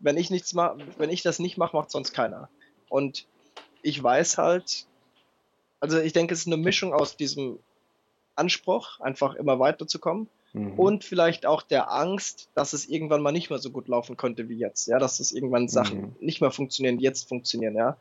Wenn 0.00 0.16
ich 0.16 0.30
nichts 0.30 0.54
mache, 0.54 0.78
wenn 0.98 1.10
ich 1.10 1.22
das 1.22 1.38
nicht 1.38 1.56
mache, 1.56 1.76
macht 1.76 1.90
sonst 1.90 2.12
keiner. 2.12 2.48
Und 2.88 3.26
ich 3.82 4.02
weiß 4.02 4.38
halt, 4.38 4.86
also 5.80 5.98
ich 5.98 6.12
denke, 6.12 6.34
es 6.34 6.40
ist 6.40 6.46
eine 6.46 6.56
Mischung 6.56 6.92
aus 6.92 7.16
diesem 7.16 7.58
Anspruch, 8.34 9.00
einfach 9.00 9.34
immer 9.34 9.58
weiterzukommen. 9.58 10.28
Mhm. 10.52 10.78
Und 10.78 11.04
vielleicht 11.04 11.46
auch 11.46 11.62
der 11.62 11.92
Angst, 11.92 12.48
dass 12.54 12.72
es 12.72 12.88
irgendwann 12.88 13.22
mal 13.22 13.32
nicht 13.32 13.50
mehr 13.50 13.58
so 13.58 13.70
gut 13.70 13.86
laufen 13.86 14.16
könnte 14.16 14.48
wie 14.48 14.56
jetzt, 14.56 14.88
ja, 14.88 14.98
dass 14.98 15.20
es 15.20 15.32
irgendwann 15.32 15.68
Sachen 15.68 16.00
mhm. 16.00 16.16
nicht 16.20 16.40
mehr 16.40 16.50
funktionieren, 16.50 16.98
die 16.98 17.04
jetzt 17.04 17.28
funktionieren, 17.28 17.76
ja. 17.76 17.96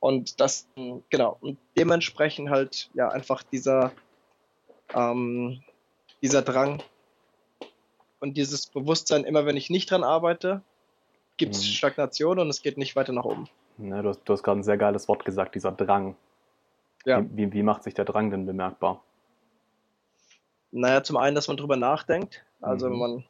Und 0.00 0.40
das, 0.40 0.68
genau, 1.10 1.36
und 1.40 1.58
dementsprechend 1.76 2.50
halt, 2.50 2.90
ja, 2.94 3.08
einfach 3.08 3.42
dieser, 3.42 3.92
ähm, 4.94 5.60
dieser 6.22 6.42
Drang 6.42 6.82
und 8.20 8.36
dieses 8.36 8.66
Bewusstsein, 8.66 9.24
immer 9.24 9.46
wenn 9.46 9.56
ich 9.56 9.70
nicht 9.70 9.90
dran 9.90 10.04
arbeite, 10.04 10.62
gibt 11.36 11.54
es 11.54 11.62
mhm. 11.62 11.72
Stagnation 11.72 12.38
und 12.38 12.48
es 12.48 12.62
geht 12.62 12.78
nicht 12.78 12.96
weiter 12.96 13.12
nach 13.12 13.24
oben. 13.24 13.48
Ja, 13.78 14.02
du 14.02 14.08
hast, 14.10 14.24
du 14.24 14.32
hast 14.32 14.42
gerade 14.42 14.60
ein 14.60 14.64
sehr 14.64 14.76
geiles 14.76 15.08
Wort 15.08 15.24
gesagt, 15.24 15.54
dieser 15.54 15.72
Drang. 15.72 16.16
Ja. 17.04 17.24
Wie, 17.30 17.52
wie, 17.52 17.62
macht 17.62 17.84
sich 17.84 17.94
der 17.94 18.04
Drang 18.04 18.30
denn 18.30 18.44
bemerkbar? 18.44 19.02
Naja, 20.72 21.02
zum 21.02 21.16
einen, 21.16 21.34
dass 21.34 21.48
man 21.48 21.56
drüber 21.56 21.76
nachdenkt. 21.76 22.44
Also 22.60 22.88
mhm. 22.88 22.92
wenn 22.92 22.98
man 22.98 23.24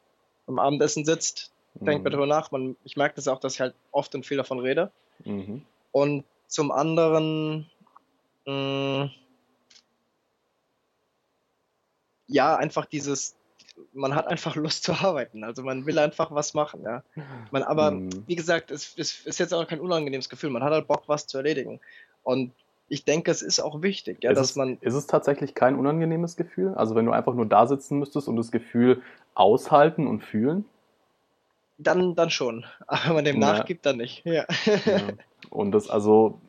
am 0.47 0.59
Abendessen 0.59 1.05
sitzt, 1.05 1.53
denkt 1.75 1.99
mhm. 1.99 2.03
man 2.03 2.11
drüber 2.11 2.25
nach. 2.25 2.51
Man, 2.51 2.75
ich 2.83 2.97
merke 2.97 3.15
das 3.15 3.27
auch, 3.27 3.39
dass 3.39 3.53
ich 3.53 3.61
halt 3.61 3.75
oft 3.91 4.13
und 4.15 4.25
viel 4.25 4.37
davon 4.37 4.59
rede. 4.59 4.91
Mhm. 5.23 5.63
Und 5.91 6.25
zum 6.49 6.71
anderen, 6.71 7.69
mh, 8.45 9.05
mm, 9.05 9.11
ja, 12.27 12.55
einfach 12.57 12.85
dieses, 12.85 13.35
man 13.93 14.15
hat 14.15 14.27
einfach 14.27 14.55
Lust 14.55 14.83
zu 14.83 14.93
arbeiten. 14.93 15.43
Also 15.43 15.63
man 15.63 15.85
will 15.85 15.97
einfach 15.99 16.31
was 16.31 16.53
machen, 16.53 16.83
ja. 16.83 17.03
Man, 17.51 17.63
aber 17.63 17.91
mhm. 17.91 18.09
wie 18.27 18.35
gesagt, 18.35 18.71
es, 18.71 18.93
es, 18.97 19.25
ist 19.25 19.39
jetzt 19.39 19.53
auch 19.53 19.65
kein 19.67 19.79
unangenehmes 19.79 20.29
Gefühl. 20.29 20.49
Man 20.49 20.63
hat 20.63 20.71
halt 20.71 20.87
Bock, 20.87 21.03
was 21.07 21.27
zu 21.27 21.37
erledigen. 21.37 21.79
Und 22.23 22.51
ich 22.87 23.05
denke, 23.05 23.31
es 23.31 23.41
ist 23.41 23.59
auch 23.59 23.81
wichtig, 23.81 24.23
ja, 24.23 24.31
ist 24.31 24.37
dass 24.37 24.49
es, 24.51 24.55
man. 24.55 24.77
Ist 24.81 24.95
es 24.95 25.07
tatsächlich 25.07 25.53
kein 25.53 25.75
unangenehmes 25.75 26.35
Gefühl? 26.35 26.73
Also 26.75 26.95
wenn 26.95 27.05
du 27.05 27.11
einfach 27.11 27.33
nur 27.33 27.45
da 27.45 27.67
sitzen 27.67 27.99
müsstest 27.99 28.27
und 28.27 28.35
das 28.35 28.51
Gefühl 28.51 29.01
aushalten 29.35 30.07
und 30.07 30.23
fühlen? 30.23 30.65
Dann, 31.77 32.15
dann 32.15 32.29
schon. 32.29 32.65
Aber 32.87 33.05
wenn 33.05 33.15
man 33.15 33.25
dem 33.25 33.41
ja. 33.41 33.53
nachgibt, 33.53 33.85
dann 33.85 33.97
nicht. 33.97 34.25
Ja. 34.25 34.45
ja. 34.65 34.99
Und 35.49 35.71
das 35.71 35.89
also 35.89 36.39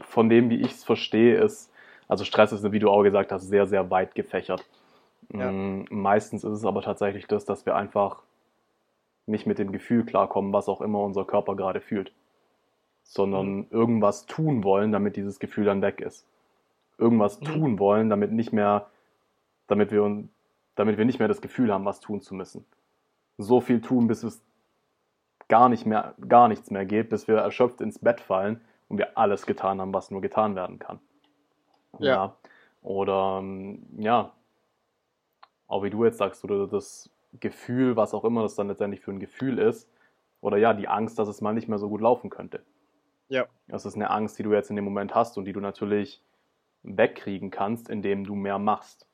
von 0.00 0.28
dem, 0.28 0.50
wie 0.50 0.60
ich 0.60 0.72
es 0.72 0.84
verstehe, 0.84 1.40
ist, 1.40 1.72
also 2.08 2.24
Stress 2.24 2.52
ist, 2.52 2.70
wie 2.72 2.78
du 2.78 2.90
auch 2.90 3.02
gesagt 3.02 3.32
hast, 3.32 3.48
sehr, 3.48 3.66
sehr 3.66 3.90
weit 3.90 4.14
gefächert. 4.14 4.64
Ja. 5.32 5.50
Mm, 5.50 5.86
meistens 5.90 6.44
ist 6.44 6.52
es 6.52 6.64
aber 6.64 6.82
tatsächlich 6.82 7.26
das, 7.26 7.44
dass 7.44 7.66
wir 7.66 7.76
einfach 7.76 8.22
nicht 9.26 9.46
mit 9.46 9.58
dem 9.58 9.72
Gefühl 9.72 10.04
klarkommen, 10.04 10.52
was 10.52 10.68
auch 10.68 10.80
immer 10.80 11.00
unser 11.00 11.24
Körper 11.24 11.54
gerade 11.54 11.80
fühlt, 11.80 12.12
sondern 13.04 13.58
mhm. 13.58 13.66
irgendwas 13.70 14.26
tun 14.26 14.64
wollen, 14.64 14.92
damit 14.92 15.16
dieses 15.16 15.38
Gefühl 15.38 15.64
dann 15.66 15.82
weg 15.82 16.00
ist. 16.00 16.26
Irgendwas 16.98 17.40
mhm. 17.40 17.44
tun 17.44 17.78
wollen, 17.78 18.10
damit 18.10 18.32
nicht 18.32 18.52
mehr, 18.52 18.86
damit 19.68 19.92
wir, 19.92 20.24
damit 20.74 20.98
wir 20.98 21.04
nicht 21.04 21.18
mehr 21.18 21.28
das 21.28 21.40
Gefühl 21.40 21.72
haben, 21.72 21.84
was 21.84 22.00
tun 22.00 22.20
zu 22.20 22.34
müssen. 22.34 22.64
So 23.38 23.60
viel 23.60 23.80
tun, 23.80 24.08
bis 24.08 24.22
es 24.22 24.42
gar 25.50 25.68
nicht 25.68 25.84
mehr, 25.84 26.14
gar 26.28 26.48
nichts 26.48 26.70
mehr 26.70 26.86
geht, 26.86 27.10
bis 27.10 27.28
wir 27.28 27.36
erschöpft 27.36 27.80
ins 27.80 27.98
Bett 27.98 28.20
fallen 28.20 28.60
und 28.88 28.98
wir 28.98 29.18
alles 29.18 29.44
getan 29.44 29.80
haben, 29.80 29.92
was 29.92 30.10
nur 30.10 30.22
getan 30.22 30.54
werden 30.54 30.78
kann. 30.78 31.00
Ja. 31.98 32.14
ja. 32.14 32.36
Oder 32.82 33.40
ähm, 33.42 33.84
ja, 33.98 34.32
auch 35.66 35.82
wie 35.82 35.90
du 35.90 36.04
jetzt 36.04 36.18
sagst, 36.18 36.44
oder 36.44 36.66
das 36.68 37.10
Gefühl, 37.40 37.96
was 37.96 38.14
auch 38.14 38.24
immer 38.24 38.42
das 38.42 38.54
dann 38.54 38.68
letztendlich 38.68 39.00
für 39.00 39.10
ein 39.10 39.18
Gefühl 39.18 39.58
ist, 39.58 39.90
oder 40.40 40.56
ja, 40.56 40.72
die 40.72 40.88
Angst, 40.88 41.18
dass 41.18 41.28
es 41.28 41.40
mal 41.40 41.52
nicht 41.52 41.68
mehr 41.68 41.78
so 41.78 41.88
gut 41.88 42.00
laufen 42.00 42.30
könnte. 42.30 42.64
Ja. 43.28 43.46
Das 43.66 43.84
ist 43.84 43.96
eine 43.96 44.10
Angst, 44.10 44.38
die 44.38 44.44
du 44.44 44.52
jetzt 44.52 44.70
in 44.70 44.76
dem 44.76 44.84
Moment 44.84 45.14
hast 45.14 45.36
und 45.36 45.44
die 45.44 45.52
du 45.52 45.60
natürlich 45.60 46.22
wegkriegen 46.82 47.50
kannst, 47.50 47.90
indem 47.90 48.24
du 48.24 48.34
mehr 48.34 48.58
machst. 48.58 49.06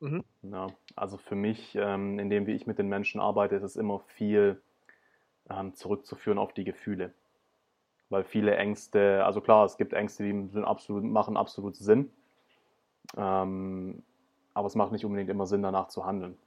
Mhm. 0.00 0.24
Ja, 0.42 0.66
also 0.96 1.16
für 1.16 1.36
mich, 1.36 1.76
ähm, 1.76 2.18
in 2.18 2.28
dem 2.30 2.46
wie 2.46 2.52
ich 2.52 2.66
mit 2.66 2.78
den 2.78 2.88
Menschen 2.88 3.20
arbeite, 3.20 3.54
ist 3.54 3.62
es 3.62 3.76
immer 3.76 4.00
viel 4.00 4.60
ähm, 5.50 5.74
zurückzuführen 5.74 6.38
auf 6.38 6.52
die 6.52 6.64
Gefühle. 6.64 7.12
Weil 8.10 8.24
viele 8.24 8.56
Ängste, 8.56 9.24
also 9.24 9.40
klar, 9.40 9.64
es 9.64 9.76
gibt 9.76 9.92
Ängste, 9.92 10.22
die 10.24 10.48
sind 10.48 10.64
absolut, 10.64 11.04
machen 11.04 11.36
absolut 11.36 11.76
Sinn, 11.76 12.10
ähm, 13.16 14.02
aber 14.54 14.66
es 14.66 14.74
macht 14.74 14.92
nicht 14.92 15.04
unbedingt 15.04 15.30
immer 15.30 15.46
Sinn, 15.46 15.62
danach 15.62 15.88
zu 15.88 16.06
handeln. 16.06 16.38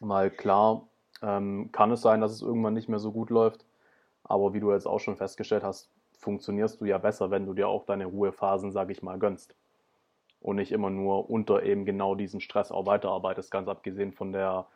Weil 0.00 0.30
klar, 0.30 0.88
ähm, 1.22 1.70
kann 1.72 1.90
es 1.90 2.00
sein, 2.00 2.20
dass 2.20 2.32
es 2.32 2.42
irgendwann 2.42 2.74
nicht 2.74 2.88
mehr 2.88 2.98
so 2.98 3.12
gut 3.12 3.30
läuft, 3.30 3.66
aber 4.24 4.54
wie 4.54 4.60
du 4.60 4.72
jetzt 4.72 4.86
auch 4.86 5.00
schon 5.00 5.16
festgestellt 5.16 5.62
hast, 5.62 5.90
funktionierst 6.18 6.80
du 6.80 6.84
ja 6.84 6.98
besser, 6.98 7.30
wenn 7.30 7.46
du 7.46 7.54
dir 7.54 7.68
auch 7.68 7.84
deine 7.84 8.06
Ruhephasen, 8.06 8.72
sage 8.72 8.92
ich 8.92 9.02
mal, 9.02 9.18
gönnst. 9.18 9.54
Und 10.40 10.56
nicht 10.56 10.72
immer 10.72 10.88
nur 10.88 11.28
unter 11.28 11.62
eben 11.62 11.84
genau 11.84 12.14
diesen 12.14 12.40
Stress 12.40 12.72
auch 12.72 12.86
weiterarbeitest, 12.86 13.50
ganz 13.50 13.68
abgesehen 13.68 14.12
von 14.12 14.32
der 14.32 14.66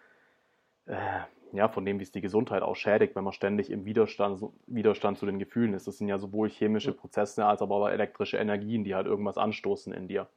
äh, 0.87 1.21
ja, 1.55 1.69
von 1.69 1.85
dem, 1.85 1.99
wie 1.99 2.03
es 2.03 2.13
die 2.13 2.21
Gesundheit 2.21 2.63
auch 2.63 2.77
schädigt, 2.77 3.17
wenn 3.17 3.25
man 3.25 3.33
ständig 3.33 3.71
im 3.71 3.85
Widerstand, 3.85 4.43
Widerstand 4.67 5.19
zu 5.19 5.27
den 5.27 5.39
Gefühlen 5.39 5.75
ist. 5.75 5.87
Das 5.87 5.99
sind 5.99 6.09
ja 6.09 6.19
sowohl 6.19 6.49
chemische 6.49 6.93
Prozesse 6.93 7.47
als 7.47 7.63
aber 7.63 7.77
auch 7.77 7.89
elektrische 7.89 8.39
Energien, 8.39 8.85
die 8.85 8.95
halt 8.95 9.07
irgendwas 9.07 9.39
anstoßen 9.39 9.93
in 9.93 10.09
dir. 10.09 10.29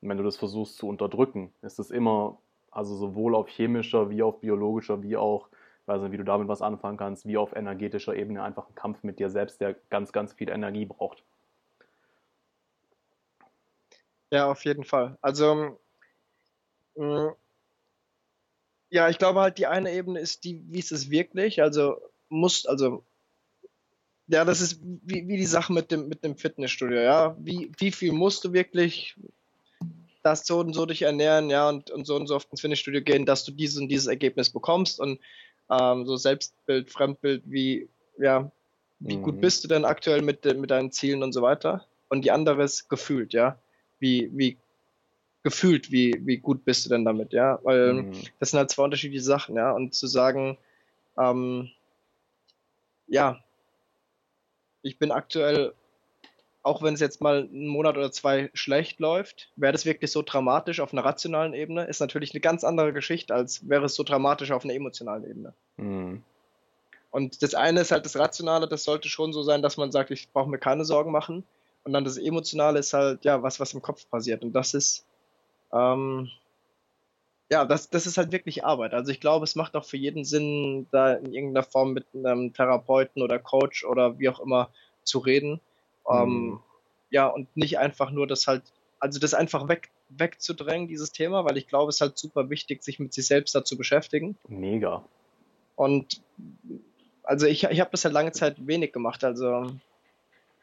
Und 0.00 0.08
wenn 0.10 0.18
du 0.18 0.24
das 0.24 0.36
versuchst 0.36 0.76
zu 0.76 0.88
unterdrücken, 0.88 1.52
ist 1.62 1.78
es 1.78 1.90
immer, 1.90 2.38
also 2.70 2.94
sowohl 2.94 3.34
auf 3.34 3.48
chemischer 3.48 4.10
wie 4.10 4.22
auf 4.22 4.40
biologischer 4.40 5.02
wie 5.02 5.16
auch 5.16 5.48
weiß 5.86 6.02
nicht, 6.02 6.12
wie 6.12 6.16
du 6.16 6.24
damit 6.24 6.48
was 6.48 6.62
anfangen 6.62 6.96
kannst, 6.96 7.26
wie 7.26 7.36
auf 7.36 7.54
energetischer 7.54 8.14
Ebene 8.14 8.42
einfach 8.42 8.68
ein 8.68 8.74
Kampf 8.74 9.02
mit 9.02 9.18
dir 9.18 9.30
selbst, 9.30 9.60
der 9.60 9.74
ganz, 9.88 10.12
ganz 10.12 10.32
viel 10.32 10.50
Energie 10.50 10.84
braucht. 10.84 11.22
Ja, 14.32 14.50
auf 14.50 14.64
jeden 14.64 14.84
Fall. 14.84 15.16
Also, 15.20 15.78
mh, 16.96 17.34
ja, 18.90 19.08
ich 19.08 19.18
glaube 19.18 19.40
halt, 19.40 19.58
die 19.58 19.66
eine 19.66 19.92
Ebene 19.92 20.20
ist 20.20 20.44
die, 20.44 20.62
wie 20.68 20.78
ist 20.78 20.92
es 20.92 21.10
wirklich? 21.10 21.62
Also, 21.62 22.00
muss, 22.28 22.66
also, 22.66 23.04
ja, 24.28 24.44
das 24.44 24.60
ist 24.60 24.80
wie, 24.82 25.26
wie 25.28 25.36
die 25.36 25.46
Sache 25.46 25.72
mit 25.72 25.90
dem, 25.90 26.08
mit 26.08 26.24
dem 26.24 26.36
Fitnessstudio, 26.36 27.00
ja. 27.00 27.36
Wie, 27.38 27.70
wie 27.78 27.92
viel 27.92 28.12
musst 28.12 28.44
du 28.44 28.52
wirklich 28.52 29.16
das 30.22 30.44
so 30.44 30.58
und 30.58 30.74
so 30.74 30.86
dich 30.86 31.02
ernähren, 31.02 31.50
ja, 31.50 31.68
und, 31.68 31.90
und 31.90 32.06
so 32.06 32.16
und 32.16 32.26
so 32.26 32.34
oft 32.34 32.50
ins 32.50 32.60
Fitnessstudio 32.60 33.02
gehen, 33.02 33.26
dass 33.26 33.44
du 33.44 33.52
dieses 33.52 33.78
und 33.78 33.88
dieses 33.88 34.08
Ergebnis 34.08 34.50
bekommst 34.50 34.98
und 34.98 35.20
ähm, 35.70 36.06
so 36.06 36.16
Selbstbild, 36.16 36.90
Fremdbild, 36.90 37.42
wie, 37.46 37.88
ja, 38.18 38.50
wie 38.98 39.16
mhm. 39.16 39.22
gut 39.22 39.40
bist 39.40 39.62
du 39.62 39.68
denn 39.68 39.84
aktuell 39.84 40.22
mit, 40.22 40.44
mit 40.44 40.70
deinen 40.70 40.90
Zielen 40.90 41.22
und 41.22 41.32
so 41.32 41.42
weiter? 41.42 41.86
Und 42.08 42.24
die 42.24 42.30
andere 42.30 42.62
ist 42.64 42.88
gefühlt, 42.88 43.32
ja. 43.32 43.58
Wie, 43.98 44.30
wie 44.32 44.56
gefühlt, 45.46 45.92
wie, 45.92 46.20
wie 46.24 46.38
gut 46.38 46.64
bist 46.64 46.84
du 46.84 46.88
denn 46.88 47.04
damit, 47.04 47.32
ja? 47.32 47.60
Weil 47.62 47.92
mhm. 47.92 48.12
das 48.40 48.50
sind 48.50 48.58
halt 48.58 48.68
zwei 48.68 48.82
unterschiedliche 48.82 49.22
Sachen, 49.22 49.54
ja. 49.54 49.70
Und 49.70 49.94
zu 49.94 50.08
sagen, 50.08 50.58
ähm, 51.16 51.70
ja, 53.06 53.38
ich 54.82 54.98
bin 54.98 55.12
aktuell, 55.12 55.72
auch 56.64 56.82
wenn 56.82 56.94
es 56.94 57.00
jetzt 57.00 57.20
mal 57.20 57.44
einen 57.44 57.68
Monat 57.68 57.96
oder 57.96 58.10
zwei 58.10 58.50
schlecht 58.54 58.98
läuft, 58.98 59.52
wäre 59.54 59.70
das 59.72 59.84
wirklich 59.86 60.10
so 60.10 60.22
dramatisch 60.22 60.80
auf 60.80 60.92
einer 60.92 61.04
rationalen 61.04 61.54
Ebene, 61.54 61.84
ist 61.84 62.00
natürlich 62.00 62.34
eine 62.34 62.40
ganz 62.40 62.64
andere 62.64 62.92
Geschichte, 62.92 63.32
als 63.32 63.68
wäre 63.68 63.84
es 63.84 63.94
so 63.94 64.02
dramatisch 64.02 64.50
auf 64.50 64.64
einer 64.64 64.74
emotionalen 64.74 65.30
Ebene. 65.30 65.54
Mhm. 65.76 66.24
Und 67.12 67.40
das 67.40 67.54
eine 67.54 67.82
ist 67.82 67.92
halt 67.92 68.04
das 68.04 68.18
Rationale, 68.18 68.66
das 68.66 68.82
sollte 68.82 69.08
schon 69.08 69.32
so 69.32 69.44
sein, 69.44 69.62
dass 69.62 69.76
man 69.76 69.92
sagt, 69.92 70.10
ich 70.10 70.28
brauche 70.32 70.50
mir 70.50 70.58
keine 70.58 70.84
Sorgen 70.84 71.12
machen. 71.12 71.44
Und 71.84 71.92
dann 71.92 72.04
das 72.04 72.18
Emotionale 72.18 72.80
ist 72.80 72.92
halt, 72.94 73.24
ja, 73.24 73.44
was, 73.44 73.60
was 73.60 73.74
im 73.74 73.80
Kopf 73.80 74.10
passiert. 74.10 74.42
Und 74.42 74.52
das 74.54 74.74
ist, 74.74 75.05
ähm, 75.72 76.28
ja, 77.50 77.64
das, 77.64 77.90
das 77.90 78.06
ist 78.06 78.18
halt 78.18 78.32
wirklich 78.32 78.64
Arbeit. 78.64 78.92
Also 78.92 79.12
ich 79.12 79.20
glaube, 79.20 79.44
es 79.44 79.54
macht 79.54 79.76
auch 79.76 79.84
für 79.84 79.96
jeden 79.96 80.24
Sinn, 80.24 80.88
da 80.90 81.14
in 81.14 81.32
irgendeiner 81.32 81.64
Form 81.64 81.92
mit 81.92 82.06
einem 82.14 82.52
Therapeuten 82.52 83.22
oder 83.22 83.38
Coach 83.38 83.84
oder 83.84 84.18
wie 84.18 84.28
auch 84.28 84.40
immer 84.40 84.70
zu 85.04 85.18
reden. 85.18 85.60
Ähm, 86.10 86.28
mhm. 86.28 86.32
Ähm, 86.32 86.60
ja, 87.10 87.28
und 87.28 87.56
nicht 87.56 87.78
einfach 87.78 88.10
nur 88.10 88.26
das 88.26 88.46
halt, 88.48 88.62
also 88.98 89.20
das 89.20 89.32
einfach 89.32 89.68
weg, 89.68 89.90
wegzudrängen, 90.08 90.88
dieses 90.88 91.12
Thema, 91.12 91.44
weil 91.44 91.56
ich 91.56 91.68
glaube, 91.68 91.90
es 91.90 91.96
ist 91.96 92.00
halt 92.00 92.18
super 92.18 92.50
wichtig, 92.50 92.82
sich 92.82 92.98
mit 92.98 93.12
sich 93.12 93.26
selbst 93.26 93.54
da 93.54 93.64
zu 93.64 93.76
beschäftigen. 93.76 94.36
Mega. 94.48 95.04
Und 95.76 96.20
also 97.22 97.46
ich, 97.46 97.64
ich 97.64 97.80
habe 97.80 97.90
das 97.90 98.04
halt 98.04 98.14
lange 98.14 98.32
Zeit 98.32 98.66
wenig 98.66 98.92
gemacht. 98.92 99.22
Also 99.22 99.66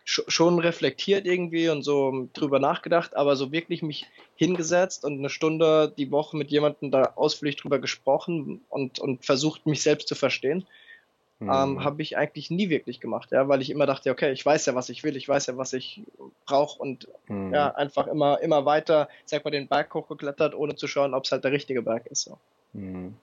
schon 0.06 0.60
reflektiert 0.60 1.26
irgendwie 1.26 1.70
und 1.70 1.84
so 1.84 2.28
drüber 2.34 2.60
nachgedacht, 2.60 3.16
aber 3.16 3.36
so 3.36 3.52
wirklich 3.52 3.82
mich 3.82 4.06
hingesetzt 4.36 5.06
und 5.06 5.18
eine 5.18 5.30
Stunde 5.30 5.94
die 5.98 6.12
Woche 6.12 6.36
mit 6.36 6.52
jemandem 6.52 6.92
da 6.92 7.14
ausführlich 7.16 7.56
drüber 7.56 7.80
gesprochen 7.80 8.62
und, 8.70 9.00
und 9.00 9.26
versucht, 9.26 9.66
mich 9.66 9.82
selbst 9.82 10.10
zu 10.10 10.16
verstehen, 10.16 10.66
mhm. 11.40 11.50
ähm, 11.50 11.84
habe 11.86 12.02
ich 12.02 12.18
eigentlich 12.18 12.52
nie 12.52 12.70
wirklich 12.70 13.00
gemacht, 13.00 13.32
ja, 13.32 13.48
weil 13.48 13.62
ich 13.62 13.70
immer 13.70 13.86
dachte, 13.86 14.12
okay, 14.12 14.34
ich 14.34 14.46
weiß 14.46 14.66
ja, 14.66 14.76
was 14.76 14.90
ich 14.90 15.04
will, 15.06 15.16
ich 15.16 15.30
weiß 15.30 15.48
ja, 15.48 15.58
was 15.58 15.72
ich 15.72 16.02
brauche 16.46 16.82
und 16.82 17.08
mhm. 17.28 17.54
ja, 17.54 17.74
einfach 17.74 18.08
immer, 18.08 18.42
immer 18.42 18.66
weiter, 18.66 19.08
sag 19.26 19.46
mal, 19.46 19.52
den 19.52 19.70
Berg 19.70 19.94
hochgeklettert, 19.94 20.54
ohne 20.54 20.76
zu 20.76 20.88
schauen, 20.88 21.14
ob 21.14 21.24
es 21.24 21.32
halt 21.32 21.46
der 21.46 21.54
richtige 21.54 21.82
Berg 21.82 22.08
ist. 22.08 22.24
So. 22.24 22.38
Mhm. 22.74 23.16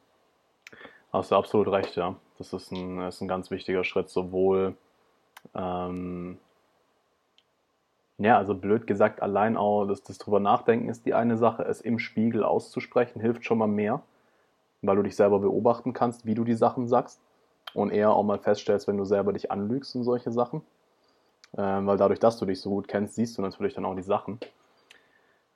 Hast 1.12 1.30
du 1.30 1.34
absolut 1.34 1.68
recht, 1.68 1.96
ja. 1.96 2.16
Das 2.38 2.54
ist 2.54 2.72
ein, 2.72 3.00
ist 3.02 3.20
ein 3.20 3.28
ganz 3.28 3.50
wichtiger 3.50 3.84
Schritt, 3.84 4.08
sowohl 4.08 4.76
ähm, 5.54 6.38
ja, 8.20 8.36
also 8.36 8.54
blöd 8.54 8.86
gesagt, 8.86 9.22
allein 9.22 9.56
auch 9.56 9.86
das, 9.86 10.02
das 10.02 10.18
drüber 10.18 10.40
nachdenken 10.40 10.90
ist 10.90 11.06
die 11.06 11.14
eine 11.14 11.38
Sache. 11.38 11.62
Es 11.64 11.80
im 11.80 11.98
Spiegel 11.98 12.44
auszusprechen 12.44 13.20
hilft 13.20 13.46
schon 13.46 13.56
mal 13.56 13.66
mehr, 13.66 14.02
weil 14.82 14.96
du 14.96 15.02
dich 15.02 15.16
selber 15.16 15.38
beobachten 15.38 15.94
kannst, 15.94 16.26
wie 16.26 16.34
du 16.34 16.44
die 16.44 16.54
Sachen 16.54 16.86
sagst 16.86 17.18
und 17.72 17.90
eher 17.90 18.10
auch 18.10 18.22
mal 18.22 18.38
feststellst, 18.38 18.86
wenn 18.88 18.98
du 18.98 19.06
selber 19.06 19.32
dich 19.32 19.50
anlügst 19.50 19.96
und 19.96 20.04
solche 20.04 20.32
Sachen. 20.32 20.60
Ähm, 21.56 21.86
weil 21.86 21.96
dadurch, 21.96 22.20
dass 22.20 22.38
du 22.38 22.44
dich 22.44 22.60
so 22.60 22.68
gut 22.68 22.88
kennst, 22.88 23.14
siehst 23.14 23.38
du 23.38 23.42
natürlich 23.42 23.74
dann 23.74 23.86
auch 23.86 23.96
die 23.96 24.02
Sachen. 24.02 24.38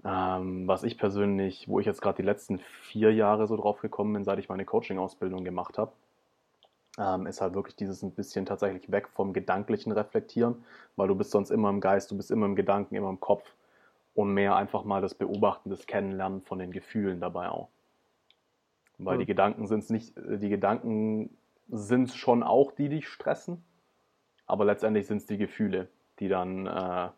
Ähm, 0.03 0.67
was 0.67 0.85
ich 0.85 0.97
persönlich, 0.97 1.69
wo 1.69 1.81
ich 1.81 1.87
jetzt 1.87 2.01
gerade 2.01 2.17
die 2.17 2.27
letzten 2.27 2.61
vier 2.61 3.12
Jahre 3.12 3.47
so 3.47 3.57
drauf 3.57 3.81
gekommen 3.81 4.15
bin, 4.15 4.25
seit 4.25 4.39
ich 4.39 4.49
meine 4.49 4.65
Coaching-Ausbildung 4.65 5.45
gemacht 5.45 5.77
habe, 5.77 5.93
ähm, 6.99 7.26
ist 7.26 7.40
halt 7.40 7.55
wirklich 7.55 7.76
dieses 7.76 8.03
ein 8.03 8.12
bisschen 8.12 8.47
tatsächlich 8.47 8.90
weg 8.90 9.09
vom 9.09 9.32
gedanklichen 9.32 9.92
Reflektieren, 9.92 10.64
weil 10.97 11.09
du 11.09 11.14
bist 11.14 11.30
sonst 11.30 11.51
immer 11.51 11.70
im 11.70 11.80
Geist, 11.80 12.11
du 12.11 12.16
bist 12.16 12.30
immer 12.30 12.47
im 12.47 12.57
Gedanken, 12.57 12.95
immer 12.95 13.11
im 13.11 13.20
Kopf 13.20 13.55
und 14.14 14.32
mehr 14.32 14.57
einfach 14.57 14.84
mal 14.84 15.03
das 15.03 15.14
Beobachten, 15.14 15.70
das 15.70 15.86
Kennenlernen 15.86 16.42
von 16.42 16.59
den 16.59 16.70
Gefühlen 16.70 17.20
dabei 17.20 17.49
auch. 17.49 17.68
Weil 18.99 19.16
mhm. 19.16 19.20
die 19.20 19.26
Gedanken 19.26 19.66
sind 19.66 19.88
nicht, 19.90 20.16
äh, 20.16 20.38
die 20.38 20.49
Gedanken 20.49 21.36
sind 21.68 22.12
schon 22.12 22.42
auch 22.42 22.72
die, 22.72 22.88
die 22.88 22.97
dich 22.97 23.09
stressen, 23.09 23.64
aber 24.47 24.64
letztendlich 24.64 25.07
sind 25.07 25.18
es 25.18 25.26
die 25.26 25.38
Gefühle, 25.38 25.88
die 26.20 26.28
dann 26.28 26.66
äh, 26.66 27.09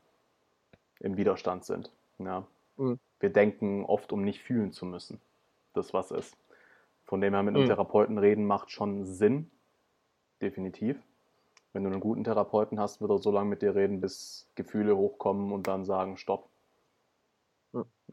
im 1.01 1.17
Widerstand 1.17 1.65
sind. 1.65 1.93
Ja. 2.19 2.47
Mhm. 2.77 2.99
Wir 3.21 3.31
denken 3.31 3.85
oft, 3.85 4.13
um 4.13 4.23
nicht 4.23 4.43
fühlen 4.43 4.73
zu 4.73 4.87
müssen. 4.87 5.21
Das 5.75 5.93
was 5.93 6.11
ist. 6.11 6.37
Von 7.05 7.21
dem 7.21 7.35
her 7.35 7.43
mit 7.43 7.55
einem 7.55 7.65
mhm. 7.65 7.69
Therapeuten 7.69 8.19
reden 8.19 8.47
macht 8.47 8.71
schon 8.71 9.05
Sinn, 9.05 9.51
definitiv. 10.41 11.03
Wenn 11.73 11.85
du 11.85 11.91
einen 11.91 12.01
guten 12.01 12.25
Therapeuten 12.25 12.81
hast, 12.81 13.01
wird 13.01 13.11
er 13.11 13.19
so 13.19 13.31
lange 13.31 13.51
mit 13.51 13.63
dir 13.63 13.75
reden, 13.75 14.01
bis 14.01 14.49
Gefühle 14.55 14.97
hochkommen 14.97 15.53
und 15.53 15.67
dann 15.67 15.85
sagen, 15.85 16.17
stopp. 16.17 16.49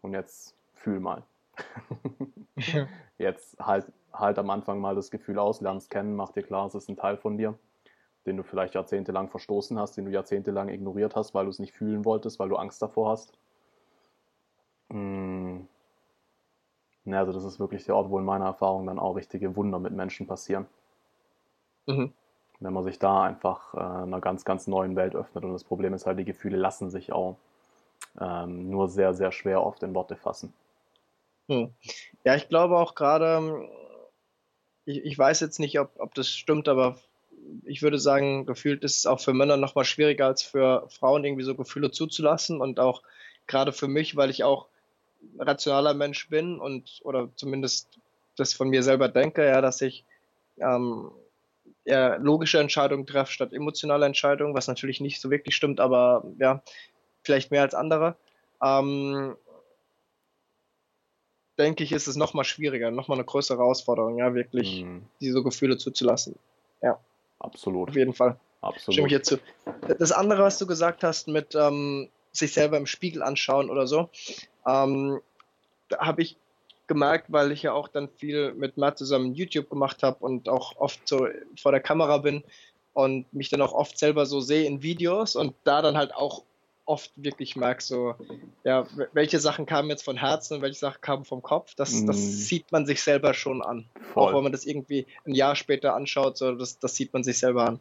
Und 0.01 0.13
jetzt 0.13 0.55
fühl 0.73 0.99
mal. 0.99 1.23
Jetzt 3.17 3.57
halt, 3.59 3.85
halt 4.11 4.37
am 4.39 4.49
Anfang 4.49 4.79
mal 4.79 4.95
das 4.95 5.11
Gefühl 5.11 5.39
aus, 5.39 5.61
lernst 5.61 5.89
kennen, 5.89 6.15
mach 6.15 6.31
dir 6.31 6.43
klar, 6.43 6.65
es 6.65 6.75
ist 6.75 6.89
ein 6.89 6.97
Teil 6.97 7.15
von 7.15 7.37
dir, 7.37 7.57
den 8.25 8.37
du 8.37 8.43
vielleicht 8.43 8.73
jahrzehntelang 8.73 9.29
verstoßen 9.29 9.79
hast, 9.79 9.95
den 9.95 10.05
du 10.05 10.11
jahrzehntelang 10.11 10.69
ignoriert 10.69 11.15
hast, 11.15 11.33
weil 11.33 11.45
du 11.45 11.51
es 11.51 11.59
nicht 11.59 11.73
fühlen 11.73 12.05
wolltest, 12.05 12.39
weil 12.39 12.49
du 12.49 12.55
Angst 12.57 12.81
davor 12.81 13.11
hast. 13.11 13.37
Hm. 14.89 15.67
Ja, 17.05 17.19
also 17.19 17.33
das 17.33 17.43
ist 17.43 17.59
wirklich 17.59 17.85
der 17.85 17.95
Ort, 17.95 18.09
wo 18.09 18.17
in 18.17 18.25
meiner 18.25 18.45
Erfahrung 18.45 18.87
dann 18.87 18.99
auch 18.99 19.15
richtige 19.15 19.55
Wunder 19.55 19.79
mit 19.79 19.93
Menschen 19.93 20.25
passieren. 20.25 20.67
Mhm. 21.85 22.13
Wenn 22.59 22.73
man 22.73 22.83
sich 22.83 22.99
da 22.99 23.23
einfach 23.23 23.73
äh, 23.73 24.03
einer 24.03 24.21
ganz, 24.21 24.45
ganz 24.45 24.67
neuen 24.67 24.95
Welt 24.95 25.15
öffnet. 25.15 25.43
Und 25.43 25.53
das 25.53 25.63
Problem 25.63 25.93
ist 25.93 26.05
halt, 26.05 26.19
die 26.19 26.25
Gefühle 26.25 26.57
lassen 26.57 26.89
sich 26.89 27.11
auch 27.11 27.37
ähm, 28.19 28.69
nur 28.69 28.89
sehr, 28.89 29.13
sehr 29.13 29.31
schwer 29.31 29.63
oft 29.63 29.83
in 29.83 29.93
Worte 29.93 30.15
fassen. 30.15 30.53
Hm. 31.47 31.71
Ja, 32.23 32.35
ich 32.35 32.47
glaube 32.47 32.77
auch 32.77 32.95
gerade, 32.95 33.67
ich, 34.85 35.03
ich, 35.03 35.17
weiß 35.17 35.41
jetzt 35.41 35.59
nicht, 35.59 35.79
ob, 35.79 35.91
ob 35.97 36.13
das 36.13 36.29
stimmt, 36.29 36.69
aber 36.69 36.97
ich 37.65 37.81
würde 37.81 37.99
sagen, 37.99 38.45
gefühlt 38.45 38.83
ist 38.83 38.97
es 38.97 39.05
auch 39.05 39.19
für 39.19 39.33
Männer 39.33 39.57
nochmal 39.57 39.85
schwieriger 39.85 40.27
als 40.27 40.41
für 40.41 40.87
Frauen, 40.89 41.25
irgendwie 41.25 41.43
so 41.43 41.55
Gefühle 41.55 41.91
zuzulassen. 41.91 42.61
Und 42.61 42.79
auch 42.79 43.01
gerade 43.47 43.73
für 43.73 43.87
mich, 43.87 44.15
weil 44.15 44.29
ich 44.29 44.43
auch 44.43 44.67
rationaler 45.37 45.93
Mensch 45.93 46.29
bin 46.29 46.59
und 46.59 47.01
oder 47.03 47.29
zumindest 47.35 47.99
das 48.35 48.53
von 48.53 48.69
mir 48.69 48.83
selber 48.83 49.09
denke, 49.09 49.45
ja, 49.45 49.61
dass 49.61 49.81
ich 49.81 50.05
ähm, 50.57 51.11
eher 51.85 52.19
logische 52.19 52.59
Entscheidungen 52.59 53.05
treffe 53.05 53.31
statt 53.31 53.53
emotionale 53.53 54.05
Entscheidungen, 54.05 54.55
was 54.55 54.67
natürlich 54.67 55.01
nicht 55.01 55.21
so 55.21 55.29
wirklich 55.29 55.55
stimmt, 55.55 55.79
aber 55.79 56.23
ja, 56.39 56.61
vielleicht 57.23 57.51
mehr 57.51 57.61
als 57.61 57.75
andere. 57.75 58.15
Ähm, 58.61 59.35
denke 61.57 61.83
ich, 61.83 61.91
ist 61.91 62.07
es 62.07 62.15
nochmal 62.15 62.45
schwieriger, 62.45 62.91
nochmal 62.91 63.17
eine 63.17 63.25
größere 63.25 63.57
Herausforderung, 63.57 64.17
ja, 64.17 64.33
wirklich 64.33 64.83
mhm. 64.83 65.03
diese 65.19 65.43
Gefühle 65.43 65.77
zuzulassen. 65.77 66.35
Ja. 66.81 66.99
Absolut. 67.43 67.89
Auf 67.89 67.95
jeden 67.95 68.13
Fall. 68.13 68.39
Absolut. 68.61 68.93
Stimme 68.93 69.07
ich 69.07 69.11
jetzt 69.11 69.27
zu. 69.27 69.37
Das 69.99 70.11
andere, 70.11 70.43
was 70.43 70.57
du 70.57 70.65
gesagt 70.65 71.03
hast, 71.03 71.27
mit 71.27 71.53
ähm, 71.55 72.09
sich 72.31 72.53
selber 72.53 72.77
im 72.77 72.85
Spiegel 72.85 73.21
anschauen 73.21 73.69
oder 73.69 73.85
so, 73.85 74.09
ähm, 74.65 75.19
da 75.89 75.99
habe 75.99 76.21
ich 76.21 76.37
gemerkt, 76.87 77.31
weil 77.31 77.51
ich 77.51 77.63
ja 77.63 77.73
auch 77.73 77.87
dann 77.87 78.09
viel 78.09 78.53
mit 78.53 78.77
Matt 78.77 78.97
zusammen 78.97 79.33
YouTube 79.33 79.69
gemacht 79.69 80.03
habe 80.03 80.17
und 80.19 80.49
auch 80.49 80.75
oft 80.77 81.07
so 81.07 81.27
vor 81.59 81.71
der 81.71 81.81
Kamera 81.81 82.17
bin 82.17 82.43
und 82.93 83.31
mich 83.33 83.49
dann 83.49 83.61
auch 83.61 83.73
oft 83.73 83.97
selber 83.97 84.25
so 84.25 84.41
sehe 84.41 84.65
in 84.65 84.83
Videos 84.83 85.35
und 85.35 85.55
da 85.63 85.81
dann 85.81 85.97
halt 85.97 86.13
auch 86.13 86.43
oft 86.85 87.11
wirklich 87.15 87.55
merke, 87.55 87.81
so, 87.81 88.15
ja, 88.63 88.85
welche 89.13 89.39
Sachen 89.39 89.65
kamen 89.65 89.89
jetzt 89.89 90.03
von 90.03 90.17
Herzen 90.17 90.55
und 90.55 90.61
welche 90.61 90.79
Sachen 90.79 91.01
kamen 91.01 91.25
vom 91.25 91.41
Kopf, 91.41 91.75
das, 91.75 92.01
mm. 92.01 92.07
das 92.07 92.17
sieht 92.17 92.71
man 92.71 92.85
sich 92.85 93.01
selber 93.01 93.33
schon 93.33 93.61
an. 93.61 93.85
Voll. 94.13 94.23
Auch 94.23 94.35
wenn 94.35 94.43
man 94.43 94.51
das 94.51 94.65
irgendwie 94.65 95.07
ein 95.25 95.33
Jahr 95.33 95.55
später 95.55 95.95
anschaut, 95.95 96.37
so, 96.37 96.53
das, 96.53 96.79
das 96.79 96.95
sieht 96.95 97.13
man 97.13 97.23
sich 97.23 97.39
selber 97.39 97.65
an. 97.65 97.79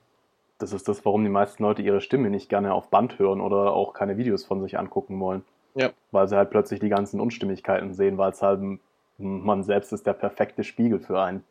Das 0.58 0.72
ist 0.72 0.86
das, 0.86 1.04
warum 1.04 1.24
die 1.24 1.30
meisten 1.30 1.62
Leute 1.64 1.82
ihre 1.82 2.00
Stimme 2.00 2.30
nicht 2.30 2.48
gerne 2.48 2.72
auf 2.72 2.90
Band 2.90 3.18
hören 3.18 3.40
oder 3.40 3.72
auch 3.72 3.92
keine 3.94 4.16
Videos 4.16 4.44
von 4.44 4.62
sich 4.62 4.78
angucken 4.78 5.18
wollen. 5.18 5.44
Ja. 5.74 5.90
Weil 6.12 6.28
sie 6.28 6.36
halt 6.36 6.50
plötzlich 6.50 6.78
die 6.78 6.88
ganzen 6.88 7.18
Unstimmigkeiten 7.18 7.94
sehen, 7.94 8.18
weil 8.18 8.30
es 8.30 8.42
halt 8.42 8.60
man 9.22 9.62
selbst 9.62 9.92
ist 9.92 10.06
der 10.06 10.12
perfekte 10.12 10.64
Spiegel 10.64 11.00
für 11.00 11.20
einen. 11.20 11.44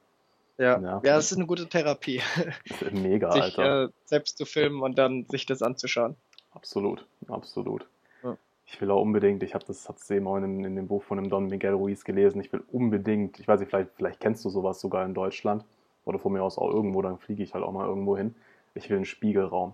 Ja. 0.58 0.80
ja, 0.80 1.02
ja, 1.04 1.16
das 1.16 1.32
ist 1.32 1.38
eine 1.38 1.48
gute 1.48 1.68
Therapie. 1.68 2.22
Mega, 2.92 3.32
sich, 3.32 3.42
Alter. 3.42 3.86
Äh, 3.86 3.90
selbst 4.06 4.38
zu 4.38 4.46
filmen 4.46 4.82
und 4.82 4.98
dann 4.98 5.26
sich 5.26 5.46
das 5.46 5.62
anzuschauen. 5.64 6.16
Absolut, 6.54 7.08
absolut. 7.28 7.88
Ja. 8.24 8.38
Ich 8.66 8.80
will 8.80 8.92
auch 8.92 9.02
unbedingt, 9.02 9.42
ich 9.42 9.56
habe 9.56 9.66
das 9.66 9.90
hab's 9.90 10.10
eben 10.12 10.28
auch 10.28 10.38
in, 10.38 10.64
in, 10.64 10.76
dem 10.76 10.88
Buch 10.88 11.02
von 11.02 11.18
dem 11.18 11.30
Don 11.30 11.48
Miguel 11.48 11.74
Ruiz 11.74 12.04
gelesen, 12.04 12.42
ich 12.42 12.54
will 12.54 12.64
unbedingt, 12.72 13.40
ich 13.40 13.48
weiß 13.48 13.60
nicht, 13.60 13.70
vielleicht, 13.70 13.90
vielleicht 13.96 14.20
kennst 14.20 14.46
du 14.46 14.50
sowas 14.50 14.80
sogar 14.80 15.06
in 15.06 15.14
Deutschland 15.14 15.66
oder 16.06 16.20
von 16.20 16.34
mir 16.34 16.44
aus 16.44 16.58
auch 16.58 16.70
irgendwo, 16.70 17.02
dann 17.02 17.18
fliege 17.18 17.42
ich 17.42 17.54
halt 17.54 17.64
auch 17.64 17.72
mal 17.72 17.88
irgendwo 17.88 18.18
hin. 18.18 18.36
Ich 18.74 18.90
will 18.90 18.98
einen 18.98 19.06
Spiegelraum. 19.06 19.74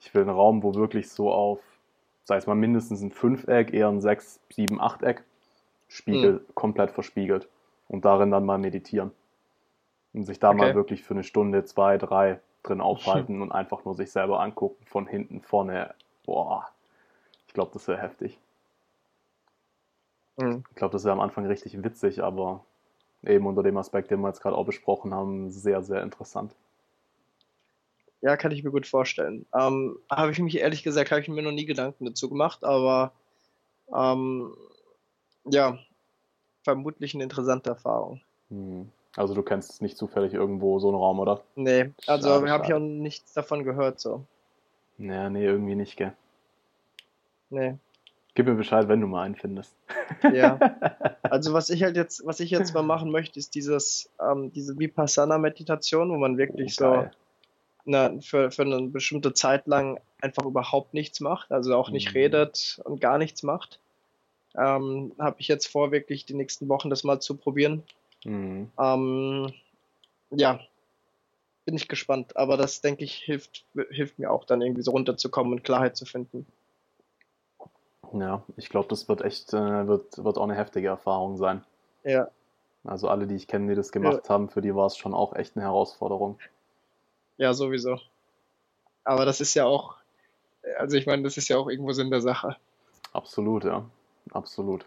Ich 0.00 0.14
will 0.14 0.22
einen 0.22 0.30
Raum, 0.30 0.62
wo 0.62 0.74
wirklich 0.74 1.08
so 1.10 1.32
auf, 1.32 1.60
sei 2.24 2.36
es 2.36 2.46
mal 2.46 2.54
mindestens 2.54 3.00
ein 3.00 3.10
Fünfeck, 3.10 3.72
eher 3.72 3.88
ein 3.88 4.00
Sechs, 4.00 4.40
Sieben, 4.50 4.80
Achteck, 4.80 5.24
Spiegel, 5.88 6.34
mhm. 6.34 6.54
komplett 6.54 6.90
verspiegelt. 6.90 7.48
Und 7.88 8.04
darin 8.04 8.30
dann 8.30 8.44
mal 8.44 8.58
meditieren. 8.58 9.10
Und 10.12 10.24
sich 10.24 10.38
da 10.38 10.50
okay. 10.50 10.58
mal 10.58 10.74
wirklich 10.74 11.02
für 11.02 11.14
eine 11.14 11.24
Stunde, 11.24 11.64
zwei, 11.64 11.96
drei 11.96 12.40
drin 12.62 12.80
aufhalten 12.80 13.40
und 13.42 13.52
einfach 13.52 13.84
nur 13.84 13.94
sich 13.94 14.10
selber 14.10 14.40
angucken, 14.40 14.84
von 14.86 15.06
hinten, 15.06 15.40
vorne. 15.40 15.94
Boah, 16.24 16.68
ich 17.46 17.54
glaube, 17.54 17.70
das 17.72 17.88
wäre 17.88 18.00
heftig. 18.00 18.38
Mhm. 20.36 20.64
Ich 20.68 20.76
glaube, 20.76 20.92
das 20.92 21.04
wäre 21.04 21.12
am 21.12 21.20
Anfang 21.20 21.46
richtig 21.46 21.82
witzig, 21.82 22.22
aber 22.22 22.64
eben 23.24 23.46
unter 23.46 23.62
dem 23.62 23.76
Aspekt, 23.76 24.10
den 24.10 24.20
wir 24.20 24.28
jetzt 24.28 24.42
gerade 24.42 24.56
auch 24.56 24.66
besprochen 24.66 25.14
haben, 25.14 25.50
sehr, 25.50 25.82
sehr 25.82 26.02
interessant. 26.02 26.54
Ja, 28.20 28.36
kann 28.36 28.50
ich 28.50 28.64
mir 28.64 28.70
gut 28.70 28.86
vorstellen. 28.86 29.46
Ähm, 29.54 29.96
habe 30.10 30.32
ich 30.32 30.38
mich 30.40 30.58
ehrlich 30.58 30.82
gesagt, 30.82 31.10
habe 31.10 31.20
ich 31.20 31.28
mir 31.28 31.42
noch 31.42 31.52
nie 31.52 31.66
Gedanken 31.66 32.04
dazu 32.04 32.28
gemacht, 32.28 32.64
aber 32.64 33.12
ähm, 33.94 34.52
ja, 35.50 35.78
vermutlich 36.62 37.14
eine 37.14 37.24
interessante 37.24 37.70
Erfahrung. 37.70 38.20
Hm. 38.50 38.90
Also 39.16 39.34
du 39.34 39.42
kennst 39.42 39.82
nicht 39.82 39.96
zufällig 39.96 40.34
irgendwo 40.34 40.78
so 40.78 40.88
einen 40.88 40.96
Raum, 40.96 41.18
oder? 41.18 41.42
Nee, 41.56 41.90
also 42.06 42.46
habe 42.48 42.64
ich 42.64 42.72
auch 42.72 42.78
nichts 42.78 43.32
davon 43.32 43.64
gehört 43.64 43.98
so. 43.98 44.24
Naja, 44.96 45.30
nee, 45.30 45.44
irgendwie 45.44 45.74
nicht, 45.74 45.96
gell? 45.96 46.12
Nee. 47.50 47.76
Gib 48.34 48.46
mir 48.46 48.54
Bescheid, 48.54 48.86
wenn 48.88 49.00
du 49.00 49.06
mal 49.06 49.22
einen 49.22 49.34
findest. 49.34 49.74
Ja. 50.32 50.58
Also 51.30 51.52
was 51.52 51.68
ich 51.68 51.82
halt 51.82 51.94
jetzt, 51.94 52.24
was 52.24 52.40
ich 52.40 52.50
jetzt 52.50 52.72
mal 52.72 52.82
machen 52.82 53.10
möchte, 53.10 53.38
ist 53.38 53.54
dieses, 53.54 54.10
ähm, 54.18 54.50
diese 54.52 54.78
Vipassana-Meditation, 54.78 56.08
wo 56.08 56.16
man 56.16 56.38
wirklich 56.38 56.74
oh, 56.80 56.84
so 56.84 57.10
eine, 57.86 58.22
für, 58.22 58.50
für 58.50 58.62
eine 58.62 58.80
bestimmte 58.88 59.34
Zeit 59.34 59.66
lang 59.66 60.00
einfach 60.22 60.46
überhaupt 60.46 60.94
nichts 60.94 61.20
macht, 61.20 61.52
also 61.52 61.76
auch 61.76 61.90
nicht 61.90 62.10
mhm. 62.10 62.18
redet 62.18 62.80
und 62.84 63.02
gar 63.02 63.18
nichts 63.18 63.42
macht. 63.42 63.78
Ähm, 64.56 65.12
Habe 65.18 65.36
ich 65.40 65.48
jetzt 65.48 65.66
vor, 65.66 65.92
wirklich 65.92 66.24
die 66.24 66.34
nächsten 66.34 66.68
Wochen 66.68 66.90
das 66.90 67.04
mal 67.04 67.20
zu 67.20 67.36
probieren. 67.36 67.82
Mhm. 68.24 68.70
Ähm, 68.78 69.52
ja, 70.30 70.60
bin 71.64 71.76
ich 71.76 71.88
gespannt. 71.88 72.36
Aber 72.36 72.56
das, 72.56 72.80
denke 72.80 73.04
ich, 73.04 73.14
hilft, 73.14 73.64
hilft 73.90 74.18
mir 74.18 74.30
auch 74.30 74.44
dann 74.44 74.62
irgendwie 74.62 74.82
so 74.82 74.90
runterzukommen 74.90 75.52
und 75.52 75.64
Klarheit 75.64 75.96
zu 75.96 76.06
finden. 76.06 76.46
Ja, 78.12 78.42
ich 78.56 78.70
glaube, 78.70 78.88
das 78.88 79.08
wird 79.08 79.20
echt, 79.20 79.52
äh, 79.52 79.86
wird, 79.86 80.22
wird 80.24 80.38
auch 80.38 80.44
eine 80.44 80.54
heftige 80.56 80.88
Erfahrung 80.88 81.36
sein. 81.36 81.62
Ja. 82.04 82.30
Also 82.84 83.08
alle, 83.08 83.26
die 83.26 83.34
ich 83.34 83.48
kenne, 83.48 83.68
die 83.68 83.74
das 83.74 83.92
gemacht 83.92 84.22
ja. 84.24 84.30
haben, 84.30 84.48
für 84.48 84.62
die 84.62 84.74
war 84.74 84.86
es 84.86 84.96
schon 84.96 85.12
auch 85.12 85.34
echt 85.34 85.56
eine 85.56 85.64
Herausforderung. 85.66 86.38
Ja, 87.36 87.52
sowieso. 87.52 87.98
Aber 89.04 89.24
das 89.26 89.40
ist 89.40 89.54
ja 89.54 89.66
auch, 89.66 89.96
also 90.78 90.96
ich 90.96 91.06
meine, 91.06 91.22
das 91.22 91.36
ist 91.36 91.48
ja 91.48 91.58
auch 91.58 91.68
irgendwo 91.68 91.92
Sinn 91.92 92.10
der 92.10 92.22
Sache. 92.22 92.56
Absolut, 93.12 93.64
ja. 93.64 93.84
Absolut. 94.32 94.86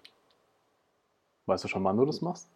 Weißt 1.46 1.64
du 1.64 1.68
schon, 1.68 1.84
wann 1.84 1.98
du 1.98 2.06
das 2.06 2.22
machst? 2.22 2.50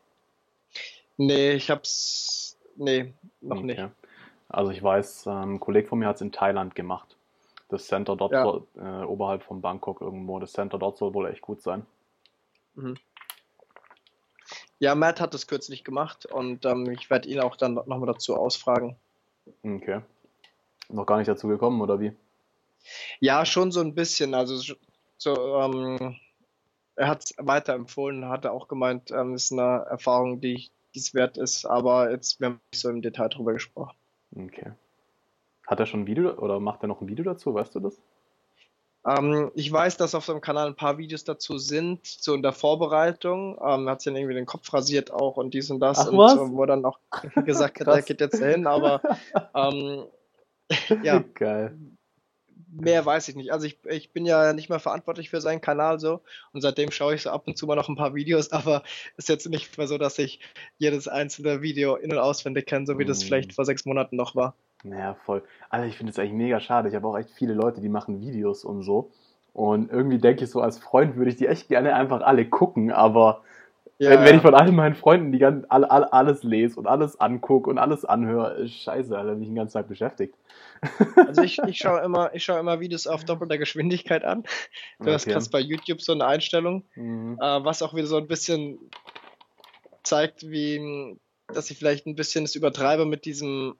Nee, 1.18 1.54
ich 1.54 1.70
hab's. 1.70 2.58
Nee, 2.76 3.14
noch 3.42 3.58
okay. 3.58 3.66
nicht. 3.66 3.84
Also 4.50 4.72
ich 4.72 4.84
weiß, 4.84 5.28
ähm, 5.28 5.56
ein 5.56 5.60
Kollege 5.60 5.88
von 5.88 6.00
mir 6.00 6.08
hat 6.08 6.16
es 6.16 6.22
in 6.22 6.32
Thailand 6.32 6.76
gemacht. 6.76 7.16
Das 7.70 7.88
Center 7.88 8.16
dort 8.16 8.32
ja. 8.32 8.44
soll, 8.44 8.68
äh, 8.76 9.04
oberhalb 9.04 9.44
von 9.44 9.62
Bangkok 9.62 10.02
irgendwo. 10.02 10.40
Das 10.40 10.54
Center 10.54 10.78
dort 10.78 10.98
soll 10.98 11.14
wohl 11.14 11.28
echt 11.28 11.42
gut 11.42 11.62
sein. 11.62 11.86
Mhm. 12.76 12.96
Ja, 14.80 14.94
Matt 14.94 15.22
hat 15.22 15.34
das 15.34 15.48
kürzlich 15.48 15.84
gemacht 15.84 16.26
und 16.26 16.66
ähm, 16.66 16.90
ich 16.92 17.10
werde 17.10 17.30
ihn 17.30 17.40
auch 17.40 17.56
dann 17.56 17.76
nochmal 17.76 18.06
dazu 18.06 18.36
ausfragen. 18.36 18.96
Okay. 19.64 20.02
Noch 20.90 21.06
gar 21.06 21.18
nicht 21.18 21.28
dazu 21.28 21.48
gekommen, 21.48 21.82
oder 21.82 22.00
wie? 22.00 22.12
Ja, 23.20 23.46
schon 23.46 23.72
so 23.72 23.80
ein 23.80 23.96
bisschen. 23.96 24.34
Also 24.34 24.76
so, 25.18 25.60
ähm, 25.60 26.18
er 26.96 27.08
hat 27.08 27.24
es 27.24 27.34
weiterempfohlen, 27.38 28.30
hat 28.30 28.46
er 28.46 28.54
auch 28.54 28.68
gemeint, 28.68 29.12
ähm, 29.12 29.36
ist 29.36 29.52
eine 29.52 29.86
Erfahrung, 29.89 30.41
die 30.41 30.70
es 30.96 31.14
wert 31.14 31.38
ist, 31.38 31.66
aber 31.66 32.12
jetzt 32.12 32.39
wir 32.39 32.48
haben 32.48 32.62
nicht 32.72 32.82
so 32.82 32.89
im 32.89 33.02
Detail 33.02 33.30
drüber 33.30 33.54
gesprochen. 33.54 33.96
Okay. 34.36 34.72
Hat 35.68 35.80
er 35.80 35.86
schon 35.86 36.02
ein 36.02 36.08
Video 36.08 36.34
oder 36.38 36.60
macht 36.60 36.84
er 36.84 36.88
noch 36.88 37.02
ein 37.02 37.08
Video 37.08 37.26
dazu, 37.26 37.54
weißt 37.54 37.76
du 37.76 37.80
das? 37.82 38.00
Ähm, 39.06 39.52
ich 39.56 39.72
weiß, 39.72 39.98
dass 39.98 40.16
auf 40.16 40.26
seinem 40.26 40.41
Kanal 40.41 40.68
ein 40.68 40.76
paar 40.76 40.98
Videos 40.98 41.24
dazu 41.24 41.58
sind, 41.58 42.06
so 42.06 42.34
in 42.34 42.41
der 42.41 42.54
Vorbereitung. 42.54 43.58
Ähm, 43.62 43.88
er 43.88 43.91
hat 43.91 44.02
sich 44.02 44.12
dann 44.12 44.16
irgendwie 44.16 44.36
den 44.36 44.46
Kopf 44.46 44.74
rasiert 44.74 45.12
auch 45.12 45.38
und 45.38 45.54
dies 45.54 45.70
und 45.70 45.80
das. 45.80 46.00
Ach, 46.00 46.12
und 46.12 46.18
was? 46.18 46.34
So, 46.34 46.54
wo 46.54 46.66
dann 46.66 46.86
auch 46.86 47.00
gesagt 47.46 47.80
hat, 47.82 47.88
er 47.88 48.02
geht 48.02 48.22
jetzt 48.22 48.41
hin, 48.41 48.66
aber 48.68 49.02
ähm, 49.54 50.06
ja. 51.04 51.24
Geil 51.34 51.78
mehr 52.80 53.06
weiß 53.06 53.28
ich 53.30 53.36
nicht. 53.36 53.52
Also 53.52 53.68
ich, 53.68 53.80
ich 53.86 54.12
bin 54.12 54.26
ja 54.26 54.54
nicht 54.54 54.70
mehr 54.70 54.80
verantwortlich 54.80 55.30
für 55.30 55.42
seinen 55.42 55.62
Kanal 55.62 56.00
so 56.00 56.22
und 56.52 56.62
seitdem 56.62 56.92
schaue 56.92 57.16
ich 57.16 57.22
so 57.22 57.30
ab 57.30 57.44
und 57.48 57.58
zu 57.58 57.66
mal 57.66 57.76
noch 57.76 57.90
ein 57.90 57.96
paar 57.96 58.16
Videos, 58.16 58.52
aber 58.52 58.84
ist 59.18 59.30
jetzt 59.30 59.50
nicht 59.50 59.78
mehr 59.78 59.88
so, 59.88 59.98
dass 59.98 60.20
ich 60.20 60.40
jedes 60.78 61.08
einzelne 61.08 61.62
Video 61.62 61.96
in- 61.96 62.12
und 62.12 62.18
auswendig 62.18 62.66
kenne, 62.66 62.86
so 62.86 62.98
wie 63.00 63.06
das 63.06 63.24
vielleicht 63.24 63.54
vor 63.54 63.66
sechs 63.66 63.86
Monaten 63.86 64.16
noch 64.16 64.36
war. 64.36 64.56
Naja, 64.84 65.16
voll. 65.26 65.44
Also 65.70 65.88
ich 65.88 65.98
finde 65.98 66.12
es 66.12 66.20
eigentlich 66.20 66.34
mega 66.34 66.60
schade. 66.60 66.90
Ich 66.90 66.96
habe 66.96 67.08
auch 67.08 67.18
echt 67.18 67.32
viele 67.32 67.54
Leute, 67.54 67.82
die 67.82 67.90
machen 67.90 68.22
Videos 68.22 68.64
und 68.64 68.84
so. 68.84 69.12
Und 69.54 69.90
irgendwie 69.90 70.20
denke 70.20 70.44
ich 70.44 70.50
so, 70.52 70.62
als 70.62 70.78
Freund 70.78 71.16
würde 71.16 71.32
ich 71.32 71.38
die 71.38 71.48
echt 71.48 71.70
gerne 71.70 71.96
einfach 71.96 72.22
alle 72.22 72.46
gucken, 72.46 72.92
aber 72.92 73.42
ja, 73.98 74.10
wenn, 74.10 74.26
wenn, 74.26 74.36
ich 74.38 74.41
von 74.41 74.54
all 74.54 74.72
meinen 74.72 74.96
Freunden 74.96 75.32
die 75.32 75.39
ganzen, 75.39 75.70
all, 75.70 75.86
all, 75.86 76.04
alles 76.06 76.43
lese 76.43 76.78
und 76.78 76.86
alles 76.86 77.18
angucke 77.20 77.70
und 77.70 77.78
alles 77.78 78.04
anhöre, 78.04 78.68
scheiße, 78.68 79.18
Alter, 79.18 79.34
bin 79.34 79.43
ich 79.43 79.50
den 79.50 79.56
ganzen 79.56 79.74
Tag 79.74 79.88
beschäftigt. 79.88 80.36
Also 81.16 81.41
ich, 81.41 81.58
ich 81.60 81.78
schaue 81.78 82.02
immer, 82.02 82.34
ich 82.36 82.48
immer 82.48 82.80
Videos 82.80 83.08
auf 83.08 83.24
doppelter 83.24 83.58
Geschwindigkeit 83.58 84.24
an. 84.24 84.43
Du 85.00 85.06
okay. 85.06 85.14
hast 85.14 85.26
krass 85.26 85.50
bei 85.50 85.60
YouTube 85.60 86.02
so 86.02 86.12
eine 86.12 86.26
Einstellung, 86.26 86.84
mhm. 86.96 87.39
äh, 87.41 87.64
was 87.64 87.82
auch 87.82 87.96
wieder 87.96 88.06
so 88.06 88.18
ein 88.18 88.28
bisschen 88.28 88.78
zeigt, 90.04 90.43
wie, 90.43 91.18
dass 91.48 91.72
ich 91.72 91.78
vielleicht 91.78 92.06
ein 92.06 92.16
bisschen 92.16 92.43
das 92.43 92.56
übertreibe 92.56 93.06
mit 93.06 93.26
diesem 93.26 93.76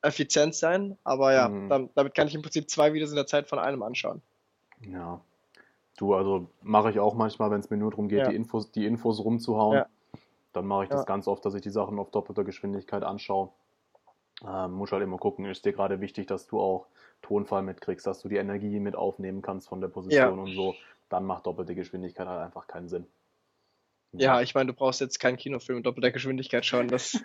Effizienz 0.00 0.58
sein. 0.58 0.96
Aber 1.04 1.34
ja, 1.34 1.48
mhm. 1.48 1.68
damit, 1.68 1.90
damit 1.96 2.14
kann 2.14 2.28
ich 2.28 2.34
im 2.34 2.42
Prinzip 2.42 2.70
zwei 2.70 2.94
Videos 2.94 3.10
in 3.10 3.16
der 3.16 3.26
Zeit 3.26 3.48
von 3.48 3.58
einem 3.58 3.82
anschauen. 3.82 4.22
Ja, 4.80 5.20
Du, 5.96 6.14
also 6.14 6.48
mache 6.62 6.90
ich 6.90 6.98
auch 6.98 7.14
manchmal, 7.14 7.50
wenn 7.50 7.60
es 7.60 7.70
mir 7.70 7.78
nur 7.78 7.90
darum 7.90 8.08
geht, 8.08 8.20
ja. 8.20 8.28
die, 8.28 8.36
Infos, 8.36 8.70
die 8.70 8.86
Infos 8.86 9.24
rumzuhauen. 9.24 9.78
Ja. 9.78 9.86
Dann 10.52 10.66
mache 10.66 10.84
ich 10.84 10.90
das 10.90 11.04
ganz 11.06 11.28
oft, 11.28 11.44
dass 11.44 11.54
ich 11.54 11.62
die 11.62 11.70
Sachen 11.70 11.98
auf 11.98 12.10
doppelter 12.10 12.44
Geschwindigkeit 12.44 13.02
anschaue. 13.02 13.50
Ähm, 14.46 14.72
muss 14.72 14.92
halt 14.92 15.02
immer 15.02 15.16
gucken, 15.18 15.46
ist 15.46 15.64
dir 15.64 15.72
gerade 15.72 16.00
wichtig, 16.00 16.26
dass 16.26 16.46
du 16.46 16.60
auch 16.60 16.86
Tonfall 17.22 17.62
mitkriegst, 17.62 18.06
dass 18.06 18.20
du 18.20 18.28
die 18.28 18.36
Energie 18.36 18.78
mit 18.80 18.94
aufnehmen 18.94 19.42
kannst 19.42 19.68
von 19.68 19.80
der 19.80 19.88
Position 19.88 20.38
und 20.38 20.52
so. 20.54 20.74
Dann 21.08 21.24
macht 21.24 21.46
doppelte 21.46 21.74
Geschwindigkeit 21.74 22.26
halt 22.26 22.40
einfach 22.40 22.66
keinen 22.66 22.88
Sinn. 22.88 23.06
Ja, 24.12 24.40
ich 24.40 24.54
meine, 24.54 24.68
du 24.68 24.72
brauchst 24.72 25.00
jetzt 25.00 25.18
keinen 25.18 25.36
Kinofilm 25.36 25.78
mit 25.78 25.86
doppelter 25.86 26.10
Geschwindigkeit 26.10 26.64
schauen. 26.64 26.88
Das 26.88 27.14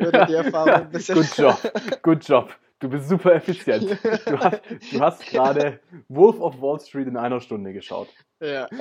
würde 0.00 0.26
die 0.28 0.34
Erfahrung 0.34 0.72
ein 0.72 0.90
bisschen. 0.90 1.16
Good 1.16 1.36
job, 1.36 1.58
good 2.02 2.26
job. 2.26 2.54
Du 2.82 2.88
bist 2.88 3.08
super 3.08 3.34
effizient. 3.36 3.84
Du 4.26 4.38
hast, 4.38 4.60
du 4.90 5.00
hast 5.00 5.24
gerade 5.26 5.80
Wolf 6.08 6.40
of 6.40 6.60
Wall 6.60 6.80
Street 6.80 7.06
in 7.06 7.16
einer 7.16 7.40
Stunde 7.40 7.72
geschaut. 7.72 8.08
Ja. 8.40 8.66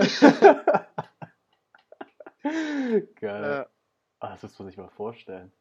Geil. 2.41 3.43
Ja. 3.43 3.68
Ah, 4.20 4.32
das 4.32 4.41
muss 4.41 4.58
man 4.58 4.68
sich 4.70 4.78
mal 4.78 4.89
vorstellen. 4.89 5.52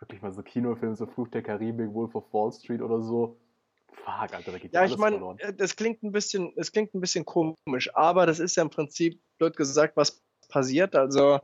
Wirklich 0.00 0.20
mal 0.20 0.32
so 0.32 0.42
Kinofilme, 0.42 0.96
so 0.96 1.06
Fluch 1.06 1.28
der 1.28 1.42
Karibik, 1.42 1.94
Wolf 1.94 2.16
of 2.16 2.24
Wall 2.32 2.50
Street 2.50 2.82
oder 2.82 3.00
so. 3.00 3.38
Fuck, 3.92 4.34
Alter, 4.34 4.50
da 4.50 4.58
geht 4.58 4.72
ja, 4.72 4.80
alles 4.80 4.94
ich 4.94 4.98
mein, 4.98 5.12
verloren. 5.12 5.38
Äh, 5.38 5.54
das 5.54 5.76
klingt 5.76 6.02
ein 6.02 6.10
bisschen, 6.10 6.52
es 6.56 6.72
klingt 6.72 6.92
ein 6.92 7.00
bisschen 7.00 7.24
komisch, 7.24 7.94
aber 7.94 8.26
das 8.26 8.40
ist 8.40 8.56
ja 8.56 8.64
im 8.64 8.70
Prinzip, 8.70 9.20
blöd 9.38 9.56
gesagt, 9.56 9.96
was 9.96 10.20
passiert. 10.48 10.96
Also, 10.96 11.38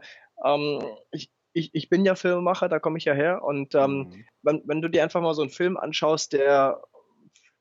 ähm, 0.44 0.82
ich, 1.12 1.30
ich, 1.54 1.70
ich 1.72 1.88
bin 1.88 2.04
ja 2.04 2.16
Filmemacher, 2.16 2.68
da 2.68 2.78
komme 2.78 2.98
ich 2.98 3.04
ja 3.04 3.14
her. 3.14 3.42
Und 3.42 3.74
ähm, 3.74 3.96
mhm. 3.96 4.24
wenn, 4.42 4.62
wenn 4.66 4.82
du 4.82 4.88
dir 4.88 5.02
einfach 5.02 5.22
mal 5.22 5.34
so 5.34 5.42
einen 5.42 5.50
Film 5.50 5.76
anschaust, 5.76 6.32
der 6.34 6.82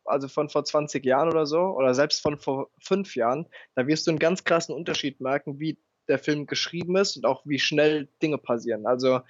also 0.05 0.27
von 0.27 0.49
vor 0.49 0.65
20 0.65 1.05
Jahren 1.05 1.29
oder 1.29 1.45
so, 1.45 1.61
oder 1.61 1.93
selbst 1.93 2.21
von 2.21 2.37
vor 2.37 2.69
fünf 2.81 3.15
Jahren, 3.15 3.47
da 3.75 3.87
wirst 3.87 4.05
du 4.05 4.11
einen 4.11 4.19
ganz 4.19 4.43
krassen 4.43 4.75
Unterschied 4.75 5.21
merken, 5.21 5.59
wie 5.59 5.79
der 6.09 6.19
Film 6.19 6.45
geschrieben 6.47 6.97
ist 6.97 7.15
und 7.15 7.25
auch 7.25 7.43
wie 7.45 7.59
schnell 7.59 8.09
Dinge 8.21 8.37
passieren. 8.37 8.85
Also 8.85 9.21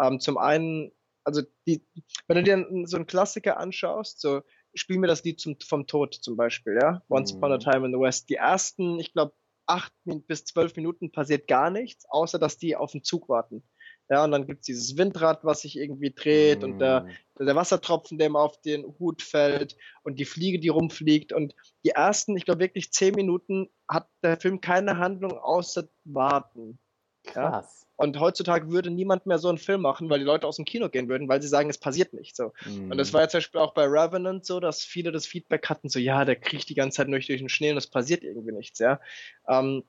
ähm, 0.00 0.20
zum 0.20 0.38
einen, 0.38 0.92
also 1.24 1.42
die, 1.66 1.84
wenn 2.28 2.36
du 2.36 2.42
dir 2.44 2.86
so 2.86 2.96
einen 2.96 3.06
Klassiker 3.06 3.58
anschaust, 3.58 4.20
so 4.20 4.42
spiel 4.74 4.98
mir 4.98 5.08
das 5.08 5.24
Lied 5.24 5.40
zum, 5.40 5.56
vom 5.66 5.86
Tod 5.86 6.14
zum 6.14 6.36
Beispiel, 6.36 6.78
ja, 6.80 7.02
Once 7.08 7.32
mhm. 7.32 7.38
Upon 7.38 7.52
a 7.52 7.56
mhm. 7.56 7.60
Time 7.60 7.86
in 7.86 7.92
the 7.92 7.98
West, 7.98 8.30
die 8.30 8.36
ersten, 8.36 9.00
ich 9.00 9.12
glaube, 9.12 9.32
acht 9.66 9.92
bis 10.04 10.44
zwölf 10.44 10.74
Minuten 10.76 11.12
passiert 11.12 11.46
gar 11.46 11.70
nichts, 11.70 12.04
außer 12.08 12.38
dass 12.38 12.58
die 12.58 12.76
auf 12.76 12.92
den 12.92 13.04
Zug 13.04 13.28
warten. 13.28 13.62
Ja, 14.10 14.24
und 14.24 14.32
dann 14.32 14.44
gibt 14.44 14.60
es 14.60 14.66
dieses 14.66 14.96
Windrad, 14.98 15.44
was 15.44 15.60
sich 15.60 15.78
irgendwie 15.78 16.10
dreht 16.10 16.62
mm. 16.62 16.64
und 16.64 16.78
der, 16.80 17.06
mm. 17.38 17.44
der 17.46 17.54
Wassertropfen, 17.54 18.18
der 18.18 18.26
ihm 18.26 18.34
auf 18.34 18.60
den 18.60 18.84
Hut 18.98 19.22
fällt 19.22 19.76
und 20.02 20.18
die 20.18 20.24
Fliege, 20.24 20.58
die 20.58 20.68
rumfliegt. 20.68 21.32
Und 21.32 21.54
die 21.84 21.90
ersten, 21.90 22.36
ich 22.36 22.44
glaube 22.44 22.58
wirklich 22.58 22.92
zehn 22.92 23.14
Minuten 23.14 23.70
hat 23.88 24.08
der 24.24 24.36
Film 24.36 24.60
keine 24.60 24.98
Handlung 24.98 25.38
außer 25.38 25.88
warten. 26.04 26.80
Krass. 27.22 27.82
Ja? 27.82 27.86
Und 28.04 28.18
heutzutage 28.18 28.70
würde 28.70 28.90
niemand 28.90 29.26
mehr 29.26 29.38
so 29.38 29.48
einen 29.48 29.58
Film 29.58 29.82
machen, 29.82 30.10
weil 30.10 30.18
die 30.18 30.24
Leute 30.24 30.46
aus 30.46 30.56
dem 30.56 30.64
Kino 30.64 30.88
gehen 30.88 31.08
würden, 31.08 31.28
weil 31.28 31.40
sie 31.40 31.48
sagen, 31.48 31.70
es 31.70 31.78
passiert 31.78 32.12
nicht 32.12 32.34
so. 32.34 32.52
Mm. 32.64 32.90
Und 32.90 32.98
das 32.98 33.12
war 33.12 33.20
ja 33.20 33.28
zum 33.28 33.38
Beispiel 33.38 33.60
auch 33.60 33.74
bei 33.74 33.84
Revenant 33.84 34.44
so, 34.44 34.58
dass 34.58 34.82
viele 34.82 35.12
das 35.12 35.24
Feedback 35.24 35.68
hatten, 35.68 35.88
so 35.88 36.00
ja, 36.00 36.24
der 36.24 36.34
kriecht 36.34 36.68
die 36.68 36.74
ganze 36.74 36.96
Zeit 36.96 37.08
durch, 37.08 37.28
durch 37.28 37.40
den 37.40 37.48
Schnee 37.48 37.70
und 37.70 37.76
es 37.76 37.86
passiert 37.86 38.24
irgendwie 38.24 38.52
nichts, 38.52 38.80
ja. 38.80 38.98
Ähm, 39.46 39.84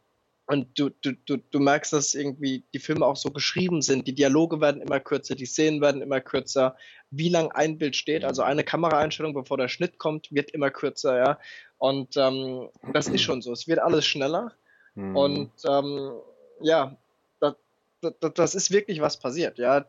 und 0.48 0.78
du, 0.78 0.90
du, 0.90 1.14
du, 1.26 1.38
du 1.38 1.60
merkst, 1.60 1.94
dass 1.94 2.14
irgendwie 2.14 2.64
die 2.74 2.80
Filme 2.80 3.06
auch 3.06 3.16
so 3.16 3.32
geschrieben 3.32 3.82
sind. 3.82 4.08
Die 4.08 4.16
Dialoge 4.16 4.60
werden 4.60 4.82
immer 4.82 5.00
kürzer, 5.00 5.36
die 5.36 5.46
Szenen 5.46 5.82
werden 5.82 6.02
immer 6.02 6.20
kürzer. 6.20 6.76
Wie 7.10 7.30
lang 7.30 7.52
ein 7.52 7.78
Bild 7.78 7.96
steht, 7.96 8.26
also 8.26 8.42
eine 8.42 8.64
Kameraeinstellung, 8.64 9.34
bevor 9.34 9.58
der 9.58 9.70
Schnitt 9.70 9.98
kommt, 9.98 10.32
wird 10.32 10.52
immer 10.52 10.70
kürzer, 10.70 11.18
ja. 11.18 11.40
Und 11.78 12.18
ähm, 12.18 12.70
das 12.92 13.08
ist 13.08 13.22
schon 13.22 13.42
so. 13.42 13.54
Es 13.54 13.68
wird 13.68 13.80
alles 13.80 14.06
schneller. 14.06 14.54
Mhm. 14.96 15.16
Und 15.16 15.52
ähm, 15.66 16.14
ja, 16.60 16.98
das, 17.40 17.56
das, 18.02 18.34
das 18.34 18.56
ist 18.56 18.72
wirklich 18.72 19.00
was 19.00 19.18
passiert, 19.18 19.58
ja. 19.58 19.86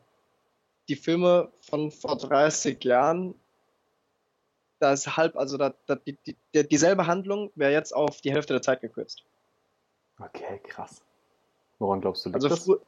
Die 0.87 0.95
Filme 0.95 1.51
von 1.61 1.91
vor 1.91 2.17
30 2.17 2.83
Jahren, 2.83 3.35
da 4.79 4.93
ist 4.93 5.17
halb, 5.17 5.35
also 5.37 5.57
da, 5.57 5.73
da, 5.87 5.95
die, 5.95 6.17
die, 6.25 6.67
dieselbe 6.67 7.07
Handlung 7.07 7.51
wäre 7.55 7.71
jetzt 7.71 7.93
auf 7.93 8.21
die 8.21 8.31
Hälfte 8.31 8.53
der 8.53 8.61
Zeit 8.61 8.81
gekürzt. 8.81 9.23
Okay, 10.19 10.59
krass. 10.63 11.01
Woran 11.79 12.01
glaubst 12.01 12.25
du, 12.25 12.29
liegt 12.29 12.43
also, 12.43 12.75
das? 12.75 12.81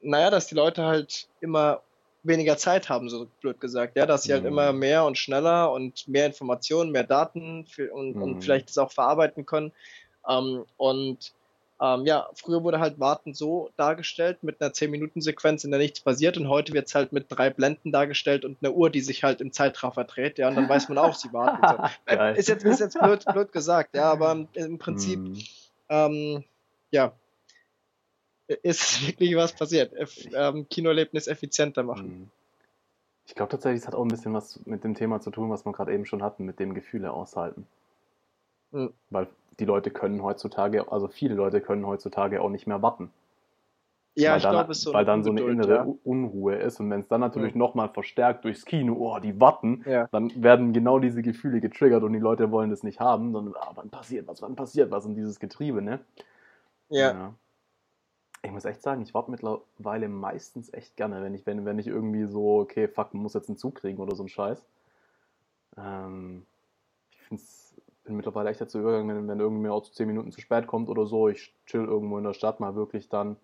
Naja, 0.00 0.30
dass 0.30 0.46
die 0.46 0.54
Leute 0.54 0.84
halt 0.84 1.28
immer 1.40 1.80
weniger 2.22 2.56
Zeit 2.56 2.88
haben, 2.88 3.08
so 3.08 3.28
blöd 3.40 3.60
gesagt. 3.60 3.96
Ja, 3.96 4.06
dass 4.06 4.24
sie 4.24 4.32
halt 4.32 4.42
mhm. 4.42 4.48
immer 4.48 4.72
mehr 4.72 5.04
und 5.04 5.16
schneller 5.16 5.70
und 5.72 6.08
mehr 6.08 6.26
Informationen, 6.26 6.90
mehr 6.90 7.04
Daten 7.04 7.66
und, 7.92 8.16
mhm. 8.16 8.22
und 8.22 8.42
vielleicht 8.42 8.68
das 8.68 8.78
auch 8.78 8.92
verarbeiten 8.92 9.46
können. 9.46 9.72
Ähm, 10.28 10.64
und 10.76 11.32
ähm, 11.80 12.06
ja, 12.06 12.28
früher 12.34 12.62
wurde 12.62 12.80
halt 12.80 13.00
Warten 13.00 13.34
so 13.34 13.70
dargestellt 13.76 14.42
mit 14.42 14.60
einer 14.60 14.70
10-Minuten-Sequenz, 14.70 15.64
in 15.64 15.70
der 15.70 15.80
nichts 15.80 16.00
passiert 16.00 16.38
und 16.38 16.48
heute 16.48 16.72
wird 16.72 16.86
es 16.86 16.94
halt 16.94 17.12
mit 17.12 17.26
drei 17.28 17.50
Blenden 17.50 17.92
dargestellt 17.92 18.44
und 18.44 18.58
einer 18.62 18.72
Uhr, 18.72 18.90
die 18.90 19.00
sich 19.00 19.24
halt 19.24 19.40
im 19.40 19.52
Zeitraffer 19.52 20.04
dreht, 20.04 20.38
ja, 20.38 20.48
und 20.48 20.54
dann 20.54 20.68
weiß 20.68 20.88
man 20.88 20.98
auch, 20.98 21.14
sie 21.14 21.32
warten. 21.32 21.90
So. 22.06 22.14
ist 22.36 22.48
jetzt, 22.48 22.64
ist 22.64 22.80
jetzt 22.80 22.98
blöd, 22.98 23.24
blöd 23.24 23.52
gesagt, 23.52 23.96
ja, 23.96 24.10
aber 24.10 24.46
im 24.54 24.78
Prinzip 24.78 25.18
mhm 25.18 25.38
ähm, 25.88 26.44
ja, 26.90 27.12
ist 28.46 29.06
wirklich 29.06 29.36
was 29.36 29.52
passiert. 29.52 29.92
Ähm, 30.34 30.68
Kinoerlebnis 30.68 31.26
effizienter 31.26 31.82
machen. 31.82 32.20
Mhm. 32.20 32.30
Ich 33.26 33.34
glaube 33.34 33.50
tatsächlich, 33.50 33.80
es 33.80 33.86
hat 33.86 33.94
auch 33.94 34.04
ein 34.04 34.08
bisschen 34.08 34.34
was 34.34 34.60
mit 34.66 34.84
dem 34.84 34.94
Thema 34.94 35.20
zu 35.20 35.30
tun, 35.30 35.48
was 35.50 35.64
wir 35.64 35.72
gerade 35.72 35.94
eben 35.94 36.04
schon 36.04 36.22
hatten, 36.22 36.44
mit 36.44 36.60
dem 36.60 36.74
Gefühle 36.74 37.12
aushalten. 37.12 37.66
Mhm. 38.70 38.92
Weil 39.10 39.28
die 39.58 39.64
Leute 39.64 39.90
können 39.90 40.22
heutzutage, 40.22 40.90
also 40.92 41.08
viele 41.08 41.34
Leute 41.34 41.60
können 41.60 41.86
heutzutage 41.86 42.42
auch 42.42 42.50
nicht 42.50 42.66
mehr 42.66 42.82
warten. 42.82 43.10
Ja, 44.16 44.32
weil 44.32 44.38
ich 44.38 44.48
glaube, 44.48 44.72
es 44.72 44.80
so 44.80 44.92
Weil 44.92 45.04
dann 45.04 45.24
so 45.24 45.30
eine 45.30 45.40
innere 45.40 45.74
ja. 45.74 45.86
Unruhe 46.04 46.54
ist 46.54 46.78
und 46.78 46.88
wenn 46.90 47.00
es 47.00 47.08
dann 47.08 47.20
natürlich 47.20 47.54
mhm. 47.54 47.58
nochmal 47.58 47.88
verstärkt 47.88 48.44
durchs 48.44 48.64
Kino, 48.64 48.94
oh, 48.94 49.18
die 49.18 49.40
warten, 49.40 49.82
ja. 49.86 50.06
dann 50.12 50.30
werden 50.40 50.72
genau 50.72 51.00
diese 51.00 51.20
Gefühle 51.20 51.60
getriggert 51.60 52.04
und 52.04 52.12
die 52.12 52.20
Leute 52.20 52.52
wollen 52.52 52.70
das 52.70 52.84
nicht 52.84 53.00
haben, 53.00 53.32
sondern, 53.32 53.54
ah, 53.56 53.72
wann 53.74 53.90
passiert 53.90 54.28
was, 54.28 54.40
wann 54.40 54.54
passiert 54.54 54.92
was 54.92 55.04
und 55.04 55.16
dieses 55.16 55.40
Getriebe, 55.40 55.82
ne? 55.82 55.98
Ja. 56.90 57.12
ja. 57.12 57.34
Ich 58.44 58.52
muss 58.52 58.64
echt 58.66 58.82
sagen, 58.82 59.02
ich 59.02 59.14
warte 59.14 59.32
mittlerweile 59.32 60.08
meistens 60.08 60.72
echt 60.72 60.96
gerne, 60.96 61.20
wenn 61.22 61.34
ich, 61.34 61.44
wenn, 61.46 61.64
wenn 61.64 61.78
ich 61.80 61.88
irgendwie 61.88 62.26
so, 62.26 62.60
okay, 62.60 62.86
fuck, 62.86 63.14
man 63.14 63.22
muss 63.22 63.34
jetzt 63.34 63.48
einen 63.48 63.56
Zug 63.56 63.74
kriegen 63.74 63.98
oder 63.98 64.14
so 64.14 64.22
ein 64.22 64.28
Scheiß. 64.28 64.64
Ähm, 65.76 66.46
ich 67.10 67.20
find's, 67.22 67.74
bin 68.04 68.16
mittlerweile 68.16 68.50
echt 68.50 68.60
dazu 68.60 68.78
übergegangen, 68.78 69.16
wenn, 69.16 69.28
wenn 69.28 69.40
irgendwie 69.40 69.70
auch 69.70 69.82
zu 69.82 69.92
10 69.92 70.06
Minuten 70.06 70.30
zu 70.30 70.40
spät 70.40 70.68
kommt 70.68 70.88
oder 70.88 71.06
so, 71.06 71.28
ich 71.28 71.52
chill 71.66 71.84
irgendwo 71.84 72.18
in 72.18 72.24
der 72.24 72.34
Stadt 72.34 72.60
mal 72.60 72.76
wirklich 72.76 73.08
dann 73.08 73.36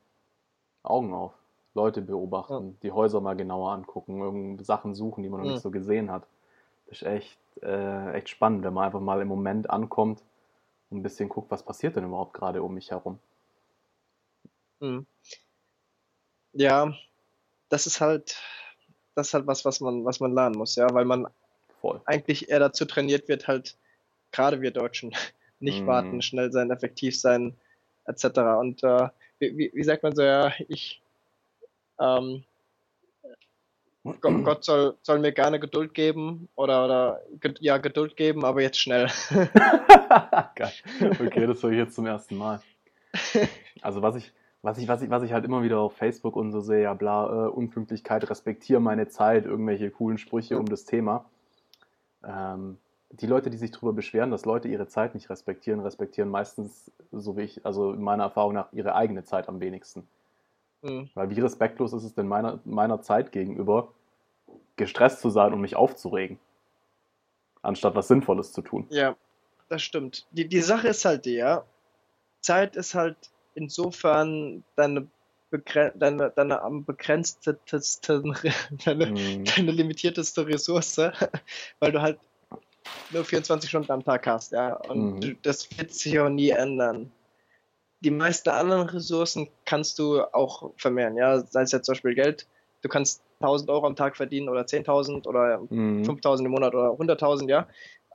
Augen 0.82 1.12
auf. 1.12 1.32
Leute 1.74 2.02
beobachten, 2.02 2.68
ja. 2.68 2.74
die 2.82 2.92
Häuser 2.92 3.20
mal 3.20 3.36
genauer 3.36 3.72
angucken, 3.72 4.20
irgendwelche 4.20 4.64
Sachen 4.64 4.94
suchen, 4.94 5.22
die 5.22 5.28
man 5.28 5.40
noch 5.40 5.46
mhm. 5.46 5.52
nicht 5.52 5.62
so 5.62 5.70
gesehen 5.70 6.10
hat. 6.10 6.26
Das 6.86 7.02
ist 7.02 7.06
echt, 7.06 7.38
äh, 7.62 8.12
echt 8.12 8.28
spannend, 8.28 8.64
wenn 8.64 8.74
man 8.74 8.86
einfach 8.86 9.00
mal 9.00 9.20
im 9.20 9.28
Moment 9.28 9.70
ankommt 9.70 10.20
und 10.90 10.98
ein 10.98 11.02
bisschen 11.02 11.28
guckt, 11.28 11.50
was 11.50 11.62
passiert 11.62 11.94
denn 11.94 12.04
überhaupt 12.04 12.34
gerade 12.34 12.62
um 12.62 12.74
mich 12.74 12.90
herum. 12.90 13.18
Mhm. 14.80 15.06
Ja, 16.52 16.92
das 17.68 17.86
ist 17.86 18.00
halt, 18.00 18.36
das 19.14 19.28
ist 19.28 19.34
halt 19.34 19.46
was, 19.46 19.64
was 19.64 19.80
man, 19.80 20.04
was 20.04 20.18
man 20.18 20.34
lernen 20.34 20.58
muss, 20.58 20.74
ja, 20.74 20.92
weil 20.92 21.04
man 21.04 21.28
Voll. 21.80 22.00
eigentlich 22.04 22.48
eher 22.50 22.58
dazu 22.58 22.84
trainiert 22.84 23.28
wird, 23.28 23.46
halt, 23.46 23.76
gerade 24.32 24.60
wir 24.60 24.72
Deutschen, 24.72 25.14
nicht 25.60 25.82
mhm. 25.82 25.86
warten, 25.86 26.22
schnell 26.22 26.50
sein, 26.50 26.70
effektiv 26.72 27.18
sein, 27.18 27.56
etc. 28.06 28.24
Und 28.58 28.82
äh, 28.82 29.08
wie, 29.40 29.70
wie, 29.72 29.82
sagt 29.82 30.02
man 30.02 30.14
so, 30.14 30.22
ja, 30.22 30.52
ich, 30.68 31.02
ähm, 31.98 32.44
Gott, 34.22 34.64
soll, 34.64 34.96
soll 35.02 35.18
mir 35.18 35.32
gerne 35.32 35.60
Geduld 35.60 35.92
geben 35.92 36.48
oder, 36.56 36.84
oder 36.84 37.20
ja, 37.60 37.76
Geduld 37.76 38.16
geben, 38.16 38.44
aber 38.44 38.62
jetzt 38.62 38.80
schnell. 38.80 39.08
Geil. 40.54 40.72
Okay, 41.20 41.46
das 41.46 41.62
höre 41.62 41.72
ich 41.72 41.78
jetzt 41.78 41.94
zum 41.94 42.06
ersten 42.06 42.36
Mal. 42.36 42.62
Also 43.82 44.00
was 44.00 44.16
ich, 44.16 44.32
was 44.62 44.78
ich, 44.78 44.88
was 44.88 45.02
ich, 45.02 45.10
was 45.10 45.22
ich 45.22 45.32
halt 45.32 45.44
immer 45.44 45.62
wieder 45.62 45.80
auf 45.80 45.96
Facebook 45.96 46.36
und 46.36 46.50
so 46.50 46.60
sehe, 46.60 46.82
ja 46.82 46.94
bla, 46.94 47.46
äh, 47.46 47.48
Unpünktlichkeit, 47.48 48.28
respektiere 48.30 48.80
meine 48.80 49.08
Zeit, 49.08 49.44
irgendwelche 49.44 49.90
coolen 49.90 50.16
Sprüche 50.16 50.58
um 50.58 50.66
das 50.66 50.84
Thema. 50.84 51.26
Ähm, 52.24 52.78
die 53.10 53.26
Leute, 53.26 53.50
die 53.50 53.56
sich 53.56 53.72
darüber 53.72 53.92
beschweren, 53.92 54.30
dass 54.30 54.44
Leute 54.44 54.68
ihre 54.68 54.86
Zeit 54.86 55.14
nicht 55.14 55.30
respektieren, 55.30 55.80
respektieren 55.80 56.30
meistens, 56.30 56.90
so 57.10 57.36
wie 57.36 57.42
ich, 57.42 57.66
also 57.66 57.92
in 57.92 58.02
meiner 58.02 58.24
Erfahrung 58.24 58.54
nach, 58.54 58.72
ihre 58.72 58.94
eigene 58.94 59.24
Zeit 59.24 59.48
am 59.48 59.60
wenigsten. 59.60 60.06
Mhm. 60.82 61.10
Weil 61.14 61.30
wie 61.30 61.40
respektlos 61.40 61.92
ist 61.92 62.04
es 62.04 62.14
denn 62.14 62.28
meiner, 62.28 62.60
meiner 62.64 63.02
Zeit 63.02 63.32
gegenüber, 63.32 63.92
gestresst 64.76 65.20
zu 65.20 65.30
sein 65.30 65.52
und 65.52 65.60
mich 65.60 65.76
aufzuregen, 65.76 66.38
anstatt 67.62 67.94
was 67.94 68.08
Sinnvolles 68.08 68.52
zu 68.52 68.62
tun. 68.62 68.86
Ja, 68.90 69.16
das 69.68 69.82
stimmt. 69.82 70.26
Die, 70.30 70.48
die 70.48 70.60
Sache 70.60 70.88
ist 70.88 71.04
halt 71.04 71.24
die, 71.24 71.34
ja, 71.34 71.64
Zeit 72.40 72.76
ist 72.76 72.94
halt 72.94 73.16
insofern 73.54 74.64
deine 74.76 75.08
deine, 75.94 76.30
deine 76.30 76.62
am 76.62 76.84
begrenztesten, 76.84 78.36
deine, 78.84 79.06
mm. 79.06 79.44
deine 79.44 79.72
limitierteste 79.72 80.46
Ressource, 80.46 80.98
weil 81.80 81.90
du 81.90 82.00
halt 82.00 82.20
nur 83.10 83.24
24 83.24 83.68
Stunden 83.68 83.92
am 83.92 84.04
Tag 84.04 84.26
hast, 84.26 84.52
ja. 84.52 84.74
Und 84.74 85.20
mhm. 85.20 85.38
das 85.42 85.68
wird 85.78 85.92
sich 85.92 86.18
auch 86.18 86.28
nie 86.28 86.50
ändern. 86.50 87.12
Die 88.00 88.10
meisten 88.10 88.48
anderen 88.48 88.88
Ressourcen 88.88 89.48
kannst 89.64 89.98
du 89.98 90.22
auch 90.32 90.72
vermehren, 90.76 91.16
ja. 91.16 91.40
Sei 91.40 91.62
es 91.62 91.72
jetzt 91.72 91.86
zum 91.86 91.94
Beispiel 91.94 92.14
Geld. 92.14 92.46
Du 92.82 92.88
kannst 92.88 93.22
1000 93.40 93.70
Euro 93.70 93.86
am 93.86 93.96
Tag 93.96 94.16
verdienen 94.16 94.48
oder 94.48 94.62
10.000 94.62 95.26
oder 95.26 95.60
mhm. 95.68 96.04
5000 96.04 96.46
im 96.46 96.52
Monat 96.52 96.74
oder 96.74 96.90
100.000, 96.90 97.48
ja. 97.48 97.66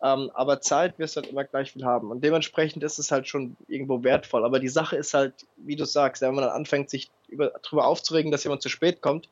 Ähm, 0.03 0.29
aber 0.33 0.59
Zeit 0.61 0.99
wirst 0.99 1.15
du 1.15 1.21
halt 1.21 1.31
immer 1.31 1.45
gleich 1.45 1.71
viel 1.71 1.85
haben. 1.85 2.11
Und 2.11 2.23
dementsprechend 2.23 2.83
ist 2.83 2.99
es 2.99 3.11
halt 3.11 3.27
schon 3.27 3.55
irgendwo 3.67 4.03
wertvoll. 4.03 4.43
Aber 4.43 4.59
die 4.59 4.69
Sache 4.69 4.97
ist 4.97 5.13
halt, 5.13 5.47
wie 5.57 5.75
du 5.75 5.85
sagst, 5.85 6.21
wenn 6.21 6.35
man 6.35 6.43
dann 6.43 6.53
anfängt, 6.53 6.89
sich 6.89 7.09
über, 7.27 7.53
darüber 7.63 7.87
aufzuregen, 7.87 8.31
dass 8.31 8.43
jemand 8.43 8.61
zu 8.61 8.69
spät 8.69 9.01
kommt, 9.01 9.29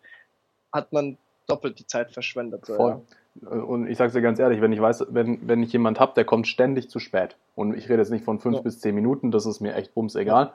hat 0.72 0.94
man 0.94 1.18
doppelt 1.48 1.80
die 1.80 1.88
Zeit 1.88 2.12
verschwendet. 2.12 2.66
So, 2.66 2.76
Voll. 2.76 2.92
Ja. 2.92 3.02
Und 3.42 3.88
ich 3.88 3.98
sage 3.98 4.12
dir 4.12 4.22
ganz 4.22 4.40
ehrlich, 4.40 4.62
wenn 4.62 4.72
ich 4.72 4.82
weiß, 4.82 5.08
wenn, 5.10 5.48
wenn 5.48 5.64
ich 5.64 5.74
jemand 5.74 6.00
habe, 6.00 6.14
der 6.16 6.24
kommt 6.24 6.48
ständig 6.48 6.90
zu 6.90 7.00
spät, 7.00 7.36
und 7.56 7.76
ich 7.76 7.90
rede 7.90 8.00
jetzt 8.00 8.12
nicht 8.12 8.26
von 8.26 8.40
fünf 8.40 8.58
ja. 8.58 8.62
bis 8.62 8.80
zehn 8.80 8.94
Minuten, 8.94 9.32
das 9.32 9.46
ist 9.46 9.60
mir 9.60 9.76
echt 9.76 9.96
bums 9.96 10.16
egal, 10.16 10.54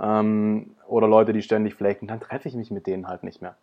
ähm, 0.00 0.70
oder 0.86 1.08
Leute, 1.08 1.32
die 1.32 1.42
ständig 1.42 1.74
flaken, 1.74 2.06
dann 2.06 2.20
treffe 2.20 2.48
ich 2.48 2.54
mich 2.54 2.70
mit 2.70 2.86
denen 2.86 3.08
halt 3.08 3.24
nicht 3.24 3.42
mehr. 3.42 3.56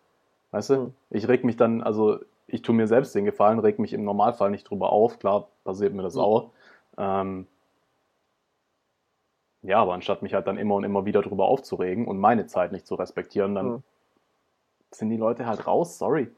Weißt 0.50 0.70
du? 0.70 0.76
Mhm. 0.76 0.94
Ich 1.10 1.28
reg 1.28 1.44
mich 1.44 1.56
dann, 1.56 1.82
also 1.82 2.18
ich 2.46 2.62
tue 2.62 2.74
mir 2.74 2.86
selbst 2.86 3.14
den 3.14 3.24
Gefallen, 3.24 3.58
reg 3.58 3.78
mich 3.78 3.92
im 3.92 4.04
Normalfall 4.04 4.50
nicht 4.50 4.68
drüber 4.68 4.92
auf, 4.92 5.18
klar 5.18 5.48
passiert 5.64 5.94
mir 5.94 6.02
das 6.02 6.14
mhm. 6.14 6.20
auch. 6.20 6.50
Ähm, 6.98 7.46
ja, 9.62 9.80
aber 9.80 9.94
anstatt 9.94 10.22
mich 10.22 10.34
halt 10.34 10.46
dann 10.46 10.58
immer 10.58 10.74
und 10.74 10.84
immer 10.84 11.04
wieder 11.04 11.22
drüber 11.22 11.46
aufzuregen 11.46 12.06
und 12.06 12.18
meine 12.18 12.46
Zeit 12.46 12.72
nicht 12.72 12.86
zu 12.86 12.94
respektieren, 12.94 13.54
dann 13.54 13.66
mhm. 13.66 13.82
sind 14.90 15.10
die 15.10 15.16
Leute 15.16 15.46
halt 15.46 15.66
raus, 15.66 15.98
sorry. 15.98 16.28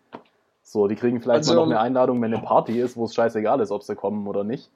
So, 0.62 0.86
die 0.86 0.96
kriegen 0.96 1.20
vielleicht 1.20 1.38
also, 1.38 1.54
mal 1.54 1.60
noch 1.60 1.66
eine 1.66 1.80
Einladung, 1.80 2.22
wenn 2.22 2.32
eine 2.32 2.42
Party 2.42 2.80
ist, 2.80 2.96
wo 2.96 3.04
es 3.04 3.14
scheißegal 3.14 3.60
ist, 3.60 3.70
ob 3.70 3.82
sie 3.82 3.96
kommen 3.96 4.26
oder 4.26 4.44
nicht. 4.44 4.70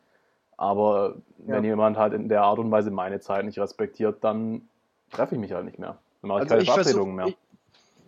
Aber 0.56 1.16
ja. 1.46 1.54
wenn 1.54 1.64
jemand 1.64 1.96
halt 1.96 2.12
in 2.12 2.28
der 2.28 2.42
Art 2.42 2.58
und 2.58 2.70
Weise 2.70 2.90
meine 2.90 3.20
Zeit 3.20 3.44
nicht 3.44 3.58
respektiert, 3.58 4.22
dann 4.22 4.68
treffe 5.10 5.34
ich 5.34 5.40
mich 5.40 5.52
halt 5.52 5.64
nicht 5.64 5.78
mehr. 5.78 5.98
Dann 6.22 6.28
mache 6.28 6.44
ich 6.44 6.50
also 6.50 6.54
keine 6.54 6.84
Verabredungen 6.84 7.16
mehr. 7.16 7.26
Ich, 7.26 7.36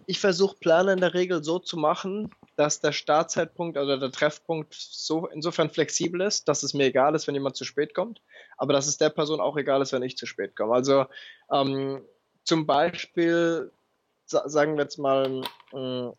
ich 0.07 0.21
versuche 0.21 0.57
Pläne 0.57 0.93
in 0.93 1.01
der 1.01 1.15
Regel 1.15 1.43
so 1.43 1.59
zu 1.59 1.77
machen, 1.77 2.31
dass 2.57 2.81
der 2.81 2.93
Startzeitpunkt 2.93 3.77
oder 3.77 3.99
der 3.99 4.13
Treffpunkt 4.13 4.75
so 4.75 5.27
insofern 5.27 5.71
flexibel 5.71 6.21
ist, 6.21 6.49
dass 6.49 6.63
es 6.63 6.75
mir 6.75 6.87
egal 6.87 7.15
ist, 7.15 7.27
wenn 7.27 7.35
jemand 7.35 7.57
zu 7.57 7.65
spät 7.65 7.95
kommt, 7.95 8.23
aber 8.57 8.73
dass 8.73 8.87
es 8.87 8.97
der 8.97 9.11
Person 9.11 9.41
auch 9.41 9.57
egal 9.57 9.83
ist, 9.83 9.93
wenn 9.93 10.03
ich 10.03 10.17
zu 10.17 10.27
spät 10.27 10.57
komme. 10.57 10.75
Also 10.75 11.07
ähm, 11.53 12.03
zum 12.45 12.67
Beispiel, 12.67 13.73
sagen 14.25 14.77
wir 14.77 14.85
jetzt 14.85 14.99
mal, 14.99 15.43
äh, 15.73 16.11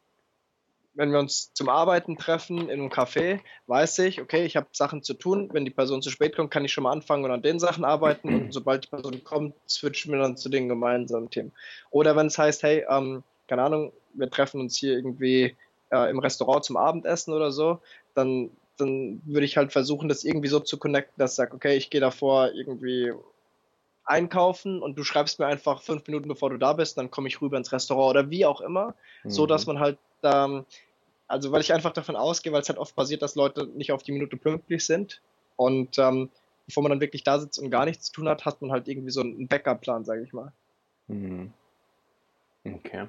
wenn 0.97 1.11
wir 1.11 1.19
uns 1.19 1.53
zum 1.53 1.69
Arbeiten 1.69 2.17
treffen 2.17 2.69
in 2.69 2.79
einem 2.79 2.89
Café, 2.89 3.39
weiß 3.67 3.99
ich, 3.99 4.19
okay, 4.19 4.45
ich 4.45 4.55
habe 4.55 4.67
Sachen 4.71 5.03
zu 5.03 5.13
tun. 5.13 5.47
Wenn 5.53 5.63
die 5.63 5.71
Person 5.71 6.01
zu 6.01 6.09
spät 6.09 6.35
kommt, 6.35 6.49
kann 6.49 6.65
ich 6.65 6.73
schon 6.73 6.85
mal 6.85 6.91
anfangen 6.91 7.23
und 7.23 7.29
an 7.29 7.43
den 7.43 7.59
Sachen 7.59 7.85
arbeiten. 7.85 8.33
Und 8.33 8.51
sobald 8.51 8.85
die 8.85 8.89
Person 8.89 9.23
kommt, 9.23 9.53
switchen 9.69 10.11
wir 10.11 10.19
dann 10.19 10.37
zu 10.37 10.49
den 10.49 10.67
gemeinsamen 10.67 11.29
Themen. 11.29 11.51
Oder 11.91 12.15
wenn 12.15 12.27
es 12.27 12.39
heißt, 12.39 12.63
hey, 12.63 12.83
ähm, 12.89 13.23
keine 13.47 13.61
Ahnung, 13.61 13.93
wir 14.13 14.29
treffen 14.31 14.59
uns 14.59 14.75
hier 14.75 14.93
irgendwie 14.93 15.55
äh, 15.91 16.09
im 16.09 16.17
Restaurant 16.17 16.65
zum 16.65 16.77
Abendessen 16.77 17.31
oder 17.31 17.51
so, 17.51 17.79
dann, 18.15 18.49
dann 18.77 19.21
würde 19.23 19.45
ich 19.45 19.55
halt 19.55 19.71
versuchen, 19.71 20.09
das 20.09 20.23
irgendwie 20.23 20.49
so 20.49 20.59
zu 20.59 20.79
connecten, 20.79 21.13
dass 21.19 21.33
ich 21.33 21.37
sage, 21.37 21.53
okay, 21.53 21.77
ich 21.77 21.91
gehe 21.91 22.01
davor 22.01 22.51
irgendwie 22.53 23.13
einkaufen 24.03 24.81
und 24.81 24.97
du 24.97 25.03
schreibst 25.03 25.37
mir 25.37 25.45
einfach 25.45 25.83
fünf 25.83 26.07
Minuten 26.07 26.27
bevor 26.27 26.49
du 26.49 26.57
da 26.57 26.73
bist, 26.73 26.97
dann 26.97 27.11
komme 27.11 27.27
ich 27.27 27.39
rüber 27.39 27.57
ins 27.57 27.71
Restaurant 27.71 28.09
oder 28.09 28.29
wie 28.31 28.45
auch 28.45 28.61
immer, 28.61 28.95
mhm. 29.23 29.29
so 29.29 29.45
dass 29.45 29.67
man 29.67 29.79
halt 29.79 29.99
ähm, 30.23 30.65
also 31.27 31.51
weil 31.51 31.61
ich 31.61 31.73
einfach 31.73 31.93
davon 31.93 32.15
ausgehe, 32.15 32.53
weil 32.53 32.61
es 32.61 32.69
halt 32.69 32.79
oft 32.79 32.95
passiert, 32.95 33.21
dass 33.21 33.35
Leute 33.35 33.67
nicht 33.67 33.91
auf 33.91 34.03
die 34.03 34.11
Minute 34.11 34.37
pünktlich 34.37 34.85
sind. 34.85 35.21
Und 35.55 35.97
ähm, 35.97 36.29
bevor 36.65 36.83
man 36.83 36.91
dann 36.91 37.01
wirklich 37.01 37.23
da 37.23 37.39
sitzt 37.39 37.59
und 37.59 37.69
gar 37.69 37.85
nichts 37.85 38.05
zu 38.05 38.13
tun 38.13 38.29
hat, 38.29 38.45
hat 38.45 38.61
man 38.61 38.71
halt 38.71 38.87
irgendwie 38.87 39.11
so 39.11 39.21
einen 39.21 39.47
Backup-Plan, 39.47 40.05
sage 40.05 40.23
ich 40.23 40.33
mal. 40.33 40.51
Mhm. 41.07 41.51
Okay. 42.65 43.07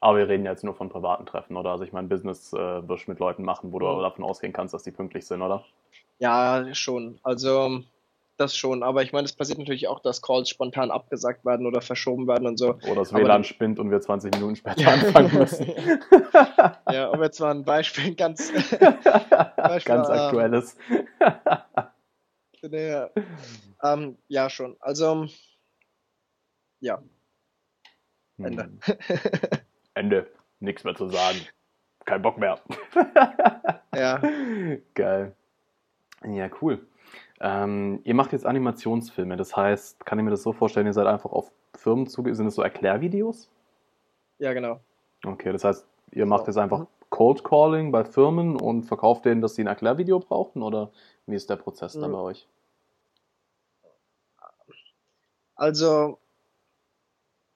Aber 0.00 0.18
wir 0.18 0.28
reden 0.28 0.44
jetzt 0.44 0.64
nur 0.64 0.74
von 0.74 0.88
privaten 0.88 1.26
Treffen, 1.26 1.56
oder? 1.56 1.70
Also 1.70 1.84
ich 1.84 1.92
meine, 1.92 2.08
Business 2.08 2.52
äh, 2.52 2.88
wirst 2.88 3.06
du 3.06 3.12
mit 3.12 3.20
Leuten 3.20 3.44
machen, 3.44 3.72
wo 3.72 3.78
du 3.78 3.86
mhm. 3.86 4.02
davon 4.02 4.24
ausgehen 4.24 4.52
kannst, 4.52 4.74
dass 4.74 4.82
die 4.82 4.90
pünktlich 4.90 5.26
sind, 5.26 5.42
oder? 5.42 5.64
Ja, 6.18 6.74
schon. 6.74 7.18
Also 7.22 7.82
das 8.36 8.56
schon. 8.56 8.82
Aber 8.82 9.02
ich 9.02 9.12
meine, 9.12 9.24
es 9.24 9.32
passiert 9.32 9.58
natürlich 9.58 9.88
auch, 9.88 10.00
dass 10.00 10.22
Calls 10.22 10.48
spontan 10.48 10.90
abgesagt 10.90 11.44
werden 11.44 11.66
oder 11.66 11.80
verschoben 11.80 12.26
werden 12.26 12.46
und 12.46 12.58
so. 12.58 12.74
Oder 12.84 12.96
das 12.96 13.12
WLAN 13.12 13.26
dann, 13.26 13.44
spinnt 13.44 13.78
und 13.78 13.90
wir 13.90 14.00
20 14.00 14.34
Minuten 14.34 14.56
später 14.56 14.90
anfangen 14.90 15.38
müssen. 15.38 15.72
ja, 16.90 17.08
um 17.08 17.22
jetzt 17.22 17.40
mal 17.40 17.50
ein 17.50 17.64
Beispiel 17.64 18.14
ganz, 18.14 18.52
Beispiel, 19.56 19.94
ganz 19.94 20.08
ähm, 20.08 20.14
aktuelles. 20.14 20.76
ja, 22.62 23.10
ähm, 23.82 24.18
ja, 24.28 24.50
schon. 24.50 24.76
Also, 24.80 25.26
ja. 26.80 27.02
Ende. 28.38 28.64
Hm. 28.64 28.80
Ende. 29.94 30.30
Nichts 30.60 30.84
mehr 30.84 30.94
zu 30.94 31.08
sagen. 31.08 31.38
Kein 32.04 32.22
Bock 32.22 32.38
mehr. 32.38 32.60
ja. 33.94 34.20
Geil. 34.94 35.34
Ja, 36.24 36.50
cool. 36.60 36.86
Ähm, 37.44 37.98
ihr 38.04 38.14
macht 38.14 38.32
jetzt 38.32 38.46
Animationsfilme, 38.46 39.36
das 39.36 39.56
heißt, 39.56 40.06
kann 40.06 40.16
ich 40.16 40.24
mir 40.24 40.30
das 40.30 40.44
so 40.44 40.52
vorstellen, 40.52 40.86
ihr 40.86 40.92
seid 40.92 41.08
einfach 41.08 41.32
auf 41.32 41.50
Firmen 41.74 42.06
zuge... 42.06 42.32
Sind 42.36 42.46
das 42.46 42.54
so 42.54 42.62
Erklärvideos? 42.62 43.50
Ja, 44.38 44.52
genau. 44.52 44.78
Okay, 45.26 45.50
das 45.52 45.64
heißt, 45.64 45.84
ihr 46.12 46.24
macht 46.24 46.46
jetzt 46.46 46.56
einfach 46.56 46.80
mhm. 46.80 46.86
Cold 47.10 47.42
Calling 47.42 47.90
bei 47.90 48.04
Firmen 48.04 48.54
und 48.54 48.84
verkauft 48.84 49.24
denen, 49.24 49.40
dass 49.40 49.56
sie 49.56 49.64
ein 49.64 49.66
Erklärvideo 49.66 50.20
brauchen 50.20 50.62
oder 50.62 50.92
wie 51.26 51.34
ist 51.34 51.50
der 51.50 51.56
Prozess 51.56 51.96
mhm. 51.96 52.02
dann 52.02 52.12
bei 52.12 52.18
euch? 52.18 52.48
Also, 55.56 56.18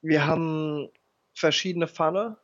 wir 0.01 0.27
haben 0.27 0.89
verschiedene 1.33 1.87
Funnel 1.87 2.35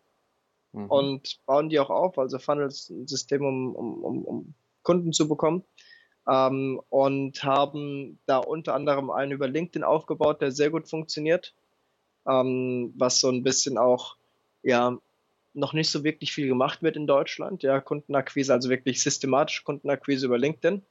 mhm. 0.72 0.86
und 0.90 1.46
bauen 1.46 1.68
die 1.68 1.80
auch 1.82 1.90
auf. 1.90 2.18
Also 2.18 2.40
Funnel 2.40 2.68
ist 2.68 2.90
ein 2.90 3.06
System, 3.06 3.44
um, 3.44 3.76
um, 3.76 4.24
um 4.24 4.54
Kunden 4.84 5.12
zu 5.12 5.28
bekommen 5.28 5.66
ähm, 6.28 6.82
und 6.90 7.44
haben 7.44 8.20
da 8.26 8.38
unter 8.38 8.74
anderem 8.74 9.10
einen 9.10 9.32
über 9.32 9.48
LinkedIn 9.48 9.84
aufgebaut, 9.84 10.42
der 10.42 10.52
sehr 10.52 10.70
gut 10.70 10.90
funktioniert, 10.90 11.54
ähm, 12.28 12.94
was 12.98 13.20
so 13.20 13.30
ein 13.30 13.44
bisschen 13.44 13.78
auch 13.78 14.16
ja 14.62 14.98
noch 15.54 15.74
nicht 15.74 15.90
so 15.90 16.04
wirklich 16.04 16.34
viel 16.34 16.48
gemacht 16.48 16.82
wird 16.82 16.96
in 16.96 17.08
Deutschland, 17.08 17.64
ja 17.64 17.80
Kundenakquise, 17.80 18.54
also 18.54 18.70
wirklich 18.70 19.04
systematische 19.04 19.64
Kundenakquise 19.64 20.26
über 20.26 20.38
LinkedIn. 20.38 20.82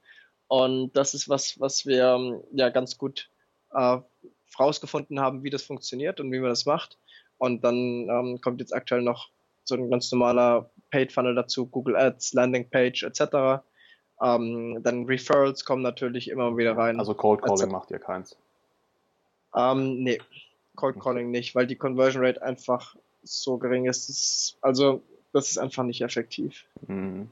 Und 0.47 0.93
das 0.97 1.15
ist 1.15 1.29
was, 1.29 1.59
was 1.59 1.87
wir 1.87 2.43
ja 2.53 2.69
ganz 2.69 2.99
gut 2.99 3.31
äh, 3.73 3.99
rausgefunden 4.59 5.19
haben, 5.19 5.43
wie 5.43 5.51
das 5.51 5.63
funktioniert 5.63 6.21
und 6.21 6.31
wie 6.31 6.39
man 6.39 6.51
das 6.51 6.67
macht. 6.67 6.99
Und 7.39 7.65
dann 7.65 8.09
ähm, 8.09 8.41
kommt 8.41 8.61
jetzt 8.61 8.75
aktuell 8.75 9.03
noch 9.03 9.31
so 9.65 9.75
ein 9.75 9.91
ganz 9.91 10.13
normaler 10.13 10.71
Paid 10.91 11.13
Funnel 11.13 11.35
dazu, 11.35 11.67
Google 11.67 11.97
Ads, 11.97 12.35
Landing 12.35 12.69
Page 12.69 13.03
etc. 13.03 13.65
Ähm, 14.23 14.79
dann 14.83 15.07
Referrals 15.07 15.65
kommen 15.65 15.83
natürlich 15.83 16.31
immer 16.31 16.57
wieder 16.57 16.77
rein. 16.77 16.99
Also 16.99 17.15
Cold 17.15 17.41
Calling 17.41 17.53
also, 17.53 17.67
macht 17.67 17.91
ihr 17.91 17.99
keins? 17.99 18.37
Ähm, 19.55 20.03
nee, 20.03 20.21
Cold 20.77 21.01
Calling 21.01 21.31
nicht, 21.31 21.55
weil 21.55 21.67
die 21.67 21.77
Conversion 21.77 22.25
Rate 22.25 22.41
einfach 22.41 22.97
so 23.25 23.59
gering 23.59 23.87
ist. 23.87 24.09
ist 24.09 24.57
also 24.61 25.03
das 25.33 25.51
ist 25.51 25.59
einfach 25.59 25.83
nicht 25.83 26.03
effektiv. 26.03 26.65
Mhm. 26.87 27.31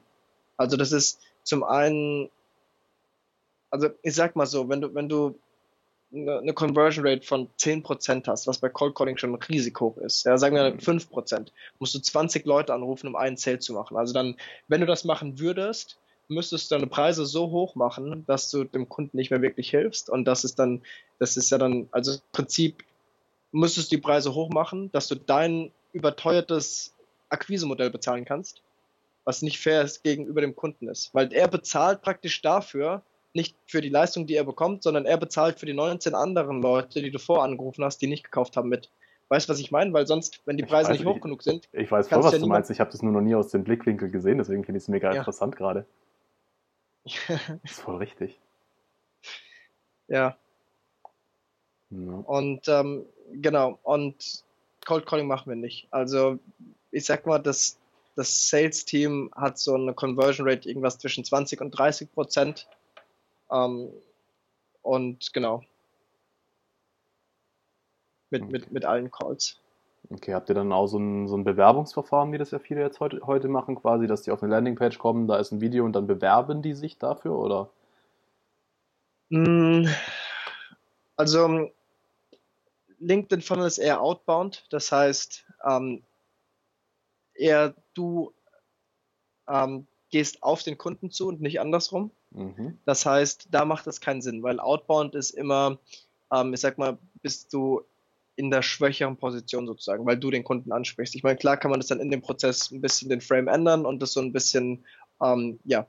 Also 0.57 0.77
das 0.77 0.91
ist 0.91 1.21
zum 1.45 1.63
einen, 1.63 2.29
also 3.71 3.89
ich 4.03 4.15
sag 4.15 4.35
mal 4.35 4.47
so, 4.47 4.69
wenn 4.69 4.81
du, 4.81 4.95
wenn 4.95 5.09
du 5.09 5.39
eine 6.13 6.53
Conversion 6.55 7.07
Rate 7.07 7.25
von 7.25 7.49
10% 7.57 8.27
hast, 8.27 8.49
was 8.49 8.59
bei 8.59 8.69
Cold 8.69 8.97
Calling 8.97 9.17
schon 9.17 9.35
riesig 9.37 9.79
hoch 9.79 9.97
ist, 9.99 10.25
ja, 10.25 10.37
sagen 10.39 10.57
wir 10.57 10.77
5%, 10.77 11.39
mhm. 11.39 11.47
musst 11.79 11.95
du 11.95 12.01
20 12.01 12.45
Leute 12.47 12.75
anrufen, 12.75 13.07
um 13.07 13.15
einen 13.15 13.37
Sale 13.37 13.61
zu 13.61 13.75
machen. 13.75 13.97
Also 13.97 14.13
dann, 14.13 14.37
wenn 14.67 14.81
du 14.81 14.89
das 14.89 15.05
machen 15.05 15.39
würdest, 15.39 16.00
müsstest 16.31 16.71
du 16.71 16.77
deine 16.77 16.87
Preise 16.87 17.27
so 17.27 17.51
hoch 17.51 17.75
machen, 17.75 18.25
dass 18.27 18.51
du 18.51 18.65
dem 18.65 18.89
Kunden 18.89 19.17
nicht 19.17 19.31
mehr 19.31 19.43
wirklich 19.43 19.71
hilfst. 19.71 20.09
Und 20.09 20.25
das 20.25 20.45
ist 20.45 20.59
dann, 20.59 20.83
das 21.19 21.37
ist 21.37 21.51
ja 21.51 21.59
dann, 21.59 21.89
also 21.91 22.13
im 22.13 22.21
Prinzip 22.33 22.85
müsstest 23.53 23.91
du 23.91 23.97
die 23.97 24.03
Preise 24.03 24.35
hoch 24.35 24.51
machen, 24.51 24.91
dass 24.93 25.09
du 25.09 25.17
dein 25.17 25.73
überteuertes 25.93 26.95
Akquisemodell 27.29 27.91
bezahlen 27.91 28.25
kannst, 28.25 28.63
was 29.25 29.43
nicht 29.43 29.59
fair 29.59 29.83
ist 29.83 30.03
gegenüber 30.03 30.41
dem 30.41 30.57
Kunden 30.57 30.89
ist. 30.89 31.15
Weil 31.15 31.33
er 31.33 31.49
bezahlt 31.49 32.03
praktisch 32.03 32.41
dafür, 32.43 33.03
nicht 33.33 33.57
für 33.67 33.81
die 33.81 33.89
Leistung, 33.89 34.27
die 34.27 34.35
er 34.35 34.45
bekommt, 34.45 34.83
sondern 34.83 35.07
er 35.07 35.17
bezahlt 35.17 35.61
für 35.61 35.67
die 35.67 35.73
19 35.73 36.15
anderen 36.15 36.63
Leute, 36.63 37.03
die 37.03 37.11
du 37.11 37.19
vorangerufen 37.19 37.85
hast, 37.85 37.99
die 38.03 38.07
nicht 38.07 38.25
gekauft 38.25 38.57
haben 38.57 38.69
mit. 38.69 38.91
Weißt 39.29 39.49
du, 39.49 39.53
was 39.53 39.61
ich 39.61 39.71
meine? 39.71 39.93
Weil 39.93 40.09
sonst, 40.09 40.43
wenn 40.45 40.57
die 40.57 40.65
Preise 40.65 40.91
weiß, 40.91 40.99
nicht 40.99 41.07
hoch 41.07 41.17
ich, 41.17 41.23
genug 41.23 41.43
sind. 41.43 41.69
Ich 41.73 41.91
weiß 41.91 42.09
voll, 42.09 42.25
was 42.25 42.33
ja 42.33 42.39
du 42.39 42.47
meinst. 42.49 42.71
Ich 42.71 42.81
habe 42.81 42.91
das 42.91 43.03
nur 43.03 43.13
noch 43.13 43.21
nie 43.21 43.37
aus 43.37 43.51
dem 43.51 43.63
Blickwinkel 43.63 44.11
gesehen, 44.11 44.39
deswegen 44.39 44.65
finde 44.65 44.79
ich 44.79 44.85
es 44.85 44.89
mega 44.89 45.13
ja. 45.13 45.19
interessant 45.19 45.55
gerade. 45.55 45.87
Ist 47.05 47.81
voll 47.81 47.97
richtig. 47.97 48.39
Ja. 50.09 50.37
ja. 51.91 51.99
Und 51.99 52.67
ähm, 52.67 53.07
genau, 53.31 53.79
und 53.85 54.45
Cold 54.85 55.07
Calling 55.07 55.29
machen 55.29 55.51
wir 55.51 55.55
nicht. 55.55 55.87
Also 55.93 56.41
ich 56.91 57.05
sag 57.05 57.27
mal, 57.27 57.39
das, 57.39 57.79
das 58.17 58.49
Sales-Team 58.49 59.31
hat 59.37 59.59
so 59.59 59.75
eine 59.75 59.95
Conversion 59.95 60.49
Rate 60.49 60.69
irgendwas 60.69 60.99
zwischen 60.99 61.25
20 61.25 61.61
und 61.61 61.71
30 61.71 62.13
Prozent. 62.13 62.69
Ähm, 63.53 63.93
und 64.83 65.33
genau. 65.33 65.63
Mit, 68.31 68.43
okay. 68.43 68.53
mit, 68.53 68.73
mit 68.73 68.85
allen 68.85 69.13
Calls. 69.13 69.60
Okay, 70.13 70.35
habt 70.35 70.49
ihr 70.49 70.57
dann 70.57 70.73
auch 70.73 70.89
so 70.89 70.99
ein, 70.99 71.29
so 71.29 71.37
ein 71.37 71.45
Bewerbungsverfahren, 71.45 72.33
wie 72.33 72.39
das 72.39 72.51
ja 72.51 72.59
viele 72.59 72.81
jetzt 72.81 72.99
heute, 72.99 73.21
heute 73.25 73.47
machen, 73.47 73.77
quasi, 73.77 74.09
dass 74.09 74.23
die 74.23 74.33
auf 74.33 74.43
eine 74.43 74.53
Landingpage 74.53 74.99
kommen, 74.99 75.29
da 75.29 75.37
ist 75.37 75.53
ein 75.53 75.61
Video 75.61 75.85
und 75.85 75.93
dann 75.93 76.09
bewerben 76.09 76.63
die 76.63 76.75
sich 76.75 76.99
dafür, 76.99 77.39
oder? 77.39 77.71
Mm, 79.29 79.87
also 81.17 81.71
LinkedIn 82.99 83.41
Funnel 83.41 83.69
ist 83.69 83.79
eher 83.79 84.01
outbound, 84.01 84.67
das 84.71 84.91
heißt, 84.91 85.47
ähm, 85.65 86.03
eher 87.35 87.75
du 87.95 88.33
ähm, 89.49 89.87
gehst 90.11 90.43
auf 90.43 90.65
den 90.65 90.77
Kunden 90.77 91.13
zu 91.13 91.29
und 91.29 91.41
nicht 91.41 91.61
andersrum. 91.61 92.11
Mhm. 92.31 92.79
Das 92.85 93.07
heißt, 93.07 93.49
da 93.53 93.65
macht 93.65 93.87
es 93.87 94.01
keinen 94.01 94.23
Sinn, 94.23 94.43
weil 94.43 94.59
outbound 94.59 95.15
ist 95.15 95.31
immer, 95.31 95.79
ähm, 96.33 96.53
ich 96.53 96.61
sag 96.61 96.79
mal, 96.79 96.99
bist 97.23 97.53
du 97.53 97.83
in 98.41 98.51
der 98.51 98.63
schwächeren 98.63 99.19
Position 99.19 99.67
sozusagen, 99.67 100.07
weil 100.07 100.17
du 100.17 100.31
den 100.31 100.45
Kunden 100.45 100.73
ansprichst. 100.73 101.15
Ich 101.15 101.23
meine, 101.23 101.37
klar 101.37 101.59
kann 101.59 101.71
man 101.71 101.79
das 101.79 101.89
dann 101.89 102.01
in 102.01 102.11
dem 102.11 102.23
Prozess 102.23 102.71
ein 102.71 102.81
bisschen 102.81 103.11
den 103.11 103.21
Frame 103.21 103.49
ändern 103.49 103.85
und 103.85 104.01
das 104.01 104.15
so 104.15 104.21
ein 104.21 104.33
bisschen 104.33 104.83
ähm, 105.23 105.61
ja, 105.65 105.87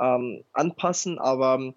ähm, 0.00 0.44
anpassen, 0.54 1.18
aber 1.18 1.74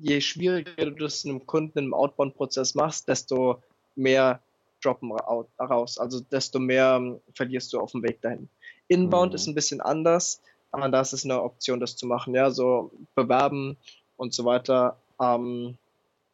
je 0.00 0.20
schwieriger 0.20 0.86
du 0.86 0.90
das 0.90 1.24
einem 1.24 1.46
Kunden 1.46 1.78
im 1.78 1.94
Outbound-Prozess 1.94 2.74
machst, 2.74 3.06
desto 3.06 3.62
mehr 3.94 4.42
droppen 4.82 5.12
raus, 5.12 5.98
also 5.98 6.18
desto 6.18 6.58
mehr 6.58 6.96
ähm, 6.96 7.20
verlierst 7.32 7.72
du 7.72 7.78
auf 7.78 7.92
dem 7.92 8.02
Weg 8.02 8.20
dahin. 8.22 8.48
Inbound 8.88 9.30
mhm. 9.30 9.36
ist 9.36 9.46
ein 9.46 9.54
bisschen 9.54 9.80
anders, 9.80 10.40
aber 10.72 10.88
da 10.88 11.00
ist 11.00 11.12
es 11.12 11.24
eine 11.24 11.40
Option, 11.40 11.78
das 11.78 11.94
zu 11.94 12.06
machen, 12.06 12.34
ja, 12.34 12.50
so 12.50 12.90
bewerben 13.14 13.76
und 14.16 14.34
so 14.34 14.44
weiter. 14.44 14.98
Ähm, 15.20 15.78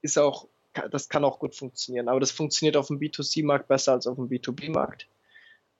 ist 0.00 0.18
auch 0.18 0.46
das 0.90 1.08
kann 1.08 1.24
auch 1.24 1.38
gut 1.38 1.54
funktionieren. 1.54 2.08
Aber 2.08 2.20
das 2.20 2.30
funktioniert 2.30 2.76
auf 2.76 2.88
dem 2.88 2.98
B2C-Markt 2.98 3.68
besser 3.68 3.92
als 3.92 4.06
auf 4.06 4.16
dem 4.16 4.28
B2B-Markt. 4.28 5.08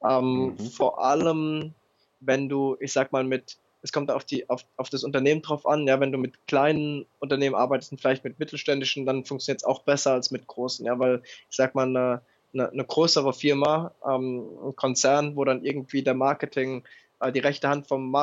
Ähm, 0.09 0.55
mhm. 0.59 0.59
Vor 0.59 1.05
allem, 1.05 1.75
wenn 2.21 2.49
du, 2.49 2.77
ich 2.81 2.93
sag 2.93 3.13
mal, 3.13 3.25
mit, 3.25 3.59
es 3.83 3.93
kommt 3.93 4.11
auf, 4.11 4.25
die, 4.25 4.49
auf, 4.49 4.65
auf 4.77 4.91
das 4.91 5.05
Unternehmen 5.05 5.43
drauf 5.43 5.67
an, 5.67 5.87
ja, 5.87 6.01
wenn 6.01 6.13
du 6.13 6.19
mit 6.19 6.47
kleinen 6.47 7.07
Unternehmen 7.19 7.55
arbeitest 7.55 7.93
und 7.93 8.01
vielleicht 8.01 8.25
mit 8.25 8.39
mittelständischen, 8.39 9.07
dann 9.07 9.25
funktioniert 9.25 9.63
es 9.63 9.67
auch 9.67 9.83
besser 9.83 10.13
als 10.13 10.31
mit 10.31 10.47
großen, 10.47 10.87
ja, 10.87 10.99
weil 10.99 11.23
ich 11.25 11.57
sag 11.57 11.75
mal, 11.75 11.87
eine, 11.87 12.23
eine, 12.53 12.71
eine 12.71 12.85
größere 12.85 13.33
Firma, 13.33 13.93
ähm, 14.07 14.49
ein 14.65 14.77
Konzern, 14.77 15.37
wo 15.37 15.45
dann 15.45 15.65
irgendwie 15.65 16.03
der 16.03 16.15
Marketing, 16.15 16.85
äh, 17.21 17.33
die 17.33 17.41
rechte 17.41 17.69
Hand 17.69 17.87
vom, 17.87 18.15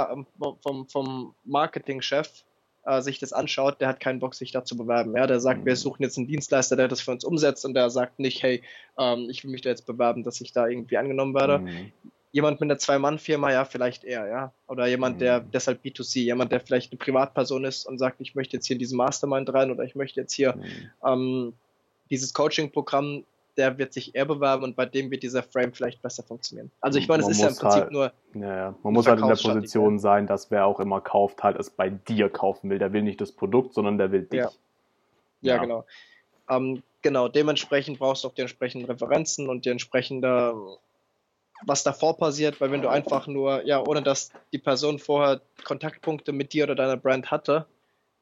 vom, 0.62 0.88
vom 0.88 1.36
Marketingchef 1.44 2.45
äh, 2.86 3.02
sich 3.02 3.20
das 3.20 3.34
anschaut, 3.34 3.82
der 3.82 3.88
hat 3.88 4.00
keinen 4.00 4.20
Bock, 4.20 4.36
sich 4.36 4.52
da 4.52 4.64
zu 4.64 4.78
bewerben. 4.78 5.16
Ja, 5.16 5.28
der 5.28 5.40
sagt, 5.40 5.62
mhm. 5.62 5.66
wir 5.66 5.76
suchen 5.76 6.04
jetzt 6.04 6.18
einen 6.18 6.28
Dienstleister, 6.28 6.76
der 6.76 6.88
das 6.88 7.02
für 7.02 7.12
uns 7.12 7.24
umsetzt 7.24 7.66
und 7.66 7.74
der 7.74 7.90
sagt 7.90 8.20
nicht, 8.20 8.44
hey, 8.44 8.62
ähm, 8.98 9.28
ich 9.30 9.44
will 9.44 9.52
mich 9.52 9.62
da 9.62 9.70
jetzt 9.70 9.86
bewerben, 9.86 10.24
dass 10.24 10.42
ich 10.42 10.54
da 10.54 10.68
irgendwie 10.68 10.98
angenommen 10.98 11.34
werde. 11.34 11.60
Mhm. 11.60 11.92
Jemand 12.32 12.60
mit 12.60 12.70
einer 12.70 12.78
Zwei-Mann-Firma, 12.78 13.52
ja, 13.52 13.66
vielleicht 13.66 14.04
eher, 14.04 14.28
ja. 14.28 14.54
Oder 14.68 14.88
jemand, 14.88 15.16
mhm. 15.16 15.20
der 15.20 15.40
deshalb 15.40 15.84
B2C, 15.84 16.20
jemand, 16.20 16.52
der 16.52 16.60
vielleicht 16.60 16.92
eine 16.92 17.00
Privatperson 17.00 17.64
ist 17.66 17.86
und 17.86 17.98
sagt, 17.98 18.22
ich 18.22 18.36
möchte 18.36 18.58
jetzt 18.58 18.68
hier 18.68 18.76
in 18.76 18.80
diesen 18.80 18.98
Mastermind 18.98 19.52
rein 19.54 19.72
oder 19.72 19.84
ich 19.84 19.96
möchte 19.96 20.20
jetzt 20.20 20.34
hier 20.34 20.56
mhm. 20.56 20.64
ähm, 21.06 21.54
dieses 22.10 22.34
Coaching-Programm 22.34 23.24
der 23.58 23.78
wird 23.78 23.94
sich 23.94 24.16
eher 24.16 24.26
bewerben 24.26 24.64
und 24.64 24.76
bei 24.76 24.86
dem 24.86 25.12
wird 25.12 25.24
dieser 25.24 25.44
Frame 25.44 25.74
vielleicht 25.74 26.02
besser 26.02 26.24
funktionieren. 26.24 26.72
Also 26.82 27.00
ich 27.00 27.08
meine, 27.08 27.24
es 27.24 27.30
ist 27.30 27.42
ja 27.42 27.50
im 27.50 27.56
Prinzip 27.56 27.82
halt, 27.84 27.92
nur. 27.92 28.12
Ja, 28.34 28.56
ja. 28.56 28.76
Man 28.84 28.94
muss 28.94 29.08
halt 29.08 29.20
in 29.20 29.28
der 29.28 29.36
Position 29.36 30.00
sein, 30.00 30.28
dass 30.28 30.52
wer 30.52 30.66
auch 30.66 30.80
immer 30.80 31.02
kauft, 31.02 31.44
halt 31.44 31.58
es 31.58 31.70
bei 31.70 31.90
dir 31.90 32.30
kaufen 32.30 32.70
will. 32.70 32.80
Der 32.80 32.94
will 32.94 33.02
nicht 33.02 33.22
das 33.22 33.32
Produkt, 33.32 33.74
sondern 33.74 33.98
der 33.98 34.12
will 34.12 34.24
dich. 34.24 34.40
Ja, 34.40 34.50
ja, 35.42 35.56
ja. 35.56 35.62
genau. 35.62 35.86
Ähm, 36.50 36.84
genau, 37.02 37.28
dementsprechend 37.28 38.00
brauchst 38.00 38.24
du 38.24 38.28
auch 38.28 38.34
die 38.34 38.42
entsprechenden 38.42 38.86
Referenzen 38.86 39.50
und 39.50 39.66
die 39.66 39.70
entsprechende, 39.70 40.54
was 41.66 41.84
davor 41.84 42.18
passiert, 42.18 42.60
weil 42.62 42.72
wenn 42.72 42.82
du 42.82 42.90
einfach 42.90 43.28
nur, 43.28 43.66
ja, 43.66 43.82
ohne 43.86 44.04
dass 44.04 44.32
die 44.52 44.60
Person 44.60 45.00
vorher 45.00 45.42
Kontaktpunkte 45.64 46.34
mit 46.34 46.54
dir 46.54 46.66
oder 46.66 46.76
deiner 46.76 46.98
Brand 46.98 47.32
hatte, 47.32 47.66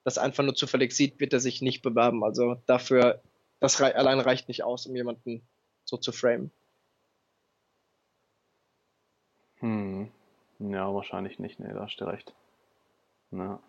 das 0.03 0.17
einfach 0.17 0.43
nur 0.43 0.55
zufällig 0.55 0.93
sieht, 0.93 1.19
wird 1.19 1.33
er 1.33 1.39
sich 1.39 1.61
nicht 1.61 1.81
bewerben. 1.81 2.23
Also 2.23 2.57
dafür 2.65 3.21
das 3.63 3.79
rei 3.79 3.95
allein 3.95 4.19
reicht 4.19 4.49
nicht 4.49 4.65
aus, 4.65 4.85
um 4.87 4.95
jemanden 4.95 5.41
so 5.85 5.95
zu 5.95 6.11
framen. 6.11 6.51
Hm. 9.59 10.11
Ja, 10.59 10.93
wahrscheinlich 10.93 11.39
nicht. 11.39 11.61
Nee, 11.61 11.71
da 11.73 11.83
hast 11.83 11.95
du 11.95 12.03
recht. 12.03 12.33
Ja. 13.31 13.63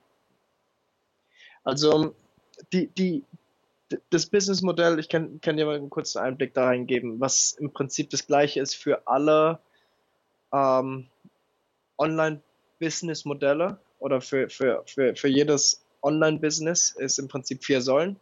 Also, 1.63 2.17
die, 2.73 2.89
die, 2.89 3.25
das 4.11 4.27
Businessmodell, 4.27 4.99
ich 4.99 5.09
kann, 5.09 5.41
kann 5.41 5.57
dir 5.57 5.65
mal 5.65 5.77
einen 5.77 5.91
kurzen 5.91 6.19
Einblick 6.19 6.55
da 6.55 6.65
reingeben, 6.65 7.21
was 7.21 7.53
im 7.53 7.73
Prinzip 7.73 8.11
das 8.11 8.27
gleiche 8.27 8.61
ist 8.61 8.75
für 8.75 9.07
alle 9.07 9.61
ähm, 10.53 11.09
Online-Business-Modelle 11.99 13.79
oder 14.01 14.21
für, 14.21 14.51
für, 14.51 14.83
für, 14.87 15.15
für 15.15 15.29
jedes 15.29 15.87
Online-Business 16.03 16.97
ist 16.99 17.21
im 17.21 17.29
Prinzip 17.29 17.63
vier 17.63 17.81
Säulen. 17.81 18.19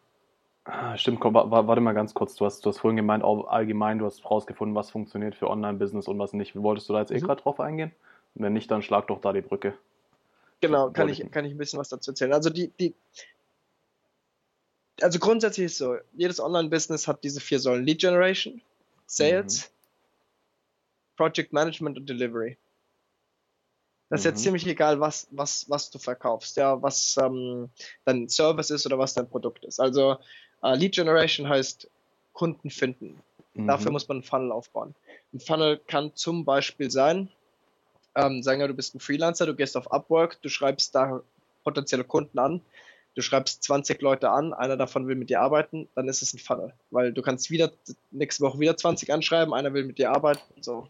Ah, 0.64 0.96
stimmt, 0.96 1.18
komm, 1.18 1.34
warte 1.34 1.80
mal 1.80 1.92
ganz 1.92 2.14
kurz. 2.14 2.36
Du 2.36 2.44
hast, 2.44 2.64
du 2.64 2.70
hast 2.70 2.78
vorhin 2.78 2.96
gemeint, 2.96 3.24
allgemein, 3.24 3.98
du 3.98 4.04
hast 4.06 4.24
rausgefunden, 4.24 4.76
was 4.76 4.90
funktioniert 4.90 5.34
für 5.34 5.50
Online-Business 5.50 6.06
und 6.06 6.18
was 6.18 6.32
nicht. 6.34 6.54
Wolltest 6.54 6.88
du 6.88 6.92
da 6.92 7.00
jetzt 7.00 7.10
eh 7.10 7.18
mhm. 7.18 7.24
gerade 7.24 7.42
drauf 7.42 7.58
eingehen? 7.58 7.92
Wenn 8.34 8.52
nicht, 8.52 8.70
dann 8.70 8.82
schlag 8.82 9.08
doch 9.08 9.20
da 9.20 9.32
die 9.32 9.40
Brücke. 9.40 9.74
Genau, 10.60 10.90
kann 10.90 11.08
ich, 11.08 11.28
kann 11.32 11.44
ich 11.44 11.52
ein 11.52 11.58
bisschen 11.58 11.80
was 11.80 11.88
dazu 11.88 12.12
erzählen. 12.12 12.32
Also 12.32 12.48
die, 12.48 12.68
die, 12.78 12.94
also 15.00 15.18
grundsätzlich 15.18 15.66
ist 15.66 15.78
so, 15.78 15.96
jedes 16.12 16.38
Online-Business 16.38 17.08
hat 17.08 17.24
diese 17.24 17.40
vier 17.40 17.58
Säulen. 17.58 17.84
Lead 17.84 18.00
Generation, 18.00 18.62
Sales, 19.06 19.68
mhm. 19.68 21.16
Project 21.16 21.52
Management 21.52 21.98
und 21.98 22.08
Delivery. 22.08 22.56
Das 24.08 24.20
ist 24.20 24.24
mhm. 24.24 24.30
jetzt 24.30 24.42
ziemlich 24.44 24.66
egal, 24.68 25.00
was, 25.00 25.26
was, 25.32 25.68
was 25.68 25.90
du 25.90 25.98
verkaufst, 25.98 26.56
ja, 26.56 26.80
was 26.80 27.16
ähm, 27.20 27.68
dein 28.04 28.28
Service 28.28 28.70
ist 28.70 28.86
oder 28.86 28.98
was 28.98 29.14
dein 29.14 29.28
Produkt 29.28 29.64
ist. 29.64 29.80
Also 29.80 30.18
Uh, 30.62 30.74
Lead 30.74 30.94
Generation 30.94 31.48
heißt 31.48 31.88
Kunden 32.32 32.70
finden. 32.70 33.20
Mhm. 33.54 33.66
Dafür 33.66 33.90
muss 33.90 34.08
man 34.08 34.18
einen 34.18 34.24
Funnel 34.24 34.52
aufbauen. 34.52 34.94
Ein 35.32 35.40
Funnel 35.40 35.78
kann 35.86 36.14
zum 36.14 36.44
Beispiel 36.44 36.90
sein, 36.90 37.28
ähm, 38.14 38.42
sagen 38.42 38.60
wir, 38.60 38.68
du 38.68 38.74
bist 38.74 38.94
ein 38.94 39.00
Freelancer, 39.00 39.46
du 39.46 39.54
gehst 39.54 39.76
auf 39.76 39.90
Upwork, 39.90 40.40
du 40.42 40.48
schreibst 40.48 40.94
da 40.94 41.22
potenzielle 41.64 42.04
Kunden 42.04 42.38
an, 42.38 42.60
du 43.14 43.22
schreibst 43.22 43.62
20 43.64 44.00
Leute 44.02 44.30
an, 44.30 44.52
einer 44.52 44.76
davon 44.76 45.06
will 45.06 45.14
mit 45.14 45.30
dir 45.30 45.40
arbeiten, 45.40 45.88
dann 45.94 46.08
ist 46.08 46.22
es 46.22 46.34
ein 46.34 46.38
Funnel. 46.38 46.72
Weil 46.90 47.12
du 47.12 47.22
kannst 47.22 47.50
wieder 47.50 47.72
nächste 48.10 48.44
Woche 48.44 48.58
wieder 48.58 48.76
20 48.76 49.12
anschreiben, 49.12 49.54
einer 49.54 49.72
will 49.72 49.84
mit 49.84 49.98
dir 49.98 50.10
arbeiten, 50.10 50.62
so. 50.62 50.88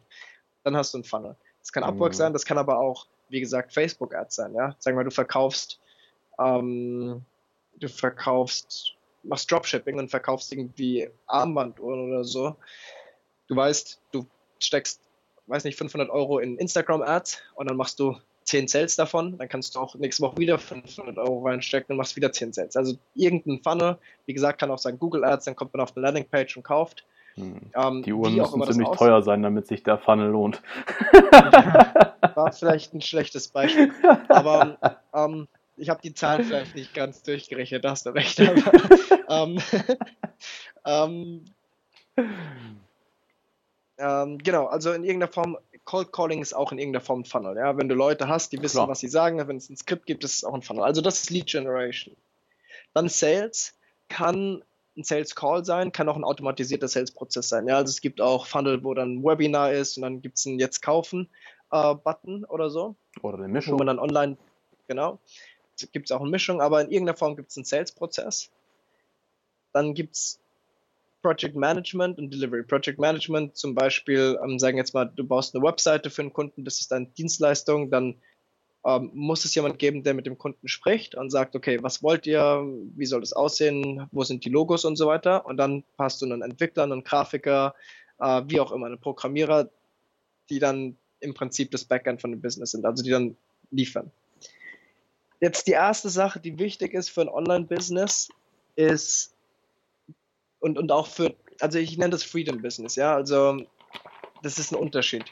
Dann 0.64 0.76
hast 0.76 0.94
du 0.94 0.98
einen 0.98 1.04
Funnel. 1.04 1.36
Das 1.60 1.72
kann 1.72 1.84
Upwork 1.84 2.12
mhm. 2.12 2.16
sein, 2.16 2.32
das 2.32 2.44
kann 2.44 2.58
aber 2.58 2.78
auch, 2.78 3.06
wie 3.28 3.40
gesagt, 3.40 3.72
Facebook-Ads 3.72 4.34
sein, 4.34 4.54
ja. 4.54 4.74
Sagen 4.78 4.96
wir, 4.96 5.04
du 5.04 5.10
verkaufst, 5.10 5.78
ähm, 6.38 7.24
du 7.78 7.88
verkaufst 7.88 8.94
machst 9.22 9.50
Dropshipping 9.50 9.98
und 9.98 10.10
verkaufst 10.10 10.52
irgendwie 10.52 11.08
Armbanduhren 11.26 12.08
oder 12.08 12.24
so. 12.24 12.56
Du 13.48 13.56
weißt, 13.56 14.00
du 14.12 14.26
steckst, 14.58 15.00
weiß 15.46 15.64
nicht, 15.64 15.76
500 15.76 16.10
Euro 16.10 16.38
in 16.38 16.56
Instagram-Ads 16.56 17.42
und 17.54 17.68
dann 17.68 17.76
machst 17.76 18.00
du 18.00 18.16
10 18.44 18.68
Sales 18.68 18.96
davon, 18.96 19.38
dann 19.38 19.48
kannst 19.48 19.74
du 19.74 19.80
auch 19.80 19.94
nächste 19.94 20.22
Woche 20.22 20.38
wieder 20.38 20.58
500 20.58 21.16
Euro 21.18 21.46
reinstecken 21.46 21.92
und 21.92 21.96
machst 21.96 22.16
wieder 22.16 22.32
10 22.32 22.52
Sales. 22.52 22.76
Also 22.76 22.96
irgendein 23.14 23.62
Funnel, 23.62 23.98
wie 24.26 24.34
gesagt, 24.34 24.60
kann 24.60 24.70
auch 24.70 24.78
sein 24.78 24.98
Google 24.98 25.24
Ads, 25.24 25.44
dann 25.44 25.56
kommt 25.56 25.72
man 25.74 25.80
auf 25.82 25.96
eine 25.96 26.02
Landingpage 26.02 26.56
und 26.56 26.62
kauft. 26.62 27.04
Hm. 27.34 27.60
Ähm, 27.74 28.02
die 28.02 28.12
Uhren 28.12 28.34
müssen 28.34 28.62
ziemlich 28.64 28.90
teuer 28.90 29.22
sein, 29.22 29.42
damit 29.42 29.66
sich 29.66 29.82
der 29.82 29.98
Funnel 29.98 30.30
lohnt. 30.30 30.62
War 32.34 32.52
vielleicht 32.52 32.92
ein 32.94 33.00
schlechtes 33.00 33.48
Beispiel. 33.48 33.92
Aber 34.28 34.76
ähm, 35.14 35.48
ich 35.76 35.88
habe 35.88 36.00
die 36.02 36.14
Zahlen 36.14 36.44
vielleicht 36.44 36.74
nicht 36.74 36.94
ganz 36.94 37.22
durchgerechnet, 37.22 37.84
da 37.84 37.90
hast 37.90 38.06
du 38.06 38.10
recht. 38.10 38.40
Aber, 38.40 38.62
ähm, 39.28 39.58
ähm, 40.84 41.44
ähm, 43.98 44.38
genau, 44.38 44.66
also 44.66 44.92
in 44.92 45.04
irgendeiner 45.04 45.32
Form, 45.32 45.58
Cold 45.84 46.12
Calling 46.12 46.42
ist 46.42 46.54
auch 46.54 46.72
in 46.72 46.78
irgendeiner 46.78 47.04
Form 47.04 47.20
ein 47.20 47.24
Funnel. 47.24 47.56
Ja? 47.56 47.76
Wenn 47.76 47.88
du 47.88 47.94
Leute 47.94 48.28
hast, 48.28 48.52
die 48.52 48.62
wissen, 48.62 48.76
Klar. 48.76 48.88
was 48.88 49.00
sie 49.00 49.08
sagen, 49.08 49.46
wenn 49.46 49.56
es 49.56 49.70
ein 49.70 49.76
Skript 49.76 50.06
gibt, 50.06 50.24
ist 50.24 50.34
es 50.34 50.44
auch 50.44 50.54
ein 50.54 50.62
Funnel. 50.62 50.84
Also 50.84 51.00
das 51.00 51.20
ist 51.20 51.30
Lead 51.30 51.46
Generation. 51.46 52.16
Dann 52.94 53.08
Sales 53.08 53.74
kann 54.08 54.62
ein 54.96 55.04
Sales 55.04 55.34
Call 55.34 55.64
sein, 55.64 55.90
kann 55.90 56.08
auch 56.08 56.16
ein 56.16 56.24
automatisierter 56.24 56.86
Sales-Prozess 56.86 57.48
sein. 57.48 57.66
Ja, 57.66 57.76
also 57.76 57.90
es 57.90 58.02
gibt 58.02 58.20
auch 58.20 58.46
Funnel, 58.46 58.84
wo 58.84 58.92
dann 58.92 59.16
ein 59.16 59.24
Webinar 59.24 59.72
ist 59.72 59.96
und 59.96 60.02
dann 60.02 60.20
gibt 60.20 60.36
es 60.38 60.46
einen 60.46 60.58
Jetzt 60.58 60.82
kaufen 60.82 61.30
äh, 61.70 61.94
Button 61.94 62.44
oder 62.44 62.68
so. 62.68 62.94
Oder 63.22 63.38
eine 63.38 63.48
Mischung. 63.48 63.74
Wo 63.74 63.78
man 63.78 63.86
dann 63.86 63.98
online, 63.98 64.36
genau 64.86 65.18
gibt 65.92 66.10
es 66.10 66.12
auch 66.12 66.20
eine 66.20 66.30
Mischung, 66.30 66.60
aber 66.60 66.80
in 66.82 66.90
irgendeiner 66.90 67.16
Form 67.16 67.36
gibt 67.36 67.50
es 67.50 67.56
einen 67.56 67.64
Sales-Prozess. 67.64 68.50
Dann 69.72 69.94
gibt 69.94 70.14
es 70.14 70.38
Project 71.22 71.56
Management 71.56 72.18
und 72.18 72.32
Delivery. 72.32 72.64
Project 72.64 72.98
Management 72.98 73.56
zum 73.56 73.74
Beispiel, 73.74 74.38
ähm, 74.44 74.58
sagen 74.58 74.76
jetzt 74.76 74.92
mal, 74.92 75.06
du 75.06 75.24
baust 75.24 75.54
eine 75.54 75.64
Webseite 75.64 76.10
für 76.10 76.22
einen 76.22 76.32
Kunden, 76.32 76.64
das 76.64 76.80
ist 76.80 76.90
deine 76.90 77.06
Dienstleistung, 77.06 77.90
dann 77.90 78.16
ähm, 78.84 79.10
muss 79.14 79.44
es 79.44 79.54
jemand 79.54 79.78
geben, 79.78 80.02
der 80.02 80.14
mit 80.14 80.26
dem 80.26 80.36
Kunden 80.36 80.66
spricht 80.66 81.14
und 81.14 81.30
sagt, 81.30 81.54
okay, 81.54 81.78
was 81.82 82.02
wollt 82.02 82.26
ihr, 82.26 82.64
wie 82.96 83.06
soll 83.06 83.20
das 83.20 83.32
aussehen, 83.32 84.08
wo 84.10 84.24
sind 84.24 84.44
die 84.44 84.50
Logos 84.50 84.84
und 84.84 84.96
so 84.96 85.06
weiter. 85.06 85.46
Und 85.46 85.56
dann 85.56 85.84
hast 85.96 86.20
du 86.20 86.26
einen 86.26 86.42
Entwickler, 86.42 86.82
einen 86.82 87.04
Grafiker, 87.04 87.74
äh, 88.18 88.42
wie 88.48 88.60
auch 88.60 88.72
immer, 88.72 88.86
einen 88.86 89.00
Programmierer, 89.00 89.70
die 90.50 90.58
dann 90.58 90.96
im 91.20 91.34
Prinzip 91.34 91.70
das 91.70 91.84
Backend 91.84 92.20
von 92.20 92.32
dem 92.32 92.40
Business 92.40 92.72
sind, 92.72 92.84
also 92.84 93.04
die 93.04 93.10
dann 93.10 93.36
liefern. 93.70 94.10
Jetzt 95.43 95.66
die 95.66 95.72
erste 95.72 96.09
Sache, 96.09 96.38
die 96.38 96.57
wichtig 96.61 96.95
ist 96.95 97.09
für 97.09 97.22
ein 97.22 97.28
Online-Business, 97.28 98.28
ist 98.76 99.34
und, 100.61 100.78
und 100.78 100.93
auch 100.93 101.09
für, 101.09 101.34
also 101.59 101.80
ich 101.80 101.99
nenne 101.99 102.11
das 102.11 102.22
Freedom 102.22 102.62
Business, 102.62 102.95
ja, 102.95 103.12
also 103.12 103.61
das 104.45 104.61
ist 104.61 104.70
ein 104.70 104.76
Unterschied. 104.76 105.24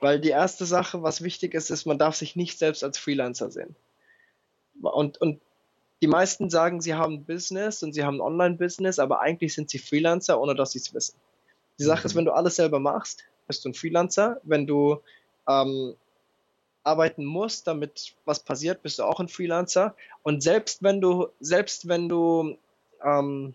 Weil 0.00 0.20
die 0.20 0.28
erste 0.28 0.66
Sache, 0.66 1.02
was 1.02 1.22
wichtig 1.22 1.54
ist, 1.54 1.70
ist, 1.70 1.86
man 1.86 1.98
darf 1.98 2.14
sich 2.14 2.36
nicht 2.36 2.58
selbst 2.58 2.84
als 2.84 2.98
Freelancer 2.98 3.50
sehen. 3.50 3.74
Und, 4.82 5.18
und 5.22 5.40
die 6.02 6.08
meisten 6.08 6.50
sagen, 6.50 6.82
sie 6.82 6.92
haben 6.92 7.14
ein 7.14 7.24
Business 7.24 7.82
und 7.82 7.94
sie 7.94 8.04
haben 8.04 8.18
ein 8.18 8.20
Online-Business, 8.20 8.98
aber 8.98 9.22
eigentlich 9.22 9.54
sind 9.54 9.70
sie 9.70 9.78
Freelancer, 9.78 10.38
ohne 10.38 10.54
dass 10.54 10.72
sie 10.72 10.80
es 10.80 10.92
wissen. 10.92 11.18
Die 11.78 11.84
Sache 11.84 12.00
mhm. 12.00 12.06
ist, 12.06 12.14
wenn 12.16 12.26
du 12.26 12.32
alles 12.32 12.56
selber 12.56 12.80
machst, 12.80 13.24
bist 13.46 13.64
du 13.64 13.70
ein 13.70 13.74
Freelancer. 13.74 14.42
Wenn 14.42 14.66
du 14.66 15.00
ähm, 15.48 15.94
arbeiten 16.84 17.24
musst, 17.24 17.66
damit 17.66 18.14
was 18.24 18.40
passiert, 18.40 18.82
bist 18.82 18.98
du 18.98 19.04
auch 19.04 19.18
ein 19.18 19.28
Freelancer. 19.28 19.94
Und 20.22 20.42
selbst 20.42 20.82
wenn 20.82 21.00
du, 21.00 21.28
selbst 21.40 21.88
wenn 21.88 22.08
du, 22.08 22.56
ähm, 23.02 23.54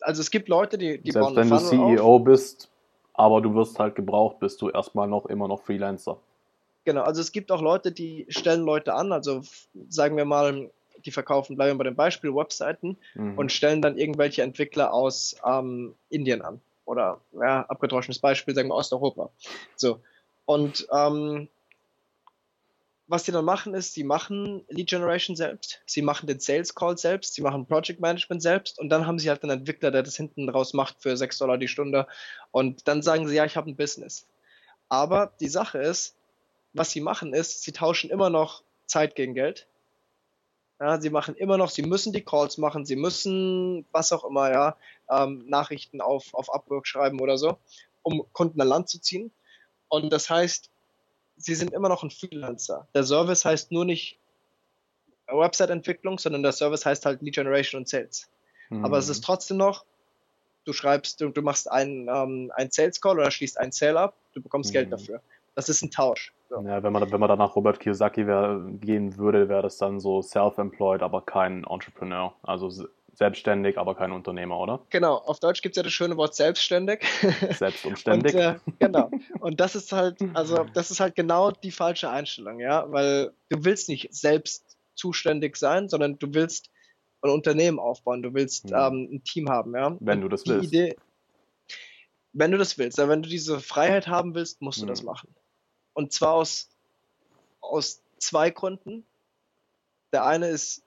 also 0.00 0.20
es 0.20 0.30
gibt 0.30 0.48
Leute, 0.48 0.78
die, 0.78 0.98
die 0.98 1.12
selbst 1.12 1.36
wenn 1.36 1.50
du 1.50 1.58
CEO 1.58 2.16
auf. 2.16 2.24
bist, 2.24 2.70
aber 3.12 3.40
du 3.40 3.54
wirst 3.54 3.78
halt 3.78 3.94
gebraucht, 3.94 4.40
bist 4.40 4.60
du 4.62 4.70
erstmal 4.70 5.06
noch 5.06 5.26
immer 5.26 5.48
noch 5.48 5.62
Freelancer. 5.62 6.18
Genau, 6.84 7.02
also 7.02 7.20
es 7.20 7.32
gibt 7.32 7.52
auch 7.52 7.60
Leute, 7.60 7.92
die 7.92 8.26
stellen 8.28 8.62
Leute 8.62 8.94
an, 8.94 9.12
also 9.12 9.42
sagen 9.88 10.16
wir 10.16 10.24
mal, 10.24 10.70
die 11.04 11.10
verkaufen, 11.10 11.56
bleiben 11.56 11.74
wir 11.74 11.78
bei 11.78 11.90
dem 11.90 11.96
Beispiel, 11.96 12.34
Webseiten 12.34 12.96
mhm. 13.14 13.38
und 13.38 13.52
stellen 13.52 13.82
dann 13.82 13.98
irgendwelche 13.98 14.42
Entwickler 14.42 14.92
aus 14.94 15.36
ähm, 15.44 15.94
Indien 16.08 16.42
an. 16.42 16.60
oder 16.84 17.20
ja, 17.32 17.62
abgedroschenes 17.62 18.18
Beispiel, 18.18 18.54
sagen 18.54 18.68
wir 18.68 18.74
Osteuropa. 18.74 19.30
So. 19.74 20.00
Und 20.46 20.86
ähm, 20.92 21.48
was 23.08 23.22
die 23.22 23.32
dann 23.32 23.44
machen, 23.44 23.74
ist, 23.74 23.94
sie 23.94 24.02
machen 24.02 24.64
Lead 24.68 24.88
Generation 24.88 25.36
selbst, 25.36 25.80
sie 25.86 26.02
machen 26.02 26.26
den 26.26 26.40
Sales 26.40 26.74
Call 26.74 26.98
selbst, 26.98 27.34
sie 27.34 27.42
machen 27.42 27.66
Project 27.66 28.00
Management 28.00 28.42
selbst 28.42 28.78
und 28.78 28.88
dann 28.88 29.06
haben 29.06 29.18
sie 29.18 29.28
halt 29.28 29.42
einen 29.42 29.58
Entwickler, 29.60 29.90
der 29.90 30.02
das 30.02 30.16
hinten 30.16 30.48
raus 30.48 30.74
macht 30.74 31.00
für 31.00 31.16
6 31.16 31.38
Dollar 31.38 31.58
die 31.58 31.68
Stunde 31.68 32.06
und 32.50 32.88
dann 32.88 33.02
sagen 33.02 33.28
sie, 33.28 33.36
ja, 33.36 33.44
ich 33.44 33.56
habe 33.56 33.70
ein 33.70 33.76
Business. 33.76 34.26
Aber 34.88 35.32
die 35.40 35.48
Sache 35.48 35.78
ist, 35.78 36.16
was 36.72 36.90
sie 36.90 37.00
machen 37.00 37.32
ist, 37.32 37.62
sie 37.62 37.72
tauschen 37.72 38.10
immer 38.10 38.30
noch 38.30 38.62
Zeit 38.86 39.14
gegen 39.14 39.34
Geld. 39.34 39.68
Ja, 40.80 41.00
sie 41.00 41.10
machen 41.10 41.36
immer 41.36 41.56
noch, 41.56 41.70
sie 41.70 41.82
müssen 41.82 42.12
die 42.12 42.24
Calls 42.24 42.58
machen, 42.58 42.84
sie 42.84 42.96
müssen 42.96 43.86
was 43.92 44.12
auch 44.12 44.24
immer, 44.24 44.50
ja, 44.50 44.76
ähm, 45.10 45.44
Nachrichten 45.46 46.00
auf, 46.00 46.34
auf 46.34 46.52
Upwork 46.52 46.86
schreiben 46.86 47.20
oder 47.20 47.38
so, 47.38 47.56
um 48.02 48.26
Kunden 48.32 48.60
an 48.60 48.68
Land 48.68 48.88
zu 48.88 49.00
ziehen. 49.00 49.32
Und 49.88 50.12
das 50.12 50.28
heißt, 50.28 50.70
sie 51.36 51.54
sind 51.54 51.72
immer 51.72 51.88
noch 51.88 52.02
ein 52.02 52.10
Freelancer. 52.10 52.88
Der 52.94 53.04
Service 53.04 53.44
heißt 53.44 53.72
nur 53.72 53.84
nicht 53.84 54.18
Website-Entwicklung, 55.28 56.18
sondern 56.18 56.42
der 56.42 56.52
Service 56.52 56.86
heißt 56.86 57.04
halt 57.06 57.22
Lead 57.22 57.34
Generation 57.34 57.80
und 57.80 57.88
Sales. 57.88 58.28
Mhm. 58.70 58.84
Aber 58.84 58.98
es 58.98 59.08
ist 59.08 59.24
trotzdem 59.24 59.56
noch, 59.56 59.84
du 60.64 60.72
schreibst, 60.72 61.20
du, 61.20 61.30
du 61.30 61.42
machst 61.42 61.70
einen, 61.70 62.08
ähm, 62.08 62.52
einen 62.54 62.70
Sales 62.70 63.00
Call 63.00 63.18
oder 63.18 63.30
schließt 63.30 63.58
einen 63.58 63.72
Sale 63.72 63.98
ab, 63.98 64.16
du 64.34 64.42
bekommst 64.42 64.70
mhm. 64.70 64.74
Geld 64.74 64.92
dafür. 64.92 65.20
Das 65.54 65.68
ist 65.68 65.82
ein 65.82 65.90
Tausch. 65.90 66.34
So. 66.50 66.60
Ja, 66.60 66.82
wenn 66.82 66.92
man, 66.92 67.10
wenn 67.10 67.18
man 67.18 67.28
dann 67.28 67.38
nach 67.38 67.56
Robert 67.56 67.80
Kiyosaki 67.80 68.26
wär, 68.26 68.60
gehen 68.80 69.16
würde, 69.16 69.48
wäre 69.48 69.62
das 69.62 69.78
dann 69.78 69.98
so 69.98 70.22
self-employed, 70.22 71.02
aber 71.02 71.22
kein 71.22 71.64
Entrepreneur. 71.64 72.34
Also 72.42 72.86
selbstständig, 73.16 73.78
aber 73.78 73.94
kein 73.94 74.12
Unternehmer, 74.12 74.58
oder? 74.58 74.80
Genau, 74.90 75.16
auf 75.16 75.40
Deutsch 75.40 75.62
gibt 75.62 75.74
es 75.74 75.76
ja 75.76 75.82
das 75.82 75.92
schöne 75.92 76.16
Wort 76.16 76.34
selbstständig. 76.34 77.00
Selbstumständig. 77.50 78.34
und, 78.34 78.40
äh, 78.40 78.56
genau. 78.78 79.10
Und 79.40 79.60
das 79.60 79.74
ist 79.74 79.92
halt, 79.92 80.18
also 80.34 80.64
das 80.74 80.90
ist 80.90 81.00
halt 81.00 81.14
genau 81.14 81.50
die 81.50 81.70
falsche 81.70 82.10
Einstellung, 82.10 82.60
ja, 82.60 82.90
weil 82.90 83.32
du 83.48 83.64
willst 83.64 83.88
nicht 83.88 84.12
selbst 84.14 84.76
zuständig 84.94 85.56
sein, 85.56 85.88
sondern 85.88 86.18
du 86.18 86.34
willst 86.34 86.70
ein 87.22 87.30
Unternehmen 87.30 87.78
aufbauen, 87.78 88.22
du 88.22 88.34
willst 88.34 88.70
hm. 88.70 88.76
ähm, 88.76 89.08
ein 89.12 89.24
Team 89.24 89.48
haben, 89.48 89.74
ja. 89.74 89.96
Wenn 90.00 90.20
du 90.20 90.28
das 90.28 90.44
die 90.44 90.50
willst. 90.50 90.68
Idee, 90.68 90.96
wenn 92.32 92.50
du 92.50 92.58
das 92.58 92.76
willst, 92.76 92.98
wenn 92.98 93.22
du 93.22 93.28
diese 93.28 93.60
Freiheit 93.60 94.08
haben 94.08 94.34
willst, 94.34 94.60
musst 94.60 94.78
du 94.78 94.82
hm. 94.82 94.88
das 94.88 95.02
machen. 95.02 95.34
Und 95.94 96.12
zwar 96.12 96.34
aus, 96.34 96.68
aus 97.60 98.02
zwei 98.18 98.50
Gründen. 98.50 99.06
Der 100.12 100.24
eine 100.26 100.48
ist 100.48 100.85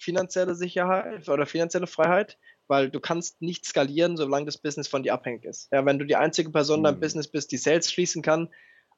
finanzielle 0.00 0.54
Sicherheit 0.54 1.28
oder 1.28 1.46
finanzielle 1.46 1.86
Freiheit, 1.86 2.38
weil 2.68 2.90
du 2.90 3.00
kannst 3.00 3.42
nicht 3.42 3.66
skalieren, 3.66 4.16
solange 4.16 4.46
das 4.46 4.58
Business 4.58 4.88
von 4.88 5.02
dir 5.02 5.12
abhängig 5.12 5.44
ist. 5.44 5.68
Ja, 5.70 5.84
wenn 5.84 5.98
du 5.98 6.06
die 6.06 6.16
einzige 6.16 6.50
Person 6.50 6.80
mhm. 6.80 6.84
deinem 6.84 7.00
Business 7.00 7.28
bist, 7.28 7.52
die 7.52 7.58
Sales 7.58 7.92
schließen 7.92 8.22
kann 8.22 8.48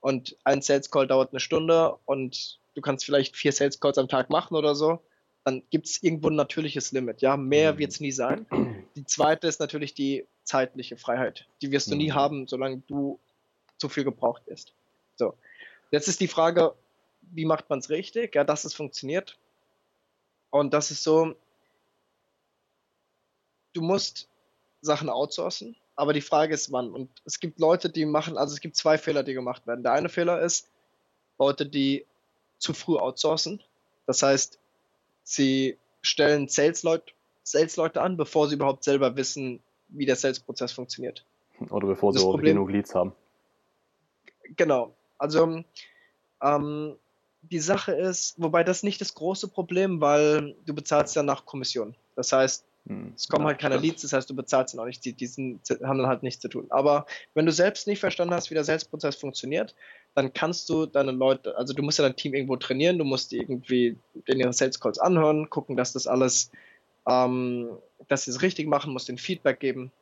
und 0.00 0.36
ein 0.44 0.62
Sales 0.62 0.90
Call 0.90 1.08
dauert 1.08 1.32
eine 1.32 1.40
Stunde 1.40 1.96
und 2.04 2.60
du 2.74 2.80
kannst 2.80 3.04
vielleicht 3.04 3.36
vier 3.36 3.52
Sales 3.52 3.80
Calls 3.80 3.98
am 3.98 4.08
Tag 4.08 4.30
machen 4.30 4.54
oder 4.54 4.76
so, 4.76 5.00
dann 5.44 5.64
gibt 5.70 5.88
es 5.88 6.02
irgendwo 6.02 6.28
ein 6.28 6.36
natürliches 6.36 6.92
Limit. 6.92 7.20
Ja, 7.20 7.36
mehr 7.36 7.74
mhm. 7.74 7.78
wird 7.78 7.90
es 7.90 8.00
nie 8.00 8.12
sein. 8.12 8.46
Die 8.94 9.04
zweite 9.04 9.48
ist 9.48 9.58
natürlich 9.58 9.94
die 9.94 10.24
zeitliche 10.44 10.96
Freiheit. 10.96 11.46
Die 11.62 11.72
wirst 11.72 11.90
du 11.90 11.96
nie 11.96 12.12
haben, 12.12 12.46
solange 12.46 12.82
du 12.86 13.18
zu 13.78 13.88
viel 13.88 14.04
gebraucht 14.04 14.42
bist. 14.46 14.72
So. 15.16 15.34
Jetzt 15.90 16.06
ist 16.06 16.20
die 16.20 16.28
Frage, 16.28 16.74
wie 17.20 17.44
macht 17.44 17.68
man 17.70 17.80
es 17.80 17.90
richtig? 17.90 18.36
Ja, 18.36 18.44
dass 18.44 18.64
es 18.64 18.74
funktioniert. 18.74 19.36
Und 20.52 20.74
das 20.74 20.90
ist 20.90 21.02
so, 21.02 21.34
du 23.72 23.80
musst 23.80 24.28
Sachen 24.82 25.08
outsourcen, 25.08 25.76
aber 25.96 26.12
die 26.12 26.20
Frage 26.20 26.52
ist 26.52 26.70
wann. 26.70 26.90
Und 26.92 27.08
es 27.24 27.40
gibt 27.40 27.58
Leute, 27.58 27.88
die 27.88 28.04
machen, 28.04 28.36
also 28.36 28.52
es 28.52 28.60
gibt 28.60 28.76
zwei 28.76 28.98
Fehler, 28.98 29.22
die 29.22 29.32
gemacht 29.32 29.66
werden. 29.66 29.82
Der 29.82 29.92
eine 29.92 30.10
Fehler 30.10 30.42
ist, 30.42 30.68
Leute, 31.38 31.64
die 31.64 32.06
zu 32.58 32.74
früh 32.74 32.98
outsourcen. 32.98 33.62
Das 34.06 34.22
heißt, 34.22 34.58
sie 35.24 35.78
stellen 36.02 36.48
Sales-Leute 36.48 37.14
Sales 37.44 37.78
an, 37.78 38.18
bevor 38.18 38.48
sie 38.48 38.54
überhaupt 38.54 38.84
selber 38.84 39.16
wissen, 39.16 39.60
wie 39.88 40.04
der 40.04 40.16
Sales-Prozess 40.16 40.72
funktioniert. 40.72 41.24
Oder 41.70 41.86
bevor 41.86 42.12
sie 42.12 42.20
auch 42.20 42.38
genug 42.38 42.70
Leads 42.70 42.94
haben. 42.94 43.12
Genau. 44.56 44.94
Also 45.16 45.64
ähm, 46.42 46.96
die 47.42 47.58
Sache 47.58 47.92
ist, 47.92 48.40
wobei 48.40 48.64
das 48.64 48.82
nicht 48.82 49.00
das 49.00 49.14
große 49.14 49.48
Problem, 49.48 50.00
weil 50.00 50.54
du 50.64 50.74
bezahlst 50.74 51.16
ja 51.16 51.22
nach 51.22 51.44
Kommission. 51.44 51.94
Das 52.14 52.32
heißt, 52.32 52.64
hm, 52.86 53.12
es 53.16 53.28
kommen 53.28 53.44
ja, 53.44 53.50
halt 53.50 53.60
keine 53.60 53.74
stimmt. 53.74 53.86
Leads, 53.86 54.02
das 54.02 54.12
heißt, 54.12 54.30
du 54.30 54.34
bezahlst 54.34 54.74
dann 54.74 54.80
auch 54.80 54.86
nicht, 54.86 55.04
die, 55.04 55.12
die 55.12 55.26
sind, 55.26 55.60
haben 55.82 55.98
dann 55.98 56.06
halt 56.06 56.22
nichts 56.22 56.40
zu 56.40 56.48
tun. 56.48 56.66
Aber 56.70 57.06
wenn 57.34 57.46
du 57.46 57.52
selbst 57.52 57.86
nicht 57.86 58.00
verstanden 58.00 58.34
hast, 58.34 58.50
wie 58.50 58.54
der 58.54 58.64
Sales-Prozess 58.64 59.16
funktioniert, 59.16 59.74
dann 60.14 60.32
kannst 60.32 60.68
du 60.68 60.86
deine 60.86 61.12
Leute, 61.12 61.56
also 61.56 61.74
du 61.74 61.82
musst 61.82 61.98
ja 61.98 62.04
dein 62.04 62.16
Team 62.16 62.34
irgendwo 62.34 62.56
trainieren, 62.56 62.98
du 62.98 63.04
musst 63.04 63.32
die 63.32 63.38
irgendwie 63.38 63.96
in 64.26 64.40
ihre 64.40 64.52
Sales 64.52 64.80
Calls 64.80 64.98
anhören, 64.98 65.48
gucken, 65.48 65.76
dass 65.76 65.92
das 65.92 66.06
alles, 66.06 66.50
ähm, 67.08 67.70
dass 68.08 68.24
sie 68.24 68.30
es 68.30 68.42
richtig 68.42 68.66
machen, 68.66 68.92
musst 68.92 69.08
den 69.08 69.18
Feedback 69.18 69.60
geben. 69.60 69.92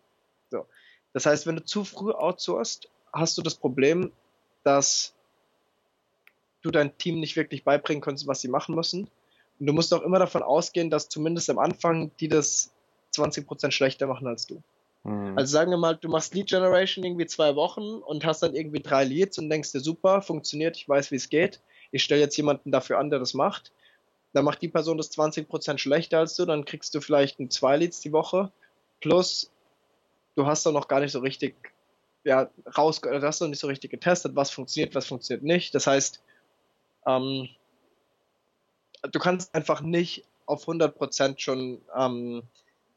So. 0.50 0.66
Das 1.12 1.26
heißt, 1.26 1.46
wenn 1.46 1.56
du 1.56 1.64
zu 1.64 1.84
früh 1.84 2.12
outsourcest, 2.12 2.88
hast 3.12 3.36
du 3.36 3.42
das 3.42 3.56
Problem, 3.56 4.12
dass 4.62 5.14
du 6.62 6.70
dein 6.70 6.96
Team 6.98 7.20
nicht 7.20 7.36
wirklich 7.36 7.64
beibringen 7.64 8.02
kannst, 8.02 8.26
was 8.26 8.40
sie 8.40 8.48
machen 8.48 8.74
müssen. 8.74 9.08
Und 9.58 9.66
du 9.66 9.72
musst 9.72 9.92
auch 9.92 10.02
immer 10.02 10.18
davon 10.18 10.42
ausgehen, 10.42 10.90
dass 10.90 11.08
zumindest 11.08 11.50
am 11.50 11.58
Anfang 11.58 12.10
die 12.20 12.28
das 12.28 12.72
20% 13.14 13.70
schlechter 13.70 14.06
machen 14.06 14.26
als 14.26 14.46
du. 14.46 14.62
Mhm. 15.04 15.36
Also 15.36 15.52
sagen 15.52 15.70
wir 15.70 15.78
mal, 15.78 15.96
du 15.96 16.08
machst 16.08 16.34
Lead 16.34 16.48
Generation 16.48 17.04
irgendwie 17.04 17.26
zwei 17.26 17.56
Wochen 17.56 17.96
und 17.96 18.24
hast 18.24 18.42
dann 18.42 18.54
irgendwie 18.54 18.80
drei 18.80 19.04
Leads 19.04 19.38
und 19.38 19.48
denkst 19.48 19.72
dir, 19.72 19.80
super, 19.80 20.22
funktioniert, 20.22 20.76
ich 20.76 20.88
weiß, 20.88 21.10
wie 21.10 21.16
es 21.16 21.28
geht. 21.28 21.60
Ich 21.90 22.02
stelle 22.02 22.20
jetzt 22.20 22.36
jemanden 22.36 22.70
dafür 22.70 22.98
an, 22.98 23.10
der 23.10 23.18
das 23.18 23.34
macht. 23.34 23.72
Dann 24.32 24.44
macht 24.44 24.62
die 24.62 24.68
Person 24.68 24.96
das 24.96 25.10
20% 25.10 25.78
schlechter 25.78 26.18
als 26.18 26.36
du, 26.36 26.44
dann 26.44 26.64
kriegst 26.64 26.94
du 26.94 27.00
vielleicht 27.00 27.40
ein 27.40 27.50
zwei 27.50 27.76
Leads 27.76 28.00
die 28.00 28.12
Woche. 28.12 28.52
Plus, 29.00 29.50
du 30.36 30.46
hast 30.46 30.64
doch 30.66 30.72
noch 30.72 30.88
gar 30.88 31.00
nicht 31.00 31.12
so 31.12 31.18
richtig, 31.20 31.56
ja, 32.24 32.48
raus, 32.76 33.00
du 33.00 33.22
hast 33.22 33.40
noch 33.40 33.48
nicht 33.48 33.58
so 33.58 33.66
richtig 33.66 33.90
getestet, 33.90 34.36
was 34.36 34.50
funktioniert, 34.50 34.94
was 34.94 35.06
funktioniert 35.06 35.42
nicht. 35.42 35.74
Das 35.74 35.86
heißt, 35.86 36.22
ähm, 37.16 37.48
du 39.02 39.18
kannst 39.18 39.54
einfach 39.54 39.80
nicht 39.80 40.24
auf 40.46 40.66
100% 40.66 41.38
schon, 41.38 41.80
ähm, 41.96 42.42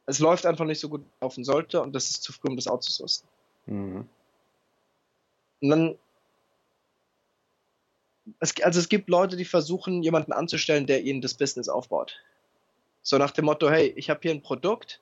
es 0.06 0.20
läuft 0.20 0.46
einfach 0.46 0.66
nicht 0.66 0.80
so 0.80 0.90
gut 0.90 1.06
laufen 1.22 1.44
sollte 1.44 1.82
und 1.82 1.94
das 1.94 2.10
ist 2.10 2.24
zu 2.24 2.34
früh, 2.34 2.50
um 2.50 2.56
das 2.56 2.68
outzusourcen. 2.68 3.28
Mhm. 3.66 4.08
Und 5.62 5.70
dann, 5.70 5.98
es, 8.40 8.54
also 8.62 8.80
es 8.80 8.90
gibt 8.90 9.10
Leute, 9.10 9.38
die 9.38 9.46
versuchen, 9.46 10.04
jemanden 10.04 10.34
anzustellen, 10.34 10.88
der 10.88 11.04
ihnen 11.04 11.22
das 11.22 11.36
Business 11.36 11.70
aufbaut. 11.70 12.20
So 13.02 13.18
nach 13.18 13.32
dem 13.32 13.46
Motto, 13.46 13.70
hey, 13.70 13.94
ich 13.96 14.10
habe 14.10 14.20
hier 14.22 14.32
ein 14.32 14.42
Produkt, 14.42 15.02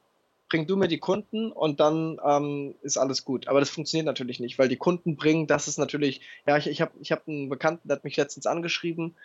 bring 0.51 0.67
du 0.67 0.75
mir 0.75 0.89
die 0.89 0.99
Kunden 0.99 1.49
und 1.49 1.79
dann 1.79 2.19
ähm, 2.25 2.75
ist 2.81 2.97
alles 2.97 3.23
gut. 3.23 3.47
Aber 3.47 3.61
das 3.61 3.69
funktioniert 3.69 4.05
natürlich 4.05 4.41
nicht, 4.41 4.59
weil 4.59 4.67
die 4.67 4.75
Kunden 4.75 5.15
bringen, 5.15 5.47
das 5.47 5.69
ist 5.69 5.79
natürlich, 5.79 6.19
ja, 6.45 6.57
ich, 6.57 6.67
ich 6.67 6.81
habe 6.81 6.91
ich 6.99 7.13
hab 7.13 7.25
einen 7.25 7.47
Bekannten, 7.47 7.87
der 7.87 7.95
hat 7.95 8.03
mich 8.03 8.17
letztens 8.17 8.45
angeschrieben 8.45 9.15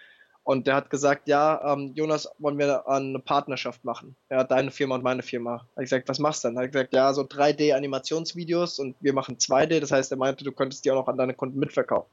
und 0.45 0.69
der 0.69 0.77
hat 0.77 0.89
gesagt, 0.89 1.27
ja, 1.27 1.73
ähm, 1.73 1.91
Jonas, 1.97 2.31
wollen 2.39 2.59
wir 2.59 2.89
eine 2.89 3.19
Partnerschaft 3.19 3.85
machen? 3.85 4.15
Ja, 4.31 4.45
deine 4.45 4.71
Firma 4.71 4.95
und 4.95 5.03
meine 5.03 5.25
Firma. 5.25 5.67
Ich 5.75 5.87
gesagt, 5.87 6.09
was 6.09 6.21
machst 6.21 6.45
du 6.45 6.49
denn? 6.49 6.55
Da 6.55 6.61
habe 6.61 6.67
ich 6.67 6.73
gesagt, 6.73 6.95
ja, 6.95 7.13
so 7.13 7.23
3D-Animationsvideos 7.23 8.79
und 8.79 8.95
wir 9.01 9.13
machen 9.13 9.39
2D. 9.39 9.81
Das 9.81 9.91
heißt, 9.91 10.13
er 10.13 10.19
meinte, 10.19 10.45
du 10.45 10.53
könntest 10.53 10.85
die 10.85 10.93
auch 10.93 10.95
noch 10.95 11.09
an 11.09 11.19
deine 11.19 11.35
Kunden 11.35 11.59
mitverkaufen. 11.59 12.13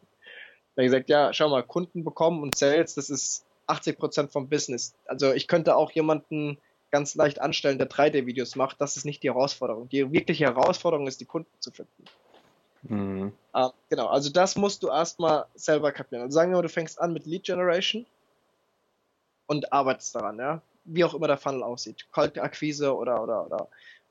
Habe 0.72 0.86
ich 0.86 0.92
gesagt, 0.92 1.10
ja, 1.12 1.32
schau 1.34 1.50
mal, 1.50 1.62
Kunden 1.62 2.04
bekommen 2.04 2.42
und 2.42 2.58
Sales, 2.58 2.96
das 2.96 3.12
ist 3.12 3.46
80 3.68 4.00
Prozent 4.00 4.32
vom 4.32 4.50
Business. 4.50 4.96
Also 5.06 5.32
ich 5.34 5.48
könnte 5.48 5.76
auch 5.76 5.92
jemanden 5.92 6.58
ganz 6.94 7.16
leicht 7.16 7.42
anstellen, 7.42 7.80
der 7.80 7.90
3D-Videos 7.90 8.56
macht. 8.56 8.80
Das 8.80 8.98
ist 8.98 9.04
nicht 9.04 9.24
die 9.24 9.30
Herausforderung. 9.30 9.90
Die 9.90 10.12
wirkliche 10.12 10.46
Herausforderung 10.46 11.08
ist, 11.08 11.20
die 11.20 11.26
Kunden 11.26 11.50
zu 11.60 11.72
finden. 11.72 12.06
Mhm. 12.84 13.34
Uh, 13.52 13.72
genau, 13.90 14.08
also 14.08 14.30
das 14.30 14.56
musst 14.56 14.84
du 14.84 14.90
erstmal 14.90 15.46
selber 15.56 15.92
kapieren. 15.92 16.22
Also 16.22 16.36
sagen 16.36 16.52
wir 16.52 16.58
mal, 16.58 16.62
du 16.62 16.70
fängst 16.70 17.02
an 17.02 17.12
mit 17.12 17.26
Lead 17.26 17.46
Generation 17.46 18.06
und 19.48 19.74
arbeitest 19.74 20.14
daran, 20.14 20.38
ja. 20.38 20.62
Wie 20.86 21.04
auch 21.04 21.16
immer 21.16 21.26
der 21.28 21.38
Funnel 21.38 21.64
aussieht. 21.64 22.06
Cold-Akquise 22.12 22.96
oder, 22.96 23.24
oder, 23.24 23.48
oder 23.48 23.68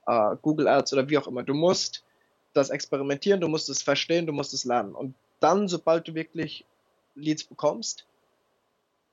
uh, 0.08 0.36
Google 0.42 0.66
Ads 0.66 0.92
oder 0.94 1.08
wie 1.08 1.18
auch 1.18 1.28
immer. 1.28 1.44
Du 1.44 1.54
musst 1.54 2.02
das 2.52 2.70
experimentieren, 2.70 3.40
du 3.40 3.46
musst 3.46 3.68
es 3.68 3.80
verstehen, 3.80 4.26
du 4.26 4.32
musst 4.32 4.54
es 4.54 4.64
lernen. 4.64 4.96
Und 4.96 5.14
dann, 5.38 5.68
sobald 5.68 6.08
du 6.08 6.14
wirklich 6.16 6.64
Leads 7.14 7.44
bekommst, 7.44 8.06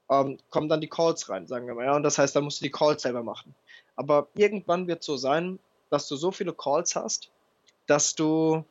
ähm, 0.09 0.37
kommen 0.49 0.69
dann 0.69 0.81
die 0.81 0.87
Calls 0.87 1.29
rein, 1.29 1.47
sagen 1.47 1.67
wir 1.67 1.75
mal. 1.75 1.85
Ja? 1.85 1.95
Und 1.95 2.03
das 2.03 2.17
heißt, 2.17 2.35
dann 2.35 2.43
musst 2.43 2.61
du 2.61 2.65
die 2.65 2.71
Calls 2.71 3.03
selber 3.03 3.23
machen. 3.23 3.53
Aber 3.95 4.27
irgendwann 4.35 4.87
wird 4.87 5.01
es 5.01 5.05
so 5.05 5.17
sein, 5.17 5.59
dass 5.89 6.07
du 6.07 6.15
so 6.15 6.31
viele 6.31 6.53
Calls 6.53 6.95
hast, 6.95 7.29
dass 7.87 8.15
du 8.15 8.63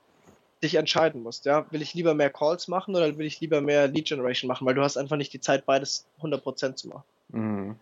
dich 0.63 0.75
entscheiden 0.75 1.23
musst. 1.23 1.45
Ja? 1.45 1.67
Will 1.71 1.83
ich 1.83 1.95
lieber 1.95 2.15
mehr 2.15 2.31
Calls 2.31 2.69
machen 2.69 2.97
oder 2.97 3.17
will 3.17 3.27
ich 3.27 3.41
lieber 3.41 3.61
mehr 3.61 3.89
Lead 3.89 4.07
Generation 4.07 4.49
machen? 4.49 4.67
Weil 4.67 4.75
du 4.75 4.83
hast 4.83 4.97
einfach 4.97 5.17
nicht 5.17 5.33
die 5.33 5.41
Zeit, 5.41 5.67
beides 5.67 6.07
100% 6.21 6.75
zu 6.75 6.89
machen. 6.89 7.05
Mhm. 7.29 7.77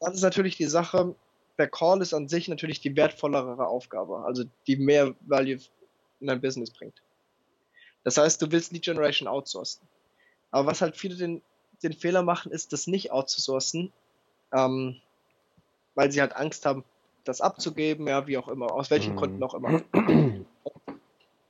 Das 0.00 0.14
ist 0.14 0.22
natürlich 0.22 0.56
die 0.56 0.66
Sache, 0.66 1.14
der 1.58 1.68
Call 1.68 2.00
ist 2.02 2.14
an 2.14 2.28
sich 2.28 2.48
natürlich 2.48 2.80
die 2.80 2.94
wertvollere 2.94 3.66
Aufgabe, 3.66 4.24
also 4.24 4.44
die 4.66 4.76
mehr 4.76 5.14
Value 5.20 5.58
in 6.20 6.26
dein 6.26 6.40
Business 6.40 6.70
bringt. 6.70 7.02
Das 8.04 8.16
heißt, 8.16 8.40
du 8.40 8.50
willst 8.52 8.72
Lead 8.72 8.84
Generation 8.84 9.28
outsourcen. 9.28 9.86
Aber 10.50 10.68
was 10.68 10.80
halt 10.80 10.96
viele 10.96 11.16
den, 11.16 11.42
den 11.82 11.92
Fehler 11.92 12.22
machen, 12.22 12.52
ist, 12.52 12.72
das 12.72 12.86
nicht 12.86 13.12
outzusourcen, 13.12 13.92
ähm, 14.52 14.96
weil 15.94 16.10
sie 16.12 16.20
halt 16.20 16.34
Angst 16.36 16.66
haben, 16.66 16.84
das 17.24 17.40
abzugeben, 17.40 18.06
ja, 18.08 18.26
wie 18.26 18.38
auch 18.38 18.48
immer, 18.48 18.72
aus 18.72 18.90
welchen 18.90 19.12
mhm. 19.12 19.18
Gründen 19.18 19.42
auch 19.42 19.54
immer. 19.54 19.82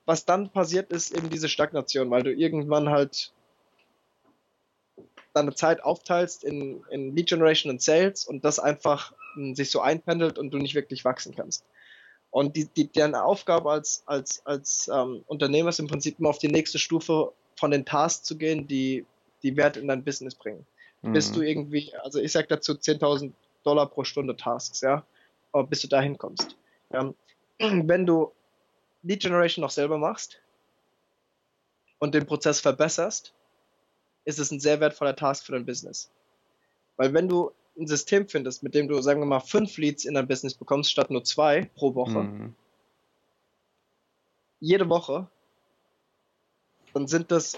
Was 0.06 0.24
dann 0.24 0.50
passiert, 0.50 0.90
ist 0.90 1.12
eben 1.12 1.28
diese 1.28 1.48
Stagnation, 1.48 2.10
weil 2.10 2.22
du 2.22 2.32
irgendwann 2.32 2.88
halt 2.88 3.32
deine 5.34 5.54
Zeit 5.54 5.82
aufteilst 5.82 6.44
in, 6.44 6.82
in 6.90 7.14
Lead 7.14 7.28
Generation 7.28 7.70
und 7.70 7.82
Sales 7.82 8.24
und 8.24 8.44
das 8.44 8.58
einfach 8.58 9.12
m, 9.36 9.48
hm, 9.48 9.54
sich 9.54 9.70
so 9.70 9.80
einpendelt 9.80 10.38
und 10.38 10.50
du 10.50 10.58
nicht 10.58 10.74
wirklich 10.74 11.04
wachsen 11.04 11.34
kannst. 11.34 11.64
Und 12.30 12.56
die, 12.56 12.66
die, 12.66 12.88
deren 12.88 13.14
Aufgabe 13.14 13.70
als, 13.70 14.02
als, 14.06 14.44
als 14.44 14.90
ähm, 14.92 15.24
Unternehmer 15.26 15.70
ist 15.70 15.78
im 15.78 15.88
Prinzip 15.88 16.18
immer 16.18 16.30
auf 16.30 16.38
die 16.38 16.48
nächste 16.48 16.78
Stufe 16.78 17.32
von 17.56 17.70
den 17.70 17.84
Tasks 17.84 18.24
zu 18.24 18.36
gehen, 18.36 18.66
die, 18.66 19.06
die 19.42 19.56
Wert 19.56 19.76
in 19.76 19.88
dein 19.88 20.04
Business 20.04 20.34
bringen. 20.34 20.66
Mhm. 21.02 21.12
Bis 21.12 21.32
du 21.32 21.42
irgendwie, 21.42 21.94
also 21.96 22.20
ich 22.20 22.32
sag 22.32 22.48
dazu 22.48 22.72
10.000 22.72 23.32
Dollar 23.64 23.86
pro 23.86 24.04
Stunde 24.04 24.36
Tasks, 24.36 24.80
ja, 24.80 25.04
aber 25.52 25.66
bis 25.66 25.82
du 25.82 25.88
dahin 25.88 26.18
kommst. 26.18 26.56
Ja. 26.92 27.12
Wenn 27.58 28.06
du 28.06 28.32
Lead 29.02 29.20
Generation 29.20 29.62
noch 29.62 29.70
selber 29.70 29.98
machst 29.98 30.40
und 31.98 32.14
den 32.14 32.26
Prozess 32.26 32.60
verbesserst, 32.60 33.34
ist 34.24 34.38
es 34.38 34.50
ein 34.50 34.60
sehr 34.60 34.80
wertvoller 34.80 35.16
Task 35.16 35.46
für 35.46 35.52
dein 35.52 35.66
Business. 35.66 36.10
Weil 36.96 37.14
wenn 37.14 37.28
du 37.28 37.52
ein 37.78 37.86
System 37.86 38.28
findest, 38.28 38.62
mit 38.62 38.74
dem 38.74 38.88
du, 38.88 39.00
sagen 39.00 39.20
wir 39.20 39.26
mal, 39.26 39.40
fünf 39.40 39.76
Leads 39.78 40.04
in 40.04 40.14
dein 40.14 40.26
Business 40.26 40.54
bekommst, 40.54 40.90
statt 40.90 41.10
nur 41.10 41.24
zwei 41.24 41.70
pro 41.76 41.94
Woche, 41.94 42.24
mhm. 42.24 42.54
jede 44.60 44.88
Woche, 44.88 45.28
dann 46.92 47.06
sind 47.06 47.30
das 47.30 47.56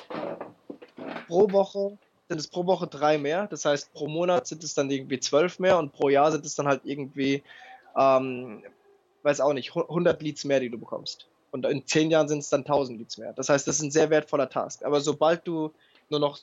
pro 1.31 1.51
Woche 1.53 1.97
sind 2.29 2.39
es 2.39 2.49
pro 2.49 2.67
Woche 2.67 2.87
drei 2.87 3.19
mehr. 3.19 3.47
Das 3.47 3.65
heißt, 3.65 3.93
pro 3.93 4.07
Monat 4.07 4.47
sind 4.47 4.63
es 4.63 4.75
dann 4.75 4.91
irgendwie 4.91 5.19
zwölf 5.19 5.59
mehr 5.59 5.79
und 5.79 5.93
pro 5.93 6.09
Jahr 6.09 6.31
sind 6.31 6.45
es 6.45 6.55
dann 6.55 6.69
halt 6.69 6.83
irgendwie, 6.85 7.43
ähm, 7.97 8.63
weiß 9.23 9.41
auch 9.41 9.53
nicht, 9.53 9.75
100 9.75 10.21
Leads 10.23 10.45
mehr, 10.45 10.61
die 10.61 10.71
du 10.71 10.79
bekommst. 10.79 11.27
Und 11.51 11.67
in 11.67 11.87
zehn 11.87 12.11
Jahren 12.11 12.29
sind 12.29 12.39
es 12.39 12.49
dann 12.49 12.61
1000 12.61 12.99
Leads 12.99 13.19
mehr. 13.19 13.33
Das 13.33 13.49
heißt, 13.49 13.67
das 13.67 13.77
ist 13.77 13.83
ein 13.83 13.91
sehr 13.91 14.11
wertvoller 14.11 14.49
Task. 14.49 14.85
Aber 14.85 15.01
sobald 15.01 15.47
du 15.47 15.73
nur 16.09 16.21
noch 16.21 16.39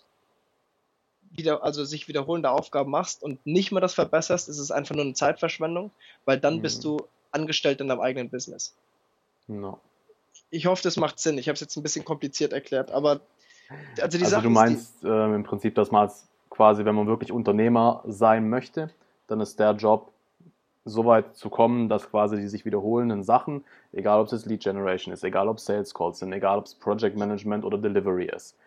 wieder, 1.32 1.64
also 1.64 1.86
sich 1.86 2.08
wiederholende 2.08 2.52
Aufgaben 2.52 2.92
machst 2.92 3.24
und 3.24 3.46
nicht 3.46 3.72
mehr 3.72 3.82
das 3.82 3.94
verbesserst, 3.94 4.50
ist 4.50 4.60
es 4.60 4.72
einfach 4.72 4.96
nur 4.96 5.06
eine 5.06 5.14
Zeitverschwendung, 5.14 5.92
weil 6.26 6.40
dann 6.40 6.58
mhm. 6.58 6.62
bist 6.64 6.84
du 6.84 6.98
angestellt 7.32 7.80
in 7.80 7.88
deinem 7.88 8.02
eigenen 8.02 8.30
Business. 8.30 8.76
No. 9.48 9.80
Ich 10.50 10.66
hoffe, 10.66 10.84
das 10.84 10.98
macht 10.98 11.20
Sinn. 11.20 11.38
Ich 11.38 11.48
habe 11.48 11.54
es 11.56 11.62
jetzt 11.62 11.78
ein 11.78 11.84
bisschen 11.84 12.06
kompliziert 12.06 12.54
erklärt, 12.54 12.92
aber 12.92 13.22
also, 14.02 14.18
also 14.18 14.42
du 14.42 14.50
meinst 14.50 15.04
die, 15.04 15.08
äh, 15.08 15.36
im 15.36 15.44
Prinzip, 15.44 15.76
dass 15.76 15.92
man 15.92 16.10
quasi, 16.50 16.86
wenn 16.86 16.96
man 16.96 17.08
wirklich 17.08 17.32
Unternehmer 17.32 18.04
sein 18.08 18.50
möchte, 18.50 18.90
dann 19.28 19.40
ist 19.42 19.60
der 19.60 19.72
Job 19.74 20.12
so 20.86 21.06
weit 21.06 21.36
zu 21.36 21.50
kommen, 21.50 21.90
dass 21.90 22.10
quasi 22.10 22.38
die 22.38 22.48
sich 22.48 22.66
wiederholenden 22.66 23.24
Sachen, 23.24 23.66
egal 23.92 24.22
ob 24.22 24.32
es 24.32 24.46
Lead 24.46 24.64
Generation 24.64 25.14
ist, 25.14 25.24
egal 25.24 25.50
ob 25.50 25.58
es 25.58 25.66
Sales 25.66 25.94
Calls 25.94 26.20
sind, 26.20 26.32
egal 26.32 26.60
ob 26.60 26.66
es 26.66 26.76
Project 26.76 27.18
Management 27.18 27.66
oder 27.66 27.78
Delivery 27.78 28.30
ist, 28.34 28.58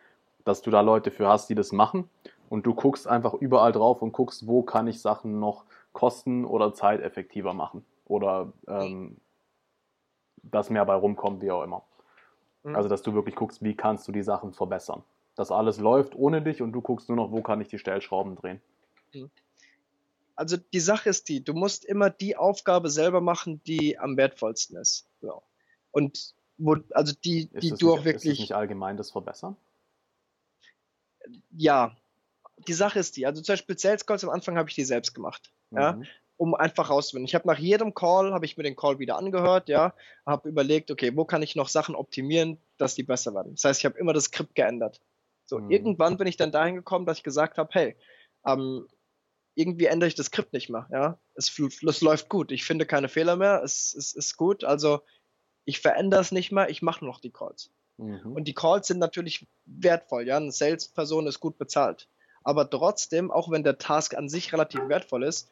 dass 0.44 0.60
du 0.60 0.70
da 0.70 0.82
Leute 0.82 1.10
für 1.10 1.28
hast, 1.28 1.48
die 1.48 1.54
das 1.54 1.72
machen 1.72 2.08
und 2.50 2.66
du 2.66 2.74
guckst 2.74 3.08
einfach 3.08 3.34
überall 3.34 3.72
drauf 3.72 4.02
und 4.02 4.12
guckst, 4.12 4.46
wo 4.46 4.62
kann 4.62 4.86
ich 4.86 5.00
Sachen 5.00 5.40
noch 5.40 5.64
kosten- 5.92 6.44
oder 6.44 6.74
zeiteffektiver 6.74 7.54
machen 7.54 7.84
oder 8.06 8.52
ähm, 8.68 9.16
dass 10.42 10.70
mehr 10.70 10.84
bei 10.84 10.94
rumkommt, 10.94 11.42
wie 11.42 11.50
auch 11.50 11.62
immer. 11.62 11.82
Mhm. 12.62 12.76
Also, 12.76 12.88
dass 12.88 13.02
du 13.02 13.14
wirklich 13.14 13.34
guckst, 13.34 13.62
wie 13.62 13.74
kannst 13.74 14.06
du 14.08 14.12
die 14.12 14.22
Sachen 14.22 14.52
verbessern. 14.52 15.02
Dass 15.36 15.50
alles 15.50 15.78
läuft 15.78 16.14
ohne 16.14 16.42
dich 16.42 16.60
und 16.60 16.72
du 16.72 16.80
guckst 16.80 17.08
nur 17.08 17.16
noch, 17.16 17.32
wo 17.32 17.42
kann 17.42 17.60
ich 17.60 17.68
die 17.68 17.78
Stellschrauben 17.78 18.36
drehen. 18.36 18.60
Mhm. 19.14 19.30
Also 20.36 20.56
die 20.56 20.80
Sache 20.80 21.10
ist 21.10 21.28
die, 21.28 21.44
du 21.44 21.52
musst 21.52 21.84
immer 21.84 22.08
die 22.08 22.34
Aufgabe 22.34 22.88
selber 22.88 23.20
machen, 23.20 23.62
die 23.64 23.98
am 23.98 24.16
wertvollsten 24.16 24.78
ist. 24.78 25.06
Ja. 25.20 25.34
Und 25.90 26.34
wo, 26.56 26.76
also 26.92 27.14
die, 27.24 27.46
die 27.48 27.68
du 27.68 27.74
nicht, 27.74 27.84
auch 27.84 28.04
wirklich. 28.04 28.24
Ist 28.24 28.32
das 28.32 28.38
nicht 28.38 28.54
allgemein 28.54 28.96
das 28.96 29.10
Verbessern? 29.10 29.56
Ja, 31.50 31.94
die 32.66 32.72
Sache 32.72 32.98
ist 32.98 33.18
die, 33.18 33.26
also 33.26 33.42
zum 33.42 33.52
Beispiel 33.52 33.78
Sales 33.78 34.06
Calls 34.06 34.24
am 34.24 34.30
Anfang 34.30 34.56
habe 34.56 34.68
ich 34.70 34.74
die 34.74 34.84
selbst 34.84 35.14
gemacht. 35.14 35.52
Mhm. 35.70 35.78
Ja, 35.78 36.00
um 36.40 36.54
einfach 36.54 36.88
rauszufinden. 36.88 37.26
Ich 37.26 37.34
habe 37.34 37.46
nach 37.46 37.58
jedem 37.58 37.92
Call, 37.92 38.32
habe 38.32 38.46
ich 38.46 38.56
mir 38.56 38.62
den 38.62 38.74
Call 38.74 38.98
wieder 38.98 39.18
angehört, 39.18 39.68
ja, 39.68 39.92
habe 40.24 40.48
überlegt, 40.48 40.90
okay, 40.90 41.14
wo 41.14 41.26
kann 41.26 41.42
ich 41.42 41.54
noch 41.54 41.68
Sachen 41.68 41.94
optimieren, 41.94 42.56
dass 42.78 42.94
die 42.94 43.02
besser 43.02 43.34
werden. 43.34 43.52
Das 43.56 43.64
heißt, 43.64 43.80
ich 43.80 43.84
habe 43.84 43.98
immer 43.98 44.14
das 44.14 44.24
Skript 44.24 44.54
geändert. 44.54 45.02
So, 45.44 45.58
mhm. 45.58 45.70
irgendwann 45.70 46.16
bin 46.16 46.26
ich 46.26 46.38
dann 46.38 46.50
dahin 46.50 46.76
gekommen, 46.76 47.04
dass 47.04 47.18
ich 47.18 47.24
gesagt 47.24 47.58
habe, 47.58 47.68
hey, 47.72 47.96
ähm, 48.46 48.88
irgendwie 49.54 49.84
ändere 49.84 50.08
ich 50.08 50.14
das 50.14 50.26
Skript 50.26 50.54
nicht 50.54 50.70
mehr, 50.70 50.88
ja. 50.90 51.18
Es, 51.34 51.58
es 51.58 52.00
läuft 52.00 52.30
gut, 52.30 52.52
ich 52.52 52.64
finde 52.64 52.86
keine 52.86 53.10
Fehler 53.10 53.36
mehr, 53.36 53.60
es, 53.62 53.94
es 53.94 54.14
ist 54.14 54.38
gut, 54.38 54.64
also 54.64 55.02
ich 55.66 55.80
verändere 55.80 56.22
es 56.22 56.32
nicht 56.32 56.52
mehr, 56.52 56.70
ich 56.70 56.80
mache 56.80 57.04
noch 57.04 57.20
die 57.20 57.32
Calls. 57.32 57.70
Mhm. 57.98 58.32
Und 58.32 58.44
die 58.44 58.54
Calls 58.54 58.86
sind 58.86 58.98
natürlich 58.98 59.46
wertvoll, 59.66 60.26
ja. 60.26 60.38
Eine 60.38 60.52
Salesperson 60.52 61.26
ist 61.26 61.38
gut 61.38 61.58
bezahlt. 61.58 62.08
Aber 62.42 62.70
trotzdem, 62.70 63.30
auch 63.30 63.50
wenn 63.50 63.62
der 63.62 63.76
Task 63.76 64.14
an 64.14 64.30
sich 64.30 64.54
relativ 64.54 64.88
wertvoll 64.88 65.24
ist, 65.24 65.50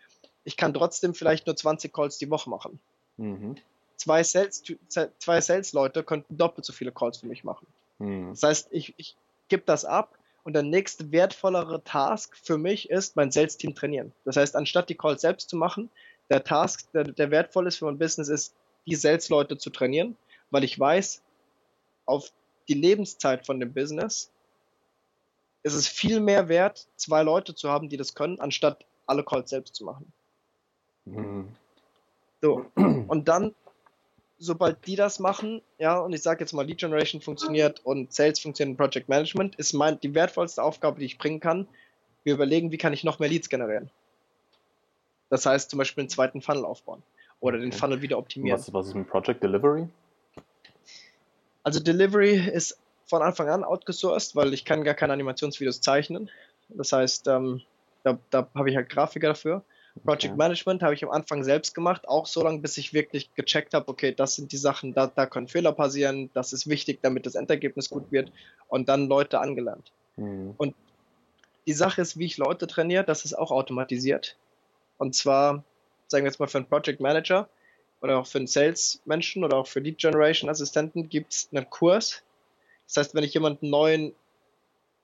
ich 0.48 0.56
kann 0.56 0.72
trotzdem 0.72 1.12
vielleicht 1.12 1.46
nur 1.46 1.56
20 1.56 1.92
Calls 1.92 2.16
die 2.16 2.30
Woche 2.30 2.48
machen. 2.48 2.80
Mhm. 3.18 3.56
Zwei 3.96 4.22
Sales-Leute 4.22 5.12
zwei 5.18 5.42
Sales 5.42 5.72
könnten 6.06 6.38
doppelt 6.38 6.64
so 6.64 6.72
viele 6.72 6.90
Calls 6.90 7.18
für 7.18 7.26
mich 7.26 7.44
machen. 7.44 7.66
Mhm. 7.98 8.30
Das 8.30 8.42
heißt, 8.42 8.68
ich, 8.70 8.94
ich 8.96 9.14
gebe 9.48 9.64
das 9.66 9.84
ab 9.84 10.16
und 10.44 10.54
der 10.54 10.62
nächste 10.62 11.12
wertvollere 11.12 11.84
Task 11.84 12.34
für 12.34 12.56
mich 12.56 12.88
ist, 12.88 13.14
mein 13.14 13.30
Sales-Team 13.30 13.74
trainieren. 13.74 14.14
Das 14.24 14.36
heißt, 14.36 14.56
anstatt 14.56 14.88
die 14.88 14.94
Calls 14.94 15.20
selbst 15.20 15.50
zu 15.50 15.56
machen, 15.56 15.90
der 16.30 16.42
Task, 16.44 16.90
der, 16.92 17.04
der 17.04 17.30
wertvoll 17.30 17.66
ist 17.66 17.76
für 17.76 17.84
mein 17.84 17.98
Business, 17.98 18.30
ist, 18.30 18.54
die 18.86 18.94
Sales-Leute 18.94 19.58
zu 19.58 19.68
trainieren, 19.68 20.16
weil 20.50 20.64
ich 20.64 20.80
weiß, 20.80 21.20
auf 22.06 22.32
die 22.68 22.74
Lebenszeit 22.74 23.44
von 23.44 23.60
dem 23.60 23.74
Business 23.74 24.30
ist 25.62 25.74
es 25.74 25.86
viel 25.86 26.20
mehr 26.20 26.48
wert, 26.48 26.88
zwei 26.96 27.22
Leute 27.22 27.54
zu 27.54 27.68
haben, 27.68 27.90
die 27.90 27.98
das 27.98 28.14
können, 28.14 28.40
anstatt 28.40 28.86
alle 29.06 29.24
Calls 29.24 29.50
selbst 29.50 29.74
zu 29.74 29.84
machen. 29.84 30.10
Mhm. 31.16 31.48
So, 32.40 32.66
und 32.74 33.28
dann, 33.28 33.54
sobald 34.38 34.86
die 34.86 34.96
das 34.96 35.18
machen, 35.18 35.62
ja, 35.78 35.98
und 35.98 36.12
ich 36.12 36.22
sage 36.22 36.40
jetzt 36.40 36.52
mal, 36.52 36.64
Lead 36.64 36.78
Generation 36.78 37.20
funktioniert 37.20 37.84
und 37.84 38.12
Sales 38.12 38.38
funktioniert 38.38 38.78
und 38.78 38.84
Project 38.84 39.08
Management, 39.08 39.56
ist 39.56 39.72
mein, 39.72 39.98
die 40.00 40.14
wertvollste 40.14 40.62
Aufgabe, 40.62 41.00
die 41.00 41.06
ich 41.06 41.18
bringen 41.18 41.40
kann. 41.40 41.66
Wir 42.24 42.34
überlegen, 42.34 42.70
wie 42.70 42.78
kann 42.78 42.92
ich 42.92 43.04
noch 43.04 43.18
mehr 43.18 43.28
Leads 43.28 43.48
generieren. 43.48 43.90
Das 45.30 45.46
heißt 45.46 45.70
zum 45.70 45.78
Beispiel 45.78 46.02
einen 46.02 46.10
zweiten 46.10 46.40
Funnel 46.40 46.64
aufbauen 46.64 47.02
oder 47.40 47.58
den 47.58 47.72
Funnel 47.72 48.02
wieder 48.02 48.18
optimieren. 48.18 48.58
Was, 48.58 48.72
was 48.72 48.88
ist 48.88 48.94
mit 48.94 49.08
Project 49.08 49.42
Delivery? 49.42 49.88
Also 51.62 51.80
Delivery 51.80 52.36
ist 52.36 52.78
von 53.06 53.22
Anfang 53.22 53.48
an 53.48 53.64
outgesourced, 53.64 54.36
weil 54.36 54.54
ich 54.54 54.64
kann 54.64 54.84
gar 54.84 54.94
keine 54.94 55.12
Animationsvideos 55.12 55.80
zeichnen. 55.80 56.30
Das 56.68 56.92
heißt, 56.92 57.26
ähm, 57.28 57.62
da, 58.04 58.18
da 58.30 58.48
habe 58.54 58.70
ich 58.70 58.76
halt 58.76 58.88
Grafiker 58.88 59.28
dafür. 59.28 59.62
Project 60.00 60.32
okay. 60.32 60.36
Management 60.36 60.82
habe 60.82 60.94
ich 60.94 61.04
am 61.04 61.10
Anfang 61.10 61.44
selbst 61.44 61.74
gemacht, 61.74 62.08
auch 62.08 62.26
so 62.26 62.42
lange, 62.42 62.58
bis 62.58 62.76
ich 62.78 62.92
wirklich 62.92 63.34
gecheckt 63.34 63.74
habe, 63.74 63.88
okay, 63.88 64.12
das 64.12 64.36
sind 64.36 64.52
die 64.52 64.56
Sachen, 64.56 64.94
da, 64.94 65.06
da 65.06 65.26
können 65.26 65.48
Fehler 65.48 65.72
passieren, 65.72 66.30
das 66.34 66.52
ist 66.52 66.68
wichtig, 66.68 67.00
damit 67.02 67.26
das 67.26 67.34
Endergebnis 67.34 67.90
gut 67.90 68.10
wird 68.10 68.32
und 68.68 68.88
dann 68.88 69.08
Leute 69.08 69.40
angelernt. 69.40 69.92
Mhm. 70.16 70.54
Und 70.56 70.74
die 71.66 71.72
Sache 71.72 72.00
ist, 72.00 72.18
wie 72.18 72.26
ich 72.26 72.38
Leute 72.38 72.66
trainiere, 72.66 73.04
das 73.04 73.24
ist 73.24 73.34
auch 73.34 73.50
automatisiert. 73.50 74.36
Und 74.96 75.14
zwar, 75.14 75.64
sagen 76.06 76.24
wir 76.24 76.30
jetzt 76.30 76.40
mal 76.40 76.48
für 76.48 76.58
einen 76.58 76.68
Project 76.68 77.00
Manager 77.00 77.48
oder 78.00 78.18
auch 78.18 78.26
für 78.26 78.38
einen 78.38 78.46
Sales-Menschen 78.46 79.44
oder 79.44 79.58
auch 79.58 79.66
für 79.66 79.80
Lead 79.80 79.98
Generation 79.98 80.48
Assistenten 80.50 81.08
gibt 81.08 81.32
es 81.32 81.48
einen 81.52 81.68
Kurs. 81.68 82.22
Das 82.86 82.96
heißt, 82.96 83.14
wenn 83.14 83.24
ich 83.24 83.34
jemanden 83.34 83.70
neuen 83.70 84.14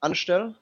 anstelle, 0.00 0.54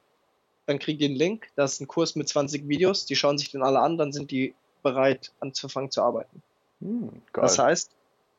dann 0.67 0.79
kriegen 0.79 0.99
die 0.99 1.07
einen 1.07 1.17
Link, 1.17 1.49
da 1.57 1.65
ist 1.65 1.81
ein 1.81 1.89
Kurs 1.89 2.15
mit 2.15 2.29
20 2.29 2.69
Videos, 2.69 3.07
die 3.07 3.17
schauen 3.17 3.39
sich 3.39 3.51
dann 3.51 3.63
alle 3.63 3.81
an, 3.81 3.99
dann 3.99 4.13
sind 4.13 4.31
die 4.31 4.55
bereit 4.83 5.33
anzufangen 5.41 5.91
zu 5.91 6.03
arbeiten. 6.03 6.43
Hm, 6.81 7.23
das 7.33 7.59
heißt, 7.59 7.91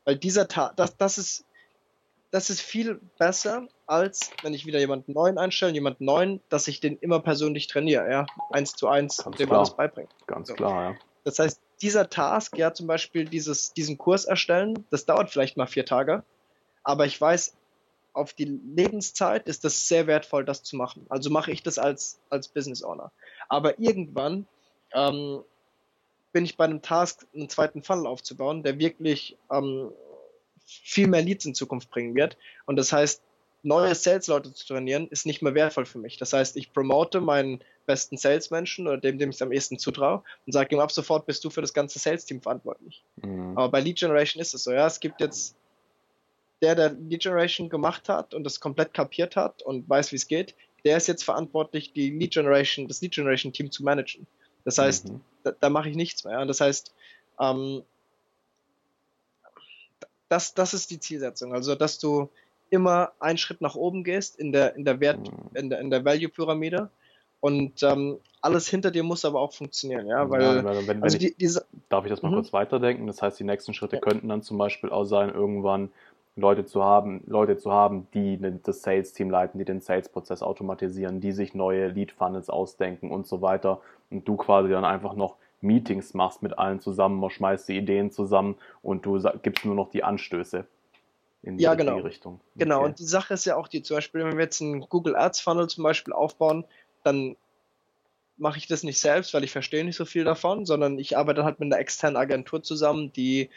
weil 0.04 0.16
dieser 0.16 0.48
Tag, 0.48 0.76
das, 0.76 0.96
das 0.96 1.18
ist, 1.18 1.44
das 2.30 2.50
ist 2.50 2.60
viel 2.60 3.00
besser, 3.18 3.68
als 3.86 4.30
wenn 4.42 4.54
ich 4.54 4.66
wieder 4.66 4.78
jemanden 4.78 5.12
neuen 5.12 5.38
einstelle, 5.38 5.72
jemanden 5.72 6.04
neuen, 6.04 6.40
dass 6.48 6.68
ich 6.68 6.80
den 6.80 6.98
immer 6.98 7.20
persönlich 7.20 7.66
trainiere, 7.68 8.10
ja, 8.10 8.26
eins 8.50 8.72
zu 8.72 8.88
eins, 8.88 9.18
Ganz 9.18 9.36
dem 9.36 9.46
klar. 9.46 9.60
alles 9.60 9.76
beibringe. 9.76 10.08
Ganz 10.26 10.48
so. 10.48 10.54
klar, 10.54 10.90
ja. 10.92 10.96
Das 11.24 11.38
heißt, 11.38 11.60
dieser 11.80 12.10
Task, 12.10 12.56
ja, 12.58 12.72
zum 12.74 12.86
Beispiel 12.86 13.24
dieses, 13.24 13.72
diesen 13.72 13.98
Kurs 13.98 14.24
erstellen, 14.24 14.84
das 14.90 15.06
dauert 15.06 15.30
vielleicht 15.30 15.56
mal 15.56 15.66
vier 15.66 15.86
Tage, 15.86 16.22
aber 16.82 17.06
ich 17.06 17.18
weiß, 17.18 17.54
auf 18.14 18.32
die 18.32 18.44
Lebenszeit 18.44 19.46
ist 19.48 19.64
das 19.64 19.88
sehr 19.88 20.06
wertvoll, 20.06 20.44
das 20.44 20.62
zu 20.62 20.76
machen. 20.76 21.04
Also 21.08 21.30
mache 21.30 21.50
ich 21.50 21.62
das 21.62 21.78
als, 21.78 22.18
als 22.30 22.48
Business 22.48 22.82
Owner. 22.82 23.12
Aber 23.48 23.78
irgendwann 23.78 24.46
ähm, 24.94 25.40
bin 26.32 26.44
ich 26.44 26.56
bei 26.56 26.64
einem 26.64 26.80
Task, 26.80 27.26
einen 27.34 27.48
zweiten 27.48 27.82
Funnel 27.82 28.06
aufzubauen, 28.06 28.62
der 28.62 28.78
wirklich 28.78 29.36
ähm, 29.50 29.90
viel 30.64 31.08
mehr 31.08 31.22
Leads 31.22 31.44
in 31.44 31.54
Zukunft 31.54 31.90
bringen 31.90 32.14
wird. 32.14 32.36
Und 32.66 32.76
das 32.76 32.92
heißt, 32.92 33.20
neue 33.62 33.94
Sales-Leute 33.94 34.52
zu 34.52 34.66
trainieren, 34.66 35.08
ist 35.08 35.26
nicht 35.26 35.42
mehr 35.42 35.54
wertvoll 35.54 35.86
für 35.86 35.98
mich. 35.98 36.16
Das 36.16 36.32
heißt, 36.32 36.56
ich 36.56 36.72
promote 36.72 37.20
meinen 37.20 37.64
besten 37.86 38.16
Salesmenschen 38.16 38.86
oder 38.86 38.98
dem, 38.98 39.18
dem 39.18 39.30
ich 39.30 39.36
es 39.36 39.42
am 39.42 39.52
ehesten 39.52 39.78
zutraue 39.78 40.22
und 40.46 40.52
sage 40.52 40.74
ihm 40.74 40.80
ab 40.80 40.92
sofort, 40.92 41.26
bist 41.26 41.44
du 41.44 41.50
für 41.50 41.60
das 41.60 41.74
ganze 41.74 41.98
Sales-Team 41.98 42.42
verantwortlich. 42.42 43.02
Mhm. 43.16 43.56
Aber 43.56 43.70
bei 43.70 43.80
Lead 43.80 43.98
Generation 43.98 44.40
ist 44.40 44.54
es 44.54 44.64
so, 44.64 44.72
ja, 44.72 44.86
es 44.86 45.00
gibt 45.00 45.20
jetzt 45.20 45.56
der, 46.64 46.74
der 46.74 46.90
Lead 46.92 47.22
Generation 47.22 47.68
gemacht 47.68 48.08
hat 48.08 48.32
und 48.32 48.44
das 48.44 48.58
komplett 48.58 48.94
kapiert 48.94 49.36
hat 49.36 49.62
und 49.62 49.88
weiß, 49.88 50.12
wie 50.12 50.16
es 50.16 50.26
geht, 50.26 50.54
der 50.84 50.96
ist 50.96 51.06
jetzt 51.06 51.24
verantwortlich, 51.24 51.92
die 51.92 52.10
Lead 52.10 52.32
Generation, 52.32 52.88
das 52.88 53.02
Lead 53.02 53.12
Generation 53.12 53.52
Team 53.52 53.70
zu 53.70 53.84
managen. 53.84 54.26
Das 54.64 54.78
heißt, 54.78 55.08
mhm. 55.08 55.20
da, 55.42 55.52
da 55.52 55.68
mache 55.68 55.90
ich 55.90 55.96
nichts 55.96 56.24
mehr. 56.24 56.40
Und 56.40 56.48
das 56.48 56.60
heißt, 56.60 56.94
ähm, 57.38 57.82
das, 60.30 60.54
das 60.54 60.72
ist 60.72 60.90
die 60.90 61.00
Zielsetzung. 61.00 61.52
Also, 61.52 61.74
dass 61.74 61.98
du 61.98 62.30
immer 62.70 63.12
einen 63.20 63.38
Schritt 63.38 63.60
nach 63.60 63.74
oben 63.74 64.04
gehst 64.04 64.36
in 64.36 64.52
der, 64.52 64.74
in 64.74 64.84
der 64.84 65.00
Wert, 65.00 65.20
mhm. 65.20 65.56
in 65.56 65.68
der, 65.70 65.80
in 65.80 65.90
der 65.90 66.04
Value-Pyramide. 66.04 66.90
Und 67.40 67.82
ähm, 67.82 68.18
alles 68.40 68.68
hinter 68.68 68.90
dir 68.90 69.02
muss 69.02 69.26
aber 69.26 69.40
auch 69.40 69.52
funktionieren, 69.52 70.06
ja, 70.06 70.30
weil 70.30 70.42
ja, 70.42 70.64
wenn, 70.64 70.86
wenn 70.86 71.02
also 71.02 71.18
die, 71.18 71.34
diese, 71.34 71.66
darf 71.90 72.04
ich 72.04 72.10
das 72.10 72.22
mal 72.22 72.30
mhm. 72.30 72.36
kurz 72.36 72.54
weiterdenken? 72.54 73.06
Das 73.06 73.20
heißt, 73.20 73.38
die 73.38 73.44
nächsten 73.44 73.74
Schritte 73.74 73.96
ja. 73.96 74.00
könnten 74.00 74.28
dann 74.28 74.42
zum 74.42 74.56
Beispiel 74.56 74.88
auch 74.88 75.04
sein, 75.04 75.28
irgendwann 75.28 75.90
Leute 76.36 76.64
zu 76.64 76.82
haben, 76.82 77.22
Leute 77.26 77.56
zu 77.56 77.70
haben, 77.72 78.08
die 78.12 78.38
das 78.62 78.82
Sales-Team 78.82 79.30
leiten, 79.30 79.58
die 79.58 79.64
den 79.64 79.80
Sales-Prozess 79.80 80.42
automatisieren, 80.42 81.20
die 81.20 81.32
sich 81.32 81.54
neue 81.54 81.88
Lead-Funnels 81.88 82.50
ausdenken 82.50 83.10
und 83.10 83.26
so 83.26 83.40
weiter. 83.40 83.80
Und 84.10 84.26
du 84.26 84.36
quasi 84.36 84.68
dann 84.68 84.84
einfach 84.84 85.14
noch 85.14 85.36
Meetings 85.60 86.12
machst 86.14 86.42
mit 86.42 86.58
allen 86.58 86.80
zusammen, 86.80 87.28
schmeißt 87.30 87.68
die 87.68 87.76
Ideen 87.76 88.10
zusammen 88.10 88.56
und 88.82 89.06
du 89.06 89.22
gibst 89.42 89.64
nur 89.64 89.74
noch 89.74 89.90
die 89.90 90.04
Anstöße 90.04 90.66
in 91.42 91.58
die 91.58 91.64
ja, 91.64 91.74
genau. 91.74 91.98
Richtung. 91.98 92.40
Genau, 92.56 92.78
okay. 92.78 92.86
und 92.86 92.98
die 92.98 93.04
Sache 93.04 93.34
ist 93.34 93.44
ja 93.44 93.56
auch 93.56 93.68
die, 93.68 93.82
zum 93.82 93.96
Beispiel, 93.96 94.24
wenn 94.24 94.36
wir 94.36 94.44
jetzt 94.44 94.60
einen 94.60 94.80
Google 94.80 95.16
Ads 95.16 95.40
Funnel 95.40 95.68
zum 95.68 95.84
Beispiel 95.84 96.12
aufbauen, 96.12 96.64
dann 97.02 97.36
mache 98.36 98.58
ich 98.58 98.66
das 98.66 98.82
nicht 98.82 98.98
selbst, 98.98 99.34
weil 99.34 99.44
ich 99.44 99.52
verstehe 99.52 99.84
nicht 99.84 99.96
so 99.96 100.04
viel 100.04 100.24
davon, 100.24 100.66
sondern 100.66 100.98
ich 100.98 101.16
arbeite 101.16 101.44
halt 101.44 101.60
mit 101.60 101.72
einer 101.72 101.80
externen 101.80 102.16
Agentur 102.16 102.62
zusammen, 102.62 103.12
die 103.12 103.50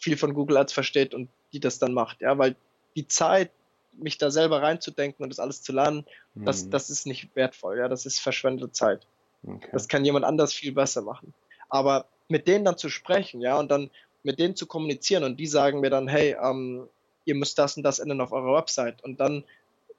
viel 0.00 0.16
von 0.16 0.34
Google 0.34 0.56
Ads 0.56 0.72
versteht 0.72 1.14
und 1.14 1.28
die 1.52 1.60
das 1.60 1.78
dann 1.78 1.94
macht. 1.94 2.20
Ja, 2.20 2.36
weil 2.38 2.56
die 2.96 3.06
Zeit, 3.06 3.50
mich 3.92 4.18
da 4.18 4.30
selber 4.30 4.62
reinzudenken 4.62 5.22
und 5.22 5.30
das 5.30 5.38
alles 5.38 5.62
zu 5.62 5.72
lernen, 5.72 6.06
mhm. 6.34 6.44
das, 6.46 6.68
das 6.70 6.90
ist 6.90 7.06
nicht 7.06 7.34
wertvoll. 7.36 7.78
Ja, 7.78 7.88
das 7.88 8.06
ist 8.06 8.20
verschwendete 8.20 8.72
Zeit. 8.72 9.06
Okay. 9.46 9.68
Das 9.72 9.88
kann 9.88 10.04
jemand 10.04 10.24
anders 10.24 10.52
viel 10.52 10.72
besser 10.72 11.02
machen. 11.02 11.34
Aber 11.68 12.06
mit 12.28 12.48
denen 12.48 12.64
dann 12.64 12.78
zu 12.78 12.88
sprechen, 12.88 13.40
ja, 13.40 13.58
und 13.58 13.70
dann 13.70 13.90
mit 14.22 14.38
denen 14.38 14.56
zu 14.56 14.66
kommunizieren 14.66 15.24
und 15.24 15.38
die 15.38 15.46
sagen 15.46 15.80
mir 15.80 15.90
dann, 15.90 16.08
hey, 16.08 16.36
ähm, 16.42 16.88
ihr 17.24 17.34
müsst 17.34 17.58
das 17.58 17.76
und 17.76 17.82
das 17.82 17.98
ändern 17.98 18.20
auf 18.20 18.32
eurer 18.32 18.56
Website 18.56 19.02
und 19.02 19.20
dann 19.20 19.44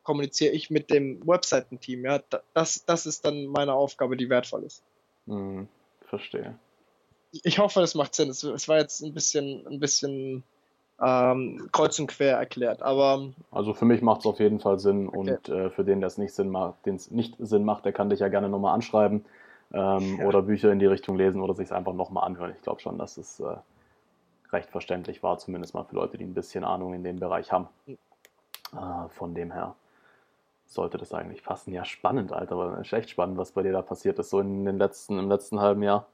kommuniziere 0.03 0.53
ich 0.53 0.69
mit 0.69 0.89
dem 0.89 1.25
Webseitenteam, 1.27 2.05
ja, 2.05 2.21
das, 2.53 2.85
das 2.85 3.05
ist 3.05 3.25
dann 3.25 3.45
meine 3.45 3.73
Aufgabe, 3.73 4.17
die 4.17 4.29
wertvoll 4.29 4.63
ist. 4.63 4.83
Mhm, 5.25 5.67
verstehe. 6.07 6.57
Ich 7.31 7.59
hoffe, 7.59 7.79
das 7.79 7.95
macht 7.95 8.15
Sinn. 8.15 8.29
Es, 8.29 8.43
es 8.43 8.67
war 8.67 8.77
jetzt 8.77 9.01
ein 9.01 9.13
bisschen, 9.13 9.65
ein 9.67 9.79
bisschen 9.79 10.43
ähm, 11.01 11.69
kreuz 11.71 11.97
und 11.99 12.07
quer 12.07 12.37
erklärt. 12.37 12.81
Aber 12.81 13.29
also 13.51 13.73
für 13.73 13.85
mich 13.85 14.01
macht 14.01 14.21
es 14.21 14.25
auf 14.25 14.39
jeden 14.39 14.59
Fall 14.59 14.79
Sinn 14.79 15.07
okay. 15.07 15.17
und 15.17 15.49
äh, 15.49 15.69
für 15.69 15.83
den, 15.83 15.99
der 15.99 16.07
es 16.07 16.17
nicht 16.17 16.33
Sinn 16.33 16.49
macht, 16.49 16.85
den 16.85 16.95
es 16.95 17.09
nicht 17.11 17.35
Sinn 17.39 17.65
macht, 17.65 17.85
der 17.85 17.93
kann 17.93 18.09
dich 18.09 18.19
ja 18.19 18.27
gerne 18.27 18.49
nochmal 18.49 18.73
anschreiben 18.73 19.25
ähm, 19.73 20.19
ja. 20.19 20.25
oder 20.25 20.41
Bücher 20.43 20.71
in 20.71 20.79
die 20.79 20.85
Richtung 20.85 21.17
lesen 21.17 21.41
oder 21.41 21.55
sich 21.55 21.65
es 21.65 21.71
einfach 21.71 21.93
nochmal 21.93 22.25
anhören. 22.25 22.53
Ich 22.55 22.61
glaube 22.61 22.81
schon, 22.81 22.97
dass 22.97 23.17
es 23.17 23.39
äh, 23.39 23.55
recht 24.51 24.69
verständlich 24.69 25.23
war, 25.23 25.37
zumindest 25.37 25.73
mal 25.73 25.83
für 25.83 25.95
Leute, 25.95 26.17
die 26.17 26.25
ein 26.25 26.33
bisschen 26.33 26.63
Ahnung 26.63 26.93
in 26.93 27.03
dem 27.03 27.19
Bereich 27.19 27.51
haben. 27.51 27.67
Mhm. 27.85 27.97
Äh, 28.73 29.09
von 29.09 29.33
dem 29.33 29.51
her 29.51 29.75
sollte 30.67 30.97
das 30.97 31.13
eigentlich 31.13 31.43
passen. 31.43 31.73
Ja, 31.73 31.83
spannend, 31.83 32.31
Alter. 32.31 32.79
Ist 32.79 32.93
echt 32.93 33.09
spannend, 33.09 33.37
was 33.37 33.51
bei 33.51 33.63
dir 33.63 33.73
da 33.73 33.81
passiert 33.81 34.19
ist, 34.19 34.29
so 34.29 34.39
in 34.39 34.65
den 34.65 34.77
letzten, 34.77 35.19
im 35.19 35.29
letzten 35.29 35.59
halben 35.59 35.83
Jahr. 35.83 36.05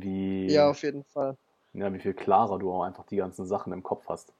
Wie, 0.00 0.50
ja, 0.50 0.70
auf 0.70 0.82
jeden 0.82 1.04
Fall 1.04 1.36
ja, 1.74 1.92
wie 1.92 1.98
viel 1.98 2.14
klarer 2.14 2.58
du 2.58 2.72
auch 2.72 2.82
einfach 2.82 3.06
die 3.06 3.16
ganzen 3.16 3.46
Sachen 3.46 3.72
im 3.72 3.82
Kopf 3.82 4.04
hast. 4.08 4.32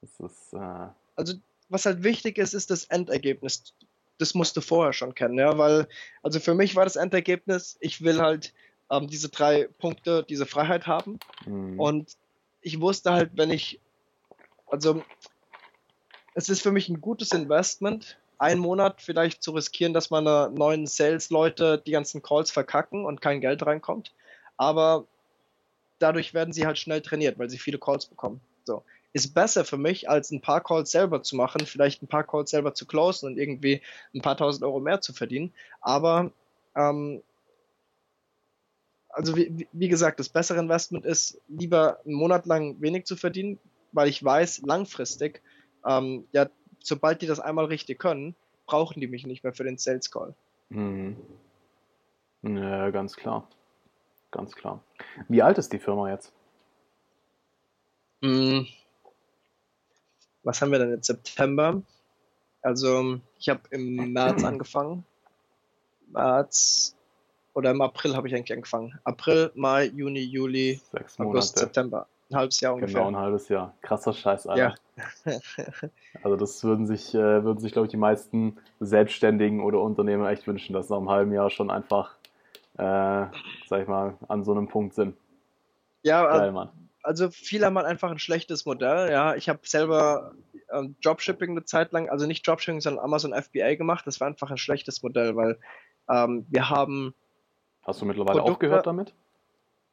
Das 0.00 0.30
ist, 0.30 0.52
äh 0.54 0.88
also, 1.16 1.34
was 1.68 1.86
halt 1.86 2.02
wichtig 2.02 2.38
ist, 2.38 2.54
ist 2.54 2.70
das 2.70 2.84
Endergebnis. 2.86 3.74
Das 4.18 4.34
musst 4.34 4.56
du 4.56 4.60
vorher 4.60 4.92
schon 4.92 5.14
kennen, 5.14 5.38
ja, 5.38 5.56
weil, 5.56 5.86
also 6.22 6.40
für 6.40 6.54
mich 6.54 6.76
war 6.76 6.84
das 6.84 6.96
Endergebnis, 6.96 7.76
ich 7.80 8.02
will 8.02 8.20
halt 8.20 8.52
ähm, 8.90 9.06
diese 9.06 9.28
drei 9.28 9.68
Punkte, 9.78 10.24
diese 10.28 10.46
Freiheit 10.46 10.86
haben. 10.86 11.18
Mhm. 11.46 11.78
Und 11.78 12.16
ich 12.60 12.80
wusste 12.80 13.12
halt, 13.12 13.30
wenn 13.34 13.50
ich, 13.50 13.80
also, 14.66 15.02
es 16.34 16.48
ist 16.48 16.62
für 16.62 16.72
mich 16.72 16.88
ein 16.88 17.00
gutes 17.00 17.32
Investment, 17.32 18.18
einen 18.38 18.60
Monat 18.60 19.00
vielleicht 19.00 19.42
zu 19.42 19.52
riskieren, 19.52 19.92
dass 19.92 20.10
meine 20.10 20.50
neuen 20.52 20.86
Sales-Leute 20.86 21.80
die 21.84 21.92
ganzen 21.92 22.22
Calls 22.22 22.50
verkacken 22.50 23.04
und 23.04 23.20
kein 23.20 23.40
Geld 23.40 23.64
reinkommt. 23.64 24.12
Aber 24.56 25.06
dadurch 26.02 26.34
werden 26.34 26.52
sie 26.52 26.66
halt 26.66 26.78
schnell 26.78 27.00
trainiert, 27.00 27.38
weil 27.38 27.48
sie 27.48 27.58
viele 27.58 27.78
Calls 27.78 28.06
bekommen. 28.06 28.40
So. 28.64 28.84
Ist 29.12 29.34
besser 29.34 29.64
für 29.64 29.76
mich, 29.76 30.08
als 30.08 30.30
ein 30.30 30.40
paar 30.40 30.62
Calls 30.62 30.90
selber 30.90 31.22
zu 31.22 31.36
machen, 31.36 31.66
vielleicht 31.66 32.02
ein 32.02 32.08
paar 32.08 32.24
Calls 32.24 32.50
selber 32.50 32.74
zu 32.74 32.86
closen 32.86 33.28
und 33.28 33.38
irgendwie 33.38 33.82
ein 34.14 34.22
paar 34.22 34.36
tausend 34.36 34.64
Euro 34.64 34.80
mehr 34.80 35.00
zu 35.00 35.12
verdienen. 35.12 35.52
Aber 35.80 36.32
ähm, 36.74 37.22
also 39.10 39.36
wie, 39.36 39.68
wie, 39.72 39.88
gesagt, 39.88 40.18
das 40.18 40.30
bessere 40.30 40.58
Investment 40.58 41.04
ist, 41.04 41.40
lieber 41.48 42.00
einen 42.04 42.14
Monat 42.14 42.46
lang 42.46 42.80
wenig 42.80 43.04
zu 43.04 43.16
verdienen, 43.16 43.58
weil 43.92 44.08
ich 44.08 44.24
weiß, 44.24 44.62
langfristig, 44.62 45.42
ähm, 45.86 46.26
ja, 46.32 46.48
sobald 46.82 47.20
die 47.20 47.26
das 47.26 47.38
einmal 47.38 47.66
richtig 47.66 47.98
können, 47.98 48.34
brauchen 48.64 49.00
die 49.00 49.08
mich 49.08 49.26
nicht 49.26 49.44
mehr 49.44 49.52
für 49.52 49.64
den 49.64 49.76
Sales 49.76 50.10
Call. 50.10 50.34
Mhm. 50.70 51.18
Ja, 52.42 52.90
ganz 52.90 53.14
klar 53.14 53.46
ganz 54.32 54.54
klar. 54.56 54.82
Wie 55.28 55.42
alt 55.42 55.58
ist 55.58 55.72
die 55.72 55.78
Firma 55.78 56.10
jetzt? 56.10 56.32
Hm. 58.22 58.66
Was 60.42 60.60
haben 60.60 60.72
wir 60.72 60.80
denn 60.80 60.90
jetzt? 60.90 61.06
September? 61.06 61.82
Also, 62.62 63.20
ich 63.38 63.48
habe 63.48 63.60
im 63.70 64.12
März 64.12 64.42
angefangen. 64.44 65.04
März 66.08 66.96
oder 67.54 67.70
im 67.70 67.80
April 67.80 68.16
habe 68.16 68.28
ich 68.28 68.34
eigentlich 68.34 68.52
angefangen. 68.52 68.98
April, 69.04 69.50
Mai, 69.54 69.86
Juni, 69.86 70.20
Juli, 70.20 70.80
Sechs 70.90 71.18
August, 71.20 71.58
September. 71.58 72.06
Ein 72.30 72.36
halbes 72.36 72.60
Jahr 72.60 72.74
ungefähr. 72.74 72.94
Genau, 72.94 73.08
ein 73.08 73.16
halbes 73.16 73.48
Jahr. 73.48 73.74
Krasser 73.82 74.14
Scheiß, 74.14 74.46
Alter. 74.46 74.74
Ja. 75.26 75.32
also 76.22 76.36
das 76.36 76.64
würden 76.64 76.86
sich, 76.86 77.14
äh, 77.14 77.44
würden 77.44 77.60
sich, 77.60 77.72
glaube 77.72 77.86
ich, 77.86 77.90
die 77.90 77.98
meisten 77.98 78.56
Selbstständigen 78.80 79.60
oder 79.60 79.80
Unternehmer 79.80 80.30
echt 80.30 80.46
wünschen, 80.46 80.72
dass 80.72 80.88
nach 80.88 80.96
einem 80.96 81.10
halben 81.10 81.32
Jahr 81.32 81.50
schon 81.50 81.70
einfach 81.70 82.16
äh, 82.82 83.26
sag 83.68 83.82
ich 83.82 83.88
mal, 83.88 84.18
an 84.28 84.44
so 84.44 84.52
einem 84.52 84.68
Punkt 84.68 84.94
sind. 84.94 85.16
Ja, 86.02 86.24
Geil, 86.26 86.50
Mann. 86.50 86.70
also 87.02 87.30
viele 87.30 87.66
haben 87.66 87.76
halt 87.76 87.86
einfach 87.86 88.10
ein 88.10 88.18
schlechtes 88.18 88.66
Modell. 88.66 89.10
Ja, 89.10 89.36
ich 89.36 89.48
habe 89.48 89.60
selber 89.62 90.32
äh, 90.68 90.82
Dropshipping 91.02 91.50
eine 91.50 91.64
Zeit 91.64 91.92
lang, 91.92 92.10
also 92.10 92.26
nicht 92.26 92.46
Dropshipping, 92.46 92.80
sondern 92.80 93.04
Amazon 93.04 93.32
FBA 93.40 93.76
gemacht. 93.76 94.06
Das 94.06 94.20
war 94.20 94.26
einfach 94.26 94.50
ein 94.50 94.58
schlechtes 94.58 95.02
Modell, 95.02 95.36
weil 95.36 95.58
ähm, 96.08 96.44
wir 96.50 96.70
haben. 96.70 97.14
Hast 97.84 98.00
du 98.00 98.04
mittlerweile 98.04 98.40
Produkte, 98.40 98.52
aufgehört 98.52 98.86
damit? 98.86 99.14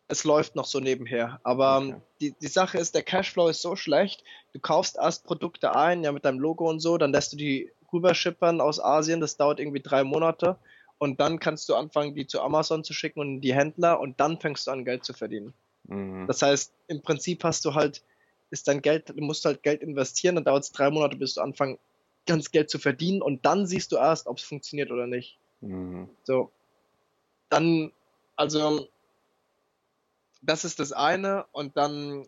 Es 0.07 0.23
läuft 0.23 0.55
noch 0.55 0.65
so 0.65 0.79
nebenher. 0.79 1.39
Aber 1.43 1.77
okay. 1.77 1.95
die, 2.21 2.35
die 2.41 2.47
Sache 2.47 2.79
ist, 2.79 2.95
der 2.95 3.03
Cashflow 3.03 3.49
ist 3.49 3.61
so 3.61 3.75
schlecht. 3.75 4.23
Du 4.53 4.59
kaufst 4.59 4.97
erst 4.97 5.25
Produkte 5.25 5.75
ein, 5.75 6.03
ja, 6.03 6.11
mit 6.11 6.25
deinem 6.25 6.39
Logo 6.39 6.67
und 6.67 6.79
so, 6.79 6.97
dann 6.97 7.11
lässt 7.11 7.33
du 7.33 7.37
die 7.37 7.71
rüberschippern 7.93 8.61
aus 8.61 8.83
Asien. 8.83 9.21
Das 9.21 9.37
dauert 9.37 9.59
irgendwie 9.59 9.81
drei 9.81 10.03
Monate 10.03 10.57
und 10.99 11.19
dann 11.19 11.39
kannst 11.39 11.67
du 11.69 11.75
anfangen, 11.75 12.13
die 12.13 12.27
zu 12.27 12.41
Amazon 12.41 12.83
zu 12.83 12.93
schicken 12.93 13.19
und 13.19 13.41
die 13.41 13.55
Händler 13.55 13.99
und 13.99 14.19
dann 14.19 14.39
fängst 14.39 14.67
du 14.67 14.71
an, 14.71 14.85
Geld 14.85 15.03
zu 15.03 15.13
verdienen. 15.13 15.53
Mhm. 15.87 16.27
Das 16.27 16.41
heißt, 16.41 16.73
im 16.87 17.01
Prinzip 17.01 17.43
hast 17.43 17.65
du 17.65 17.73
halt, 17.73 18.03
ist 18.51 18.67
dein 18.67 18.81
Geld, 18.81 19.09
du 19.09 19.21
musst 19.23 19.45
halt 19.45 19.63
Geld 19.63 19.81
investieren, 19.81 20.35
dann 20.35 20.43
dauert 20.43 20.63
es 20.63 20.71
drei 20.71 20.91
Monate, 20.91 21.15
bis 21.15 21.33
du 21.35 21.41
anfangen, 21.41 21.79
ganz 22.25 22.51
Geld 22.51 22.69
zu 22.69 22.77
verdienen 22.77 23.21
und 23.21 23.45
dann 23.45 23.65
siehst 23.65 23.91
du 23.91 23.95
erst, 23.95 24.27
ob 24.27 24.37
es 24.37 24.43
funktioniert 24.43 24.91
oder 24.91 25.07
nicht. 25.07 25.39
Mhm. 25.61 26.09
So. 26.23 26.51
Dann, 27.49 27.91
also, 28.35 28.87
das 30.41 30.65
ist 30.65 30.79
das 30.79 30.91
eine 30.91 31.45
und 31.53 31.75
dann 31.77 32.27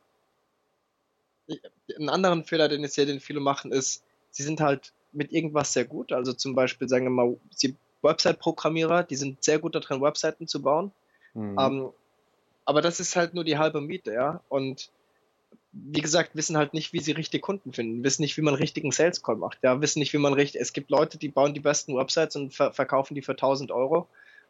einen 1.97 2.09
anderen 2.09 2.45
Fehler, 2.45 2.69
den 2.69 2.83
ich 2.83 2.93
sehe, 2.93 3.05
den 3.05 3.19
viele 3.19 3.41
machen, 3.41 3.73
ist, 3.73 4.03
sie 4.29 4.43
sind 4.43 4.61
halt 4.61 4.93
mit 5.11 5.33
irgendwas 5.33 5.73
sehr 5.73 5.83
gut. 5.83 6.13
Also 6.13 6.31
zum 6.31 6.55
Beispiel, 6.55 6.87
sagen 6.87 7.05
wir 7.05 7.09
mal, 7.09 7.37
sie 7.51 7.75
Website-Programmierer, 8.01 9.03
die 9.03 9.15
sind 9.15 9.43
sehr 9.43 9.59
gut 9.59 9.75
darin, 9.75 10.01
Webseiten 10.01 10.47
zu 10.47 10.61
bauen. 10.61 10.91
Mhm. 11.33 11.57
Ähm, 11.59 11.89
aber 12.65 12.81
das 12.81 12.99
ist 12.99 13.15
halt 13.15 13.33
nur 13.33 13.43
die 13.43 13.57
halbe 13.57 13.81
Miete, 13.81 14.13
ja. 14.13 14.41
Und 14.49 14.89
wie 15.73 16.01
gesagt, 16.01 16.35
wissen 16.35 16.57
halt 16.57 16.73
nicht, 16.73 16.93
wie 16.93 16.99
sie 16.99 17.13
richtig 17.13 17.41
Kunden 17.41 17.71
finden, 17.73 18.03
wissen 18.03 18.21
nicht, 18.21 18.37
wie 18.37 18.41
man 18.41 18.55
richtigen 18.55 18.91
Sales 18.91 19.23
Call 19.23 19.37
macht, 19.37 19.59
ja, 19.63 19.79
wissen 19.81 19.99
nicht, 19.99 20.13
wie 20.13 20.17
man 20.17 20.33
richtig, 20.33 20.61
es 20.61 20.73
gibt 20.73 20.91
Leute, 20.91 21.17
die 21.17 21.29
bauen 21.29 21.53
die 21.53 21.59
besten 21.59 21.95
Websites 21.95 22.35
und 22.35 22.53
ver 22.53 22.73
verkaufen 22.73 23.15
die 23.15 23.21
für 23.21 23.33
1000 23.33 23.71
Euro. 23.71 24.07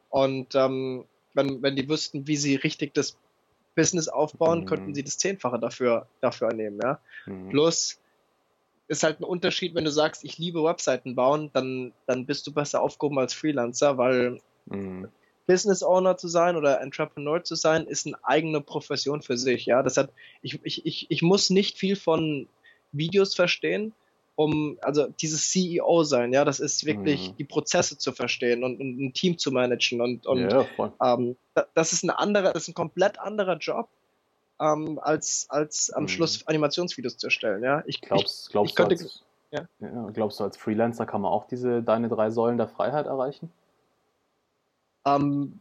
Und 0.10 0.56
ähm, 0.56 1.06
wenn, 1.34 1.62
wenn 1.62 1.76
die 1.76 1.88
wüssten, 1.88 2.28
wie 2.28 2.38
sie 2.38 2.56
richtig 2.56 2.94
das 2.94 3.18
Business 3.76 4.08
aufbauen, 4.08 4.62
mhm. 4.62 4.66
könnten 4.66 4.96
sie 4.96 5.04
das 5.04 5.18
Zehnfache 5.18 5.60
dafür, 5.60 6.08
dafür 6.20 6.50
annehmen, 6.50 6.80
ja. 6.84 7.00
Mhm. 7.26 7.50
Plus 7.50 8.01
ist 8.92 9.04
halt 9.04 9.22
ein 9.22 9.24
Unterschied, 9.24 9.74
wenn 9.74 9.86
du 9.86 9.92
sagst, 9.92 10.26
ich 10.26 10.38
liebe 10.38 10.66
Webseiten 10.66 11.16
bauen, 11.16 11.50
dann, 11.54 11.94
dann 12.08 12.26
bist 12.26 12.46
du 12.46 12.52
besser 12.52 12.82
aufgehoben 12.82 13.20
als 13.20 13.34
Freelancer, 13.34 13.98
weil 13.98 14.42
mhm. 14.66 15.08
Business 15.48 15.82
Owner 15.82 16.18
zu 16.18 16.28
sein 16.28 16.58
oder 16.58 16.82
Entrepreneur 16.82 17.42
zu 17.42 17.56
sein, 17.56 17.88
ist 17.88 18.06
eine 18.06 18.18
eigene 18.24 18.60
Profession 18.60 19.22
für 19.22 19.38
sich, 19.38 19.66
ja. 19.66 19.82
Das 19.82 19.96
hat, 19.96 20.12
ich, 20.42 20.60
ich, 20.64 20.86
ich, 20.86 21.08
ich 21.10 21.22
muss 21.22 21.50
nicht 21.50 21.78
viel 21.78 21.96
von 21.96 22.50
Videos 22.92 23.34
verstehen, 23.34 23.94
um, 24.36 24.78
also 24.82 25.08
dieses 25.08 25.50
CEO 25.50 26.04
sein, 26.04 26.34
ja, 26.34 26.44
das 26.44 26.60
ist 26.60 26.86
wirklich 26.86 27.32
mhm. 27.32 27.38
die 27.38 27.46
Prozesse 27.46 27.98
zu 27.98 28.12
verstehen 28.12 28.62
und, 28.62 28.82
und, 28.82 29.00
ein 29.00 29.14
Team 29.14 29.38
zu 29.38 29.54
managen 29.54 30.02
und, 30.02 30.28
und 30.28 30.50
ja, 30.50 30.68
ähm, 31.02 31.38
das 31.74 31.94
ist 31.94 32.04
ein 32.04 32.10
anderer, 32.10 32.52
das 32.52 32.64
ist 32.64 32.70
ein 32.70 32.74
komplett 32.74 33.20
anderer 33.20 33.56
Job, 33.56 33.88
ähm, 34.62 35.00
als, 35.02 35.48
als 35.50 35.90
am 35.92 36.04
mhm. 36.04 36.08
Schluss 36.08 36.48
Animationsvideos 36.48 37.18
zu 37.18 37.28
erstellen, 37.28 37.64
ja. 37.64 37.84
Ich 37.88 38.00
glaubst, 38.02 38.48
ich, 38.48 38.52
glaubst 38.52 38.72
ich 38.72 38.76
könnte, 38.76 38.96
du 38.96 39.04
als, 39.04 39.24
ja. 39.52 39.68
Ja, 39.80 40.10
glaubst 40.14 40.40
du 40.40 40.44
als 40.44 40.56
Freelancer 40.56 41.06
kann 41.06 41.22
man 41.22 41.32
auch 41.32 41.48
diese 41.48 41.82
deine 41.82 42.08
drei 42.08 42.30
Säulen 42.30 42.58
der 42.58 42.68
Freiheit 42.68 43.08
erreichen? 43.08 43.52
Ähm, 45.06 45.60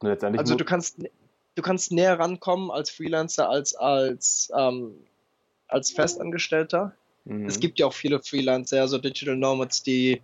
also 0.00 0.54
du 0.54 0.64
kannst 0.64 0.98
du 1.56 1.62
kannst 1.62 1.90
näher 1.90 2.20
rankommen 2.20 2.70
als 2.70 2.88
Freelancer 2.88 3.48
als 3.48 3.74
als 3.74 4.52
ähm, 4.56 4.94
als 5.66 5.90
Festangestellter. 5.90 6.94
Mhm. 7.24 7.46
Es 7.46 7.58
gibt 7.58 7.80
ja 7.80 7.86
auch 7.86 7.92
viele 7.92 8.20
Freelancer, 8.20 8.80
also 8.80 8.98
Digital 8.98 9.36
Nomads, 9.36 9.82
die 9.82 10.22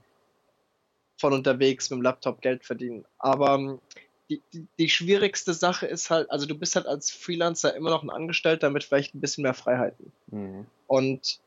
von 1.16 1.32
unterwegs 1.32 1.90
mit 1.90 1.98
dem 1.98 2.02
Laptop 2.02 2.40
Geld 2.40 2.64
verdienen. 2.64 3.04
Aber 3.18 3.54
ähm, 3.56 3.80
die, 4.30 4.42
die, 4.52 4.66
die, 4.78 4.88
schwierigste 4.88 5.52
Sache 5.52 5.86
ist 5.86 6.10
halt, 6.10 6.30
also 6.30 6.46
du 6.46 6.54
bist 6.54 6.76
halt 6.76 6.86
als 6.86 7.10
Freelancer 7.10 7.74
immer 7.74 7.90
noch 7.90 8.02
ein 8.02 8.10
Angestellter 8.10 8.70
mit 8.70 8.84
vielleicht 8.84 9.14
ein 9.14 9.20
bisschen 9.20 9.42
mehr 9.42 9.54
Freiheiten. 9.54 10.12
Mhm. 10.28 10.66
Und 10.86 11.40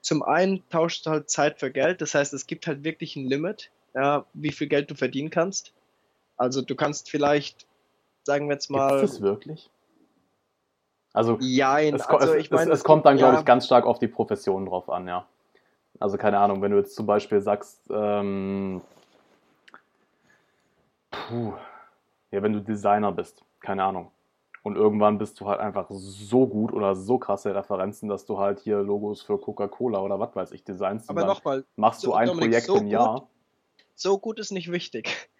zum 0.00 0.22
einen 0.22 0.68
tauschst 0.70 1.06
du 1.06 1.10
halt 1.10 1.30
Zeit 1.30 1.58
für 1.58 1.70
Geld, 1.70 2.00
das 2.00 2.14
heißt, 2.14 2.32
es 2.32 2.46
gibt 2.46 2.66
halt 2.66 2.84
wirklich 2.84 3.16
ein 3.16 3.26
Limit, 3.26 3.70
ja, 3.94 4.24
wie 4.34 4.52
viel 4.52 4.66
Geld 4.66 4.90
du 4.90 4.94
verdienen 4.94 5.30
kannst. 5.30 5.72
Also 6.36 6.62
du 6.62 6.74
kannst 6.74 7.10
vielleicht 7.10 7.66
sagen 8.26 8.48
wir 8.48 8.54
jetzt 8.54 8.70
mal. 8.70 9.02
Ist 9.02 9.12
es 9.12 9.22
wirklich? 9.22 9.70
Also, 11.14 11.38
ja, 11.40 11.80
es, 11.80 12.02
also 12.02 12.34
es, 12.34 12.42
ich 12.42 12.50
mein, 12.50 12.68
es, 12.68 12.80
es 12.80 12.84
kommt 12.84 13.06
dann, 13.06 13.16
ja. 13.16 13.28
glaube 13.28 13.38
ich, 13.38 13.46
ganz 13.46 13.64
stark 13.64 13.86
auf 13.86 13.98
die 13.98 14.08
Profession 14.08 14.66
drauf 14.66 14.90
an, 14.90 15.08
ja. 15.08 15.26
Also 15.98 16.18
keine 16.18 16.38
Ahnung, 16.38 16.60
wenn 16.60 16.72
du 16.72 16.76
jetzt 16.76 16.94
zum 16.94 17.06
Beispiel 17.06 17.40
sagst, 17.40 17.80
ähm, 17.90 18.82
puh, 21.10 21.54
ja, 22.30 22.42
wenn 22.42 22.52
du 22.52 22.60
Designer 22.60 23.12
bist, 23.12 23.44
keine 23.60 23.84
Ahnung. 23.84 24.10
Und 24.62 24.74
irgendwann 24.74 25.18
bist 25.18 25.40
du 25.40 25.46
halt 25.46 25.60
einfach 25.60 25.86
so 25.90 26.48
gut 26.48 26.72
oder 26.72 26.96
so 26.96 27.18
krasse 27.18 27.54
Referenzen, 27.54 28.08
dass 28.08 28.26
du 28.26 28.38
halt 28.38 28.58
hier 28.58 28.78
Logos 28.78 29.22
für 29.22 29.38
Coca-Cola 29.38 30.00
oder 30.00 30.18
was 30.18 30.34
weiß 30.34 30.50
ich 30.50 30.64
designst. 30.64 31.08
Aber 31.08 31.24
nochmal, 31.24 31.64
machst 31.76 32.02
du 32.02 32.14
ein 32.14 32.26
Dominik, 32.26 32.50
Projekt 32.50 32.66
so 32.66 32.76
im 32.78 32.88
Jahr. 32.88 33.20
Gut, 33.20 33.28
so 33.94 34.18
gut 34.18 34.40
ist 34.40 34.50
nicht 34.50 34.72
wichtig. 34.72 35.30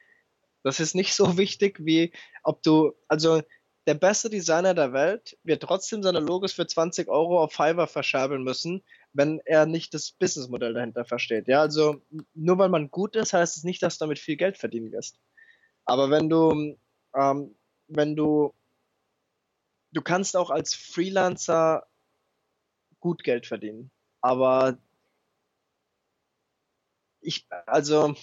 Das 0.62 0.78
ist 0.78 0.94
nicht 0.94 1.14
so 1.14 1.36
wichtig, 1.38 1.84
wie 1.84 2.12
ob 2.44 2.62
du, 2.62 2.92
also 3.08 3.42
der 3.86 3.94
beste 3.94 4.30
Designer 4.30 4.74
der 4.74 4.92
Welt 4.92 5.36
wird 5.42 5.62
trotzdem 5.62 6.02
seine 6.02 6.20
Logos 6.20 6.52
für 6.52 6.66
20 6.66 7.08
Euro 7.08 7.42
auf 7.42 7.52
Fiverr 7.52 7.86
verscherbeln 7.86 8.42
müssen, 8.42 8.82
wenn 9.12 9.40
er 9.44 9.66
nicht 9.66 9.94
das 9.94 10.12
Businessmodell 10.12 10.74
dahinter 10.74 11.04
versteht. 11.04 11.48
Ja, 11.48 11.60
also 11.60 12.00
nur 12.34 12.58
weil 12.58 12.68
man 12.68 12.90
gut 12.90 13.16
ist, 13.16 13.32
heißt 13.32 13.56
es 13.56 13.64
nicht, 13.64 13.82
dass 13.82 13.98
du 13.98 14.04
damit 14.04 14.18
viel 14.18 14.36
Geld 14.36 14.56
verdienen 14.56 14.92
wirst. 14.92 15.18
Aber 15.86 16.10
wenn 16.10 16.28
du, 16.28 16.76
ähm, 17.14 17.54
wenn 17.88 18.16
du, 18.16 18.52
du 19.92 20.02
kannst 20.02 20.36
auch 20.36 20.50
als 20.50 20.74
Freelancer 20.74 21.86
gut 23.00 23.22
Geld 23.22 23.46
verdienen. 23.46 23.90
Aber 24.20 24.76
ich, 27.20 27.46
also 27.66 28.14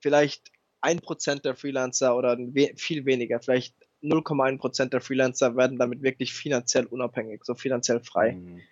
vielleicht 0.00 0.52
1% 0.82 1.42
der 1.42 1.56
Freelancer 1.56 2.16
oder 2.16 2.36
viel 2.76 3.04
weniger, 3.06 3.40
vielleicht 3.40 3.74
0,1% 4.02 4.90
der 4.90 5.00
Freelancer 5.00 5.56
werden 5.56 5.78
damit 5.78 6.02
wirklich 6.02 6.32
finanziell 6.32 6.86
unabhängig, 6.86 7.44
so 7.44 7.54
finanziell 7.54 8.00
frei. 8.00 8.32
Mhm. 8.32 8.62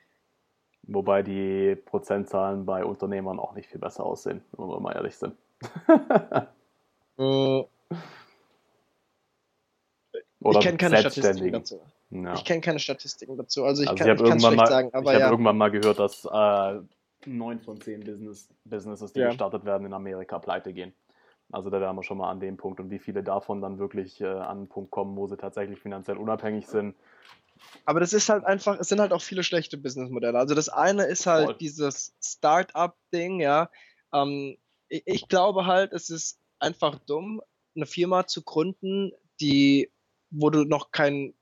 Wobei 0.83 1.23
die 1.23 1.75
Prozentzahlen 1.75 2.65
bei 2.65 2.85
Unternehmern 2.85 3.41
auch 3.41 3.55
nicht 3.55 3.69
viel 3.69 3.81
besser 3.81 4.05
aussehen, 4.05 4.43
wenn 4.53 4.69
wir 4.69 4.79
mal 4.79 4.95
ehrlich 4.95 5.17
sind. 5.17 5.35
Mm. 7.17 7.63
Oder 10.47 10.59
ich 10.59 10.65
kenne 10.65 10.79
keine 10.79 10.99
Statistiken 10.99 11.53
dazu. 11.53 11.81
Ja. 12.11 12.35
Ich 12.35 12.45
kenne 12.45 12.61
keine 12.61 12.79
Statistiken 12.79 13.37
dazu. 13.37 13.65
Also 13.65 13.83
ich 13.83 13.89
also 13.89 14.05
kann 14.05 14.37
es 14.37 14.43
schlecht 14.43 14.57
mal, 14.57 14.67
sagen. 14.67 14.91
Aber 14.93 15.13
ich 15.13 15.19
ja. 15.19 15.25
habe 15.25 15.35
irgendwann 15.35 15.57
mal 15.57 15.71
gehört, 15.71 15.99
dass 15.99 16.25
äh, 16.25 16.81
9 17.27 17.61
von 17.61 17.81
10 17.81 18.01
Business, 18.01 18.49
Businesses, 18.65 19.13
die 19.13 19.21
ja. 19.21 19.29
gestartet 19.29 19.65
werden, 19.65 19.87
in 19.87 19.93
Amerika 19.93 20.39
pleite 20.39 20.73
gehen. 20.73 20.93
Also 21.53 21.71
da 21.71 21.81
wären 21.81 21.95
wir 21.97 22.03
schon 22.03 22.19
mal 22.19 22.31
an 22.31 22.41
dem 22.41 22.57
Punkt. 22.57 22.81
Und 22.81 22.91
wie 22.91 22.99
viele 22.99 23.23
davon 23.23 23.61
dann 23.61 23.79
wirklich 23.79 24.21
äh, 24.21 24.27
an 24.27 24.59
einen 24.59 24.69
Punkt 24.69 24.91
kommen, 24.91 25.17
wo 25.17 25.27
sie 25.27 25.37
tatsächlich 25.37 25.79
finanziell 25.79 26.17
unabhängig 26.17 26.67
sind. 26.67 26.95
Aber 27.85 28.01
das 28.01 28.13
ist 28.13 28.29
halt 28.29 28.45
einfach, 28.45 28.79
es 28.79 28.89
sind 28.89 29.01
halt 29.01 29.13
auch 29.13 29.23
viele 29.23 29.43
schlechte 29.43 29.79
Businessmodelle. 29.79 30.39
Also 30.39 30.55
das 30.55 30.69
eine 30.69 31.05
ist 31.05 31.27
halt 31.27 31.47
Voll. 31.47 31.57
dieses 31.59 32.15
Start-up-Ding, 32.23 33.41
ja. 33.41 33.71
Ähm, 34.13 34.57
ich, 34.89 35.03
ich 35.07 35.29
glaube 35.29 35.67
halt, 35.67 35.93
es 35.93 36.11
ist 36.11 36.39
einfach 36.59 36.99
dumm, 37.07 37.41
eine 37.75 37.87
Firma 37.87 38.27
zu 38.27 38.43
gründen, 38.43 39.13
die, 39.41 39.91
wo 40.37 40.51
du 40.51 40.65
noch 40.65 40.91
kein 40.93 41.35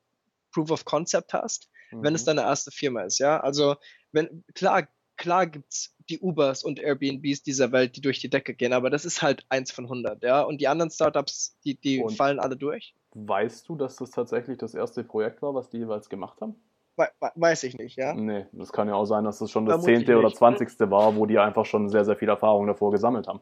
Proof 0.53 0.71
of 0.71 0.85
Concept 0.85 1.33
hast, 1.33 1.69
mhm. 1.91 2.03
wenn 2.03 2.15
es 2.15 2.23
mhm. 2.23 2.27
deine 2.27 2.43
erste 2.43 2.71
Firma 2.71 3.03
ist, 3.03 3.19
ja. 3.19 3.41
Also 3.41 3.77
wenn, 4.13 4.45
klar, 4.55 4.89
klar 5.17 5.47
gibt's 5.47 5.95
die 6.09 6.21
Ubers 6.21 6.63
und 6.63 6.79
Airbnbs 6.79 7.43
dieser 7.43 7.73
Welt, 7.73 7.97
die 7.97 8.01
durch 8.01 8.21
die 8.21 8.31
Decke 8.31 8.55
gehen, 8.55 8.73
aber 8.73 8.91
das 8.91 9.05
ist 9.05 9.23
halt 9.23 9.45
eins 9.49 9.73
von 9.73 9.85
100, 9.85 10.23
ja. 10.23 10.43
Und 10.43 10.61
die 10.61 10.69
anderen 10.69 10.91
Startups, 10.91 11.59
die, 11.65 11.75
die 11.75 12.05
fallen 12.17 12.39
alle 12.39 12.57
durch. 12.57 12.95
Weißt 13.15 13.69
du, 13.69 13.77
dass 13.77 13.97
das 13.97 14.11
tatsächlich 14.11 14.59
das 14.59 14.75
erste 14.75 15.05
Projekt 15.05 15.43
war, 15.43 15.55
was 15.55 15.71
die 15.71 15.79
jeweils 15.79 16.09
gemacht 16.09 16.41
haben? 16.41 16.57
We 16.97 17.09
weiß 17.35 17.65
ich 17.65 17.77
nicht, 17.77 17.97
ja. 17.97 18.15
Nee, 18.15 18.47
das 18.53 18.73
kann 18.73 18.87
ja 18.87 18.95
auch 18.95 19.05
sein, 19.05 19.25
dass 19.25 19.41
das 19.41 19.51
schon 19.51 19.67
das 19.67 19.83
zehnte 19.83 20.17
oder 20.17 20.33
zwanzigste 20.33 20.91
war, 20.91 21.17
wo 21.17 21.27
die 21.27 21.39
einfach 21.39 21.65
schon 21.65 21.89
sehr, 21.89 22.05
sehr 22.05 22.17
viel 22.17 22.29
Erfahrung 22.29 22.69
davor 22.69 22.93
gesammelt 22.93 23.27
haben. 23.27 23.41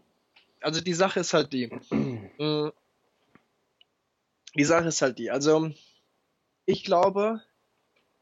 Also 0.63 0.81
die 0.81 0.95
Sache 0.95 1.21
ist 1.21 1.35
halt 1.35 1.53
die. 1.53 1.71
Die 4.57 4.65
Sache 4.65 4.89
ist 4.89 5.03
halt 5.03 5.19
die. 5.19 5.31
Also 5.31 5.71
ich 6.67 6.85
glaube, 6.85 7.41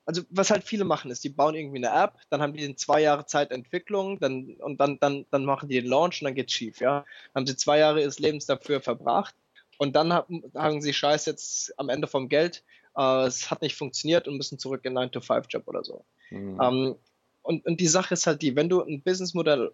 also 0.07 0.23
was 0.31 0.51
halt 0.51 0.65
viele 0.65 0.85
machen 0.85 1.11
ist, 1.11 1.23
die 1.24 1.28
bauen 1.28 1.55
irgendwie 1.55 1.85
eine 1.85 2.02
App, 2.02 2.19
dann 2.31 2.43
haben 2.43 2.55
die 2.55 2.65
in 2.65 2.77
zwei 2.77 3.01
Jahre 3.01 3.27
Zeit 3.27 3.51
Entwicklung, 3.51 4.19
dann 4.19 4.57
und 4.61 4.81
dann, 4.81 4.98
dann, 4.98 5.27
dann 5.31 5.44
machen 5.44 5.69
die 5.69 5.81
den 5.81 5.90
Launch 5.90 6.20
und 6.20 6.27
dann 6.27 6.35
geht's 6.35 6.52
schief, 6.52 6.81
ja. 6.81 7.05
Dann 7.32 7.43
haben 7.43 7.47
sie 7.47 7.57
zwei 7.57 7.78
Jahre 7.78 8.01
ihres 8.01 8.19
Lebens 8.19 8.47
dafür 8.47 8.81
verbracht 8.81 9.35
und 9.78 9.94
dann 9.94 10.12
haben 10.12 10.82
sie 10.82 10.93
Scheiß 10.93 11.27
jetzt 11.27 11.78
am 11.78 11.89
Ende 11.89 12.07
vom 12.07 12.28
Geld, 12.28 12.65
äh, 12.97 13.27
es 13.27 13.51
hat 13.51 13.62
nicht 13.62 13.77
funktioniert 13.77 14.27
und 14.27 14.36
müssen 14.36 14.59
zurück 14.59 14.85
in 14.85 14.98
9-to-5-Job 14.98 15.69
oder 15.69 15.85
so. 15.85 16.05
Mhm. 16.31 16.61
Ähm, 16.61 16.97
und, 17.43 17.65
und 17.65 17.81
die 17.81 17.86
Sache 17.86 18.15
ist 18.15 18.27
halt 18.27 18.43
die, 18.43 18.57
wenn 18.57 18.69
du 18.69 18.82
ein 18.82 19.02
Businessmodell 19.02 19.73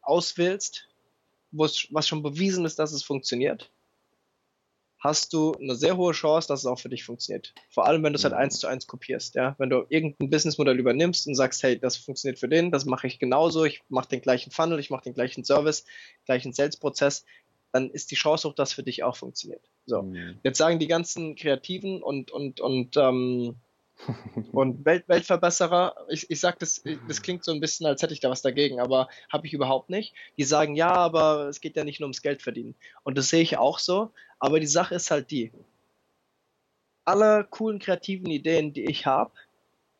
auswählst, 0.00 0.88
was 1.50 2.08
schon 2.08 2.22
bewiesen 2.22 2.64
ist, 2.64 2.78
dass 2.78 2.92
es 2.92 3.02
funktioniert, 3.02 3.70
hast 5.04 5.34
du 5.34 5.52
eine 5.52 5.74
sehr 5.74 5.98
hohe 5.98 6.14
Chance, 6.14 6.48
dass 6.48 6.60
es 6.60 6.66
auch 6.66 6.78
für 6.78 6.88
dich 6.88 7.04
funktioniert. 7.04 7.52
Vor 7.68 7.86
allem, 7.86 8.02
wenn 8.02 8.14
du 8.14 8.16
es 8.16 8.24
halt 8.24 8.32
eins 8.32 8.58
zu 8.58 8.66
eins 8.66 8.86
kopierst, 8.86 9.34
ja. 9.34 9.54
Wenn 9.58 9.68
du 9.68 9.84
irgendein 9.90 10.30
Businessmodell 10.30 10.78
übernimmst 10.78 11.26
und 11.26 11.34
sagst, 11.34 11.62
hey, 11.62 11.78
das 11.78 11.98
funktioniert 11.98 12.38
für 12.38 12.48
den, 12.48 12.70
das 12.70 12.86
mache 12.86 13.06
ich 13.06 13.18
genauso, 13.18 13.64
ich 13.64 13.82
mache 13.90 14.08
den 14.08 14.22
gleichen 14.22 14.50
Funnel, 14.50 14.80
ich 14.80 14.88
mache 14.88 15.04
den 15.04 15.12
gleichen 15.12 15.44
Service, 15.44 15.84
gleichen 16.24 16.54
Sales-Prozess, 16.54 17.26
dann 17.70 17.90
ist 17.90 18.10
die 18.12 18.14
Chance 18.14 18.48
hoch, 18.48 18.54
dass 18.54 18.72
für 18.72 18.82
dich 18.82 19.02
auch 19.02 19.16
funktioniert. 19.16 19.68
So. 19.84 20.02
Mhm. 20.02 20.38
Jetzt 20.42 20.56
sagen 20.56 20.78
die 20.78 20.86
ganzen 20.86 21.36
Kreativen 21.36 22.02
und, 22.02 22.30
und, 22.30 22.60
und 22.60 22.96
ähm, 22.96 23.56
und 24.52 24.84
Welt, 24.84 25.08
Weltverbesserer, 25.08 25.94
ich, 26.08 26.28
ich 26.30 26.40
sag 26.40 26.58
das, 26.58 26.82
das 27.08 27.22
klingt 27.22 27.44
so 27.44 27.52
ein 27.52 27.60
bisschen, 27.60 27.86
als 27.86 28.02
hätte 28.02 28.12
ich 28.12 28.20
da 28.20 28.30
was 28.30 28.42
dagegen, 28.42 28.80
aber 28.80 29.08
habe 29.30 29.46
ich 29.46 29.52
überhaupt 29.52 29.90
nicht. 29.90 30.14
Die 30.36 30.44
sagen, 30.44 30.74
ja, 30.74 30.92
aber 30.92 31.48
es 31.48 31.60
geht 31.60 31.76
ja 31.76 31.84
nicht 31.84 32.00
nur 32.00 32.06
ums 32.06 32.22
Geld 32.22 32.42
verdienen. 32.42 32.74
Und 33.02 33.16
das 33.18 33.28
sehe 33.28 33.42
ich 33.42 33.56
auch 33.56 33.78
so, 33.78 34.10
aber 34.44 34.60
die 34.60 34.66
Sache 34.66 34.96
ist 34.96 35.10
halt 35.10 35.30
die. 35.30 35.50
Alle 37.06 37.46
coolen 37.48 37.78
kreativen 37.78 38.26
Ideen, 38.26 38.74
die 38.74 38.84
ich 38.84 39.06
habe, 39.06 39.30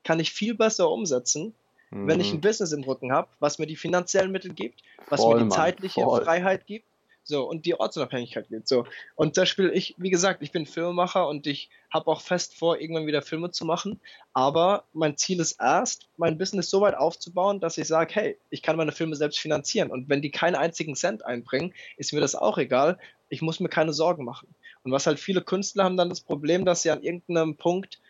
kann 0.02 0.20
ich 0.20 0.32
viel 0.32 0.54
besser 0.54 0.90
umsetzen, 0.90 1.54
mhm. 1.88 2.06
wenn 2.06 2.20
ich 2.20 2.30
mhm. 2.30 2.36
ein 2.36 2.40
Business 2.42 2.72
im 2.72 2.84
Rücken 2.84 3.10
habe, 3.10 3.28
was 3.40 3.58
mir 3.58 3.66
die 3.66 3.76
finanziellen 3.76 4.30
Mittel 4.30 4.52
gibt, 4.52 4.82
was 5.08 5.22
voll, 5.22 5.36
mir 5.36 5.44
die 5.44 5.48
zeitliche 5.48 6.04
Mann, 6.04 6.22
Freiheit 6.22 6.66
gibt 6.66 6.84
so, 7.26 7.48
und 7.48 7.64
die 7.64 7.80
Ortsunabhängigkeit 7.80 8.48
geht. 8.50 8.68
So. 8.68 8.84
Und 9.16 9.38
das 9.38 9.48
Spiel, 9.48 9.70
ich, 9.74 9.94
wie 9.96 10.10
gesagt, 10.10 10.42
ich 10.42 10.52
bin 10.52 10.66
Filmemacher 10.66 11.26
und 11.26 11.46
ich 11.46 11.70
habe 11.90 12.08
auch 12.08 12.20
fest 12.20 12.54
vor, 12.54 12.78
irgendwann 12.78 13.06
wieder 13.06 13.22
Filme 13.22 13.50
zu 13.50 13.64
machen. 13.64 13.98
Aber 14.34 14.84
mein 14.92 15.16
Ziel 15.16 15.40
ist 15.40 15.58
erst, 15.58 16.06
mein 16.18 16.36
Business 16.36 16.68
so 16.68 16.82
weit 16.82 16.94
aufzubauen, 16.94 17.60
dass 17.60 17.78
ich 17.78 17.88
sage, 17.88 18.14
hey, 18.14 18.38
ich 18.50 18.62
kann 18.62 18.76
meine 18.76 18.92
Filme 18.92 19.16
selbst 19.16 19.40
finanzieren. 19.40 19.90
Und 19.90 20.10
wenn 20.10 20.20
die 20.20 20.30
keinen 20.30 20.54
einzigen 20.54 20.94
Cent 20.96 21.24
einbringen, 21.24 21.72
ist 21.96 22.12
mir 22.12 22.20
das 22.20 22.34
auch 22.34 22.58
egal. 22.58 22.98
Ich 23.34 23.42
muss 23.42 23.58
mir 23.58 23.68
keine 23.68 23.92
Sorgen 23.92 24.24
machen. 24.24 24.48
Und 24.84 24.92
was 24.92 25.08
halt 25.08 25.18
viele 25.18 25.42
Künstler 25.42 25.82
haben 25.82 25.96
dann 25.96 26.08
das 26.08 26.20
Problem, 26.20 26.64
dass 26.64 26.82
sie 26.82 26.90
an 26.90 27.02
irgendeinem 27.02 27.56
Punkt 27.56 28.00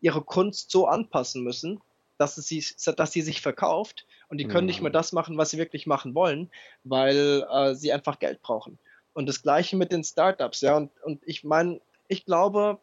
ihre 0.00 0.22
Kunst 0.22 0.70
so 0.70 0.86
anpassen 0.86 1.42
müssen, 1.42 1.80
dass, 2.18 2.38
es 2.38 2.46
sie, 2.46 2.64
dass 2.96 3.12
sie 3.12 3.22
sich 3.22 3.40
verkauft 3.40 4.06
und 4.28 4.38
die 4.38 4.46
können 4.46 4.64
mhm. 4.64 4.66
nicht 4.66 4.80
mehr 4.80 4.92
das 4.92 5.12
machen, 5.12 5.36
was 5.36 5.50
sie 5.50 5.58
wirklich 5.58 5.88
machen 5.88 6.14
wollen, 6.14 6.50
weil 6.84 7.44
äh, 7.50 7.74
sie 7.74 7.92
einfach 7.92 8.20
Geld 8.20 8.42
brauchen. 8.42 8.78
Und 9.12 9.28
das 9.28 9.42
gleiche 9.42 9.76
mit 9.76 9.90
den 9.90 10.04
Startups, 10.04 10.60
ja. 10.60 10.76
Und, 10.76 10.90
und 11.02 11.20
ich 11.26 11.42
meine, 11.42 11.80
ich 12.06 12.24
glaube, 12.24 12.78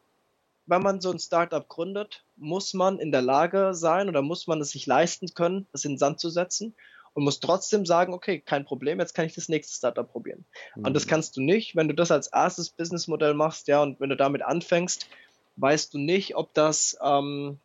wenn 0.66 0.82
man 0.82 1.00
so 1.00 1.10
ein 1.10 1.20
Startup 1.20 1.66
gründet, 1.70 2.26
muss 2.36 2.74
man 2.74 3.00
in 3.00 3.14
der 3.14 3.22
Lage 3.22 3.74
sein 3.74 4.10
oder 4.10 4.22
muss 4.22 4.46
man 4.48 4.60
es 4.60 4.72
sich 4.72 4.86
leisten 4.86 5.34
können, 5.34 5.68
das 5.72 5.86
in 5.86 5.94
den 5.94 5.98
Sand 5.98 6.20
zu 6.20 6.30
setzen 6.30 6.76
und 7.18 7.24
muss 7.24 7.40
trotzdem 7.40 7.84
sagen, 7.88 8.14
okay, 8.14 8.40
kein 8.40 8.64
Problem, 8.64 9.00
jetzt 9.00 9.16
kann 9.16 9.26
ich 9.26 9.34
das 9.34 9.50
nächste 9.50 9.76
Startup 9.76 10.08
probieren. 10.08 10.46
Mhm. 10.76 10.86
Und 10.86 10.94
das 10.94 11.08
mhm. 11.08 11.10
kannst 11.10 11.36
du 11.36 11.42
nicht, 11.42 11.76
wenn 11.76 11.88
du 11.88 11.96
das 11.96 12.12
als 12.12 12.28
erstes 12.28 12.70
Businessmodell 12.70 13.34
machst, 13.34 13.68
ja, 13.68 13.82
und 13.82 14.00
wenn 14.00 14.12
du 14.12 14.16
damit 14.16 14.44
anfängst, 14.44 15.10
weißt 15.56 15.96
du 15.96 15.98
nicht, 15.98 16.36
ob 16.36 16.54
das, 16.54 16.96
ähm, 17.02 17.58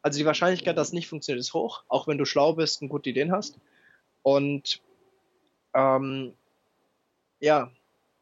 also 0.00 0.16
die 0.16 0.26
Wahrscheinlichkeit, 0.26 0.78
dass 0.78 0.88
es 0.88 0.92
nicht 0.92 1.08
funktioniert, 1.08 1.40
ist 1.40 1.54
hoch, 1.54 1.82
auch 1.88 2.06
wenn 2.06 2.18
du 2.18 2.24
schlau 2.24 2.52
bist 2.52 2.82
und 2.82 2.88
gute 2.88 3.10
Ideen 3.10 3.32
hast. 3.32 3.58
Und 4.22 4.80
ähm, 5.74 6.32
ja, 7.40 7.72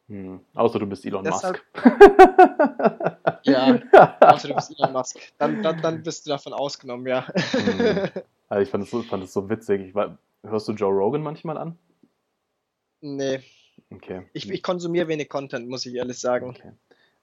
hm. 0.09 0.40
Außer 0.55 0.78
du 0.78 0.86
bist 0.86 1.05
Elon 1.05 1.23
Deshalb, 1.23 1.60
Musk. 1.74 1.85
ja, 3.43 3.78
außer 4.20 4.48
du 4.48 4.55
bist 4.55 4.78
Elon 4.78 4.94
Musk. 4.94 5.19
Dann, 5.36 5.62
dann, 5.62 5.82
dann 5.82 6.02
bist 6.02 6.24
du 6.24 6.31
davon 6.31 6.55
ausgenommen, 6.55 7.06
ja. 7.06 7.28
Hm. 7.28 8.09
Also 8.51 8.62
ich 8.62 8.70
fand 8.70 8.85
es 8.85 8.90
so, 8.90 9.02
fand 9.02 9.28
so 9.28 9.51
witzig. 9.51 9.89
Ich 9.89 9.94
war, 9.94 10.16
hörst 10.43 10.69
du 10.69 10.73
Joe 10.73 10.93
Rogan 10.93 11.23
manchmal 11.23 11.59
an? 11.59 11.78
Nee. 13.01 13.40
Okay. 13.90 14.28
Ich, 14.32 14.51
ich 14.51 14.62
konsumiere 14.62 15.09
wenig 15.09 15.28
Content, 15.28 15.69
muss 15.69 15.86
ich 15.86 15.94
ehrlich 15.94 16.19
sagen. 16.19 16.51
Okay. 16.51 16.73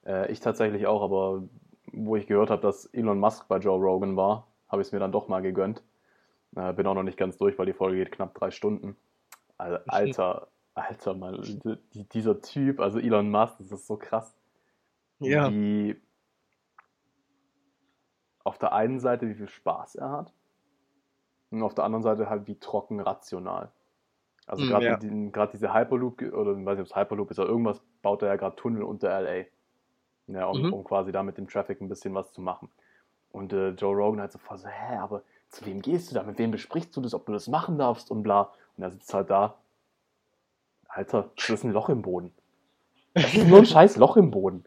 Äh, 0.05 0.31
ich 0.31 0.39
tatsächlich 0.39 0.87
auch, 0.87 1.01
aber 1.01 1.43
wo 1.91 2.15
ich 2.15 2.27
gehört 2.27 2.49
habe, 2.49 2.61
dass 2.61 2.85
Elon 2.87 3.19
Musk 3.19 3.47
bei 3.47 3.57
Joe 3.57 3.79
Rogan 3.79 4.15
war, 4.15 4.47
habe 4.69 4.81
ich 4.81 4.87
es 4.87 4.91
mir 4.91 4.99
dann 4.99 5.11
doch 5.11 5.27
mal 5.27 5.41
gegönnt. 5.41 5.83
Äh, 6.55 6.73
bin 6.73 6.87
auch 6.87 6.95
noch 6.95 7.03
nicht 7.03 7.17
ganz 7.17 7.37
durch, 7.37 7.57
weil 7.57 7.65
die 7.65 7.73
Folge 7.73 7.97
geht 7.97 8.11
knapp 8.11 8.33
drei 8.33 8.51
Stunden. 8.51 8.95
Also, 9.57 9.77
Alter, 9.87 10.47
Alter, 10.73 11.13
mal, 11.13 11.41
dieser 12.13 12.41
Typ, 12.41 12.79
also 12.79 12.99
Elon 12.99 13.29
Musk, 13.29 13.57
das 13.59 13.71
ist 13.71 13.87
so 13.87 13.97
krass. 13.97 14.35
Ja. 15.19 15.49
Wie 15.49 15.95
auf 18.43 18.59
der 18.59 18.73
einen 18.73 18.99
Seite, 18.99 19.27
wie 19.27 19.35
viel 19.35 19.49
Spaß 19.49 19.95
er 19.95 20.11
hat. 20.11 20.33
Und 21.57 21.63
auf 21.63 21.75
der 21.75 21.83
anderen 21.83 22.03
Seite 22.03 22.29
halt, 22.29 22.47
wie 22.47 22.55
trocken 22.55 22.99
rational. 22.99 23.71
Also 24.47 24.63
mm, 24.63 24.67
gerade 24.67 24.85
ja. 24.85 24.97
die, 24.97 25.31
diese 25.53 25.73
Hyperloop, 25.73 26.21
oder 26.21 26.57
ich 26.57 26.65
weiß 26.65 26.77
nicht, 26.77 26.91
ob 26.91 26.91
es 26.91 26.95
Hyperloop 26.95 27.31
ist, 27.31 27.39
aber 27.39 27.49
irgendwas 27.49 27.81
baut 28.01 28.21
er 28.21 28.29
ja 28.29 28.35
gerade 28.35 28.55
Tunnel 28.55 28.83
unter 28.83 29.09
LA. 29.21 29.45
Ja, 30.27 30.47
um, 30.47 30.61
mhm. 30.61 30.73
um, 30.73 30.83
quasi 30.83 31.11
da 31.11 31.23
mit 31.23 31.37
dem 31.37 31.47
Traffic 31.47 31.81
ein 31.81 31.89
bisschen 31.89 32.13
was 32.13 32.31
zu 32.33 32.41
machen. 32.41 32.69
Und 33.31 33.53
äh, 33.53 33.69
Joe 33.69 33.95
Rogan 33.95 34.21
halt 34.21 34.31
so 34.31 34.39
voll 34.39 34.57
so, 34.57 34.67
hä, 34.67 34.97
aber 34.97 35.21
zu 35.49 35.65
wem 35.65 35.81
gehst 35.81 36.09
du 36.09 36.15
da? 36.15 36.23
Mit 36.23 36.39
wem 36.39 36.51
besprichst 36.51 36.95
du 36.95 37.01
das, 37.01 37.13
ob 37.13 37.25
du 37.25 37.33
das 37.33 37.47
machen 37.47 37.77
darfst 37.77 38.09
und 38.11 38.23
bla. 38.23 38.51
Und 38.75 38.83
er 38.83 38.91
sitzt 38.91 39.13
halt 39.13 39.29
da 39.29 39.55
Alter, 40.95 41.29
das 41.35 41.49
ist 41.49 41.63
ein 41.65 41.73
Loch 41.73 41.89
im 41.89 42.01
Boden. 42.01 42.31
Das 43.13 43.33
ist 43.33 43.47
nur 43.47 43.59
ein 43.59 43.65
scheiß 43.65 43.97
Loch 43.97 44.15
im 44.15 44.31
Boden. 44.31 44.63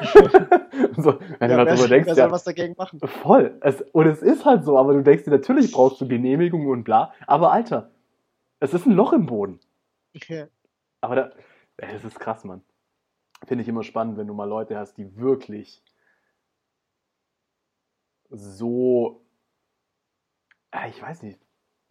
so, 0.96 1.20
wenn 1.38 1.50
ja, 1.50 1.56
du 1.58 1.64
darüber 1.64 1.88
denkst, 1.88 2.06
wer 2.06 2.14
soll 2.14 2.30
was 2.30 2.44
dagegen 2.44 2.74
machen? 2.76 3.00
Voll. 3.00 3.58
Es, 3.60 3.80
und 3.92 4.06
es 4.06 4.22
ist 4.22 4.44
halt 4.44 4.64
so, 4.64 4.78
aber 4.78 4.94
du 4.94 5.02
denkst 5.02 5.24
dir, 5.24 5.30
natürlich 5.30 5.72
brauchst 5.72 6.00
du 6.00 6.08
Genehmigungen 6.08 6.68
und 6.68 6.84
bla. 6.84 7.12
Aber 7.26 7.52
Alter, 7.52 7.90
es 8.60 8.74
ist 8.74 8.86
ein 8.86 8.92
Loch 8.92 9.12
im 9.12 9.26
Boden. 9.26 9.60
Okay. 10.14 10.46
Aber 11.00 11.16
da, 11.16 11.30
das 11.76 12.04
ist 12.04 12.18
krass, 12.18 12.44
Mann. 12.44 12.62
Finde 13.46 13.62
ich 13.62 13.68
immer 13.68 13.82
spannend, 13.82 14.16
wenn 14.16 14.26
du 14.26 14.34
mal 14.34 14.48
Leute 14.48 14.78
hast, 14.78 14.96
die 14.96 15.16
wirklich 15.16 15.82
so, 18.30 19.22
ich 20.88 21.00
weiß 21.00 21.22
nicht, 21.22 21.38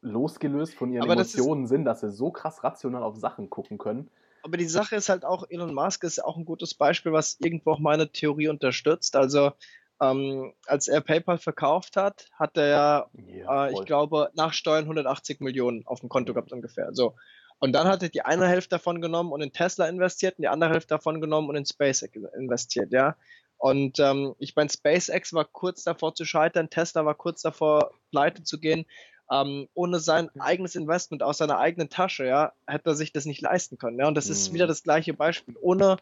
losgelöst 0.02 0.76
von 0.76 0.92
ihren 0.92 1.04
aber 1.04 1.14
Emotionen 1.14 1.64
das 1.64 1.70
sind, 1.70 1.86
dass 1.86 2.02
sie 2.02 2.12
so 2.12 2.32
krass 2.32 2.64
rational 2.64 3.04
auf 3.04 3.18
Sachen 3.18 3.50
gucken 3.50 3.78
können. 3.78 4.10
Aber 4.44 4.58
die 4.58 4.66
Sache 4.66 4.96
ist 4.98 5.10
halt 5.10 5.24
auch, 5.24 5.46
Elon 5.50 5.74
Musk 5.74 6.04
ist 6.04 6.24
auch 6.24 6.38
ein 6.38 6.46
gutes 6.46 6.74
Beispiel, 6.74 7.14
was 7.14 7.38
irgendwo 7.40 7.72
auch 7.72 7.80
meine 7.80 8.12
Theorie 8.12 8.50
unterstützt. 8.50 9.16
Also 9.16 9.54
ähm, 10.02 10.54
als 10.66 10.90
er 10.90 11.02
PayPal 11.02 11.38
verkauft 11.38 11.96
hat, 11.96 12.30
hat 12.34 12.58
er 12.58 13.10
ja, 13.18 13.68
äh, 13.68 13.74
ich 13.74 13.86
glaube, 13.86 14.30
nach 14.36 14.54
Steuern 14.54 14.84
180 14.84 15.40
Millionen 15.40 15.88
auf 15.88 16.02
dem 16.02 16.10
Konto 16.10 16.34
gehabt 16.34 16.52
ungefähr. 16.52 16.90
So. 16.94 17.16
Und 17.60 17.72
dann 17.72 17.88
hat 17.88 18.04
er 18.04 18.10
die 18.10 18.24
eine 18.24 18.48
Hälfte 18.48 18.72
davon 18.72 19.00
genommen 19.00 19.32
und 19.32 19.42
in 19.42 19.54
Tesla 19.54 19.88
investiert 19.88 20.38
und 20.38 20.42
die 20.42 20.50
andere 20.50 20.72
Hälfte 20.72 20.96
davon 20.96 21.22
genommen 21.22 21.48
und 21.48 21.56
in 21.56 21.66
SpaceX 21.66 22.18
investiert, 22.38 22.92
ja. 22.92 23.16
Und 23.58 23.98
ähm, 24.00 24.36
ich 24.40 24.58
meine, 24.58 24.70
SpaceX 24.70 25.32
war 25.32 25.46
kurz 25.46 25.84
davor 25.84 26.14
zu 26.14 26.26
scheitern, 26.26 26.70
Tesla 26.70 27.06
war 27.06 27.16
kurz 27.16 27.42
davor, 27.42 27.92
pleite 28.12 28.44
zu 28.44 28.60
gehen 28.60 28.86
ähm, 29.32 29.68
ohne 29.74 30.00
sein 30.00 30.30
mhm. 30.34 30.42
eigenes 30.42 30.76
Investment 30.76 31.24
aus 31.24 31.38
seiner 31.38 31.60
eigenen 31.60 31.90
Tasche, 31.90 32.26
ja, 32.26 32.54
hätte 32.68 32.92
er 32.92 32.96
sich 32.96 33.12
das 33.12 33.26
nicht 33.26 33.42
leisten 33.42 33.78
können. 33.78 34.00
Ja? 34.00 34.08
Und 34.08 34.16
das 34.16 34.30
ist 34.30 34.54
wieder 34.54 34.66
mhm. 34.66 34.70
das 34.70 34.84
gleiche 34.84 35.14
Beispiel. 35.14 35.56
Ohne 35.62 35.98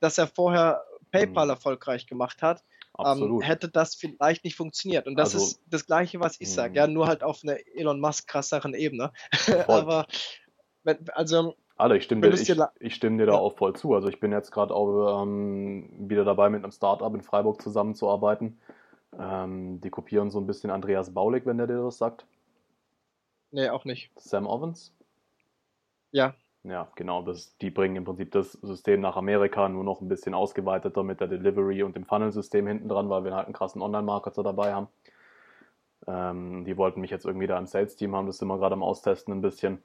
dass 0.00 0.18
er 0.18 0.26
vorher 0.26 0.82
PayPal 1.10 1.46
mhm. 1.46 1.50
erfolgreich 1.50 2.06
gemacht 2.06 2.42
hat, 2.42 2.62
ähm, 2.98 3.40
hätte 3.40 3.68
das 3.68 3.94
vielleicht 3.94 4.44
nicht 4.44 4.56
funktioniert. 4.56 5.06
Und 5.06 5.16
das 5.16 5.34
also, 5.34 5.46
ist 5.46 5.62
das 5.68 5.86
Gleiche, 5.86 6.20
was 6.20 6.40
ich 6.40 6.52
sage, 6.52 6.76
ja, 6.76 6.86
nur 6.86 7.06
halt 7.06 7.22
auf 7.22 7.40
einer 7.42 7.56
Elon 7.74 8.00
Musk 8.00 8.28
krasseren 8.28 8.74
Ebene. 8.74 9.12
Aber 9.68 10.06
wenn, 10.82 10.98
also 11.14 11.54
Alter, 11.76 11.94
ich 11.94 12.04
stimme, 12.04 12.28
dir, 12.28 12.34
ich, 12.34 12.54
ich 12.78 12.94
stimme 12.94 13.18
dir 13.18 13.26
da 13.26 13.34
auch 13.34 13.56
voll 13.56 13.74
zu. 13.74 13.94
Also 13.94 14.08
ich 14.08 14.20
bin 14.20 14.32
jetzt 14.32 14.50
gerade 14.50 14.74
auch 14.74 15.22
ähm, 15.22 15.88
wieder 15.98 16.24
dabei, 16.24 16.50
mit 16.50 16.62
einem 16.62 16.72
Startup 16.72 17.14
in 17.14 17.22
Freiburg 17.22 17.62
zusammenzuarbeiten. 17.62 18.60
Ähm, 19.18 19.80
die 19.80 19.90
kopieren 19.90 20.30
so 20.30 20.38
ein 20.38 20.46
bisschen 20.46 20.70
Andreas 20.70 21.14
Baulig, 21.14 21.46
wenn 21.46 21.56
der 21.56 21.66
dir 21.66 21.82
das 21.82 21.96
sagt. 21.96 22.26
Nee, 23.52 23.68
auch 23.68 23.84
nicht. 23.84 24.10
Sam 24.16 24.46
Ovens? 24.46 24.94
Ja. 26.12 26.34
Ja, 26.62 26.88
genau. 26.94 27.22
Das, 27.22 27.56
die 27.58 27.70
bringen 27.70 27.96
im 27.96 28.04
Prinzip 28.04 28.32
das 28.32 28.52
System 28.52 29.00
nach 29.00 29.16
Amerika, 29.16 29.68
nur 29.68 29.84
noch 29.84 30.00
ein 30.00 30.08
bisschen 30.08 30.34
ausgeweiteter 30.34 31.02
mit 31.02 31.20
der 31.20 31.28
Delivery 31.28 31.82
und 31.82 31.96
dem 31.96 32.04
Funnel-System 32.04 32.66
hinten 32.66 32.88
dran, 32.88 33.08
weil 33.08 33.24
wir 33.24 33.34
halt 33.34 33.46
einen 33.46 33.54
krassen 33.54 33.80
Online-Marketer 33.80 34.42
dabei 34.42 34.74
haben. 34.74 34.88
Ähm, 36.06 36.64
die 36.64 36.76
wollten 36.76 37.00
mich 37.00 37.10
jetzt 37.10 37.24
irgendwie 37.24 37.46
da 37.46 37.58
im 37.58 37.66
Sales-Team 37.66 38.14
haben, 38.14 38.26
das 38.26 38.38
sind 38.38 38.48
wir 38.48 38.58
gerade 38.58 38.74
am 38.74 38.82
Austesten 38.82 39.32
ein 39.32 39.40
bisschen. 39.40 39.82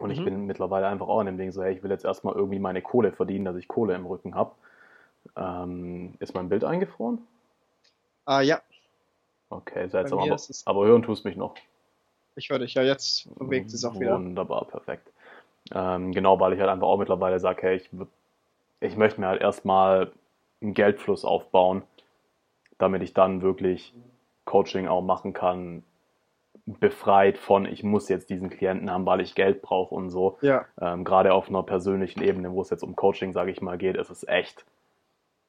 Und 0.00 0.08
mhm. 0.08 0.14
ich 0.14 0.24
bin 0.24 0.46
mittlerweile 0.46 0.88
einfach 0.88 1.06
auch 1.06 1.20
an 1.20 1.26
dem 1.26 1.38
Ding 1.38 1.52
so, 1.52 1.62
hey, 1.62 1.74
ich 1.74 1.82
will 1.82 1.90
jetzt 1.90 2.04
erstmal 2.04 2.34
irgendwie 2.34 2.58
meine 2.58 2.82
Kohle 2.82 3.12
verdienen, 3.12 3.44
dass 3.44 3.56
ich 3.56 3.68
Kohle 3.68 3.94
im 3.94 4.06
Rücken 4.06 4.34
habe. 4.34 4.52
Ähm, 5.36 6.14
ist 6.18 6.34
mein 6.34 6.48
Bild 6.48 6.64
eingefroren? 6.64 7.18
Ah, 8.24 8.40
ja. 8.40 8.60
Okay, 9.50 9.88
seltsam, 9.88 10.18
aber, 10.18 10.36
aber 10.64 10.86
hören 10.86 11.02
tust 11.02 11.24
mich 11.24 11.36
noch. 11.36 11.54
Ich 12.36 12.50
höre 12.50 12.58
dich 12.58 12.74
ja 12.74 12.82
jetzt, 12.82 13.28
bewegt 13.38 13.72
es 13.72 13.84
auch 13.84 13.98
wieder. 13.98 14.14
Wunderbar, 14.14 14.66
perfekt. 14.66 15.10
Ähm, 15.72 16.12
genau, 16.12 16.40
weil 16.40 16.52
ich 16.52 16.60
halt 16.60 16.70
einfach 16.70 16.86
auch 16.86 16.98
mittlerweile 16.98 17.38
sage, 17.38 17.62
hey, 17.62 17.76
ich, 17.76 17.90
ich 18.80 18.96
möchte 18.96 19.20
mir 19.20 19.28
halt 19.28 19.40
erstmal 19.40 20.12
einen 20.60 20.74
Geldfluss 20.74 21.24
aufbauen, 21.24 21.82
damit 22.78 23.02
ich 23.02 23.14
dann 23.14 23.42
wirklich 23.42 23.94
Coaching 24.44 24.88
auch 24.88 25.02
machen 25.02 25.32
kann, 25.32 25.84
befreit 26.66 27.36
von, 27.38 27.66
ich 27.66 27.82
muss 27.82 28.08
jetzt 28.08 28.30
diesen 28.30 28.48
Klienten 28.50 28.90
haben, 28.90 29.04
weil 29.06 29.20
ich 29.20 29.34
Geld 29.34 29.62
brauche 29.62 29.94
und 29.94 30.10
so. 30.10 30.38
Ja. 30.40 30.64
Ähm, 30.80 31.04
Gerade 31.04 31.34
auf 31.34 31.48
einer 31.48 31.62
persönlichen 31.62 32.22
Ebene, 32.22 32.52
wo 32.52 32.62
es 32.62 32.70
jetzt 32.70 32.82
um 32.82 32.96
Coaching, 32.96 33.32
sage 33.32 33.50
ich 33.50 33.60
mal, 33.60 33.76
geht, 33.76 33.96
ist 33.96 34.10
es 34.10 34.26
echt 34.26 34.64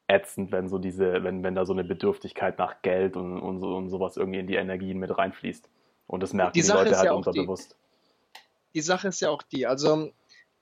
ätzend, 0.08 0.52
wenn 0.52 0.68
so 0.68 0.78
diese, 0.78 1.24
wenn, 1.24 1.42
wenn 1.44 1.56
da 1.56 1.66
so 1.66 1.74
eine 1.74 1.84
Bedürftigkeit 1.84 2.58
nach 2.60 2.82
Geld 2.82 3.16
und, 3.16 3.40
und, 3.40 3.60
so, 3.60 3.76
und 3.76 3.90
sowas 3.90 4.18
irgendwie 4.18 4.40
in 4.40 4.48
die 4.48 4.56
Energien 4.56 5.00
mit 5.00 5.18
reinfließt. 5.18 5.70
Und 6.08 6.22
das 6.22 6.34
merken 6.34 6.54
die, 6.54 6.62
die 6.62 6.68
Leute 6.68 6.98
halt 6.98 7.06
ja 7.06 7.14
unterbewusst. 7.14 7.76
Die, 7.76 8.80
die 8.80 8.82
Sache 8.82 9.08
ist 9.08 9.22
ja 9.22 9.30
auch 9.30 9.42
die, 9.42 9.66
also 9.66 10.12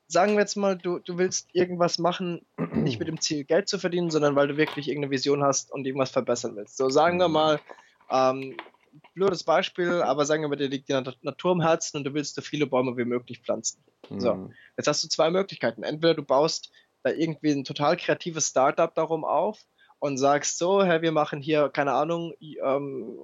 sagen 0.08 0.34
wir 0.34 0.42
jetzt 0.42 0.56
mal, 0.56 0.78
du, 0.78 1.00
du 1.00 1.18
willst 1.18 1.50
irgendwas 1.54 2.00
machen, 2.00 2.46
nicht 2.74 3.00
mit 3.00 3.08
dem 3.08 3.20
Ziel, 3.20 3.44
Geld 3.44 3.68
zu 3.68 3.80
verdienen, 3.80 4.12
sondern 4.12 4.36
weil 4.36 4.48
du 4.48 4.58
wirklich 4.58 4.88
irgendeine 4.88 5.12
Vision 5.12 5.44
hast 5.44 5.72
und 5.72 5.86
irgendwas 5.86 6.12
verbessern 6.12 6.56
willst. 6.56 6.78
So 6.78 6.90
sagen 6.90 7.18
wir 7.20 7.28
mhm. 7.28 7.34
mal, 7.34 7.60
ähm, 8.10 8.58
blödes 9.16 9.44
Beispiel, 9.44 10.02
aber 10.02 10.26
sagen 10.26 10.44
wir 10.44 10.50
mal, 10.50 10.56
dir 10.56 10.70
liegt 10.70 10.90
die 10.90 10.94
Natur 10.94 11.52
im 11.52 11.62
Herzen 11.62 11.98
und 11.98 12.04
du 12.04 12.14
willst 12.14 12.36
so 12.36 12.42
viele 12.42 12.68
Bäume 12.68 12.96
wie 12.98 13.06
möglich 13.06 13.40
pflanzen. 13.40 13.84
Mhm. 14.10 14.20
So, 14.20 14.50
jetzt 14.78 14.88
hast 14.88 15.04
du 15.04 15.08
zwei 15.08 15.30
Möglichkeiten. 15.30 15.84
Entweder 15.84 16.14
du 16.14 16.24
baust 16.24 16.72
da 17.04 17.12
irgendwie 17.12 17.52
ein 17.52 17.64
total 17.64 17.98
kreatives 17.98 18.48
Startup 18.48 18.94
darum 18.94 19.26
auf 19.26 19.60
und 20.00 20.18
sagst 20.18 20.58
so, 20.58 20.84
hey, 20.84 21.02
wir 21.02 21.12
machen 21.12 21.42
hier, 21.42 21.70
keine 21.70 21.94
Ahnung, 21.94 22.34
ähm, 22.42 23.18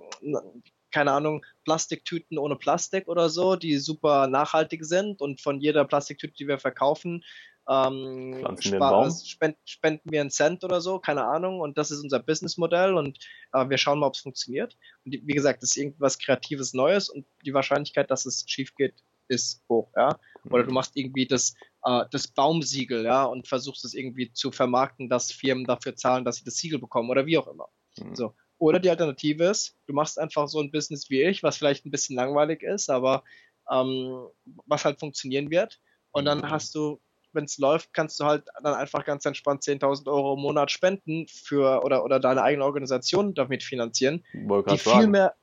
keine 0.92 1.12
Ahnung, 1.12 1.46
Plastiktüten 1.64 2.38
ohne 2.38 2.56
Plastik 2.56 3.08
oder 3.08 3.30
so, 3.30 3.56
die 3.56 3.78
super 3.78 4.28
nachhaltig 4.28 4.86
sind 4.86 5.22
und 5.22 5.42
von 5.42 5.60
jeder 5.60 5.86
Plastiktüte, 5.86 6.34
die 6.34 6.48
wir 6.48 6.60
verkaufen, 6.60 7.24
ähm, 7.70 8.58
spend, 8.60 9.58
spenden 9.66 10.12
wir 10.12 10.22
einen 10.22 10.32
Cent 10.32 10.64
oder 10.64 10.82
so, 10.82 11.00
keine 11.00 11.26
Ahnung, 11.26 11.60
und 11.60 11.78
das 11.78 11.92
ist 11.92 12.02
unser 12.02 12.20
Businessmodell 12.20 12.96
und 12.96 13.20
äh, 13.54 13.70
wir 13.70 13.78
schauen 13.78 14.00
mal, 14.00 14.08
ob 14.08 14.16
es 14.16 14.22
funktioniert. 14.22 14.76
Und 15.06 15.14
wie 15.14 15.34
gesagt, 15.34 15.62
das 15.62 15.72
ist 15.72 15.78
irgendwas 15.78 16.18
Kreatives 16.18 16.74
Neues 16.74 17.10
und 17.10 17.28
die 17.46 17.54
Wahrscheinlichkeit, 17.54 18.10
dass 18.10 18.26
es 18.26 18.44
schief 18.48 18.74
geht, 18.76 18.96
ist 19.28 19.64
hoch, 19.70 19.92
ja. 19.96 20.18
Oder 20.50 20.64
du 20.64 20.70
mhm. 20.70 20.76
machst 20.76 20.94
irgendwie 20.96 21.28
das 21.28 21.54
äh, 21.84 22.06
das 22.10 22.28
Baumsiegel, 22.28 23.06
ja, 23.06 23.26
und 23.26 23.48
versuchst 23.48 23.86
es 23.86 23.94
irgendwie 23.94 24.34
zu 24.34 24.52
vermarkten, 24.52 25.08
dass 25.08 25.32
Firmen 25.32 25.66
dafür 25.66 25.96
zahlen, 25.96 26.26
dass 26.26 26.38
sie 26.38 26.46
das 26.46 26.56
Siegel 26.56 26.80
bekommen 26.80 27.12
oder 27.12 27.28
wie 27.28 27.38
auch 27.38 27.48
immer. 27.48 27.70
Mhm. 27.98 28.16
So. 28.16 28.34
Oder 28.60 28.80
die 28.80 28.90
Alternative 28.90 29.46
ist, 29.46 29.76
du 29.88 29.94
machst 29.94 30.20
einfach 30.20 30.48
so 30.48 30.60
ein 30.60 30.70
Business 30.70 31.10
wie 31.10 31.24
ich, 31.24 31.44
was 31.44 31.58
vielleicht 31.58 31.86
ein 31.86 31.92
bisschen 31.92 32.16
langweilig 32.16 32.62
ist, 32.62 32.90
aber 32.90 33.24
ähm, 33.72 34.28
was 34.66 34.86
halt 34.86 35.00
funktionieren 35.00 35.50
wird. 35.50 35.80
Und 36.12 36.26
dann 36.26 36.40
mhm. 36.40 36.50
hast 36.50 36.76
du, 36.76 37.00
wenn 37.32 37.46
es 37.46 37.58
läuft, 37.58 37.94
kannst 37.94 38.20
du 38.20 38.26
halt 38.26 38.44
dann 38.62 38.74
einfach 38.74 39.06
ganz 39.06 39.26
entspannt 39.26 39.64
10.000 39.64 40.08
Euro 40.08 40.34
im 40.34 40.42
Monat 40.42 40.72
spenden 40.72 41.28
für 41.28 41.84
oder, 41.84 42.04
oder 42.04 42.20
deine 42.20 42.44
eigene 42.44 42.66
Organisation 42.66 43.34
damit 43.34 43.64
finanzieren. 43.64 44.24
Die 44.34 44.78
viel 44.78 45.08
mehr, 45.08 45.36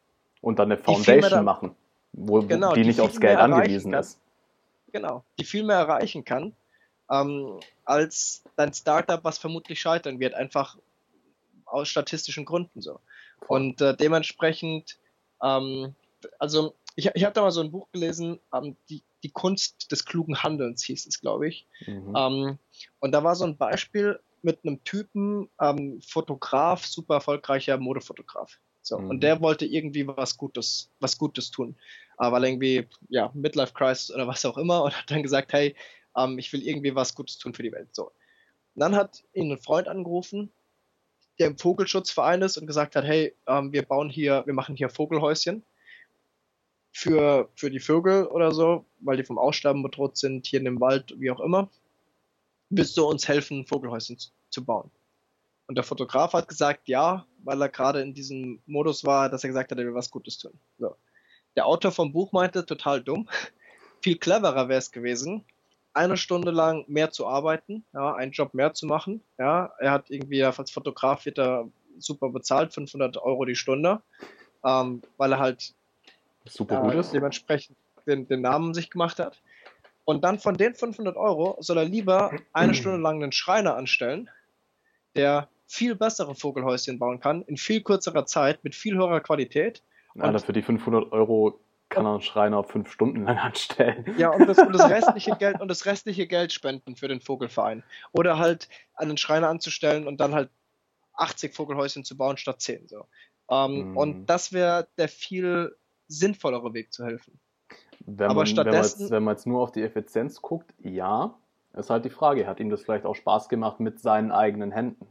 und 0.42 0.58
dann 0.58 0.70
eine 0.70 0.80
Foundation 0.80 1.44
machen, 1.44 1.74
wo, 2.12 2.42
genau, 2.42 2.74
die, 2.74 2.82
die 2.82 2.88
nicht 2.88 3.00
aufs 3.00 3.18
Geld 3.18 3.38
angewiesen 3.38 3.94
ist. 3.94 4.20
Genau, 4.92 5.24
die 5.38 5.44
viel 5.44 5.64
mehr 5.64 5.76
erreichen 5.76 6.24
kann, 6.24 6.54
ähm, 7.10 7.60
als 7.84 8.44
dein 8.56 8.72
Startup, 8.72 9.22
was 9.24 9.38
vermutlich 9.38 9.80
scheitern 9.80 10.20
wird, 10.20 10.34
einfach 10.34 10.76
aus 11.66 11.88
statistischen 11.88 12.44
Gründen 12.44 12.80
so. 12.80 13.00
Und 13.48 13.80
äh, 13.80 13.96
dementsprechend, 13.96 14.98
ähm, 15.42 15.94
also 16.38 16.74
ich, 16.94 17.10
ich 17.14 17.24
habe 17.24 17.34
da 17.34 17.42
mal 17.42 17.50
so 17.50 17.60
ein 17.60 17.70
Buch 17.70 17.88
gelesen, 17.92 18.40
ähm, 18.54 18.76
die, 18.88 19.02
die 19.22 19.30
Kunst 19.30 19.92
des 19.92 20.04
klugen 20.04 20.42
Handelns 20.42 20.82
hieß 20.84 21.06
es, 21.06 21.20
glaube 21.20 21.48
ich. 21.48 21.66
Mhm. 21.86 22.14
Ähm, 22.16 22.58
und 23.00 23.12
da 23.12 23.22
war 23.22 23.34
so 23.36 23.44
ein 23.44 23.56
Beispiel 23.56 24.18
mit 24.42 24.60
einem 24.64 24.82
Typen, 24.84 25.50
ähm, 25.60 26.00
Fotograf, 26.00 26.86
super 26.86 27.14
erfolgreicher 27.14 27.76
Modefotograf. 27.78 28.58
So, 28.82 28.98
mhm. 28.98 29.10
und 29.10 29.20
der 29.20 29.40
wollte 29.40 29.66
irgendwie 29.66 30.06
was 30.06 30.36
Gutes, 30.36 30.90
was 31.00 31.18
Gutes 31.18 31.50
tun. 31.50 31.76
Äh, 32.18 32.30
weil 32.30 32.44
irgendwie, 32.44 32.86
ja, 33.08 33.30
Midlife 33.34 33.74
Crisis 33.74 34.10
oder 34.10 34.26
was 34.26 34.44
auch 34.44 34.56
immer, 34.56 34.84
und 34.84 34.96
hat 34.96 35.10
dann 35.10 35.22
gesagt, 35.22 35.52
hey, 35.52 35.74
ähm, 36.16 36.38
ich 36.38 36.52
will 36.52 36.62
irgendwie 36.62 36.94
was 36.94 37.14
Gutes 37.14 37.38
tun 37.38 37.52
für 37.52 37.62
die 37.62 37.72
Welt. 37.72 37.94
So. 37.94 38.06
Und 38.06 38.80
dann 38.80 38.94
hat 38.94 39.24
ihn 39.34 39.52
ein 39.52 39.58
Freund 39.58 39.88
angerufen, 39.88 40.52
der 41.38 41.48
im 41.48 41.58
Vogelschutzverein 41.58 42.42
ist 42.42 42.56
und 42.56 42.66
gesagt 42.66 42.96
hat, 42.96 43.04
hey, 43.04 43.34
ähm, 43.46 43.72
wir 43.72 43.82
bauen 43.82 44.08
hier, 44.08 44.42
wir 44.46 44.54
machen 44.54 44.76
hier 44.76 44.88
Vogelhäuschen 44.88 45.64
für, 46.92 47.50
für 47.54 47.70
die 47.70 47.80
Vögel 47.80 48.26
oder 48.26 48.52
so, 48.52 48.86
weil 49.00 49.16
die 49.16 49.24
vom 49.24 49.38
Aussterben 49.38 49.82
bedroht 49.82 50.16
sind, 50.16 50.46
hier 50.46 50.60
in 50.60 50.64
dem 50.64 50.80
Wald, 50.80 51.14
wie 51.18 51.30
auch 51.30 51.40
immer. 51.40 51.70
Willst 52.70 52.96
du 52.96 53.06
uns 53.06 53.28
helfen, 53.28 53.66
Vogelhäuschen 53.66 54.18
zu, 54.18 54.30
zu 54.50 54.64
bauen? 54.64 54.90
Und 55.66 55.76
der 55.76 55.84
Fotograf 55.84 56.32
hat 56.32 56.48
gesagt, 56.48 56.88
ja, 56.88 57.26
weil 57.44 57.60
er 57.60 57.68
gerade 57.68 58.00
in 58.00 58.14
diesem 58.14 58.62
Modus 58.66 59.04
war, 59.04 59.28
dass 59.28 59.44
er 59.44 59.48
gesagt 59.48 59.70
hat, 59.70 59.78
er 59.78 59.84
will 59.84 59.94
was 59.94 60.10
Gutes 60.10 60.38
tun. 60.38 60.58
So. 60.78 60.96
Der 61.56 61.66
Autor 61.66 61.92
vom 61.92 62.12
Buch 62.12 62.32
meinte, 62.32 62.64
total 62.64 63.02
dumm. 63.02 63.28
Viel 64.02 64.18
cleverer 64.18 64.68
wäre 64.68 64.78
es 64.78 64.92
gewesen, 64.92 65.44
eine 65.96 66.16
Stunde 66.16 66.50
lang 66.50 66.84
mehr 66.88 67.10
zu 67.10 67.26
arbeiten, 67.26 67.84
ja, 67.94 68.14
einen 68.14 68.32
Job 68.32 68.54
mehr 68.54 68.74
zu 68.74 68.86
machen. 68.86 69.22
Ja, 69.38 69.72
er 69.78 69.92
hat 69.92 70.10
irgendwie 70.10 70.44
als 70.44 70.70
Fotograf 70.70 71.24
wird 71.24 71.38
er 71.38 71.68
super 71.98 72.28
bezahlt, 72.28 72.74
500 72.74 73.16
Euro 73.16 73.44
die 73.46 73.56
Stunde, 73.56 74.02
ähm, 74.64 75.02
weil 75.16 75.32
er 75.32 75.38
halt 75.38 75.74
super 76.44 76.82
gut 76.82 76.94
äh, 76.94 77.00
ist. 77.00 77.12
dementsprechend 77.12 77.76
den, 78.06 78.28
den 78.28 78.42
Namen 78.42 78.74
sich 78.74 78.90
gemacht 78.90 79.18
hat. 79.18 79.40
Und 80.04 80.22
dann 80.22 80.38
von 80.38 80.56
den 80.56 80.74
500 80.74 81.16
Euro 81.16 81.56
soll 81.60 81.78
er 81.78 81.84
lieber 81.84 82.30
eine 82.52 82.74
Stunde 82.74 82.98
lang 82.98 83.22
einen 83.22 83.32
Schreiner 83.32 83.74
anstellen, 83.76 84.28
der 85.14 85.48
viel 85.66 85.94
bessere 85.96 86.34
Vogelhäuschen 86.34 86.98
bauen 86.98 87.20
kann, 87.20 87.42
in 87.42 87.56
viel 87.56 87.82
kürzerer 87.82 88.26
Zeit, 88.26 88.62
mit 88.62 88.74
viel 88.74 88.96
höherer 88.96 89.20
Qualität. 89.20 89.82
Ja, 90.14 90.38
für 90.38 90.52
die 90.52 90.62
500 90.62 91.10
Euro 91.12 91.58
kann 91.88 92.04
er 92.04 92.12
einen 92.12 92.22
Schreiner 92.22 92.64
fünf 92.64 92.90
Stunden 92.90 93.24
lang 93.24 93.38
anstellen. 93.38 94.04
Ja, 94.18 94.30
und 94.30 94.46
das, 94.46 94.58
und 94.58 94.72
das, 94.72 94.90
restliche 94.90 95.36
Geld 95.36 95.60
und 95.60 95.68
das 95.68 95.86
restliche 95.86 96.26
Geld 96.26 96.52
spenden 96.52 96.96
für 96.96 97.08
den 97.08 97.20
Vogelverein. 97.20 97.82
Oder 98.12 98.38
halt 98.38 98.68
einen 98.94 99.16
Schreiner 99.16 99.48
anzustellen 99.48 100.06
und 100.06 100.18
dann 100.18 100.34
halt 100.34 100.50
80 101.14 101.54
Vogelhäuschen 101.54 102.04
zu 102.04 102.16
bauen 102.16 102.36
statt 102.36 102.60
10. 102.60 102.88
So. 102.88 103.06
Ähm, 103.50 103.92
mm. 103.92 103.96
Und 103.96 104.26
das 104.26 104.52
wäre 104.52 104.88
der 104.98 105.08
viel 105.08 105.76
sinnvollere 106.08 106.74
Weg 106.74 106.92
zu 106.92 107.04
helfen. 107.04 107.40
Wenn 108.00 108.30
Aber 108.30 108.40
man, 108.40 108.46
stattdessen, 108.46 108.70
wenn 108.70 108.80
man, 108.80 108.84
jetzt, 108.84 109.10
wenn 109.10 109.24
man 109.24 109.34
jetzt 109.34 109.46
nur 109.46 109.62
auf 109.62 109.72
die 109.72 109.82
Effizienz 109.82 110.42
guckt, 110.42 110.72
ja, 110.78 111.34
ist 111.74 111.90
halt 111.90 112.04
die 112.04 112.10
Frage, 112.10 112.46
hat 112.46 112.60
ihm 112.60 112.70
das 112.70 112.82
vielleicht 112.82 113.04
auch 113.04 113.14
Spaß 113.14 113.48
gemacht 113.48 113.80
mit 113.80 114.00
seinen 114.00 114.32
eigenen 114.32 114.70
Händen? 114.70 115.06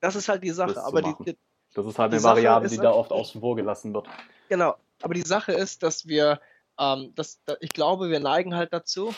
Das 0.00 0.16
ist 0.16 0.28
halt 0.28 0.42
die 0.42 0.50
Sache. 0.50 0.82
Aber 0.82 1.02
die, 1.02 1.14
die, 1.24 1.36
das 1.74 1.86
ist 1.86 1.98
halt 1.98 2.12
eine 2.12 2.22
Variable, 2.22 2.68
die 2.68 2.78
da 2.78 2.90
oft 2.92 3.12
außen 3.12 3.40
vor 3.40 3.56
gelassen 3.56 3.94
wird. 3.94 4.08
Genau. 4.48 4.74
Aber 5.02 5.14
die 5.14 5.22
Sache 5.22 5.52
ist, 5.52 5.82
dass 5.82 6.06
wir, 6.06 6.40
ähm, 6.78 7.12
dass, 7.14 7.42
ich 7.60 7.72
glaube, 7.72 8.10
wir 8.10 8.20
neigen 8.20 8.54
halt 8.54 8.72
dazu. 8.72 9.14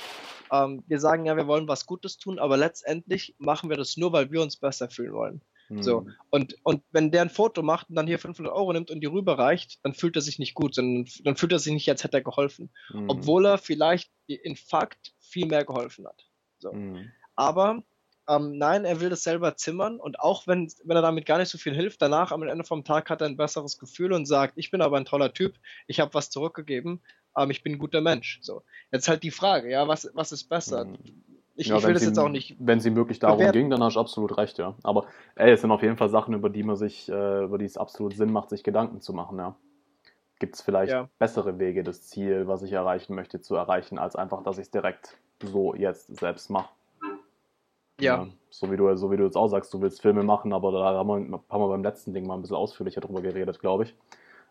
Ähm, 0.50 0.82
wir 0.86 1.00
sagen 1.00 1.26
ja, 1.26 1.36
wir 1.36 1.46
wollen 1.46 1.68
was 1.68 1.86
Gutes 1.86 2.18
tun, 2.18 2.38
aber 2.38 2.56
letztendlich 2.56 3.34
machen 3.38 3.70
wir 3.70 3.76
das 3.76 3.96
nur, 3.96 4.12
weil 4.12 4.30
wir 4.30 4.42
uns 4.42 4.56
besser 4.56 4.90
fühlen 4.90 5.12
wollen. 5.12 5.42
Mhm. 5.68 5.82
So. 5.82 6.06
Und, 6.30 6.56
und 6.62 6.82
wenn 6.90 7.10
der 7.10 7.22
ein 7.22 7.30
Foto 7.30 7.62
macht 7.62 7.88
und 7.88 7.96
dann 7.96 8.06
hier 8.06 8.18
500 8.18 8.52
Euro 8.52 8.72
nimmt 8.72 8.90
und 8.90 9.00
die 9.00 9.06
rüberreicht, 9.06 9.78
dann 9.82 9.94
fühlt 9.94 10.16
er 10.16 10.22
sich 10.22 10.38
nicht 10.38 10.54
gut, 10.54 10.74
sondern 10.74 11.06
dann 11.24 11.36
fühlt 11.36 11.52
er 11.52 11.59
sich 11.59 11.72
nicht, 11.72 11.88
als 11.88 12.04
hätte 12.04 12.18
er 12.18 12.22
geholfen. 12.22 12.70
Mhm. 12.92 13.09
Obwohl 13.09 13.46
er 13.46 13.59
vielleicht 13.59 14.10
in 14.26 14.56
Fakt 14.56 15.14
viel 15.20 15.46
mehr 15.46 15.64
geholfen 15.64 16.06
hat. 16.06 16.26
So. 16.59 16.72
Mhm. 16.72 17.10
Aber 17.34 17.82
ähm, 18.32 18.59
nein, 18.59 18.84
er 18.84 19.00
will 19.00 19.10
das 19.10 19.22
selber 19.22 19.56
zimmern 19.56 19.98
und 19.98 20.20
auch 20.20 20.46
wenn, 20.46 20.70
wenn 20.84 20.96
er 20.96 21.02
damit 21.02 21.26
gar 21.26 21.38
nicht 21.38 21.48
so 21.48 21.59
viel 21.59 21.74
hilft, 21.74 22.00
danach 22.02 22.32
am 22.32 22.42
Ende 22.42 22.64
vom 22.64 22.84
Tag 22.84 23.10
hat 23.10 23.20
er 23.20 23.26
ein 23.26 23.36
besseres 23.36 23.78
Gefühl 23.78 24.12
und 24.12 24.26
sagt, 24.26 24.54
ich 24.56 24.70
bin 24.70 24.80
aber 24.80 24.96
ein 24.96 25.04
toller 25.04 25.32
Typ, 25.32 25.54
ich 25.86 26.00
habe 26.00 26.14
was 26.14 26.30
zurückgegeben, 26.30 27.00
ähm, 27.36 27.50
ich 27.50 27.62
bin 27.62 27.74
ein 27.74 27.78
guter 27.78 28.00
Mensch. 28.00 28.38
So. 28.42 28.62
Jetzt 28.90 29.09
halt 29.09 29.22
die 29.22 29.30
Frage, 29.30 29.70
ja, 29.70 29.88
was, 29.88 30.10
was 30.14 30.32
ist 30.32 30.44
besser? 30.44 30.84
Mhm. 30.84 30.98
Ich, 31.54 31.66
ja, 31.66 31.76
ich 31.76 31.84
will 31.84 31.92
das 31.92 32.04
jetzt 32.04 32.18
auch 32.18 32.30
nicht. 32.30 32.56
Wenn 32.59 32.78
es 32.78 32.86
ihm 32.86 32.96
wirklich 32.96 33.18
darum 33.18 33.38
bewerten. 33.38 33.59
ging, 33.59 33.70
dann 33.70 33.82
hast 33.82 33.96
du 33.96 34.00
absolut 34.00 34.38
recht, 34.38 34.56
ja. 34.56 34.74
Aber 34.82 35.06
ey, 35.34 35.52
es 35.52 35.60
sind 35.60 35.70
auf 35.70 35.82
jeden 35.82 35.98
Fall 35.98 36.09
Sachen, 36.09 36.32
über 36.32 36.48
die 36.48 36.62
man 36.62 36.76
sich, 36.76 37.10
äh, 37.10 37.44
über 37.44 37.59
die 37.59 37.66
es 37.66 37.76
absolut 37.76 38.14
Sinn 38.14 38.32
macht, 38.32 38.48
sich 38.48 38.64
Gedanken 38.64 39.00
zu 39.02 39.12
machen, 39.12 39.38
ja. 39.38 39.54
Gibt 40.38 40.54
es 40.56 40.62
vielleicht 40.62 40.92
ja. 40.92 41.09
bessere 41.18 41.59
Wege, 41.59 41.84
das 41.84 42.09
Ziel, 42.09 42.48
was 42.48 42.62
ich 42.62 42.72
erreichen 42.72 43.14
möchte, 43.14 43.40
zu 43.40 43.54
erreichen, 43.54 43.98
als 43.98 44.16
einfach, 44.16 44.42
dass 44.42 44.56
ich 44.56 44.64
es 44.64 44.70
direkt 44.70 45.18
so 45.42 45.74
jetzt 45.74 46.18
selbst 46.18 46.48
mache? 46.50 46.70
Ja. 48.02 48.24
ja. 48.24 48.28
So 48.50 48.70
wie 48.70 48.76
du, 48.76 48.94
so 48.96 49.10
wie 49.10 49.16
du 49.16 49.24
jetzt 49.24 49.36
auch 49.36 49.48
sagst, 49.48 49.72
du 49.72 49.80
willst 49.80 50.02
Filme 50.02 50.22
machen, 50.22 50.52
aber 50.52 50.72
da 50.72 50.94
haben 50.94 51.08
wir, 51.08 51.40
haben 51.48 51.60
wir 51.62 51.68
beim 51.68 51.82
letzten 51.82 52.12
Ding 52.12 52.26
mal 52.26 52.34
ein 52.34 52.42
bisschen 52.42 52.56
ausführlicher 52.56 53.00
drüber 53.00 53.22
geredet, 53.22 53.60
glaube 53.60 53.84
ich. 53.84 53.94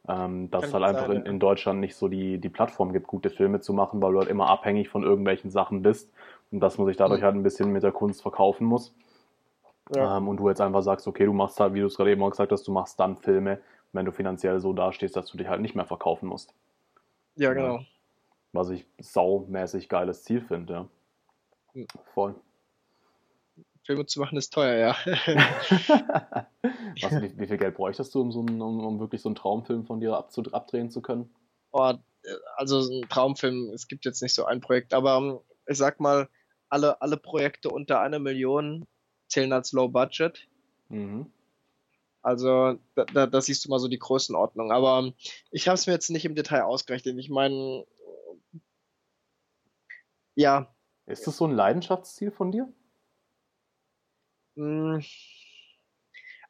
Ähm, 0.07 0.49
dass 0.49 0.65
es 0.65 0.73
halt 0.73 0.83
einfach 0.83 1.07
sein, 1.07 1.17
in, 1.17 1.25
in, 1.27 1.39
Deutschland 1.39 1.79
nicht 1.79 1.95
so 1.95 2.07
die, 2.07 2.39
die 2.39 2.49
Plattform 2.49 2.91
gibt, 2.91 3.05
gute 3.05 3.29
Filme 3.29 3.59
zu 3.59 3.71
machen, 3.73 4.01
weil 4.01 4.13
du 4.13 4.19
halt 4.19 4.29
immer 4.29 4.49
abhängig 4.49 4.89
von 4.89 5.03
irgendwelchen 5.03 5.51
Sachen 5.51 5.83
bist 5.83 6.11
und 6.49 6.59
dass 6.59 6.79
man 6.79 6.87
sich 6.87 6.97
dadurch 6.97 7.21
mhm. 7.21 7.25
halt 7.25 7.35
ein 7.35 7.43
bisschen 7.43 7.71
mit 7.71 7.83
der 7.83 7.91
Kunst 7.91 8.23
verkaufen 8.23 8.65
muss. 8.65 8.95
Ja. 9.95 10.17
Ähm, 10.17 10.27
und 10.27 10.37
du 10.37 10.49
jetzt 10.49 10.61
einfach 10.61 10.81
sagst, 10.81 11.07
okay, 11.07 11.25
du 11.25 11.33
machst 11.33 11.59
halt, 11.59 11.75
wie 11.75 11.81
du 11.81 11.85
es 11.85 11.97
gerade 11.97 12.11
eben 12.11 12.23
auch 12.23 12.31
gesagt 12.31 12.51
hast, 12.51 12.67
du 12.67 12.71
machst 12.71 12.99
dann 12.99 13.17
Filme, 13.17 13.59
wenn 13.93 14.05
du 14.05 14.11
finanziell 14.11 14.59
so 14.59 14.73
dastehst, 14.73 15.15
dass 15.15 15.27
du 15.27 15.37
dich 15.37 15.47
halt 15.47 15.61
nicht 15.61 15.75
mehr 15.75 15.85
verkaufen 15.85 16.27
musst. 16.27 16.55
Ja, 17.35 17.53
genau. 17.53 17.77
Ja. 17.77 17.85
Was 18.53 18.69
ich 18.69 18.87
saumäßig 18.99 19.87
geiles 19.87 20.23
Ziel 20.23 20.41
finde, 20.41 20.87
ja. 21.75 21.85
Voll. 22.13 22.35
Filme 23.83 24.05
zu 24.05 24.19
machen 24.19 24.37
ist 24.37 24.53
teuer, 24.53 24.77
ja. 24.77 24.95
Was, 27.01 27.21
wie, 27.21 27.37
wie, 27.37 27.47
viel 27.47 27.57
Geld 27.57 27.75
bräuchtest 27.75 28.13
du, 28.13 28.21
um, 28.21 28.31
so 28.31 28.41
einen, 28.41 28.61
um, 28.61 28.85
um 28.85 28.99
wirklich 28.99 29.21
so 29.21 29.29
einen 29.29 29.35
Traumfilm 29.35 29.85
von 29.85 29.99
dir 29.99 30.13
abdrehen 30.15 30.91
zu 30.91 31.01
können? 31.01 31.33
Oh, 31.71 31.93
also 32.55 32.79
ein 32.79 33.09
Traumfilm, 33.09 33.71
es 33.73 33.87
gibt 33.87 34.05
jetzt 34.05 34.21
nicht 34.21 34.35
so 34.35 34.45
ein 34.45 34.61
Projekt, 34.61 34.93
aber 34.93 35.17
ähm, 35.17 35.39
ich 35.67 35.77
sag 35.77 35.99
mal, 35.99 36.29
alle, 36.69 37.01
alle 37.01 37.17
Projekte 37.17 37.69
unter 37.69 38.01
einer 38.01 38.19
Million 38.19 38.85
zählen 39.27 39.51
als 39.53 39.71
Low 39.71 39.87
Budget. 39.87 40.47
Mhm. 40.89 41.31
Also 42.21 42.77
da, 42.95 43.05
da, 43.05 43.27
da, 43.27 43.41
siehst 43.41 43.65
du 43.65 43.69
mal 43.69 43.79
so 43.79 43.87
die 43.87 43.97
Größenordnung. 43.97 44.71
Aber 44.71 44.99
ähm, 44.99 45.13
ich 45.49 45.67
habe 45.67 45.75
es 45.75 45.87
mir 45.87 45.93
jetzt 45.93 46.09
nicht 46.09 46.25
im 46.25 46.35
Detail 46.35 46.63
ausgerechnet. 46.63 47.17
Ich 47.17 47.29
meine, 47.29 47.85
ja. 50.35 50.73
Ist 51.07 51.25
das 51.25 51.37
so 51.37 51.45
ein 51.45 51.55
Leidenschaftsziel 51.55 52.31
von 52.31 52.51
dir? 52.51 52.71
Hm. 54.55 55.03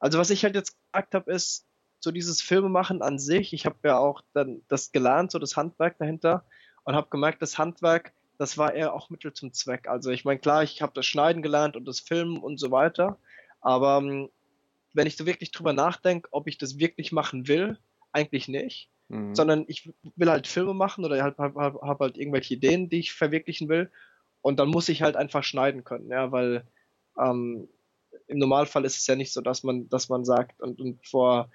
Also 0.00 0.18
was 0.18 0.30
ich 0.30 0.44
halt 0.44 0.54
jetzt 0.54 0.76
gesagt 0.92 1.14
habe, 1.14 1.32
ist 1.32 1.66
so 2.00 2.10
dieses 2.10 2.42
Filmemachen 2.42 3.02
an 3.02 3.18
sich. 3.18 3.52
Ich 3.52 3.64
habe 3.66 3.76
ja 3.84 3.98
auch 3.98 4.22
dann 4.34 4.62
das 4.68 4.90
gelernt, 4.92 5.30
so 5.30 5.38
das 5.38 5.56
Handwerk 5.56 5.98
dahinter 5.98 6.44
und 6.84 6.94
habe 6.94 7.08
gemerkt, 7.10 7.40
das 7.40 7.58
Handwerk, 7.58 8.12
das 8.38 8.58
war 8.58 8.74
eher 8.74 8.92
auch 8.92 9.10
Mittel 9.10 9.32
zum 9.32 9.52
Zweck. 9.52 9.88
Also 9.88 10.10
ich 10.10 10.24
meine, 10.24 10.40
klar, 10.40 10.64
ich 10.64 10.82
habe 10.82 10.92
das 10.94 11.06
Schneiden 11.06 11.42
gelernt 11.42 11.76
und 11.76 11.84
das 11.84 12.00
Filmen 12.00 12.38
und 12.38 12.58
so 12.58 12.72
weiter, 12.72 13.18
aber 13.60 13.98
ähm, 13.98 14.28
wenn 14.94 15.06
ich 15.06 15.16
so 15.16 15.26
wirklich 15.26 15.52
drüber 15.52 15.72
nachdenke, 15.72 16.28
ob 16.32 16.48
ich 16.48 16.58
das 16.58 16.78
wirklich 16.78 17.12
machen 17.12 17.48
will, 17.48 17.78
eigentlich 18.10 18.48
nicht. 18.48 18.90
Mhm. 19.08 19.34
Sondern 19.34 19.64
ich 19.68 19.90
will 20.16 20.30
halt 20.30 20.46
Filme 20.46 20.74
machen 20.74 21.04
oder 21.04 21.22
halt, 21.22 21.38
habe 21.38 21.60
hab, 21.60 21.80
hab 21.80 22.00
halt 22.00 22.18
irgendwelche 22.18 22.54
Ideen, 22.54 22.88
die 22.88 22.98
ich 22.98 23.12
verwirklichen 23.12 23.68
will. 23.68 23.90
Und 24.42 24.58
dann 24.58 24.68
muss 24.68 24.88
ich 24.88 25.02
halt 25.02 25.16
einfach 25.16 25.44
schneiden 25.44 25.84
können, 25.84 26.10
ja, 26.10 26.32
weil 26.32 26.66
ähm, 27.18 27.68
im 28.26 28.38
Normalfall 28.38 28.84
ist 28.84 28.98
es 28.98 29.06
ja 29.06 29.16
nicht 29.16 29.32
so, 29.32 29.40
dass 29.40 29.62
man, 29.62 29.88
dass 29.88 30.08
man 30.08 30.24
sagt, 30.24 30.60
und, 30.60 30.80
und 30.80 31.06
vor, 31.06 31.50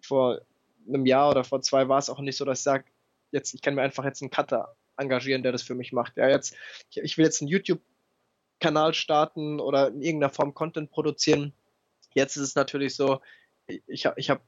vor 0.00 0.40
einem 0.86 1.06
Jahr 1.06 1.30
oder 1.30 1.44
vor 1.44 1.62
zwei 1.62 1.88
war 1.88 1.98
es 1.98 2.10
auch 2.10 2.20
nicht 2.20 2.36
so, 2.36 2.44
dass 2.44 2.60
ich 2.60 2.64
sage, 2.64 2.84
jetzt, 3.30 3.54
ich 3.54 3.62
kann 3.62 3.74
mir 3.74 3.82
einfach 3.82 4.04
jetzt 4.04 4.22
einen 4.22 4.30
Cutter 4.30 4.74
engagieren, 4.96 5.42
der 5.42 5.52
das 5.52 5.62
für 5.62 5.74
mich 5.74 5.92
macht. 5.92 6.16
Ja, 6.16 6.28
jetzt, 6.28 6.54
ich, 6.90 6.98
ich 6.98 7.18
will 7.18 7.24
jetzt 7.24 7.40
ein 7.40 7.48
YouTube 7.48 7.80
Kanal 8.60 8.94
starten 8.94 9.60
oder 9.60 9.88
in 9.88 10.02
irgendeiner 10.02 10.32
Form 10.32 10.54
Content 10.54 10.90
produzieren. 10.90 11.52
Jetzt 12.14 12.36
ist 12.36 12.42
es 12.42 12.54
natürlich 12.54 12.96
so, 12.96 13.20
ich 13.66 14.06
habe 14.06 14.18
ich 14.18 14.30
hab, 14.30 14.42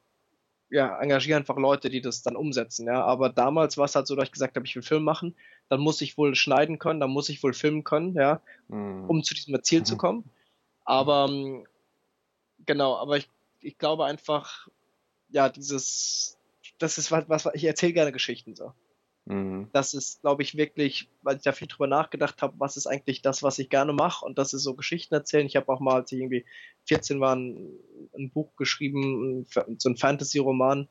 ja, 0.70 0.98
engagiere 1.00 1.38
einfach 1.38 1.56
Leute, 1.56 1.90
die 1.90 2.00
das 2.00 2.22
dann 2.22 2.36
umsetzen, 2.36 2.86
ja. 2.86 3.04
Aber 3.04 3.28
damals 3.28 3.76
war 3.76 3.84
es 3.84 3.94
halt 3.94 4.06
so, 4.06 4.16
dass 4.16 4.26
ich 4.26 4.32
gesagt 4.32 4.56
habe, 4.56 4.66
ich 4.66 4.74
will 4.74 4.82
Film 4.82 5.04
machen, 5.04 5.36
dann 5.68 5.80
muss 5.80 6.00
ich 6.00 6.16
wohl 6.16 6.34
schneiden 6.34 6.78
können, 6.78 7.00
dann 7.00 7.10
muss 7.10 7.28
ich 7.28 7.42
wohl 7.42 7.52
filmen 7.52 7.84
können, 7.84 8.14
ja, 8.14 8.40
mhm. 8.68 9.04
um 9.08 9.22
zu 9.22 9.34
diesem 9.34 9.62
Ziel 9.62 9.80
mhm. 9.80 9.84
zu 9.84 9.96
kommen. 9.96 10.24
Aber 10.90 11.28
ähm, 11.30 11.64
genau, 12.66 12.96
aber 12.96 13.16
ich, 13.16 13.30
ich 13.60 13.78
glaube 13.78 14.06
einfach, 14.06 14.66
ja, 15.28 15.48
dieses, 15.48 16.36
das 16.78 16.98
ist 16.98 17.12
was, 17.12 17.28
was 17.28 17.54
ich 17.54 17.62
erzähle 17.62 17.92
gerne 17.92 18.10
Geschichten 18.10 18.56
so. 18.56 18.72
Mhm. 19.26 19.68
Das 19.72 19.94
ist, 19.94 20.22
glaube 20.22 20.42
ich, 20.42 20.56
wirklich, 20.56 21.08
weil 21.22 21.36
ich 21.36 21.42
da 21.42 21.52
viel 21.52 21.68
drüber 21.68 21.86
nachgedacht 21.86 22.42
habe, 22.42 22.54
was 22.58 22.76
ist 22.76 22.88
eigentlich 22.88 23.22
das, 23.22 23.44
was 23.44 23.60
ich 23.60 23.70
gerne 23.70 23.92
mache 23.92 24.24
und 24.24 24.36
das 24.36 24.52
ist 24.52 24.64
so 24.64 24.74
Geschichten 24.74 25.14
erzählen. 25.14 25.46
Ich 25.46 25.54
habe 25.54 25.68
auch 25.68 25.78
mal, 25.78 25.94
als 25.94 26.10
ich 26.10 26.18
irgendwie 26.18 26.44
14 26.86 27.20
war, 27.20 27.36
ein, 27.36 27.70
ein 28.16 28.32
Buch 28.32 28.56
geschrieben, 28.56 29.46
so 29.78 29.90
ein 29.90 29.96
Fantasy-Roman 29.96 30.88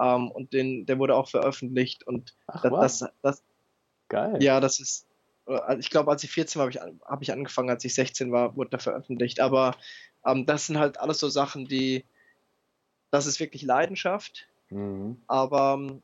ähm, 0.00 0.30
und 0.30 0.54
den, 0.54 0.86
der 0.86 0.98
wurde 0.98 1.16
auch 1.16 1.28
veröffentlicht 1.28 2.06
und 2.06 2.34
Ach, 2.46 2.62
das, 2.62 3.00
das, 3.00 3.12
das, 3.20 3.44
Geil. 4.08 4.42
Ja, 4.42 4.60
das 4.60 4.80
ist, 4.80 5.06
ich 5.78 5.90
glaube, 5.90 6.10
als 6.10 6.24
ich 6.24 6.30
14 6.30 6.58
war, 6.58 6.66
habe 6.66 6.70
ich, 6.70 6.80
hab 7.04 7.22
ich 7.22 7.32
angefangen, 7.32 7.70
als 7.70 7.84
ich 7.84 7.94
16 7.94 8.32
war, 8.32 8.56
wurde 8.56 8.70
der 8.70 8.78
veröffentlicht. 8.78 9.40
Aber 9.40 9.76
ähm, 10.24 10.46
das 10.46 10.66
sind 10.66 10.78
halt 10.78 10.98
alles 10.98 11.18
so 11.18 11.28
Sachen, 11.28 11.66
die, 11.66 12.04
das 13.10 13.26
ist 13.26 13.40
wirklich 13.40 13.62
Leidenschaft. 13.62 14.48
Mhm. 14.70 15.20
Aber 15.26 15.76
ähm, 15.78 16.02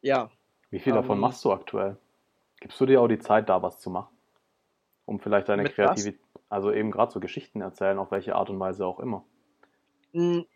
ja, 0.00 0.30
wie 0.70 0.78
viel 0.78 0.92
davon 0.92 1.16
ähm, 1.16 1.20
machst 1.20 1.44
du 1.44 1.52
aktuell? 1.52 1.96
Gibst 2.60 2.80
du 2.80 2.86
dir 2.86 3.00
auch 3.00 3.08
die 3.08 3.18
Zeit, 3.18 3.48
da 3.48 3.62
was 3.62 3.80
zu 3.80 3.90
machen? 3.90 4.16
Um 5.04 5.18
vielleicht 5.18 5.48
deine 5.48 5.64
Kreativität, 5.64 6.20
also 6.48 6.72
eben 6.72 6.90
gerade 6.90 7.12
so 7.12 7.20
Geschichten 7.20 7.60
erzählen, 7.60 7.98
auf 7.98 8.10
welche 8.10 8.36
Art 8.36 8.50
und 8.50 8.60
Weise 8.60 8.86
auch 8.86 9.00
immer. 9.00 9.24
Hm, 10.12 10.46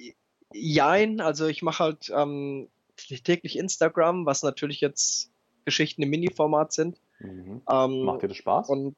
jein, 0.52 1.20
also 1.20 1.46
ich 1.46 1.62
mache 1.62 1.82
halt 1.82 2.12
ähm, 2.14 2.68
täglich 2.96 3.58
Instagram, 3.58 4.26
was 4.26 4.42
natürlich 4.42 4.80
jetzt 4.80 5.32
Geschichten 5.64 6.02
im 6.02 6.10
Mini-Format 6.10 6.72
sind. 6.72 7.00
Mhm. 7.18 7.62
Ähm, 7.68 8.02
Macht 8.02 8.22
dir 8.22 8.28
das 8.28 8.36
Spaß? 8.36 8.68
Und 8.68 8.96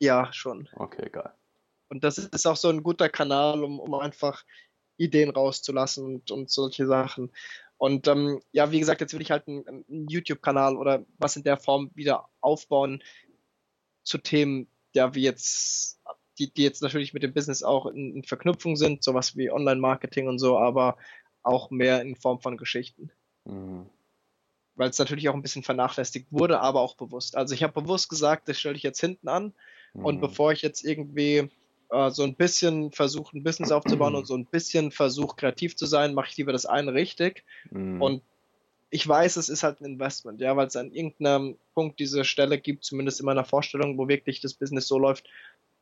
ja, 0.00 0.32
schon. 0.32 0.68
Okay, 0.74 1.08
geil. 1.10 1.32
Und 1.88 2.04
das 2.04 2.18
ist 2.18 2.46
auch 2.46 2.56
so 2.56 2.68
ein 2.68 2.82
guter 2.82 3.08
Kanal, 3.08 3.64
um, 3.64 3.80
um 3.80 3.94
einfach 3.94 4.44
Ideen 4.98 5.30
rauszulassen 5.30 6.04
und, 6.04 6.30
und 6.30 6.50
solche 6.50 6.86
Sachen. 6.86 7.32
Und 7.78 8.08
ähm, 8.08 8.40
ja, 8.52 8.70
wie 8.72 8.80
gesagt, 8.80 9.00
jetzt 9.00 9.14
will 9.14 9.22
ich 9.22 9.30
halt 9.30 9.46
einen, 9.48 9.66
einen 9.66 10.08
YouTube-Kanal 10.08 10.76
oder 10.76 11.04
was 11.18 11.36
in 11.36 11.44
der 11.44 11.56
Form 11.56 11.90
wieder 11.94 12.28
aufbauen 12.40 13.02
zu 14.02 14.18
Themen, 14.18 14.68
ja, 14.94 15.14
wie 15.14 15.22
jetzt, 15.22 16.00
die, 16.38 16.52
die 16.52 16.64
jetzt 16.64 16.82
natürlich 16.82 17.14
mit 17.14 17.22
dem 17.22 17.32
Business 17.32 17.62
auch 17.62 17.86
in, 17.86 18.16
in 18.16 18.24
Verknüpfung 18.24 18.76
sind, 18.76 19.04
sowas 19.04 19.36
wie 19.36 19.50
Online-Marketing 19.50 20.28
und 20.28 20.38
so, 20.38 20.58
aber 20.58 20.96
auch 21.42 21.70
mehr 21.70 22.02
in 22.02 22.16
Form 22.16 22.40
von 22.40 22.56
Geschichten. 22.56 23.12
Mhm. 23.44 23.88
Weil 24.78 24.90
es 24.90 24.98
natürlich 24.98 25.28
auch 25.28 25.34
ein 25.34 25.42
bisschen 25.42 25.62
vernachlässigt 25.62 26.28
wurde, 26.30 26.60
aber 26.60 26.80
auch 26.80 26.94
bewusst. 26.94 27.36
Also 27.36 27.54
ich 27.54 27.62
habe 27.62 27.80
bewusst 27.80 28.08
gesagt, 28.08 28.48
das 28.48 28.58
stelle 28.58 28.76
ich 28.76 28.82
jetzt 28.82 29.00
hinten 29.00 29.28
an 29.28 29.52
mhm. 29.92 30.04
und 30.04 30.20
bevor 30.20 30.52
ich 30.52 30.62
jetzt 30.62 30.84
irgendwie 30.84 31.50
äh, 31.90 32.10
so 32.10 32.22
ein 32.22 32.34
bisschen 32.34 32.92
versuche, 32.92 33.36
ein 33.36 33.42
Business 33.42 33.72
aufzubauen 33.72 34.14
und 34.14 34.26
so 34.26 34.36
ein 34.36 34.46
bisschen 34.46 34.90
versuche, 34.90 35.36
kreativ 35.36 35.76
zu 35.76 35.86
sein, 35.86 36.14
mache 36.14 36.28
ich 36.30 36.36
lieber 36.36 36.52
das 36.52 36.64
eine 36.64 36.94
richtig. 36.94 37.44
Mhm. 37.70 38.00
Und 38.00 38.22
ich 38.90 39.06
weiß, 39.06 39.36
es 39.36 39.48
ist 39.48 39.62
halt 39.62 39.80
ein 39.80 39.84
Investment, 39.84 40.40
ja, 40.40 40.56
weil 40.56 40.68
es 40.68 40.76
an 40.76 40.92
irgendeinem 40.92 41.58
Punkt 41.74 42.00
diese 42.00 42.24
Stelle 42.24 42.58
gibt, 42.58 42.84
zumindest 42.84 43.20
in 43.20 43.26
meiner 43.26 43.44
Vorstellung, 43.44 43.98
wo 43.98 44.08
wirklich 44.08 44.40
das 44.40 44.54
Business 44.54 44.88
so 44.88 44.98
läuft, 44.98 45.28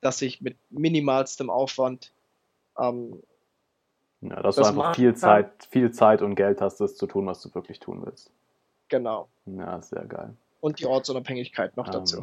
dass 0.01 0.23
ich 0.23 0.41
mit 0.41 0.57
minimalstem 0.71 1.51
Aufwand 1.51 2.13
ähm, 2.79 3.23
ja, 4.23 4.43
dass 4.43 4.57
das 4.57 4.69
du 4.69 4.81
einfach 4.81 4.95
viel 4.95 5.15
Zeit, 5.15 5.69
viel 5.71 5.91
Zeit 5.91 6.23
und 6.23 6.35
Geld 6.35 6.61
hast, 6.61 6.81
das 6.81 6.97
zu 6.97 7.07
tun, 7.07 7.27
was 7.27 7.43
du 7.43 7.55
wirklich 7.55 7.81
tun 7.81 8.03
willst. 8.05 8.33
Genau. 8.89 9.29
Ja, 9.47 9.81
sehr 9.83 10.05
geil. 10.05 10.35
Und 10.61 10.81
die 10.81 10.87
Ortsunabhängigkeit 10.87 11.77
noch 11.77 11.87
ähm, 11.87 11.93
dazu. 11.93 12.23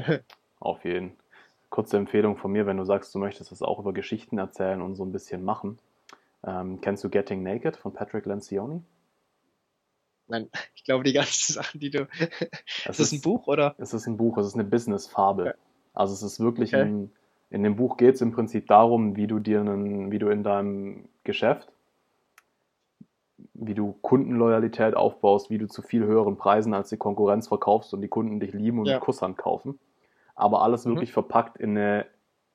auf 0.60 0.84
jeden 0.84 1.10
Fall 1.10 1.24
kurze 1.74 1.96
Empfehlung 1.96 2.36
von 2.36 2.52
mir, 2.52 2.66
wenn 2.66 2.76
du 2.76 2.84
sagst, 2.84 3.12
du 3.16 3.18
möchtest 3.18 3.50
das 3.50 3.60
auch 3.60 3.80
über 3.80 3.92
Geschichten 3.92 4.38
erzählen 4.38 4.80
und 4.80 4.94
so 4.94 5.04
ein 5.04 5.10
bisschen 5.10 5.42
machen. 5.42 5.80
Ähm, 6.46 6.80
kennst 6.80 7.02
du 7.02 7.10
Getting 7.10 7.42
Naked 7.42 7.76
von 7.76 7.92
Patrick 7.92 8.26
Lencioni? 8.26 8.80
Nein, 10.28 10.48
ich 10.76 10.84
glaube, 10.84 11.02
die 11.02 11.12
ganzen 11.12 11.52
Sachen, 11.54 11.80
die 11.80 11.90
du. 11.90 12.06
ist 12.88 13.00
das 13.00 13.10
ein 13.10 13.20
Buch 13.22 13.48
oder? 13.48 13.74
Es 13.78 13.92
ist 13.92 14.06
ein 14.06 14.16
Buch, 14.16 14.38
es 14.38 14.46
ist 14.46 14.54
eine 14.54 14.62
Business-Fabel. 14.62 15.48
Okay. 15.48 15.58
Also 15.94 16.14
es 16.14 16.22
ist 16.22 16.38
wirklich 16.38 16.76
okay. 16.76 16.84
ein, 16.84 17.12
in 17.50 17.64
dem 17.64 17.74
Buch 17.74 17.96
geht 17.96 18.14
es 18.14 18.20
im 18.20 18.30
Prinzip 18.30 18.68
darum, 18.68 19.16
wie 19.16 19.26
du 19.26 19.40
dir 19.40 19.58
einen, 19.58 20.12
wie 20.12 20.20
du 20.20 20.28
in 20.28 20.44
deinem 20.44 21.08
Geschäft, 21.24 21.72
wie 23.52 23.74
du 23.74 23.96
Kundenloyalität 24.02 24.96
aufbaust, 24.96 25.50
wie 25.50 25.58
du 25.58 25.66
zu 25.68 25.82
viel 25.82 26.04
höheren 26.04 26.36
Preisen 26.36 26.74
als 26.74 26.88
die 26.88 26.96
Konkurrenz 26.96 27.48
verkaufst 27.48 27.92
und 27.94 28.00
die 28.00 28.08
Kunden 28.08 28.40
dich 28.40 28.52
lieben 28.52 28.78
und 28.78 28.86
ja. 28.86 28.94
mit 28.94 29.02
Kusshand 29.02 29.36
kaufen 29.36 29.78
aber 30.34 30.62
alles 30.62 30.84
mhm. 30.84 30.90
wirklich 30.90 31.12
verpackt 31.12 31.58
in 31.58 31.76
eine, 31.76 32.06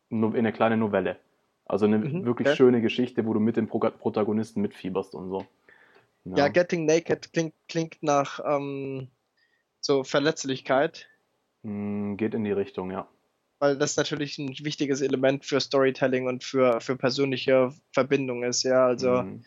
in 0.10 0.24
eine 0.36 0.54
kleine 0.54 0.78
Novelle. 0.78 1.18
Also 1.66 1.86
eine 1.86 2.00
mhm, 2.00 2.26
wirklich 2.26 2.48
okay. 2.48 2.58
schöne 2.58 2.82
Geschichte, 2.82 3.26
wo 3.26 3.34
du 3.34 3.40
mit 3.40 3.58
dem 3.58 3.68
Protagonisten 3.68 4.62
mitfieberst 4.62 5.14
und 5.14 5.30
so. 5.30 5.46
Ja, 6.26 6.38
ja 6.38 6.48
Getting 6.48 6.86
Naked 6.86 7.32
klingt, 7.32 7.54
klingt 7.68 8.02
nach 8.02 8.40
ähm, 8.44 9.08
so 9.80 10.04
Verletzlichkeit. 10.04 11.08
Mm, 11.62 12.16
geht 12.16 12.34
in 12.34 12.44
die 12.44 12.52
Richtung, 12.52 12.92
ja. 12.92 13.08
Weil 13.60 13.78
das 13.78 13.98
natürlich 13.98 14.38
ein 14.38 14.50
wichtiges 14.64 15.02
Element 15.02 15.46
für 15.46 15.60
Storytelling 15.60 16.28
und 16.28 16.44
für, 16.44 16.82
für 16.82 16.96
persönliche 16.96 17.74
Verbindung 17.92 18.44
ist, 18.44 18.64
ja. 18.64 18.86
Also 18.86 19.24
mhm. 19.24 19.44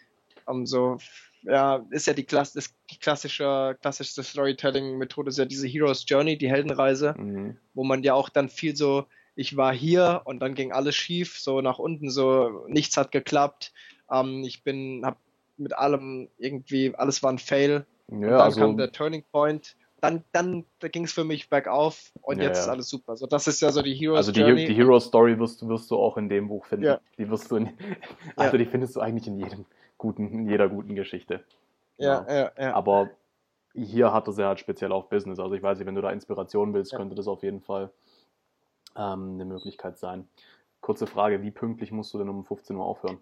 um, 0.46 0.64
so 0.64 0.98
ja, 1.42 1.84
ist 1.90 2.06
ja 2.06 2.12
die, 2.12 2.24
Klass 2.24 2.52
das, 2.52 2.74
die 2.90 2.98
klassische, 2.98 3.76
klassischste 3.80 4.22
Storytelling-Methode, 4.22 5.30
ist 5.30 5.38
ja 5.38 5.44
diese 5.44 5.66
Hero's 5.66 6.04
Journey, 6.06 6.38
die 6.38 6.50
Heldenreise, 6.50 7.14
mhm. 7.16 7.56
wo 7.74 7.84
man 7.84 8.02
ja 8.02 8.14
auch 8.14 8.28
dann 8.28 8.48
viel 8.48 8.76
so, 8.76 9.06
ich 9.34 9.56
war 9.56 9.74
hier 9.74 10.22
und 10.24 10.40
dann 10.40 10.54
ging 10.54 10.72
alles 10.72 10.94
schief, 10.94 11.38
so 11.38 11.60
nach 11.60 11.78
unten, 11.78 12.10
so 12.10 12.64
nichts 12.68 12.96
hat 12.96 13.12
geklappt. 13.12 13.72
Ähm, 14.10 14.44
ich 14.44 14.62
bin, 14.62 15.02
hab 15.04 15.18
mit 15.56 15.76
allem 15.76 16.28
irgendwie, 16.38 16.94
alles 16.94 17.22
war 17.22 17.32
ein 17.32 17.38
Fail. 17.38 17.86
Ja, 18.08 18.16
und 18.16 18.22
dann 18.22 18.40
also, 18.40 18.60
kam 18.60 18.76
der 18.76 18.92
Turning 18.92 19.24
Point. 19.30 19.76
Dann, 20.00 20.24
dann 20.32 20.64
da 20.80 20.88
ging 20.88 21.04
es 21.04 21.12
für 21.12 21.22
mich 21.22 21.48
bergauf 21.48 22.10
und 22.22 22.38
ja, 22.38 22.44
jetzt 22.44 22.56
ja. 22.58 22.62
ist 22.64 22.68
alles 22.68 22.88
super. 22.88 23.16
So, 23.16 23.26
das 23.26 23.46
ist 23.46 23.62
ja 23.62 23.70
so 23.70 23.82
die 23.82 23.94
Hero's 23.94 24.16
also 24.16 24.32
die, 24.32 24.40
Journey. 24.40 24.66
die 24.66 24.74
Hero 24.74 24.98
Story 24.98 25.38
wirst, 25.38 25.66
wirst 25.68 25.90
du 25.92 25.96
auch 25.96 26.16
in 26.16 26.28
dem 26.28 26.48
Buch 26.48 26.66
finden. 26.66 26.86
Ja. 26.86 27.00
Die 27.18 27.30
wirst 27.30 27.50
du 27.50 27.56
in, 27.56 27.70
also 28.34 28.58
die 28.58 28.66
findest 28.66 28.96
du 28.96 29.00
eigentlich 29.00 29.28
in 29.28 29.38
jedem 29.38 29.64
guten, 30.02 30.28
in 30.32 30.48
jeder 30.48 30.68
guten 30.68 30.96
Geschichte. 30.96 31.44
Ja, 31.96 32.26
ja, 32.28 32.34
ja. 32.34 32.52
ja. 32.58 32.74
Aber 32.74 33.10
hier 33.72 34.12
hat 34.12 34.26
er 34.26 34.32
sie 34.32 34.44
halt 34.44 34.58
speziell 34.58 34.92
auf 34.92 35.08
Business. 35.08 35.38
Also 35.38 35.54
ich 35.54 35.62
weiß 35.62 35.78
nicht, 35.78 35.86
wenn 35.86 35.94
du 35.94 36.02
da 36.02 36.10
Inspiration 36.10 36.74
willst, 36.74 36.92
ja. 36.92 36.98
könnte 36.98 37.14
das 37.14 37.28
auf 37.28 37.42
jeden 37.42 37.60
Fall 37.60 37.90
ähm, 38.96 39.34
eine 39.34 39.44
Möglichkeit 39.44 39.98
sein. 39.98 40.28
Kurze 40.80 41.06
Frage, 41.06 41.42
wie 41.42 41.52
pünktlich 41.52 41.92
musst 41.92 42.12
du 42.12 42.18
denn 42.18 42.28
um 42.28 42.44
15 42.44 42.76
Uhr 42.76 42.84
aufhören? 42.84 43.18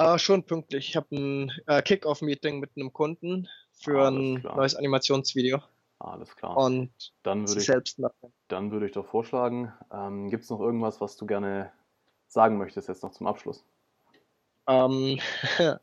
Uh, 0.00 0.18
schon 0.18 0.42
pünktlich. 0.42 0.88
Ich 0.88 0.96
habe 0.96 1.14
ein 1.14 1.52
äh, 1.66 1.82
Kick-Off-Meeting 1.82 2.58
mit 2.58 2.70
einem 2.74 2.92
Kunden 2.92 3.48
für 3.72 4.06
Alles 4.06 4.18
ein 4.18 4.40
klar. 4.40 4.56
neues 4.56 4.74
Animationsvideo. 4.74 5.60
Alles 6.00 6.34
klar. 6.34 6.56
Und 6.56 6.90
dann 7.22 7.46
würde 7.46 7.60
ich, 7.60 7.66
selbst 7.66 8.00
dann 8.48 8.72
würde 8.72 8.86
ich 8.86 8.92
doch 8.92 9.06
vorschlagen, 9.06 9.72
ähm, 9.92 10.30
gibt 10.30 10.44
es 10.44 10.50
noch 10.50 10.60
irgendwas, 10.60 11.00
was 11.00 11.16
du 11.16 11.26
gerne 11.26 11.70
sagen 12.26 12.58
möchtest 12.58 12.88
jetzt 12.88 13.02
noch 13.02 13.12
zum 13.12 13.26
Abschluss? 13.26 13.62
Ähm, 14.66 15.20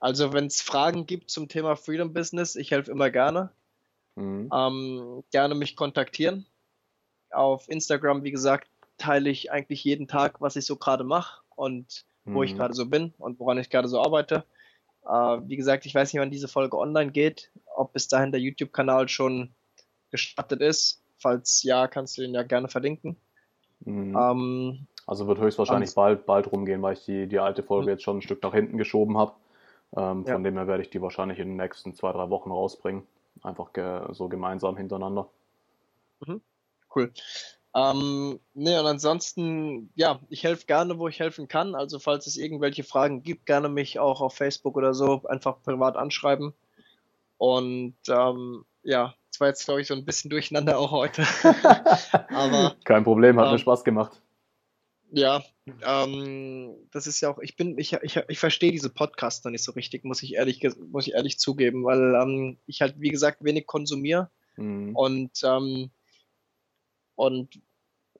also 0.00 0.32
wenn 0.32 0.46
es 0.46 0.62
Fragen 0.62 1.06
gibt 1.06 1.30
zum 1.30 1.48
Thema 1.48 1.76
Freedom 1.76 2.12
Business, 2.12 2.56
ich 2.56 2.70
helfe 2.70 2.90
immer 2.90 3.10
gerne. 3.10 3.50
Mhm. 4.16 4.50
Ähm, 4.52 5.24
gerne 5.30 5.54
mich 5.54 5.76
kontaktieren. 5.76 6.46
Auf 7.30 7.68
Instagram, 7.68 8.24
wie 8.24 8.30
gesagt, 8.30 8.68
teile 8.96 9.30
ich 9.30 9.52
eigentlich 9.52 9.84
jeden 9.84 10.08
Tag, 10.08 10.40
was 10.40 10.56
ich 10.56 10.66
so 10.66 10.76
gerade 10.76 11.04
mache 11.04 11.42
und 11.54 12.04
wo 12.24 12.38
mhm. 12.38 12.44
ich 12.44 12.56
gerade 12.56 12.74
so 12.74 12.86
bin 12.86 13.14
und 13.18 13.38
woran 13.38 13.58
ich 13.58 13.70
gerade 13.70 13.88
so 13.88 14.02
arbeite. 14.02 14.44
Äh, 15.04 15.10
wie 15.10 15.56
gesagt, 15.56 15.86
ich 15.86 15.94
weiß 15.94 16.12
nicht, 16.12 16.20
wann 16.20 16.30
diese 16.30 16.48
Folge 16.48 16.76
online 16.76 17.12
geht, 17.12 17.50
ob 17.74 17.92
bis 17.92 18.08
dahin 18.08 18.32
der 18.32 18.40
YouTube-Kanal 18.40 19.08
schon 19.08 19.54
gestartet 20.10 20.60
ist. 20.60 21.02
Falls 21.18 21.62
ja, 21.62 21.88
kannst 21.88 22.16
du 22.16 22.22
den 22.22 22.34
ja 22.34 22.42
gerne 22.42 22.68
verlinken. 22.68 23.16
Mhm. 23.80 24.16
Ähm, 24.16 24.86
also 25.08 25.26
wird 25.26 25.40
höchstwahrscheinlich 25.40 25.94
bald, 25.94 26.26
bald 26.26 26.52
rumgehen, 26.52 26.82
weil 26.82 26.92
ich 26.92 27.04
die, 27.06 27.26
die 27.26 27.38
alte 27.38 27.62
Folge 27.62 27.86
mhm. 27.86 27.90
jetzt 27.92 28.02
schon 28.02 28.18
ein 28.18 28.22
Stück 28.22 28.42
nach 28.42 28.52
hinten 28.52 28.76
geschoben 28.76 29.16
habe. 29.16 29.32
Ähm, 29.96 30.24
ja. 30.26 30.34
Von 30.34 30.44
dem 30.44 30.54
her 30.54 30.66
werde 30.66 30.82
ich 30.82 30.90
die 30.90 31.00
wahrscheinlich 31.00 31.38
in 31.38 31.48
den 31.48 31.56
nächsten 31.56 31.94
zwei, 31.94 32.12
drei 32.12 32.28
Wochen 32.28 32.50
rausbringen. 32.50 33.04
Einfach 33.42 33.72
ge 33.72 34.02
so 34.12 34.28
gemeinsam 34.28 34.76
hintereinander. 34.76 35.26
Mhm. 36.20 36.42
Cool. 36.94 37.10
Ähm, 37.74 38.38
ne, 38.52 38.80
und 38.80 38.86
ansonsten, 38.86 39.90
ja, 39.94 40.20
ich 40.28 40.44
helfe 40.44 40.66
gerne, 40.66 40.98
wo 40.98 41.08
ich 41.08 41.20
helfen 41.20 41.48
kann. 41.48 41.74
Also 41.74 41.98
falls 41.98 42.26
es 42.26 42.36
irgendwelche 42.36 42.84
Fragen 42.84 43.22
gibt, 43.22 43.46
gerne 43.46 43.70
mich 43.70 43.98
auch 43.98 44.20
auf 44.20 44.34
Facebook 44.34 44.76
oder 44.76 44.92
so 44.92 45.22
einfach 45.26 45.62
privat 45.62 45.96
anschreiben. 45.96 46.52
Und 47.38 47.96
ähm, 48.10 48.66
ja, 48.82 49.14
es 49.30 49.40
war 49.40 49.48
jetzt, 49.48 49.64
glaube 49.64 49.80
ich, 49.80 49.86
so 49.86 49.94
ein 49.94 50.04
bisschen 50.04 50.28
durcheinander 50.28 50.78
auch 50.78 50.90
heute. 50.90 51.22
Aber 52.28 52.76
kein 52.84 53.04
Problem, 53.04 53.38
hat 53.38 53.46
ähm, 53.46 53.52
mir 53.52 53.58
Spaß 53.58 53.84
gemacht. 53.84 54.20
Ja, 55.10 55.42
ähm, 55.82 56.74
das 56.92 57.06
ist 57.06 57.20
ja 57.20 57.30
auch, 57.30 57.38
ich 57.38 57.56
bin, 57.56 57.78
ich, 57.78 57.94
ich, 58.02 58.16
ich 58.28 58.38
verstehe 58.38 58.72
diese 58.72 58.90
Podcasts 58.90 59.42
noch 59.44 59.50
nicht 59.50 59.64
so 59.64 59.72
richtig, 59.72 60.04
muss 60.04 60.22
ich 60.22 60.34
ehrlich, 60.34 60.60
muss 60.90 61.06
ich 61.06 61.14
ehrlich 61.14 61.38
zugeben, 61.38 61.84
weil 61.84 62.14
ähm, 62.14 62.58
ich 62.66 62.82
halt, 62.82 62.96
wie 62.98 63.08
gesagt, 63.08 63.42
wenig 63.42 63.66
konsumiere 63.66 64.30
mhm. 64.56 64.94
und, 64.94 65.40
ähm, 65.44 65.90
und 67.14 67.60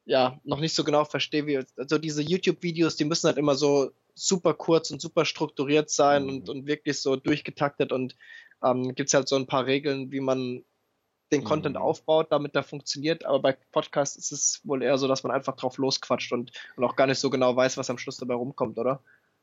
ja, 0.06 0.40
noch 0.44 0.60
nicht 0.60 0.74
so 0.74 0.84
genau 0.84 1.04
verstehe, 1.04 1.46
wie, 1.46 1.58
also 1.76 1.98
diese 1.98 2.22
YouTube-Videos, 2.22 2.96
die 2.96 3.04
müssen 3.04 3.26
halt 3.26 3.36
immer 3.36 3.54
so 3.54 3.90
super 4.14 4.54
kurz 4.54 4.90
und 4.90 5.02
super 5.02 5.26
strukturiert 5.26 5.90
sein 5.90 6.24
mhm. 6.24 6.28
und, 6.30 6.48
und 6.48 6.66
wirklich 6.66 7.00
so 7.00 7.16
durchgetaktet 7.16 7.92
und 7.92 8.16
ähm, 8.64 8.94
gibt 8.94 9.08
es 9.08 9.14
halt 9.14 9.28
so 9.28 9.36
ein 9.36 9.46
paar 9.46 9.66
Regeln, 9.66 10.10
wie 10.10 10.20
man 10.20 10.64
den 11.32 11.44
Content 11.44 11.76
mhm. 11.76 11.82
aufbaut, 11.82 12.28
damit 12.30 12.54
der 12.54 12.62
funktioniert. 12.62 13.24
Aber 13.24 13.40
bei 13.40 13.56
Podcasts 13.72 14.16
ist 14.16 14.32
es 14.32 14.60
wohl 14.64 14.82
eher 14.82 14.98
so, 14.98 15.08
dass 15.08 15.22
man 15.22 15.32
einfach 15.32 15.56
drauf 15.56 15.78
losquatscht 15.78 16.32
und, 16.32 16.52
und 16.76 16.84
auch 16.84 16.96
gar 16.96 17.06
nicht 17.06 17.18
so 17.18 17.30
genau 17.30 17.54
weiß, 17.54 17.76
was 17.76 17.90
am 17.90 17.98
Schluss 17.98 18.16
dabei 18.18 18.34
rumkommt, 18.34 18.78
oder? 18.78 19.00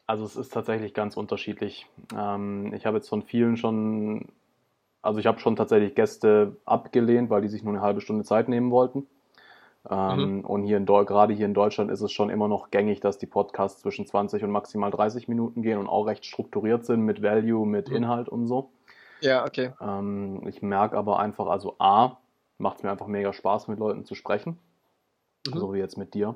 Also 0.07 0.23
es 0.25 0.35
ist 0.35 0.53
tatsächlich 0.53 0.93
ganz 0.93 1.17
unterschiedlich. 1.17 1.87
Ähm, 2.15 2.73
ich 2.73 2.85
habe 2.85 2.97
jetzt 2.97 3.09
von 3.09 3.23
vielen 3.23 3.57
schon, 3.57 4.27
also 5.01 5.19
ich 5.19 5.25
habe 5.25 5.39
schon 5.39 5.55
tatsächlich 5.55 5.95
Gäste 5.95 6.57
abgelehnt, 6.65 7.29
weil 7.29 7.41
die 7.41 7.49
sich 7.49 7.63
nur 7.63 7.73
eine 7.73 7.81
halbe 7.81 8.01
Stunde 8.01 8.23
Zeit 8.23 8.47
nehmen 8.47 8.71
wollten. 8.71 9.07
Ähm, 9.89 10.37
mhm. 10.37 10.41
Und 10.41 10.63
hier 10.63 10.77
in 10.77 10.85
gerade 10.85 11.33
hier 11.33 11.45
in 11.45 11.53
Deutschland 11.53 11.91
ist 11.91 12.01
es 12.01 12.11
schon 12.11 12.29
immer 12.29 12.47
noch 12.47 12.71
gängig, 12.71 13.01
dass 13.01 13.17
die 13.17 13.27
Podcasts 13.27 13.81
zwischen 13.81 14.05
20 14.05 14.43
und 14.43 14.51
maximal 14.51 14.91
30 14.91 15.27
Minuten 15.27 15.61
gehen 15.61 15.77
und 15.77 15.87
auch 15.87 16.05
recht 16.05 16.25
strukturiert 16.25 16.85
sind 16.85 17.01
mit 17.01 17.21
Value, 17.21 17.67
mit 17.67 17.89
mhm. 17.89 17.97
Inhalt 17.97 18.29
und 18.29 18.47
so. 18.47 18.69
Ja, 19.21 19.45
okay. 19.45 19.71
Ähm, 19.79 20.45
ich 20.47 20.61
merke 20.61 20.97
aber 20.97 21.19
einfach, 21.19 21.47
also 21.47 21.75
A, 21.79 22.17
macht 22.57 22.77
es 22.77 22.83
mir 22.83 22.91
einfach 22.91 23.07
mega 23.07 23.33
Spaß, 23.33 23.67
mit 23.67 23.79
Leuten 23.79 24.05
zu 24.05 24.15
sprechen. 24.15 24.57
Mhm. 25.47 25.57
So 25.57 25.73
wie 25.73 25.79
jetzt 25.79 25.97
mit 25.97 26.13
dir. 26.13 26.35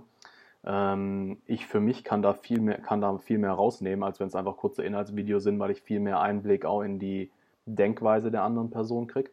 Ähm, 0.63 1.41
ich 1.45 1.67
für 1.67 1.79
mich 1.79 2.03
kann 2.03 2.21
da 2.21 2.33
viel 2.33 2.59
mehr, 2.59 2.79
kann 2.79 3.01
da 3.01 3.17
viel 3.17 3.37
mehr 3.37 3.53
rausnehmen, 3.53 4.03
als 4.03 4.19
wenn 4.19 4.27
es 4.27 4.35
einfach 4.35 4.57
kurze 4.57 4.83
Inhaltsvideos 4.83 5.43
sind, 5.43 5.59
weil 5.59 5.71
ich 5.71 5.81
viel 5.81 5.99
mehr 5.99 6.19
Einblick 6.19 6.65
auch 6.65 6.81
in 6.81 6.99
die 6.99 7.31
Denkweise 7.65 8.31
der 8.31 8.43
anderen 8.43 8.69
Person 8.69 9.07
kriege. 9.07 9.31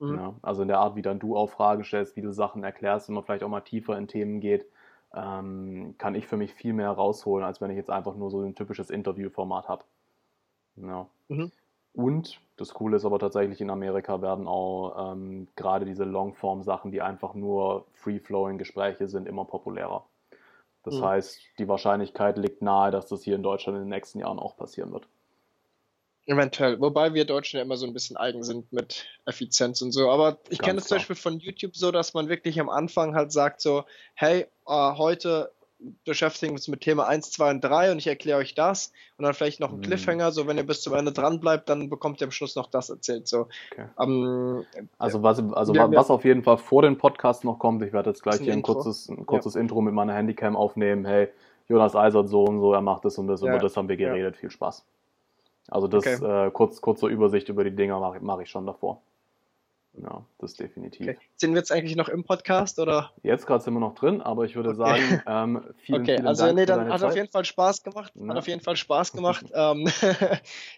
Mhm. 0.00 0.14
Ja, 0.16 0.34
also 0.42 0.62
in 0.62 0.68
der 0.68 0.78
Art, 0.78 0.96
wie 0.96 1.02
dann 1.02 1.18
du 1.18 1.36
auch 1.36 1.50
Fragen 1.50 1.84
stellst, 1.84 2.16
wie 2.16 2.22
du 2.22 2.32
Sachen 2.32 2.64
erklärst 2.64 3.08
und 3.08 3.14
man 3.14 3.24
vielleicht 3.24 3.44
auch 3.44 3.48
mal 3.48 3.60
tiefer 3.60 3.96
in 3.96 4.08
Themen 4.08 4.40
geht, 4.40 4.66
ähm, 5.14 5.94
kann 5.98 6.14
ich 6.14 6.26
für 6.26 6.36
mich 6.36 6.54
viel 6.54 6.72
mehr 6.72 6.90
rausholen, 6.90 7.44
als 7.44 7.60
wenn 7.60 7.70
ich 7.70 7.76
jetzt 7.76 7.90
einfach 7.90 8.16
nur 8.16 8.30
so 8.30 8.40
ein 8.40 8.54
typisches 8.54 8.90
Interviewformat 8.90 9.68
habe. 9.68 9.84
Ja. 10.76 11.06
Mhm. 11.28 11.52
Und 11.92 12.40
das 12.56 12.74
Coole 12.74 12.96
ist 12.96 13.04
aber 13.04 13.18
tatsächlich, 13.18 13.60
in 13.60 13.70
Amerika 13.70 14.22
werden 14.22 14.46
auch 14.46 15.12
ähm, 15.12 15.48
gerade 15.56 15.84
diese 15.84 16.04
Longform-Sachen, 16.04 16.90
die 16.92 17.02
einfach 17.02 17.34
nur 17.34 17.86
Free-Flowing-Gespräche 17.94 19.08
sind, 19.08 19.26
immer 19.26 19.44
populärer. 19.44 20.04
Das 20.82 20.94
mhm. 20.94 21.04
heißt, 21.04 21.40
die 21.58 21.68
Wahrscheinlichkeit 21.68 22.38
liegt 22.38 22.62
nahe, 22.62 22.90
dass 22.90 23.06
das 23.06 23.22
hier 23.22 23.34
in 23.34 23.42
Deutschland 23.42 23.76
in 23.76 23.84
den 23.84 23.90
nächsten 23.90 24.20
Jahren 24.20 24.38
auch 24.38 24.56
passieren 24.56 24.92
wird. 24.92 25.06
Eventuell. 26.26 26.80
Wobei 26.80 27.12
wir 27.12 27.24
Deutschen 27.24 27.56
ja 27.56 27.62
immer 27.64 27.76
so 27.76 27.86
ein 27.86 27.92
bisschen 27.92 28.16
eigen 28.16 28.44
sind 28.44 28.72
mit 28.72 29.06
Effizienz 29.26 29.82
und 29.82 29.90
so. 29.92 30.10
Aber 30.10 30.38
ich 30.48 30.60
kenne 30.60 30.78
es 30.78 30.86
zum 30.86 30.98
Beispiel 30.98 31.16
von 31.16 31.40
YouTube 31.40 31.74
so, 31.74 31.90
dass 31.90 32.14
man 32.14 32.28
wirklich 32.28 32.60
am 32.60 32.68
Anfang 32.68 33.14
halt 33.14 33.32
sagt 33.32 33.60
so, 33.60 33.84
hey, 34.14 34.46
äh, 34.66 34.92
heute 34.96 35.50
beschäftigen 36.04 36.52
uns 36.52 36.68
mit 36.68 36.80
Thema 36.80 37.06
1, 37.06 37.30
2 37.32 37.50
und 37.50 37.60
3 37.64 37.92
und 37.92 37.98
ich 37.98 38.06
erkläre 38.06 38.38
euch 38.38 38.54
das 38.54 38.92
und 39.16 39.24
dann 39.24 39.34
vielleicht 39.34 39.60
noch 39.60 39.70
ein 39.70 39.78
mhm. 39.78 39.82
Cliffhanger, 39.82 40.32
so 40.32 40.46
wenn 40.46 40.56
ihr 40.56 40.66
bis 40.66 40.82
zum 40.82 40.94
Ende 40.94 41.12
dran 41.12 41.40
bleibt, 41.40 41.68
dann 41.68 41.88
bekommt 41.88 42.20
ihr 42.20 42.26
am 42.26 42.30
Schluss 42.30 42.56
noch 42.56 42.70
das 42.70 42.90
erzählt. 42.90 43.28
So. 43.28 43.48
Okay. 43.72 43.86
Um, 43.96 44.64
ähm, 44.76 44.88
also 44.98 45.22
was, 45.22 45.38
also 45.52 45.74
was, 45.74 45.90
was 45.92 46.10
auf 46.10 46.24
jeden 46.24 46.42
Fall 46.42 46.58
vor 46.58 46.82
dem 46.82 46.98
Podcast 46.98 47.44
noch 47.44 47.58
kommt, 47.58 47.82
ich 47.82 47.92
werde 47.92 48.10
jetzt 48.10 48.22
gleich 48.22 48.40
hier 48.40 48.52
ein 48.52 48.58
Intro. 48.58 48.74
kurzes, 48.74 49.08
ein 49.08 49.26
kurzes 49.26 49.54
ja. 49.54 49.60
Intro 49.60 49.80
mit 49.80 49.94
meiner 49.94 50.14
Handycam 50.14 50.56
aufnehmen, 50.56 51.04
hey, 51.04 51.28
Jonas 51.68 51.94
Eisert 51.94 52.28
so 52.28 52.44
und 52.44 52.60
so, 52.60 52.72
er 52.72 52.80
macht 52.80 53.04
das 53.04 53.16
und 53.18 53.28
das, 53.28 53.40
ja. 53.40 53.48
über 53.48 53.58
das 53.58 53.76
haben 53.76 53.88
wir 53.88 53.96
geredet, 53.96 54.34
ja. 54.34 54.40
viel 54.40 54.50
Spaß. 54.50 54.84
Also 55.68 55.86
das 55.86 56.04
okay. 56.04 56.46
äh, 56.46 56.50
kurz, 56.50 56.80
kurze 56.80 57.06
Übersicht 57.06 57.48
über 57.48 57.64
die 57.64 57.74
Dinger 57.74 58.00
mache 58.00 58.18
mach 58.20 58.40
ich 58.40 58.50
schon 58.50 58.66
davor. 58.66 59.00
Ja, 59.94 60.24
das 60.38 60.54
definitiv. 60.54 61.08
Okay. 61.08 61.18
Sind 61.36 61.52
wir 61.52 61.58
jetzt 61.58 61.72
eigentlich 61.72 61.96
noch 61.96 62.08
im 62.08 62.24
Podcast 62.24 62.78
oder? 62.78 63.10
Jetzt 63.22 63.46
gerade 63.46 63.62
sind 63.62 63.74
wir 63.74 63.80
noch 63.80 63.94
drin, 63.94 64.20
aber 64.22 64.44
ich 64.44 64.54
würde 64.54 64.70
okay. 64.70 64.78
sagen, 64.78 65.22
ähm, 65.26 65.74
vielen, 65.78 66.02
okay, 66.02 66.14
vielen 66.16 66.26
also 66.26 66.44
Dank 66.44 66.56
nee, 66.56 66.66
dann 66.66 66.88
hat 66.88 67.00
Zeit. 67.00 67.10
auf 67.10 67.16
jeden 67.16 67.30
Fall 67.30 67.44
Spaß 67.44 67.82
gemacht. 67.82 68.12
Ja. 68.14 68.28
Hat 68.28 68.36
auf 68.36 68.48
jeden 68.48 68.60
Fall 68.60 68.76
Spaß 68.76 69.12
gemacht. 69.12 69.46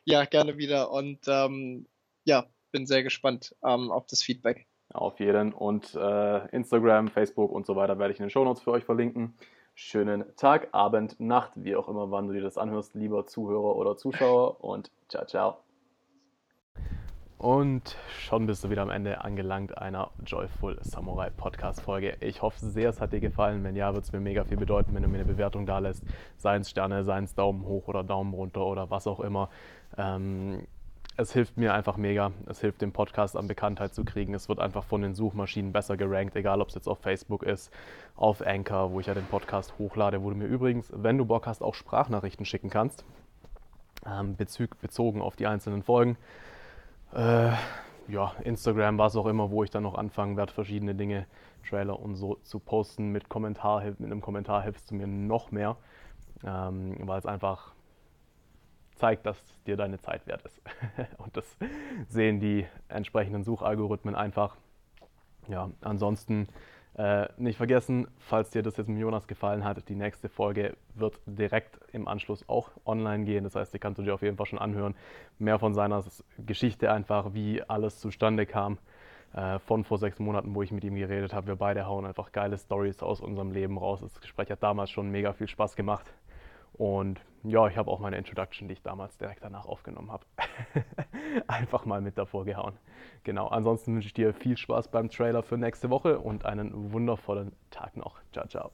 ja, 0.05 0.25
gerne 0.25 0.57
wieder 0.57 0.91
und 0.91 1.21
ähm, 1.27 1.87
ja, 2.25 2.47
bin 2.71 2.87
sehr 2.87 3.03
gespannt 3.03 3.55
ähm, 3.65 3.91
auf 3.91 4.07
das 4.07 4.23
Feedback. 4.23 4.67
Auf 4.93 5.21
jeden 5.21 5.53
und 5.53 5.95
äh, 5.95 6.47
Instagram, 6.49 7.09
Facebook 7.09 7.51
und 7.53 7.67
so 7.67 7.77
weiter 7.77 7.99
werde 7.99 8.13
ich 8.13 8.19
in 8.19 8.27
den 8.27 8.31
Shownotes 8.31 8.63
für 8.63 8.73
euch 8.73 8.85
verlinken. 8.85 9.35
Schönen 9.75 10.25
Tag, 10.37 10.69
Abend, 10.73 11.19
Nacht, 11.19 11.53
wie 11.57 11.77
auch 11.77 11.89
immer, 11.89 12.11
wann 12.11 12.29
du 12.29 12.35
dir 12.35 12.43
das 12.43 12.59
anhörst, 12.59 12.95
lieber 12.95 13.27
Zuhörer 13.27 13.77
oder 13.77 13.97
Zuschauer 13.97 14.63
und 14.63 14.91
ciao, 15.09 15.25
ciao. 15.25 15.72
Und 17.43 17.97
schon 18.21 18.47
bist 18.47 18.63
du 18.63 18.71
wieder 18.71 18.83
am 18.83 18.91
Ende 18.91 19.25
angelangt 19.25 19.77
einer 19.77 20.13
Joyful 20.25 20.79
Samurai 20.83 21.29
Podcast 21.29 21.81
Folge. 21.81 22.17
Ich 22.21 22.41
hoffe 22.41 22.65
sehr, 22.65 22.89
es 22.89 23.01
hat 23.01 23.13
dir 23.13 23.19
gefallen. 23.19 23.65
Wenn 23.65 23.75
ja, 23.75 23.93
wird 23.95 24.05
es 24.05 24.13
mir 24.13 24.21
mega 24.21 24.45
viel 24.45 24.59
bedeuten, 24.59 24.95
wenn 24.95 25.03
du 25.03 25.09
mir 25.09 25.17
eine 25.17 25.25
Bewertung 25.25 25.67
da 25.67 25.81
lässt. 25.81 26.05
Seien 26.37 26.61
es 26.61 26.71
Sterne, 26.71 27.03
seien 27.03 27.25
es 27.25 27.35
Daumen 27.35 27.65
hoch 27.65 27.89
oder 27.89 28.05
Daumen 28.05 28.33
runter 28.33 28.65
oder 28.65 28.91
was 28.91 29.09
auch 29.09 29.19
immer. 29.19 29.49
Ähm, 29.99 30.69
es 31.17 31.33
hilft 31.33 31.57
mir 31.57 31.75
einfach 31.75 31.97
mega. 31.97 32.31
Es 32.47 32.61
hilft 32.61 32.81
dem 32.81 32.93
Podcast 32.93 33.37
an 33.37 33.49
Bekanntheit 33.49 33.93
zu 33.93 34.05
kriegen. 34.05 34.35
Es 34.35 34.49
wird 34.49 34.61
einfach 34.61 34.85
von 34.85 35.03
den 35.03 35.17
Suchmaschinen 35.17 35.73
besser 35.73 35.97
gerankt, 35.97 36.37
egal 36.37 36.61
ob 36.61 36.69
es 36.69 36.77
jetzt 36.77 36.87
auf 36.87 37.01
Facebook 37.01 37.43
ist, 37.43 37.73
auf 38.15 38.47
Anchor, 38.47 38.93
wo 38.93 39.01
ich 39.01 39.07
ja 39.07 39.15
den 39.15 39.27
Podcast 39.27 39.75
hochlade, 39.81 40.23
wo 40.23 40.31
du 40.31 40.37
mir 40.37 40.47
übrigens, 40.47 40.93
wenn 40.95 41.19
du 41.19 41.25
Bock 41.25 41.49
hast, 41.49 41.61
auch 41.61 41.75
Sprachnachrichten 41.75 42.47
schicken 42.47 42.71
kannst. 42.71 43.05
Ähm, 44.07 44.37
bezogen 44.37 45.21
auf 45.21 45.35
die 45.35 45.49
einzelnen 45.49 45.83
Folgen 45.83 46.17
äh, 47.15 47.53
ja, 48.09 48.33
Instagram, 48.45 48.99
was 48.99 49.17
auch 49.17 49.27
immer, 49.27 49.51
wo 49.51 49.65
ich 49.65 49.71
dann 49.71 49.83
noch 49.83 49.95
anfangen 49.95 50.37
werde, 50.37 50.53
verschiedene 50.53 50.95
Dinge, 50.95 51.27
Trailer 51.69 51.99
und 51.99 52.17
so 52.17 52.37
zu 52.43 52.59
posten. 52.59 53.11
Mit, 53.11 53.29
Kommentar, 53.29 53.83
mit 53.85 54.01
einem 54.01 54.21
Kommentar 54.21 54.63
hilfst 54.63 54.91
du 54.91 54.95
mir 54.95 55.07
noch 55.07 55.51
mehr, 55.51 55.77
ähm, 56.45 56.97
weil 57.01 57.19
es 57.19 57.27
einfach 57.27 57.75
zeigt, 58.97 59.27
dass 59.27 59.39
dir 59.65 59.77
deine 59.77 59.99
Zeit 59.99 60.27
wert 60.27 60.43
ist. 60.43 60.61
und 61.19 61.37
das 61.37 61.57
sehen 62.09 62.41
die 62.41 62.67
entsprechenden 62.89 63.45
Suchalgorithmen 63.45 64.15
einfach. 64.15 64.57
Ja, 65.49 65.71
ansonsten 65.81 66.49
äh, 66.97 67.29
nicht 67.39 67.57
vergessen, 67.57 68.07
falls 68.19 68.51
dir 68.51 68.63
das 68.63 68.77
jetzt 68.77 68.89
mit 68.89 68.99
Jonas 68.99 69.27
gefallen 69.27 69.65
hat, 69.65 69.89
die 69.89 69.95
nächste 69.95 70.29
Folge 70.29 70.77
wird 70.95 71.21
direkt 71.27 71.79
im 71.93 72.07
Anschluss 72.07 72.47
auch 72.49 72.71
online 72.85 73.25
gehen. 73.25 73.45
Das 73.45 73.55
heißt, 73.55 73.73
die 73.73 73.79
kannst 73.79 73.99
du 73.99 74.03
dir 74.03 74.15
auf 74.15 74.23
jeden 74.23 74.37
Fall 74.37 74.47
schon 74.47 74.59
anhören. 74.59 74.95
Mehr 75.39 75.59
von 75.59 75.73
seiner 75.73 76.05
Geschichte 76.39 76.93
einfach, 76.93 77.33
wie 77.33 77.63
alles 77.63 77.99
zustande 77.99 78.45
kam. 78.45 78.79
Äh, 79.35 79.59
von 79.61 79.85
vor 79.85 79.97
sechs 79.97 80.19
Monaten, 80.19 80.55
wo 80.55 80.63
ich 80.63 80.73
mit 80.73 80.85
ihm 80.85 80.95
geredet 80.95 81.33
habe. 81.33 81.47
Wir 81.47 81.57
beide 81.57 81.87
hauen 81.87 82.05
einfach 82.05 82.33
geile 82.33 82.59
Stories 82.59 83.03
aus 83.03 83.23
unserem 83.23 83.51
Leben 83.51 83.79
raus. 83.79 84.01
Das 84.03 84.21
Gespräch 84.21 84.51
hat 84.51 84.63
damals 84.63 84.91
schon 84.91 85.11
mega 85.11 85.33
viel 85.33 85.49
Spaß 85.49 85.75
gemacht. 85.75 86.13
Und 86.75 87.19
ja, 87.45 87.67
ich 87.67 87.77
habe 87.77 87.91
auch 87.91 87.99
meine 87.99 88.17
Introduction, 88.17 88.69
die 88.69 88.75
ich 88.75 88.83
damals 88.83 89.17
direkt 89.19 89.43
danach 89.43 89.67
aufgenommen 89.67 90.13
habe, 90.13 90.25
einfach 91.47 91.85
mal 91.85 92.01
mit 92.01 92.19
davor 92.19 92.45
gehauen. 92.45 92.75
Genau, 93.25 93.49
ansonsten 93.49 93.95
wünsche 93.95 94.07
ich 94.07 94.15
dir 94.15 94.33
viel 94.33 94.57
Spaß 94.57 94.89
beim 94.89 95.11
Trailer 95.11 95.43
für 95.43 95.57
nächste 95.57 95.91
Woche 95.91 96.19
und 96.19 96.45
einen 96.45 96.93
wundervollen 96.93 97.53
Tag 97.71 97.97
noch. 97.97 98.17
Ciao, 98.33 98.47
ciao. 98.47 98.71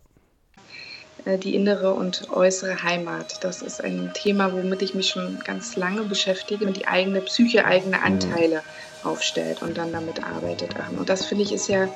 Äh, 1.24 1.38
die 1.38 1.54
innere 1.54 1.94
und 1.94 2.30
äußere 2.30 2.82
Heimat. 2.82 3.42
Das 3.42 3.62
ist 3.62 3.82
ein 3.82 4.10
Thema, 4.14 4.52
womit 4.52 4.82
ich 4.82 4.94
mich 4.94 5.08
schon 5.08 5.38
ganz 5.44 5.76
lange 5.76 6.02
beschäftige, 6.02 6.66
die 6.66 6.86
eigene 6.86 7.20
Psyche, 7.22 7.64
eigene 7.64 8.02
Anteile 8.02 8.62
aufstellt 9.09 9.62
und 9.62 9.76
dann 9.76 9.93
damit 9.93 10.22
arbeitet. 10.22 10.74
Und 10.97 11.09
das 11.09 11.24
finde 11.24 11.44
ich 11.44 11.52
ist 11.52 11.68
ja 11.68 11.89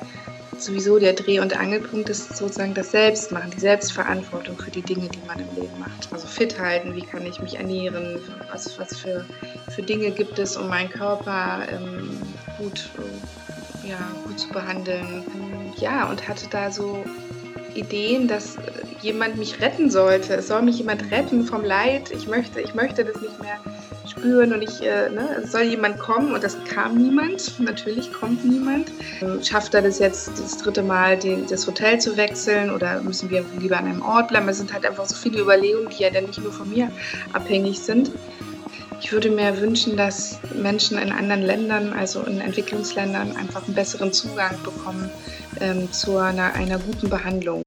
sowieso 0.57 0.99
der 0.99 1.13
Dreh- 1.13 1.39
und 1.39 1.57
Angelpunkt 1.57 2.09
ist 2.09 2.35
sozusagen 2.35 2.73
das 2.73 2.91
Selbstmachen, 2.91 3.51
die 3.51 3.59
Selbstverantwortung 3.59 4.57
für 4.57 4.71
die 4.71 4.81
Dinge, 4.81 5.09
die 5.09 5.21
man 5.25 5.39
im 5.39 5.55
Leben 5.55 5.79
macht. 5.79 6.11
Also 6.11 6.27
fit 6.27 6.59
halten, 6.59 6.95
wie 6.95 7.01
kann 7.01 7.25
ich 7.25 7.41
mich 7.41 7.55
ernähren, 7.55 8.19
was, 8.51 8.77
was 8.79 8.97
für, 8.97 9.25
für 9.69 9.81
Dinge 9.81 10.11
gibt 10.11 10.39
es, 10.39 10.55
um 10.57 10.67
meinen 10.69 10.89
Körper 10.89 11.67
ähm, 11.71 12.19
gut, 12.57 12.89
ja, 13.87 13.99
gut 14.25 14.39
zu 14.39 14.49
behandeln. 14.49 15.23
Ja, 15.77 16.09
und 16.09 16.27
hatte 16.27 16.47
da 16.49 16.71
so 16.71 17.03
Ideen, 17.75 18.27
dass 18.27 18.57
jemand 19.01 19.37
mich 19.37 19.61
retten 19.61 19.89
sollte. 19.89 20.35
Es 20.35 20.47
soll 20.47 20.61
mich 20.61 20.77
jemand 20.77 21.11
retten 21.11 21.45
vom 21.45 21.63
Leid. 21.63 22.11
Ich 22.11 22.27
möchte, 22.27 22.61
ich 22.61 22.73
möchte 22.73 23.03
das 23.03 23.21
nicht 23.21 23.41
mehr 23.41 23.57
spüren 24.07 24.53
und 24.53 24.61
ich, 24.61 24.81
äh, 24.81 25.09
ne, 25.09 25.41
es 25.43 25.51
soll 25.51 25.63
jemand 25.63 25.99
kommen 25.99 26.33
und 26.33 26.43
das 26.43 26.57
kam 26.65 26.97
niemand. 26.97 27.59
Natürlich 27.59 28.11
kommt 28.11 28.45
niemand. 28.45 28.91
Schafft 29.41 29.73
er 29.73 29.81
das 29.81 29.99
jetzt 29.99 30.39
das 30.39 30.57
dritte 30.57 30.83
Mal, 30.83 31.17
den, 31.17 31.47
das 31.47 31.67
Hotel 31.67 31.99
zu 31.99 32.17
wechseln 32.17 32.69
oder 32.69 33.01
müssen 33.01 33.29
wir 33.29 33.45
lieber 33.59 33.77
an 33.77 33.85
einem 33.85 34.01
Ort 34.01 34.29
bleiben? 34.29 34.47
Es 34.49 34.57
sind 34.57 34.73
halt 34.73 34.85
einfach 34.85 35.05
so 35.05 35.15
viele 35.15 35.41
Überlegungen, 35.41 35.89
die 35.89 36.03
ja 36.03 36.09
dann 36.09 36.25
nicht 36.25 36.41
nur 36.41 36.51
von 36.51 36.69
mir 36.69 36.91
abhängig 37.33 37.79
sind. 37.79 38.11
Ich 39.03 39.11
würde 39.11 39.29
mir 39.29 39.59
wünschen, 39.59 39.97
dass 39.97 40.39
Menschen 40.55 40.97
in 40.97 41.11
anderen 41.11 41.41
Ländern, 41.41 41.91
also 41.91 42.21
in 42.21 42.39
Entwicklungsländern, 42.39 43.35
einfach 43.35 43.65
einen 43.65 43.75
besseren 43.75 44.13
Zugang 44.13 44.55
bekommen 44.63 45.09
ähm, 45.59 45.91
zu 45.91 46.17
einer, 46.17 46.53
einer 46.53 46.79
guten 46.79 47.09
Behandlung. 47.09 47.61